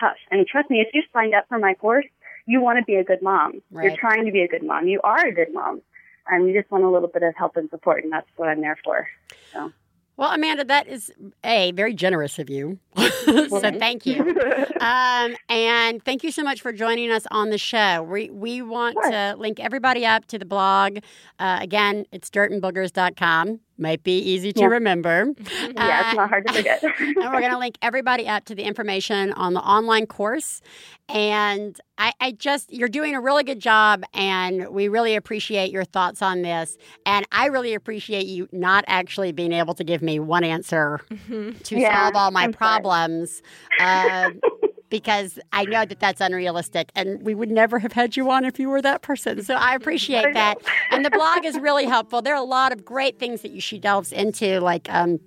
tough. 0.00 0.16
And 0.30 0.46
trust 0.46 0.70
me, 0.70 0.80
if 0.80 0.88
you 0.94 1.02
signed 1.12 1.34
up 1.34 1.46
for 1.48 1.58
my 1.58 1.74
course, 1.74 2.06
you 2.46 2.60
want 2.60 2.78
to 2.78 2.84
be 2.84 2.94
a 2.94 3.04
good 3.04 3.22
mom. 3.22 3.62
Right. 3.70 3.86
You're 3.86 3.96
trying 3.96 4.24
to 4.26 4.32
be 4.32 4.42
a 4.42 4.48
good 4.48 4.62
mom. 4.62 4.86
You 4.86 5.00
are 5.04 5.26
a 5.26 5.32
good 5.32 5.52
mom. 5.52 5.82
And 6.26 6.46
you 6.46 6.58
just 6.58 6.70
want 6.70 6.84
a 6.84 6.90
little 6.90 7.08
bit 7.08 7.22
of 7.22 7.34
help 7.36 7.56
and 7.56 7.70
support, 7.70 8.04
and 8.04 8.12
that's 8.12 8.28
what 8.36 8.48
I'm 8.48 8.60
there 8.60 8.78
for. 8.84 9.08
So. 9.52 9.72
Well, 10.18 10.32
Amanda, 10.32 10.64
that 10.64 10.88
is 10.88 11.12
a 11.44 11.70
very 11.72 11.94
generous 11.94 12.38
of 12.40 12.50
you. 12.50 12.78
so 12.98 13.60
thank 13.60 14.04
you. 14.04 14.36
Um, 14.80 15.34
and 15.48 16.04
thank 16.04 16.22
you 16.22 16.30
so 16.30 16.44
much 16.44 16.60
for 16.60 16.72
joining 16.72 17.10
us 17.10 17.26
on 17.32 17.50
the 17.50 17.58
show. 17.58 18.00
We 18.04 18.30
we 18.30 18.62
want 18.62 18.96
Sure. 19.02 19.10
to 19.10 19.34
link 19.36 19.58
everybody 19.58 20.06
up 20.06 20.26
to 20.26 20.38
the 20.38 20.44
blog. 20.44 20.98
Uh, 21.40 21.58
again, 21.60 22.06
it's 22.12 22.30
dirtandboogers.com. 22.30 23.58
Might 23.80 24.02
be 24.02 24.18
easy 24.18 24.52
to 24.54 24.60
Yeah. 24.60 24.66
remember. 24.66 25.32
yeah, 25.38 26.00
it's 26.00 26.12
Uh, 26.12 26.14
not 26.14 26.28
hard 26.28 26.46
to 26.48 26.52
forget. 26.52 26.82
and 26.82 27.16
we're 27.16 27.40
going 27.40 27.52
to 27.52 27.58
link 27.58 27.78
everybody 27.80 28.26
up 28.26 28.44
to 28.46 28.54
the 28.54 28.64
information 28.64 29.32
on 29.34 29.54
the 29.54 29.60
online 29.60 30.06
course. 30.06 30.60
And 31.08 31.78
I, 31.96 32.12
I 32.20 32.32
just, 32.32 32.72
you're 32.72 32.88
doing 32.88 33.14
a 33.14 33.20
really 33.20 33.44
good 33.44 33.60
job, 33.60 34.02
and 34.12 34.68
we 34.68 34.88
really 34.88 35.14
appreciate 35.16 35.70
your 35.70 35.84
thoughts 35.84 36.20
on 36.22 36.42
this. 36.42 36.76
And 37.06 37.24
I 37.32 37.46
really 37.46 37.72
appreciate 37.72 38.26
you 38.26 38.48
not 38.52 38.84
actually 38.88 39.32
being 39.32 39.52
able 39.52 39.74
to 39.74 39.84
give 39.84 40.02
me 40.02 40.18
one 40.20 40.44
answer 40.44 41.00
to 41.28 41.54
Yeah, 41.78 42.02
solve 42.04 42.16
all 42.16 42.30
my 42.30 42.44
I'm 42.44 42.52
problems. 42.52 43.42
Uh, 43.80 44.30
because 44.88 45.38
I 45.52 45.64
know 45.64 45.84
that 45.84 46.00
that's 46.00 46.20
unrealistic, 46.20 46.90
and 46.94 47.22
we 47.22 47.34
would 47.34 47.50
never 47.50 47.78
have 47.78 47.92
had 47.92 48.16
you 48.16 48.30
on 48.30 48.44
if 48.44 48.58
you 48.58 48.68
were 48.68 48.82
that 48.82 49.02
person. 49.02 49.42
So 49.42 49.54
I 49.54 49.74
appreciate 49.74 50.26
I 50.26 50.32
that. 50.32 50.58
And 50.90 51.04
the 51.04 51.10
blog 51.10 51.44
is 51.44 51.58
really 51.58 51.84
helpful. 51.84 52.22
There 52.22 52.34
are 52.34 52.42
a 52.42 52.46
lot 52.46 52.72
of 52.72 52.84
great 52.84 53.18
things 53.18 53.42
that 53.42 53.50
you 53.50 53.60
she 53.60 53.78
delves 53.78 54.12
into, 54.12 54.60
like 54.60 54.92
um, 54.92 55.20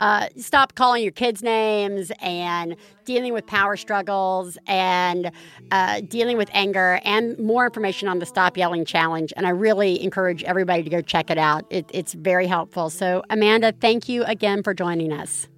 uh, 0.00 0.28
stop 0.36 0.74
calling 0.74 1.02
your 1.02 1.12
kids 1.12 1.42
names 1.42 2.10
and 2.20 2.76
dealing 3.04 3.32
with 3.32 3.46
power 3.46 3.76
struggles 3.76 4.58
and 4.66 5.30
uh, 5.70 6.00
dealing 6.08 6.36
with 6.36 6.48
anger 6.52 7.00
and 7.04 7.38
more 7.38 7.66
information 7.66 8.08
on 8.08 8.18
the 8.18 8.26
Stop 8.26 8.56
Yelling 8.56 8.84
Challenge. 8.84 9.32
And 9.36 9.46
I 9.46 9.50
really 9.50 10.02
encourage 10.02 10.42
everybody 10.44 10.82
to 10.82 10.90
go 10.90 11.00
check 11.00 11.30
it 11.30 11.38
out. 11.38 11.64
It, 11.70 11.90
it's 11.92 12.14
very 12.14 12.46
helpful. 12.46 12.90
So, 12.90 13.22
Amanda, 13.30 13.72
thank 13.72 14.08
you 14.08 14.24
again 14.24 14.62
for 14.62 14.74
joining 14.74 15.12
us. 15.12 15.48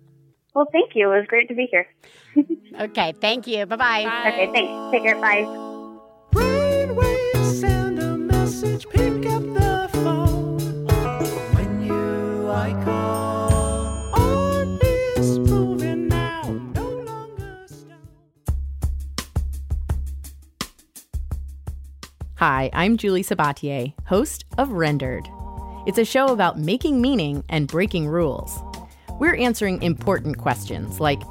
well, 0.54 0.66
thank 0.72 0.92
you. 0.94 1.12
It 1.12 1.18
was 1.18 1.26
great 1.28 1.48
to 1.48 1.54
be 1.54 1.66
here. 1.70 1.86
Okay, 2.78 3.14
thank 3.20 3.46
you. 3.46 3.64
Bye 3.66 3.76
bye. 3.76 4.28
Okay, 4.28 4.50
thanks. 4.52 4.92
Take 4.92 5.02
care. 5.04 5.20
Bye. 5.20 5.44
Brainwaves 6.32 7.60
send 7.60 7.98
a 7.98 8.16
message, 8.16 8.86
pick 8.90 9.24
up 9.26 9.42
the 9.42 9.88
phone. 9.92 10.58
When 11.54 11.82
you 11.86 12.50
I 12.50 12.72
call, 12.84 14.14
on 14.14 14.78
is 15.16 15.38
moving 15.38 16.08
now, 16.08 16.42
no 16.74 16.88
longer 16.88 17.66
stone. 17.66 18.08
Hi, 22.34 22.68
I'm 22.74 22.98
Julie 22.98 23.24
Sabatier, 23.24 23.94
host 24.04 24.44
of 24.58 24.72
Rendered. 24.72 25.26
It's 25.86 25.98
a 25.98 26.04
show 26.04 26.26
about 26.28 26.58
making 26.58 27.00
meaning 27.00 27.44
and 27.48 27.68
breaking 27.68 28.08
rules. 28.08 28.58
We're 29.18 29.36
answering 29.36 29.82
important 29.82 30.36
questions 30.36 31.00
like 31.00 31.22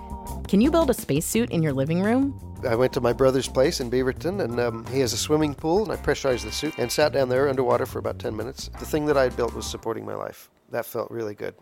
Can 0.48 0.62
you 0.62 0.70
build 0.70 0.92
a 0.92 0.94
spacesuit 0.94 1.50
in 1.50 1.64
your 1.64 1.74
living 1.74 2.04
room? 2.04 2.40
I 2.68 2.76
went 2.76 2.94
to 2.94 3.02
my 3.02 3.14
brother's 3.14 3.48
place 3.48 3.80
in 3.80 3.90
Beaverton, 3.90 4.44
and 4.44 4.60
um, 4.60 4.86
he 4.88 5.00
has 5.00 5.12
a 5.12 5.18
swimming 5.18 5.56
pool, 5.56 5.84
and 5.84 5.92
I 5.92 5.96
pressurized 5.96 6.46
the 6.46 6.52
suit 6.52 6.76
and 6.78 6.92
sat 6.92 7.14
down 7.14 7.30
there 7.30 7.50
underwater 7.50 7.86
for 7.86 7.98
about 7.98 8.20
10 8.20 8.36
minutes. 8.36 8.70
The 8.80 8.86
thing 8.86 9.06
that 9.08 9.18
I 9.18 9.24
had 9.24 9.36
built 9.36 9.56
was 9.56 9.66
supporting 9.66 10.06
my 10.06 10.14
life. 10.14 10.50
That 10.70 10.86
felt 10.86 11.10
really 11.10 11.34
good. 11.34 11.56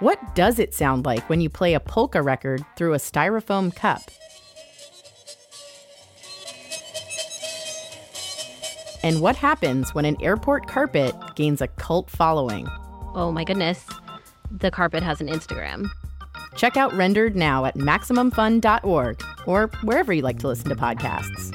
What 0.00 0.34
does 0.34 0.58
it 0.58 0.72
sound 0.72 1.04
like 1.04 1.28
when 1.28 1.40
you 1.40 1.50
play 1.50 1.74
a 1.74 1.80
polka 1.80 2.22
record 2.22 2.64
through 2.76 2.94
a 2.94 2.98
styrofoam 2.98 3.74
cup? 3.74 4.02
And 9.02 9.20
what 9.20 9.36
happens 9.36 9.94
when 9.94 10.06
an 10.06 10.16
airport 10.22 10.66
carpet 10.66 11.14
gains 11.36 11.60
a 11.60 11.68
cult 11.68 12.08
following? 12.08 12.66
Oh 13.14 13.30
my 13.30 13.44
goodness. 13.44 13.86
The 14.50 14.70
carpet 14.70 15.02
has 15.02 15.20
an 15.20 15.28
Instagram. 15.28 15.90
Check 16.56 16.76
out 16.76 16.92
Rendered 16.94 17.36
now 17.36 17.64
at 17.64 17.76
MaximumFun.org 17.76 19.22
or 19.46 19.66
wherever 19.82 20.12
you 20.12 20.22
like 20.22 20.38
to 20.40 20.48
listen 20.48 20.68
to 20.68 20.76
podcasts. 20.76 21.52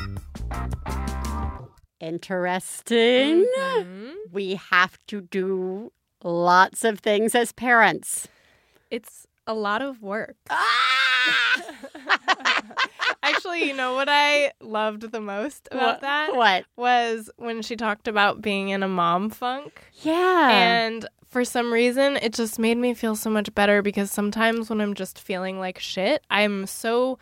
Interesting. 1.99 3.45
Mm-hmm. 3.59 4.09
We 4.31 4.55
have 4.71 4.97
to 5.07 5.21
do 5.21 5.91
lots 6.23 6.83
of 6.83 6.99
things 6.99 7.35
as 7.35 7.51
parents. 7.51 8.27
It's 8.91 9.25
a 9.47 9.53
lot 9.53 9.81
of 9.81 10.01
work. 10.01 10.35
Ah! 10.49 11.63
Actually, 13.23 13.65
you 13.67 13.73
know 13.75 13.93
what 13.93 14.07
I 14.09 14.51
loved 14.61 15.11
the 15.11 15.19
most 15.21 15.67
about 15.71 15.95
What- 15.95 16.01
that? 16.01 16.35
what? 16.35 16.65
Was 16.77 17.29
when 17.37 17.61
she 17.61 17.75
talked 17.75 18.07
about 18.07 18.41
being 18.41 18.69
in 18.69 18.81
a 18.83 18.87
mom 18.87 19.29
funk. 19.29 19.81
Yeah. 20.01 20.49
And 20.51 21.07
for 21.29 21.45
some 21.45 21.71
reason, 21.71 22.17
it 22.17 22.33
just 22.33 22.57
made 22.59 22.77
me 22.77 22.93
feel 22.93 23.15
so 23.15 23.29
much 23.29 23.53
better 23.53 23.81
because 23.81 24.11
sometimes 24.11 24.69
when 24.69 24.81
I'm 24.81 24.93
just 24.95 25.19
feeling 25.19 25.59
like 25.59 25.77
shit, 25.79 26.25
I'm 26.29 26.65
so, 26.65 27.19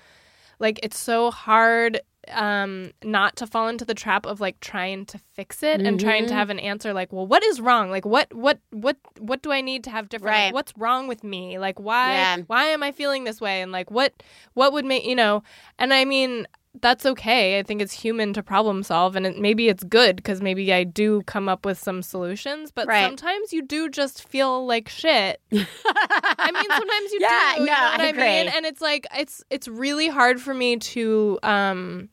like, 0.60 0.80
it's 0.82 0.98
so 0.98 1.30
hard 1.32 2.00
um 2.34 2.92
not 3.06 3.38
to 3.38 3.48
fall 3.48 3.70
into 3.70 3.86
the 3.86 3.94
trap 3.94 4.26
of 4.26 4.42
like 4.42 4.60
trying 4.60 5.06
to 5.06 5.18
fix 5.32 5.64
it 5.64 5.80
and 5.82 5.98
trying 5.98 6.28
to 6.28 6.34
Mhm. 6.34 6.38
have 6.38 6.50
an 6.50 6.60
answer 6.60 6.92
like 6.92 7.14
well 7.14 7.26
what 7.26 7.42
is 7.42 7.62
wrong? 7.62 7.90
Like 7.90 8.04
what 8.06 8.34
what 8.34 8.60
what 8.72 8.98
what 9.20 9.42
do 9.42 9.50
i 9.54 9.62
need 9.62 9.86
to 9.86 9.90
have 9.90 10.10
different 10.10 10.36
Like, 10.36 10.54
what's 10.54 10.74
wrong 10.78 11.08
with 11.08 11.24
me? 11.24 11.58
Like 11.58 11.80
why 11.80 12.12
Yeah. 12.12 12.38
why 12.48 12.66
am 12.66 12.84
i 12.84 12.92
feeling 12.92 13.24
this 13.24 13.40
way? 13.40 13.62
And 13.62 13.72
like 13.72 13.90
what 13.90 14.12
what 14.56 14.74
would 14.74 14.84
make 14.84 15.06
you 15.06 15.16
know? 15.16 15.42
And 15.80 15.94
i 15.94 16.04
mean 16.04 16.46
that's 16.82 17.06
okay 17.06 17.60
i 17.60 17.64
think 17.64 17.82
it's 17.82 17.94
human 17.94 18.34
to 18.34 18.42
problem 18.44 18.84
solve 18.84 19.16
and 19.16 19.26
it, 19.26 19.38
maybe 19.40 19.68
it's 19.70 19.84
good 19.84 20.16
because 20.16 20.42
maybe 20.42 20.72
i 20.74 20.84
do 20.84 21.22
come 21.24 21.48
up 21.50 21.66
with 21.66 21.78
some 21.78 22.02
solutions 22.02 22.72
but 22.72 22.88
Right. 22.88 23.04
sometimes 23.04 23.54
you 23.54 23.62
do 23.62 23.90
just 23.90 24.28
feel 24.28 24.66
like 24.66 24.88
shit 24.90 25.42
i 25.52 26.52
mean 26.54 26.72
sometimes 26.72 27.12
you 27.12 27.20
Yeah, 27.20 27.54
do 27.56 27.62
you 27.62 27.66
know 27.68 27.74
I 27.74 27.96
i, 27.96 27.98
mean 27.98 28.10
agree. 28.10 28.48
and 28.56 28.66
it's 28.66 28.82
like 28.82 29.06
it's 29.18 29.44
it's 29.50 29.68
really 29.68 30.08
hard 30.08 30.42
for 30.42 30.54
me 30.54 30.78
to 30.78 31.40
um 31.44 32.10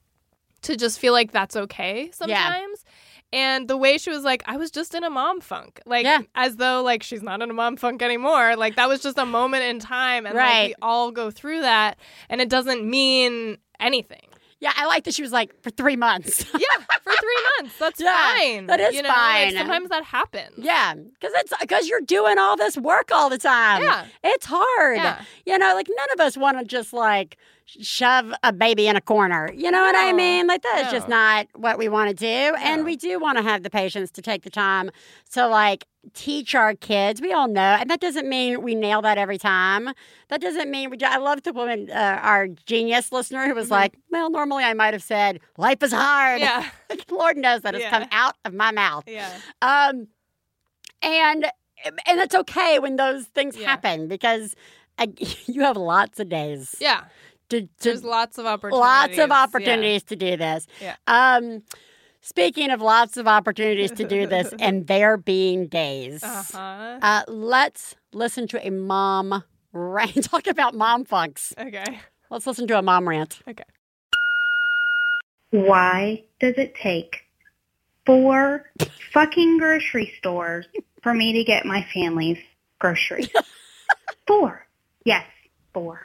to 0.63 0.77
just 0.77 0.99
feel 0.99 1.13
like 1.13 1.33
that's 1.33 1.57
okay 1.57 2.11
sometimes 2.13 2.85
and 3.33 3.67
the 3.67 3.77
way 3.77 3.99
she 3.99 4.11
was 4.11 4.23
like, 4.23 4.45
I 4.47 4.57
was 4.59 4.71
just 4.71 4.95
in 4.95 5.03
a 5.03 5.11
mom 5.11 5.41
funk. 5.41 5.81
Like, 5.87 6.05
Yeah. 6.05 6.21
as 6.37 6.55
though, 6.55 6.85
like, 6.85 7.03
she's 7.03 7.21
not 7.21 7.43
in 7.43 7.51
a 7.51 7.53
mom 7.53 7.77
funk 7.77 8.01
anymore. 8.01 8.55
Like, 8.55 8.77
that 8.77 8.89
was 8.89 9.01
just 9.01 9.19
a 9.19 9.27
moment 9.27 9.65
in 9.65 9.81
time. 9.81 10.25
And, 10.25 10.37
like, 10.37 10.69
we 10.69 10.75
all 10.81 11.11
go 11.11 11.33
through 11.33 11.63
that. 11.63 11.99
And 12.29 12.41
it 12.41 12.49
doesn't 12.49 12.89
mean 12.89 13.59
anything. 13.81 14.29
Yeah, 14.65 14.73
I 14.77 14.87
like 14.87 15.05
that 15.05 15.15
she 15.15 15.21
was 15.23 15.31
like, 15.31 15.53
for 15.63 15.69
three 15.71 15.95
months. 15.97 16.45
Yeah, 16.55 16.85
for 17.03 17.13
three 17.21 17.43
months. 17.59 17.79
That's 17.79 18.01
Yeah, 18.01 18.17
fine. 18.39 18.67
that 18.67 18.81
is 18.81 18.95
you 18.95 19.03
know? 19.03 19.09
like, 19.11 19.17
fine. 19.19 19.53
sometimes 19.53 19.91
that 19.91 20.05
happens. 20.05 20.55
Yeah, 20.57 20.95
because 20.95 21.33
it's 21.37 21.53
because 21.61 21.87
you're 21.89 22.01
doing 22.01 22.39
all 22.39 22.57
this 22.57 22.77
work 22.79 23.11
all 23.13 23.29
the 23.29 23.37
time. 23.39 23.83
Yeah. 23.83 24.07
it's 24.23 24.47
hard. 24.47 24.97
Yeah. 24.97 25.23
You 25.45 25.59
know, 25.59 25.75
like 25.75 25.89
none 25.95 26.09
of 26.15 26.21
us 26.21 26.37
want 26.37 26.59
to 26.59 26.65
just 26.65 26.93
like 26.95 27.37
shove 27.67 28.33
a 28.43 28.53
baby 28.53 28.87
in 28.89 28.97
a 28.97 29.01
corner. 29.01 29.51
You 29.55 29.71
know 29.71 29.81
what 29.83 29.97
I 29.97 30.13
mean? 30.13 30.47
Like 30.47 30.63
that's 30.63 30.91
just 30.93 31.09
not 31.09 31.47
what 31.55 31.79
we 31.79 31.89
want 31.89 32.11
to 32.11 32.15
do, 32.15 32.55
and 32.59 32.85
we 32.85 32.97
do 32.97 33.19
want 33.19 33.39
to 33.39 33.43
have 33.43 33.63
the 33.63 33.71
patience 33.71 34.11
to 34.13 34.23
take 34.23 34.43
the 34.43 34.51
time 34.51 34.91
to 35.33 35.47
like 35.47 35.87
teach 36.13 36.55
our 36.55 36.75
kids. 36.75 37.21
We 37.21 37.33
all 37.33 37.49
know, 37.49 37.61
and 37.81 37.89
that 37.91 38.01
doesn't 38.01 38.29
mean 38.29 38.63
we 38.63 38.75
nail 38.75 39.01
that 39.03 39.17
every 39.19 39.39
time. 39.39 39.91
That 40.29 40.41
doesn't 40.41 40.71
mean 40.71 40.91
we. 40.91 40.97
do- 40.99 41.07
I 41.07 41.17
love 41.17 41.43
the 41.43 41.53
woman, 41.53 41.91
uh, 41.91 42.19
our 42.23 42.49
genius 42.49 43.11
listener, 43.13 43.47
who 43.49 43.55
was 43.55 43.71
like, 43.71 43.95
"Well, 44.11 44.31
normally 44.31 44.65
I 44.65 44.75
might 44.75 44.93
have 44.95 45.03
said 45.03 45.41
life 45.57 45.83
is 45.83 45.93
hard." 45.93 46.43
Mm-hmm. 46.43 46.71
Yeah. 46.91 46.97
Lord 47.11 47.37
knows 47.37 47.63
that 47.63 47.75
has 47.75 47.83
Yeah. 47.83 47.91
come 47.91 48.09
out 48.13 48.37
of 48.45 48.53
my 48.53 48.71
mouth. 48.73 49.05
Yeah. 49.07 49.31
Um, 49.63 50.09
and 51.03 51.47
and 52.07 52.21
it's 52.21 52.35
okay 52.35 52.79
when 52.79 52.97
those 52.97 53.27
things 53.27 53.57
Yeah. 53.57 53.69
happen 53.69 54.09
because 54.09 54.55
I, 54.99 55.13
you 55.47 55.63
have 55.63 55.77
lots 55.77 56.21
of 56.21 56.29
days 56.29 56.77
Yeah. 56.81 57.05
To, 57.51 57.63
to 57.63 57.69
There's 57.81 58.05
lots 58.05 58.39
of 58.39 58.47
opportunities. 58.47 58.81
lots 58.81 59.19
of 59.19 59.31
Yeah. 60.03 60.09
to 60.11 60.17
do 60.17 60.37
this. 60.37 60.67
Yeah. 60.81 60.97
Um, 61.07 61.63
speaking 62.21 62.71
of 62.71 62.81
lots 62.81 63.17
of 63.17 63.27
opportunities 63.29 63.91
to 63.93 64.05
do 64.07 64.27
this, 64.27 64.53
and 64.59 64.87
there 64.87 65.17
being 65.17 65.67
days, 65.67 66.23
Uh-huh. 66.23 66.99
uh, 67.03 67.23
let's 67.29 67.97
listen 68.13 68.47
to 68.49 68.67
a 68.67 68.71
mom 68.71 69.45
rant. 69.73 70.25
Talk 70.31 70.47
about 70.47 70.75
mom 70.75 71.05
funks. 71.05 71.53
Okay. 71.59 72.01
Let's 72.31 72.47
listen 72.47 72.67
to 72.69 72.79
a 72.79 72.83
mom 72.83 73.09
rant. 73.09 73.41
Okay. 73.49 73.65
Why 75.51 76.25
does 76.41 76.55
it 76.57 76.75
take 76.75 77.21
four 78.07 78.71
fucking 79.13 79.59
grocery 79.59 80.13
stores 80.19 80.67
for 81.03 81.15
me 81.15 81.33
to 81.35 81.45
get 81.45 81.65
my 81.65 81.87
family's 81.95 82.39
groceries? 82.81 83.29
four. 84.27 84.67
Yes, 85.05 85.25
four. 85.73 86.01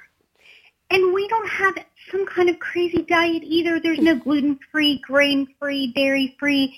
And 0.89 1.13
we 1.13 1.27
don't 1.27 1.47
have 1.47 1.75
some 2.11 2.25
kind 2.25 2.49
of 2.49 2.59
crazy 2.59 3.03
diet 3.03 3.43
either. 3.43 3.79
There's 3.79 3.99
no 3.99 4.15
gluten-free, 4.15 5.01
grain-free, 5.05 5.93
dairy-free. 5.93 6.77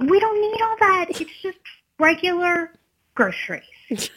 We 0.00 0.20
don't 0.20 0.40
need 0.40 0.62
all 0.62 0.76
that. 0.80 1.06
It's 1.20 1.42
just 1.42 1.58
regular 1.98 2.72
groceries. 3.14 3.62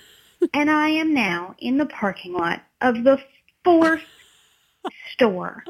and 0.54 0.70
I 0.70 0.90
am 0.90 1.14
now 1.14 1.56
in 1.60 1.78
the 1.78 1.86
parking 1.86 2.34
lot 2.34 2.62
of 2.82 3.04
the 3.04 3.20
fourth 3.64 4.04
store 5.14 5.64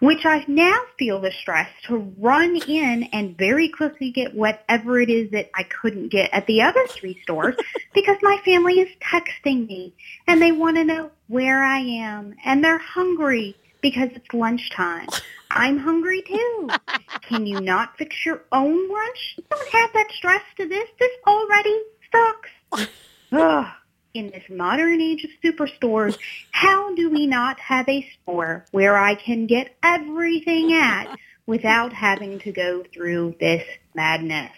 which 0.00 0.24
I 0.24 0.44
now 0.46 0.78
feel 0.98 1.20
the 1.20 1.32
stress 1.32 1.68
to 1.86 1.96
run 2.18 2.56
in 2.56 3.04
and 3.12 3.36
very 3.36 3.68
quickly 3.68 4.10
get 4.10 4.34
whatever 4.34 5.00
it 5.00 5.10
is 5.10 5.30
that 5.32 5.50
I 5.54 5.64
couldn't 5.64 6.08
get 6.08 6.30
at 6.32 6.46
the 6.46 6.62
other 6.62 6.86
three 6.88 7.20
stores 7.22 7.56
because 7.94 8.16
my 8.22 8.40
family 8.44 8.80
is 8.80 8.88
texting 9.00 9.66
me 9.66 9.94
and 10.26 10.40
they 10.40 10.52
want 10.52 10.76
to 10.76 10.84
know 10.84 11.10
where 11.26 11.62
I 11.62 11.78
am 11.78 12.34
and 12.44 12.62
they're 12.64 12.78
hungry 12.78 13.56
because 13.80 14.10
it's 14.14 14.32
lunchtime. 14.32 15.08
I'm 15.50 15.78
hungry 15.78 16.22
too. 16.22 16.68
Can 17.22 17.46
you 17.46 17.60
not 17.60 17.96
fix 17.96 18.24
your 18.24 18.42
own 18.52 18.88
lunch? 18.88 19.38
Don't 19.50 19.74
add 19.74 19.90
that 19.94 20.10
stress 20.12 20.42
to 20.56 20.68
this. 20.68 20.88
This 20.98 21.12
already 21.26 21.82
sucks. 22.12 22.90
Ugh. 23.32 23.66
In 24.14 24.30
this 24.30 24.44
modern 24.48 25.00
age 25.00 25.24
of 25.24 25.30
superstores, 25.44 26.18
how 26.50 26.94
do 26.94 27.10
we 27.10 27.26
not 27.26 27.60
have 27.60 27.88
a 27.88 28.08
store 28.22 28.64
where 28.70 28.96
I 28.96 29.14
can 29.14 29.46
get 29.46 29.76
everything 29.82 30.72
at 30.72 31.16
without 31.46 31.92
having 31.92 32.38
to 32.40 32.52
go 32.52 32.84
through 32.92 33.36
this 33.38 33.64
madness? 33.94 34.52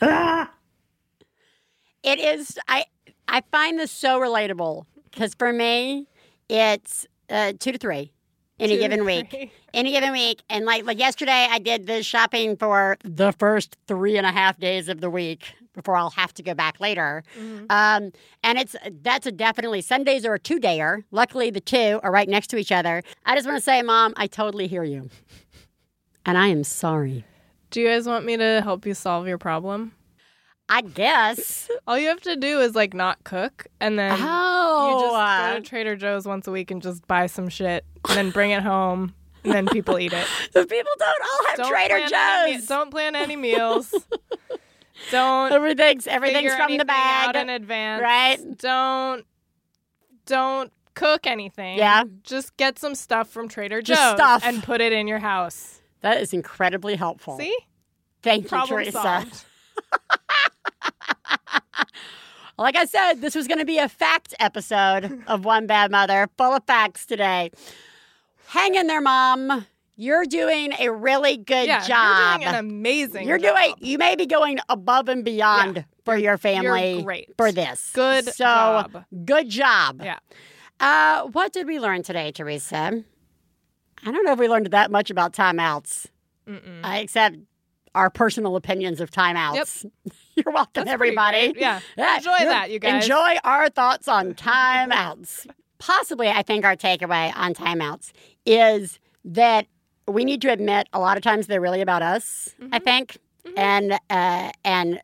Ah! 0.00 0.50
It 2.02 2.20
is. 2.20 2.58
I 2.68 2.84
I 3.28 3.42
find 3.50 3.78
this 3.78 3.90
so 3.90 4.20
relatable 4.20 4.86
because 5.10 5.34
for 5.34 5.52
me, 5.52 6.06
it's 6.48 7.06
uh, 7.28 7.52
two 7.58 7.72
to 7.72 7.78
three 7.78 8.12
in 8.58 8.70
a 8.70 8.74
Two 8.74 8.80
given 8.80 9.04
week. 9.04 9.30
three. 9.30 9.52
In 9.72 9.86
a 9.86 9.90
given 9.90 10.12
week, 10.12 10.42
and 10.50 10.66
like 10.66 10.84
like 10.84 10.98
yesterday, 10.98 11.48
I 11.50 11.58
did 11.58 11.86
the 11.86 12.02
shopping 12.02 12.56
for 12.58 12.98
the 13.02 13.32
first 13.32 13.76
three 13.88 14.18
and 14.18 14.26
a 14.26 14.32
half 14.32 14.58
days 14.58 14.88
of 14.88 15.00
the 15.00 15.08
week 15.08 15.54
before 15.74 15.96
I'll 15.96 16.10
have 16.10 16.32
to 16.34 16.42
go 16.42 16.54
back 16.54 16.80
later. 16.80 17.22
Mm-hmm. 17.38 17.66
Um, 17.70 18.12
and 18.42 18.58
it's 18.58 18.76
that's 19.02 19.26
a 19.26 19.32
definitely 19.32 19.80
Sundays 19.82 20.24
are 20.24 20.34
a 20.34 20.38
two 20.38 20.58
dayer. 20.60 21.04
Luckily, 21.10 21.50
the 21.50 21.60
two 21.60 22.00
are 22.02 22.12
right 22.12 22.28
next 22.28 22.48
to 22.48 22.56
each 22.56 22.72
other. 22.72 23.02
I 23.26 23.34
just 23.34 23.46
want 23.46 23.56
to 23.58 23.62
say, 23.62 23.82
Mom, 23.82 24.12
I 24.16 24.26
totally 24.26 24.66
hear 24.66 24.84
you, 24.84 25.08
and 26.26 26.36
I 26.38 26.48
am 26.48 26.64
sorry. 26.64 27.24
Do 27.70 27.80
you 27.80 27.88
guys 27.88 28.06
want 28.06 28.24
me 28.26 28.36
to 28.36 28.60
help 28.62 28.84
you 28.84 28.94
solve 28.94 29.26
your 29.26 29.38
problem? 29.38 29.92
I 30.68 30.82
guess. 30.82 31.70
All 31.86 31.98
you 31.98 32.08
have 32.08 32.20
to 32.22 32.36
do 32.36 32.60
is 32.60 32.74
like 32.74 32.94
not 32.94 33.22
cook 33.24 33.66
and 33.80 33.98
then 33.98 34.16
Oh, 34.20 34.88
you 34.88 35.06
just 35.06 35.52
go 35.54 35.60
to 35.60 35.68
Trader 35.68 35.96
Joe's 35.96 36.26
once 36.26 36.46
a 36.46 36.50
week 36.50 36.70
and 36.70 36.80
just 36.80 37.06
buy 37.06 37.26
some 37.26 37.48
shit 37.48 37.84
and 38.08 38.16
then 38.16 38.30
bring 38.30 38.50
it 38.52 38.62
home 38.62 39.14
and 39.44 39.52
then 39.52 39.66
people 39.66 39.98
eat 39.98 40.12
it. 40.12 40.26
the 40.52 40.66
people 40.66 40.92
don't 40.98 41.22
all 41.22 41.46
have 41.48 41.56
Don't 41.58 41.68
Trader 41.68 41.98
plan 42.06 42.12
any 42.44 42.56
Joe's. 42.58 42.66
don't 42.66 42.90
plan 42.90 43.16
any 43.16 43.36
meals. 43.36 43.94
don't 45.10 45.52
Everything's 45.52 46.06
everything's 46.06 46.54
from 46.54 46.76
the 46.76 46.84
bag, 46.84 47.28
out 47.28 47.36
in 47.36 47.48
advance. 47.48 48.02
right? 48.02 48.58
Don't 48.58 49.24
don't 50.26 50.72
cook 50.94 51.26
anything. 51.26 51.78
Yeah. 51.78 52.04
Just 52.22 52.56
get 52.56 52.78
some 52.78 52.94
stuff 52.94 53.28
from 53.28 53.48
Trader 53.48 53.82
Just 53.82 54.00
Joe's 54.00 54.14
stuff. 54.16 54.42
and 54.44 54.62
put 54.62 54.80
it 54.80 54.92
in 54.92 55.08
your 55.08 55.18
house. 55.18 55.80
That 56.02 56.20
is 56.20 56.32
incredibly 56.32 56.96
helpful. 56.96 57.38
See? 57.38 57.56
Thank 58.22 58.50
you, 58.50 58.66
Theresa. 58.66 58.92
solved. 58.92 59.44
Like 62.58 62.76
I 62.76 62.84
said, 62.84 63.14
this 63.14 63.34
was 63.34 63.48
going 63.48 63.58
to 63.58 63.64
be 63.64 63.78
a 63.78 63.88
fact 63.88 64.34
episode 64.38 65.22
of 65.26 65.44
One 65.44 65.66
Bad 65.66 65.90
Mother, 65.90 66.28
full 66.36 66.52
of 66.54 66.62
facts 66.64 67.06
today. 67.06 67.50
Hang 68.48 68.74
in 68.74 68.86
there, 68.86 69.00
mom. 69.00 69.66
You're 69.96 70.24
doing 70.24 70.72
a 70.78 70.90
really 70.90 71.36
good 71.36 71.66
yeah, 71.66 71.86
job. 71.86 72.40
You're 72.40 72.50
doing 72.50 72.54
an 72.54 72.64
amazing. 72.64 73.28
You're 73.28 73.38
job. 73.38 73.56
doing. 73.56 73.74
You 73.78 73.98
may 73.98 74.16
be 74.16 74.26
going 74.26 74.58
above 74.68 75.08
and 75.08 75.24
beyond 75.24 75.84
for 76.04 76.16
your 76.16 76.38
family. 76.38 77.02
great. 77.02 77.30
for 77.36 77.52
this. 77.52 77.90
Good 77.92 78.24
so, 78.24 78.44
job. 78.44 79.04
Good 79.24 79.48
job. 79.48 80.00
Yeah. 80.02 80.18
Uh, 80.80 81.26
what 81.28 81.52
did 81.52 81.66
we 81.66 81.78
learn 81.78 82.02
today, 82.02 82.32
Theresa? 82.32 83.04
I 84.04 84.10
don't 84.10 84.24
know 84.24 84.32
if 84.32 84.38
we 84.38 84.48
learned 84.48 84.66
that 84.66 84.90
much 84.90 85.10
about 85.10 85.32
timeouts, 85.32 86.06
uh, 86.48 86.96
except 86.96 87.36
our 87.94 88.10
personal 88.10 88.56
opinions 88.56 89.00
of 89.00 89.10
timeouts. 89.10 89.84
You're 90.34 90.52
welcome, 90.52 90.84
That's 90.84 90.90
everybody. 90.90 91.54
Yeah. 91.56 91.80
Yeah, 91.96 92.16
Enjoy 92.16 92.38
that, 92.38 92.70
you 92.70 92.78
guys. 92.78 93.04
Enjoy 93.04 93.36
our 93.44 93.68
thoughts 93.68 94.08
on 94.08 94.34
timeouts. 94.34 95.46
Possibly, 95.78 96.28
I 96.28 96.42
think 96.42 96.64
our 96.64 96.76
takeaway 96.76 97.32
on 97.36 97.54
timeouts 97.54 98.12
is 98.46 98.98
that 99.24 99.66
we 100.12 100.24
need 100.24 100.40
to 100.42 100.50
admit 100.52 100.88
a 100.92 101.00
lot 101.00 101.16
of 101.16 101.22
times 101.22 101.46
they're 101.46 101.60
really 101.60 101.80
about 101.80 102.02
us. 102.02 102.50
I 102.60 102.78
Mm-hmm. 102.78 102.84
think, 102.84 103.18
and 103.56 103.92
uh, 104.10 104.50
and 104.64 105.00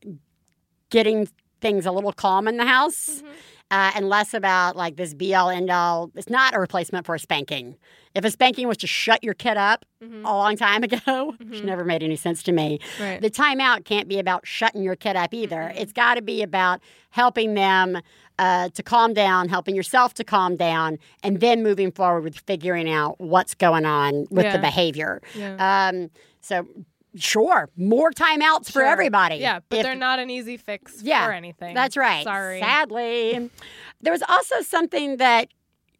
getting 0.90 1.28
things 1.60 1.86
a 1.86 1.92
little 1.92 2.12
calm 2.12 2.46
in 2.48 2.56
the 2.56 2.66
house. 2.66 3.08
Mm-hmm. 3.22 3.28
Uh, 3.70 3.90
and 3.96 4.08
less 4.08 4.32
about 4.32 4.76
like 4.76 4.96
this 4.96 5.12
be 5.12 5.34
all 5.34 5.50
end 5.50 5.68
all. 5.68 6.10
It's 6.14 6.30
not 6.30 6.54
a 6.54 6.58
replacement 6.58 7.04
for 7.04 7.14
a 7.14 7.18
spanking. 7.18 7.76
If 8.14 8.24
a 8.24 8.30
spanking 8.30 8.66
was 8.66 8.78
to 8.78 8.86
shut 8.86 9.22
your 9.22 9.34
kid 9.34 9.58
up 9.58 9.84
Mm-hmm. 10.02 10.24
a 10.24 10.30
long 10.32 10.56
time 10.56 10.84
ago, 10.84 11.34
which 11.44 11.62
never 11.64 11.84
made 11.84 12.02
any 12.04 12.14
sense 12.16 12.42
to 12.44 12.52
me, 12.52 12.78
Right. 13.00 13.20
the 13.20 13.28
timeout 13.30 13.84
can't 13.84 14.06
be 14.08 14.18
about 14.20 14.46
shutting 14.46 14.82
your 14.82 14.94
kid 14.96 15.16
up 15.16 15.34
either. 15.34 15.70
It's 15.76 15.92
got 15.92 16.14
to 16.14 16.22
be 16.22 16.40
about 16.40 16.80
helping 17.10 17.54
them 17.54 17.98
uh, 18.38 18.68
to 18.70 18.82
calm 18.84 19.12
down, 19.12 19.48
helping 19.48 19.74
yourself 19.74 20.14
to 20.14 20.24
calm 20.24 20.54
down, 20.56 20.98
and 21.24 21.40
then 21.40 21.62
moving 21.64 21.90
forward 21.90 22.22
with 22.22 22.38
figuring 22.38 22.88
out 22.88 23.16
what's 23.20 23.54
going 23.54 23.84
on 23.84 24.26
with 24.30 24.44
Yeah. 24.44 24.52
the 24.52 24.60
behavior. 24.60 25.20
Yeah. 25.34 25.88
Um, 25.92 26.10
so, 26.40 26.64
sure, 27.16 27.68
more 27.76 28.10
timeouts 28.10 28.70
for 28.70 28.82
everybody. 28.82 29.36
Yeah, 29.36 29.60
but 29.68 29.78
If- 29.78 29.82
they're 29.84 29.94
not 29.94 30.18
an 30.18 30.30
easy 30.30 30.56
fix 30.56 31.02
yeah, 31.02 31.26
for 31.26 31.32
anything. 31.32 31.74
That's 31.74 31.96
right. 31.96 32.24
Sorry. 32.24 32.60
Sadly, 32.60 33.50
there 34.00 34.12
was 34.12 34.22
also 34.28 34.60
something 34.62 35.16
that 35.18 35.48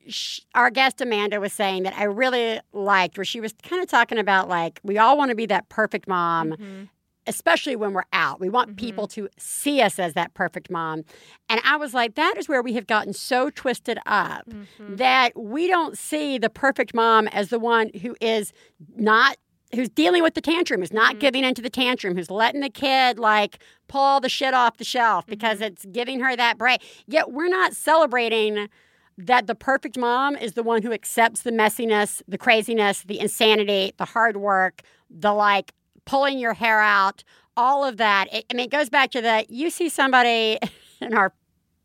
sh- 0.09 0.41
our 0.55 0.71
guest 0.71 1.01
Amanda 1.01 1.41
was 1.41 1.53
saying 1.53 1.83
that 1.85 1.95
I 1.97 2.05
really 2.05 2.61
liked, 2.73 3.19
where 3.19 3.25
she 3.25 3.41
was 3.41 3.53
kind 3.63 3.83
of 3.83 3.89
talking 3.89 4.19
about 4.19 4.49
like 4.49 4.81
we 4.83 4.99
all 4.99 5.17
want 5.19 5.31
to 5.31 5.35
be 5.35 5.47
that 5.47 5.69
perfect 5.69 6.07
mom. 6.09 6.51
Mm-hmm. 6.53 6.85
Especially 7.27 7.77
when 7.77 7.93
we're 7.93 8.05
out, 8.15 8.41
we 8.41 8.49
want 8.49 8.79
people 8.79 9.07
to 9.09 9.29
see 9.37 9.83
us 9.83 9.99
as 9.99 10.15
that 10.15 10.33
perfect 10.33 10.71
mom. 10.71 11.03
And 11.51 11.61
I 11.63 11.77
was 11.77 11.93
like, 11.93 12.15
that 12.15 12.39
is 12.39 12.49
where 12.49 12.63
we 12.63 12.73
have 12.73 12.87
gotten 12.87 13.13
so 13.13 13.51
twisted 13.51 13.99
up 14.07 14.49
Mm-hmm. 14.49 14.97
that 14.97 15.39
we 15.39 15.67
don't 15.67 15.99
see 15.99 16.39
the 16.39 16.49
perfect 16.49 16.95
mom 16.95 17.29
as 17.29 17.51
the 17.51 17.59
one 17.59 17.91
who 18.01 18.17
is 18.23 18.55
not 18.97 19.37
who's 19.75 19.89
dealing 19.89 20.23
with 20.23 20.35
the 20.35 20.41
tantrum, 20.41 20.81
who's 20.81 20.89
Mm-hmm. 20.89 20.97
not 20.97 21.19
giving 21.21 21.45
into 21.45 21.61
the 21.63 21.71
tantrum, 21.71 22.17
who's 22.17 22.31
letting 22.31 22.61
the 22.61 22.71
kid 22.71 23.19
like 23.19 23.59
pull 23.89 24.21
the 24.21 24.29
shit 24.29 24.55
off 24.55 24.77
the 24.79 24.85
shelf 24.85 25.25
Mm-hmm. 25.25 25.31
because 25.31 25.61
it's 25.61 25.85
giving 25.93 26.21
her 26.21 26.35
that 26.37 26.59
break. 26.59 26.83
Yet 27.07 27.31
we're 27.33 27.49
not 27.49 27.75
celebrating 27.75 28.69
that 29.17 29.47
the 29.47 29.55
perfect 29.55 29.99
mom 29.99 30.37
is 30.37 30.53
the 30.53 30.63
one 30.63 30.83
who 30.83 30.93
accepts 30.93 31.43
the 31.43 31.51
messiness, 31.51 32.23
the 32.29 32.39
craziness, 32.39 33.03
the 33.03 33.19
insanity, 33.19 33.93
the 33.99 34.05
hard 34.05 34.37
work, 34.37 34.83
the 35.11 35.33
like 35.33 35.73
pulling 36.05 36.39
your 36.39 36.55
hair 36.55 36.81
out, 36.81 37.25
all 37.57 37.85
of 37.85 37.97
that. 37.97 38.33
It, 38.33 38.45
I 38.51 38.55
mean, 38.55 38.67
it 38.67 38.71
goes 38.71 38.89
back 38.89 39.11
to 39.11 39.21
that 39.23 39.51
you 39.51 39.71
see 39.71 39.89
somebody 39.89 40.59
in 41.01 41.15
our 41.15 41.33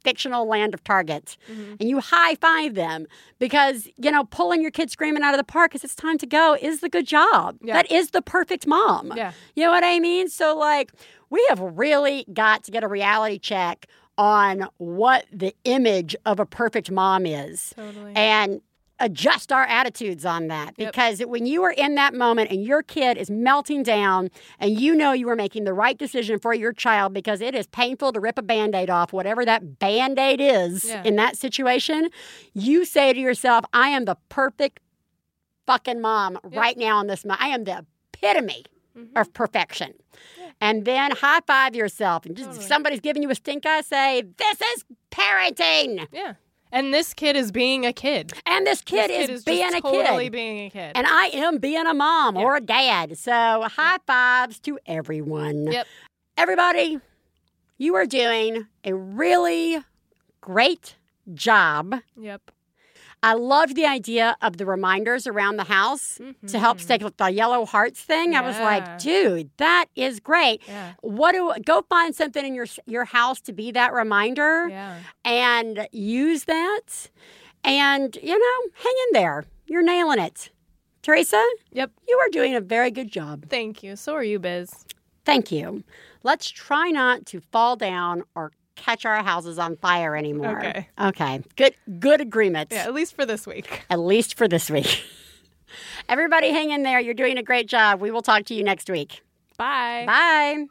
fictional 0.03 0.47
land 0.47 0.73
of 0.73 0.83
targets 0.83 1.37
Mm-hmm. 1.51 1.73
and 1.79 1.89
you 1.89 1.99
high 1.99 2.35
five 2.35 2.75
them 2.75 3.05
because 3.39 3.87
you 3.97 4.11
know 4.11 4.23
pulling 4.25 4.61
your 4.61 4.71
kid 4.71 4.89
screaming 4.91 5.23
out 5.23 5.33
of 5.33 5.37
the 5.37 5.43
park 5.43 5.71
because 5.71 5.83
it's 5.83 5.95
time 5.95 6.17
to 6.17 6.25
go 6.25 6.57
is 6.61 6.79
the 6.81 6.89
good 6.89 7.07
job 7.07 7.57
Yeah. 7.61 7.73
that 7.75 7.91
is 7.91 8.11
the 8.11 8.21
perfect 8.21 8.67
mom 8.67 9.13
Yeah. 9.15 9.31
you 9.55 9.63
know 9.63 9.71
what 9.71 9.83
i 9.83 9.99
mean 9.99 10.29
so 10.29 10.55
like 10.57 10.91
we 11.29 11.45
have 11.49 11.59
really 11.59 12.25
got 12.33 12.63
to 12.65 12.71
get 12.71 12.83
a 12.83 12.87
reality 12.87 13.39
check 13.39 13.87
on 14.17 14.67
what 14.77 15.25
the 15.31 15.55
image 15.63 16.15
of 16.25 16.39
a 16.39 16.45
perfect 16.45 16.91
mom 16.91 17.25
is 17.25 17.73
Totally. 17.75 18.13
and 18.15 18.61
adjust 18.99 19.51
our 19.51 19.63
attitudes 19.63 20.23
on 20.25 20.47
that 20.47 20.73
Yep. 20.77 20.91
because 20.93 21.19
when 21.21 21.45
you 21.45 21.63
are 21.63 21.71
in 21.71 21.95
that 21.95 22.13
moment 22.13 22.51
and 22.51 22.63
your 22.63 22.83
kid 22.83 23.17
is 23.17 23.29
melting 23.29 23.81
down 23.83 24.29
and 24.59 24.79
you 24.79 24.95
know 24.95 25.11
you 25.13 25.27
are 25.29 25.35
making 25.35 25.63
the 25.63 25.73
right 25.73 25.97
decision 25.97 26.39
for 26.39 26.53
your 26.53 26.71
child 26.73 27.11
because 27.13 27.41
it 27.41 27.55
is 27.55 27.65
painful 27.67 28.13
to 28.13 28.19
rip 28.19 28.37
a 28.37 28.43
band-aid 28.43 28.89
off 28.91 29.11
whatever 29.11 29.43
that 29.45 29.79
band-aid 29.79 30.39
is 30.39 30.85
Yeah. 30.85 31.03
in 31.03 31.15
that 31.15 31.35
situation 31.37 32.09
you 32.53 32.85
say 32.85 33.11
to 33.13 33.19
yourself 33.19 33.65
i 33.73 33.89
am 33.89 34.05
the 34.05 34.15
perfect 34.29 34.79
fucking 35.65 35.99
mom 35.99 36.37
right 36.43 36.77
now 36.77 36.97
on 36.97 37.07
this 37.07 37.25
i 37.29 37.47
am 37.47 37.63
the 37.63 37.83
epitome 38.13 38.63
Mm-hmm. 38.95 39.17
of 39.17 39.33
perfection 39.33 39.95
and 40.61 40.85
then 40.85 41.09
high 41.09 41.39
five 41.47 41.73
yourself 41.75 42.27
and 42.27 42.37
just 42.37 42.57
if 42.61 42.67
somebody's 42.67 42.99
giving 42.99 43.23
you 43.23 43.31
a 43.31 43.33
stink 43.33 43.65
eye 43.65 43.81
say 43.81 44.21
this 44.37 44.61
is 44.75 44.85
parenting 45.09 46.07
Yeah. 46.11 46.33
And 46.73 46.91
this 46.91 47.13
kid 47.13 47.35
is 47.35 47.51
being 47.51 47.85
a 47.85 47.93
kid. 47.93 48.33
and 48.47 48.65
this 48.65 48.81
kid 48.81 49.09
This 49.11 49.29
is, 49.29 49.43
being 49.43 49.73
a 49.73 49.79
totally 49.79 50.25
kid 50.25 50.31
being 50.31 50.65
a 50.65 50.69
kid. 50.71 50.91
and 50.95 51.05
I 51.07 51.27
am 51.27 51.59
being 51.59 51.85
a 51.85 51.93
mom 51.93 52.35
Yeah. 52.35 52.41
or 52.41 52.55
a 52.55 52.61
dad. 52.61 53.15
So 53.17 53.31
high 53.31 53.99
fives 54.07 54.59
to 54.61 54.79
everyone. 54.87 55.71
Yep. 55.71 55.85
Everybody, 56.35 56.99
you 57.77 57.93
are 57.95 58.07
doing 58.07 58.65
a 58.83 58.93
really 58.95 59.83
great 60.41 60.95
job. 61.35 61.93
Yep. 62.19 62.49
I 63.23 63.33
loved 63.33 63.75
the 63.75 63.85
idea 63.85 64.35
of 64.41 64.57
the 64.57 64.65
reminders 64.65 65.25
around 65.25 65.55
the 65.55 65.63
house 65.63 66.19
to 66.47 66.59
help 66.59 66.77
mm-hmm. 66.77 66.83
stay 66.83 66.97
with 67.01 67.15
the 67.17 67.29
yellow 67.29 67.65
hearts 67.65 68.01
thing. 68.01 68.35
I 68.35 68.41
was 68.41 68.59
like, 68.59 68.99
dude, 68.99 69.49
that 69.57 69.85
is 69.95 70.19
great. 70.19 70.61
Yeah. 70.67 70.93
What 71.01 71.31
do 71.31 71.53
go 71.65 71.83
find 71.89 72.13
something 72.13 72.45
in 72.45 72.53
your 72.53 72.67
your 72.85 73.05
house 73.05 73.39
to 73.41 73.53
be 73.53 73.71
that 73.71 73.93
reminder 73.93 74.67
Yeah. 74.69 74.99
and 75.23 75.87
use 75.91 76.43
that. 76.43 77.09
And, 77.63 78.17
you 78.21 78.37
know, 78.37 78.71
hang 78.75 78.93
in 79.07 79.13
there. 79.13 79.45
You're 79.67 79.83
nailing 79.83 80.19
it. 80.19 80.51
Theresa, 81.01 81.43
Yep. 81.71 81.91
you 82.07 82.17
are 82.17 82.29
doing 82.29 82.55
a 82.55 82.61
very 82.61 82.91
good 82.91 83.09
job. 83.09 83.49
Thank 83.49 83.83
you. 83.83 83.95
So 83.95 84.13
are 84.15 84.23
you, 84.23 84.39
Biz. 84.39 84.69
Thank 85.25 85.51
you. 85.51 85.83
Let's 86.23 86.49
try 86.49 86.89
not 86.89 87.25
to 87.27 87.39
fall 87.39 87.75
down 87.77 88.23
or 88.35 88.51
catch 88.75 89.05
our 89.05 89.23
houses 89.23 89.59
on 89.59 89.77
fire 89.77 90.15
anymore. 90.15 90.57
Okay. 90.59 90.87
Okay. 90.99 91.41
Good 91.55 91.75
good 91.99 92.21
agreement. 92.21 92.69
Yeah, 92.71 92.83
at 92.83 92.93
least 92.93 93.15
for 93.15 93.25
this 93.25 93.45
week. 93.47 93.83
At 93.89 93.99
least 93.99 94.37
for 94.37 94.47
this 94.47 94.69
week. 94.69 95.03
Everybody 96.09 96.51
hang 96.51 96.71
in 96.71 96.83
there. 96.83 96.99
You're 96.99 97.13
doing 97.13 97.37
a 97.37 97.43
great 97.43 97.67
job. 97.67 98.01
We 98.01 98.11
will 98.11 98.21
talk 98.21 98.45
to 98.45 98.53
you 98.53 98.63
next 98.63 98.89
week. 98.89 99.21
Bye. 99.57 100.03
Bye. 100.05 100.65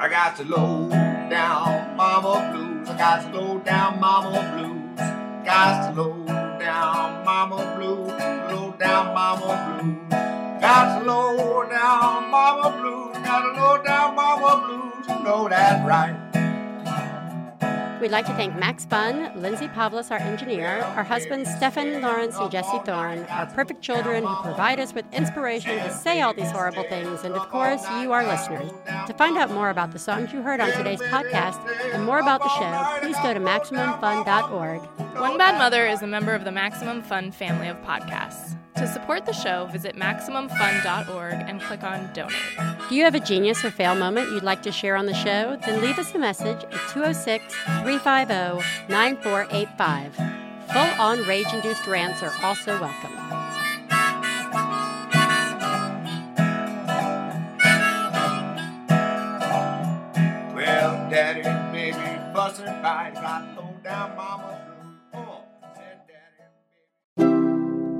I 0.00 0.08
got 0.08 0.36
to 0.36 0.44
low 0.44 0.88
down 0.88 1.96
mama 1.96 2.52
blues. 2.52 2.88
I 2.88 2.98
got 2.98 3.32
to 3.32 3.40
low 3.40 3.58
down 3.58 4.00
mama 4.00 4.30
blues. 4.56 4.98
Got 5.44 5.94
to 5.94 6.02
low 6.02 6.24
down 6.58 7.24
mama 7.24 7.74
blues. 7.76 8.08
Low 8.52 8.74
down 8.78 9.14
mama 9.14 9.98
blues. 10.08 10.27
Got 10.60 11.06
low 11.06 11.68
down 11.68 12.30
mama 12.30 12.76
blues. 12.80 13.16
Got 13.24 13.56
low 13.56 13.82
down 13.82 14.14
mama 14.14 14.66
blues. 14.66 15.06
You 15.08 15.24
know 15.24 15.48
right. 15.48 16.28
We'd 18.00 18.12
like 18.12 18.26
to 18.26 18.34
thank 18.34 18.54
Max 18.54 18.86
Bunn, 18.86 19.32
Lindsay 19.40 19.66
Pavlis, 19.66 20.12
our 20.12 20.18
engineer, 20.18 20.82
our 20.96 21.02
husbands 21.02 21.50
Stefan 21.56 22.00
Lawrence 22.00 22.36
and 22.36 22.48
Jesse 22.48 22.78
Thorn, 22.84 23.24
our 23.24 23.46
perfect 23.46 23.82
children 23.82 24.24
who 24.24 24.42
provide 24.42 24.78
us 24.78 24.94
with 24.94 25.04
inspiration 25.12 25.76
to 25.78 25.90
say 25.92 26.20
all 26.20 26.32
these 26.32 26.50
horrible 26.50 26.84
things, 26.84 27.24
and 27.24 27.34
of 27.34 27.48
course, 27.50 27.82
you, 28.00 28.12
our 28.12 28.24
listeners. 28.24 28.70
To 29.08 29.14
find 29.14 29.36
out 29.36 29.50
more 29.50 29.70
about 29.70 29.92
the 29.92 29.98
songs 29.98 30.32
you 30.32 30.42
heard 30.42 30.60
on 30.60 30.70
today's 30.72 31.02
podcast 31.02 31.58
and 31.92 32.04
more 32.04 32.20
about 32.20 32.40
the 32.40 32.48
show, 32.50 33.00
please 33.00 33.16
go 33.22 33.34
to 33.34 33.40
MaximumFun.org. 33.40 34.97
One 35.20 35.36
Bad 35.36 35.58
Mother 35.58 35.84
is 35.84 36.02
a 36.02 36.06
member 36.06 36.32
of 36.32 36.44
the 36.44 36.52
Maximum 36.52 37.02
Fun 37.02 37.32
family 37.32 37.66
of 37.66 37.76
podcasts. 37.82 38.56
To 38.76 38.86
support 38.86 39.26
the 39.26 39.32
show, 39.32 39.66
visit 39.66 39.96
MaximumFun.org 39.96 41.32
and 41.32 41.60
click 41.60 41.82
on 41.82 42.08
Donate. 42.12 42.32
Do 42.88 42.94
you 42.94 43.02
have 43.02 43.16
a 43.16 43.20
genius 43.20 43.64
or 43.64 43.72
fail 43.72 43.96
moment 43.96 44.30
you'd 44.30 44.44
like 44.44 44.62
to 44.62 44.70
share 44.70 44.94
on 44.94 45.06
the 45.06 45.14
show? 45.14 45.58
Then 45.66 45.82
leave 45.82 45.98
us 45.98 46.14
a 46.14 46.20
message 46.20 46.62
at 46.62 46.88
206 46.90 47.52
350 47.82 48.64
9485. 48.88 50.14
Full 50.14 51.02
on 51.02 51.24
rage 51.26 51.52
induced 51.52 51.84
rants 51.88 52.22
are 52.22 52.32
also 52.44 52.80
welcome. 52.80 53.16
Well, 60.54 61.10
daddy, 61.10 61.42
baby, 61.72 62.32
busting 62.32 62.66
right. 62.66 63.12
Got 63.14 63.56
low 63.56 63.74
down 63.82 64.14
mama 64.16 64.57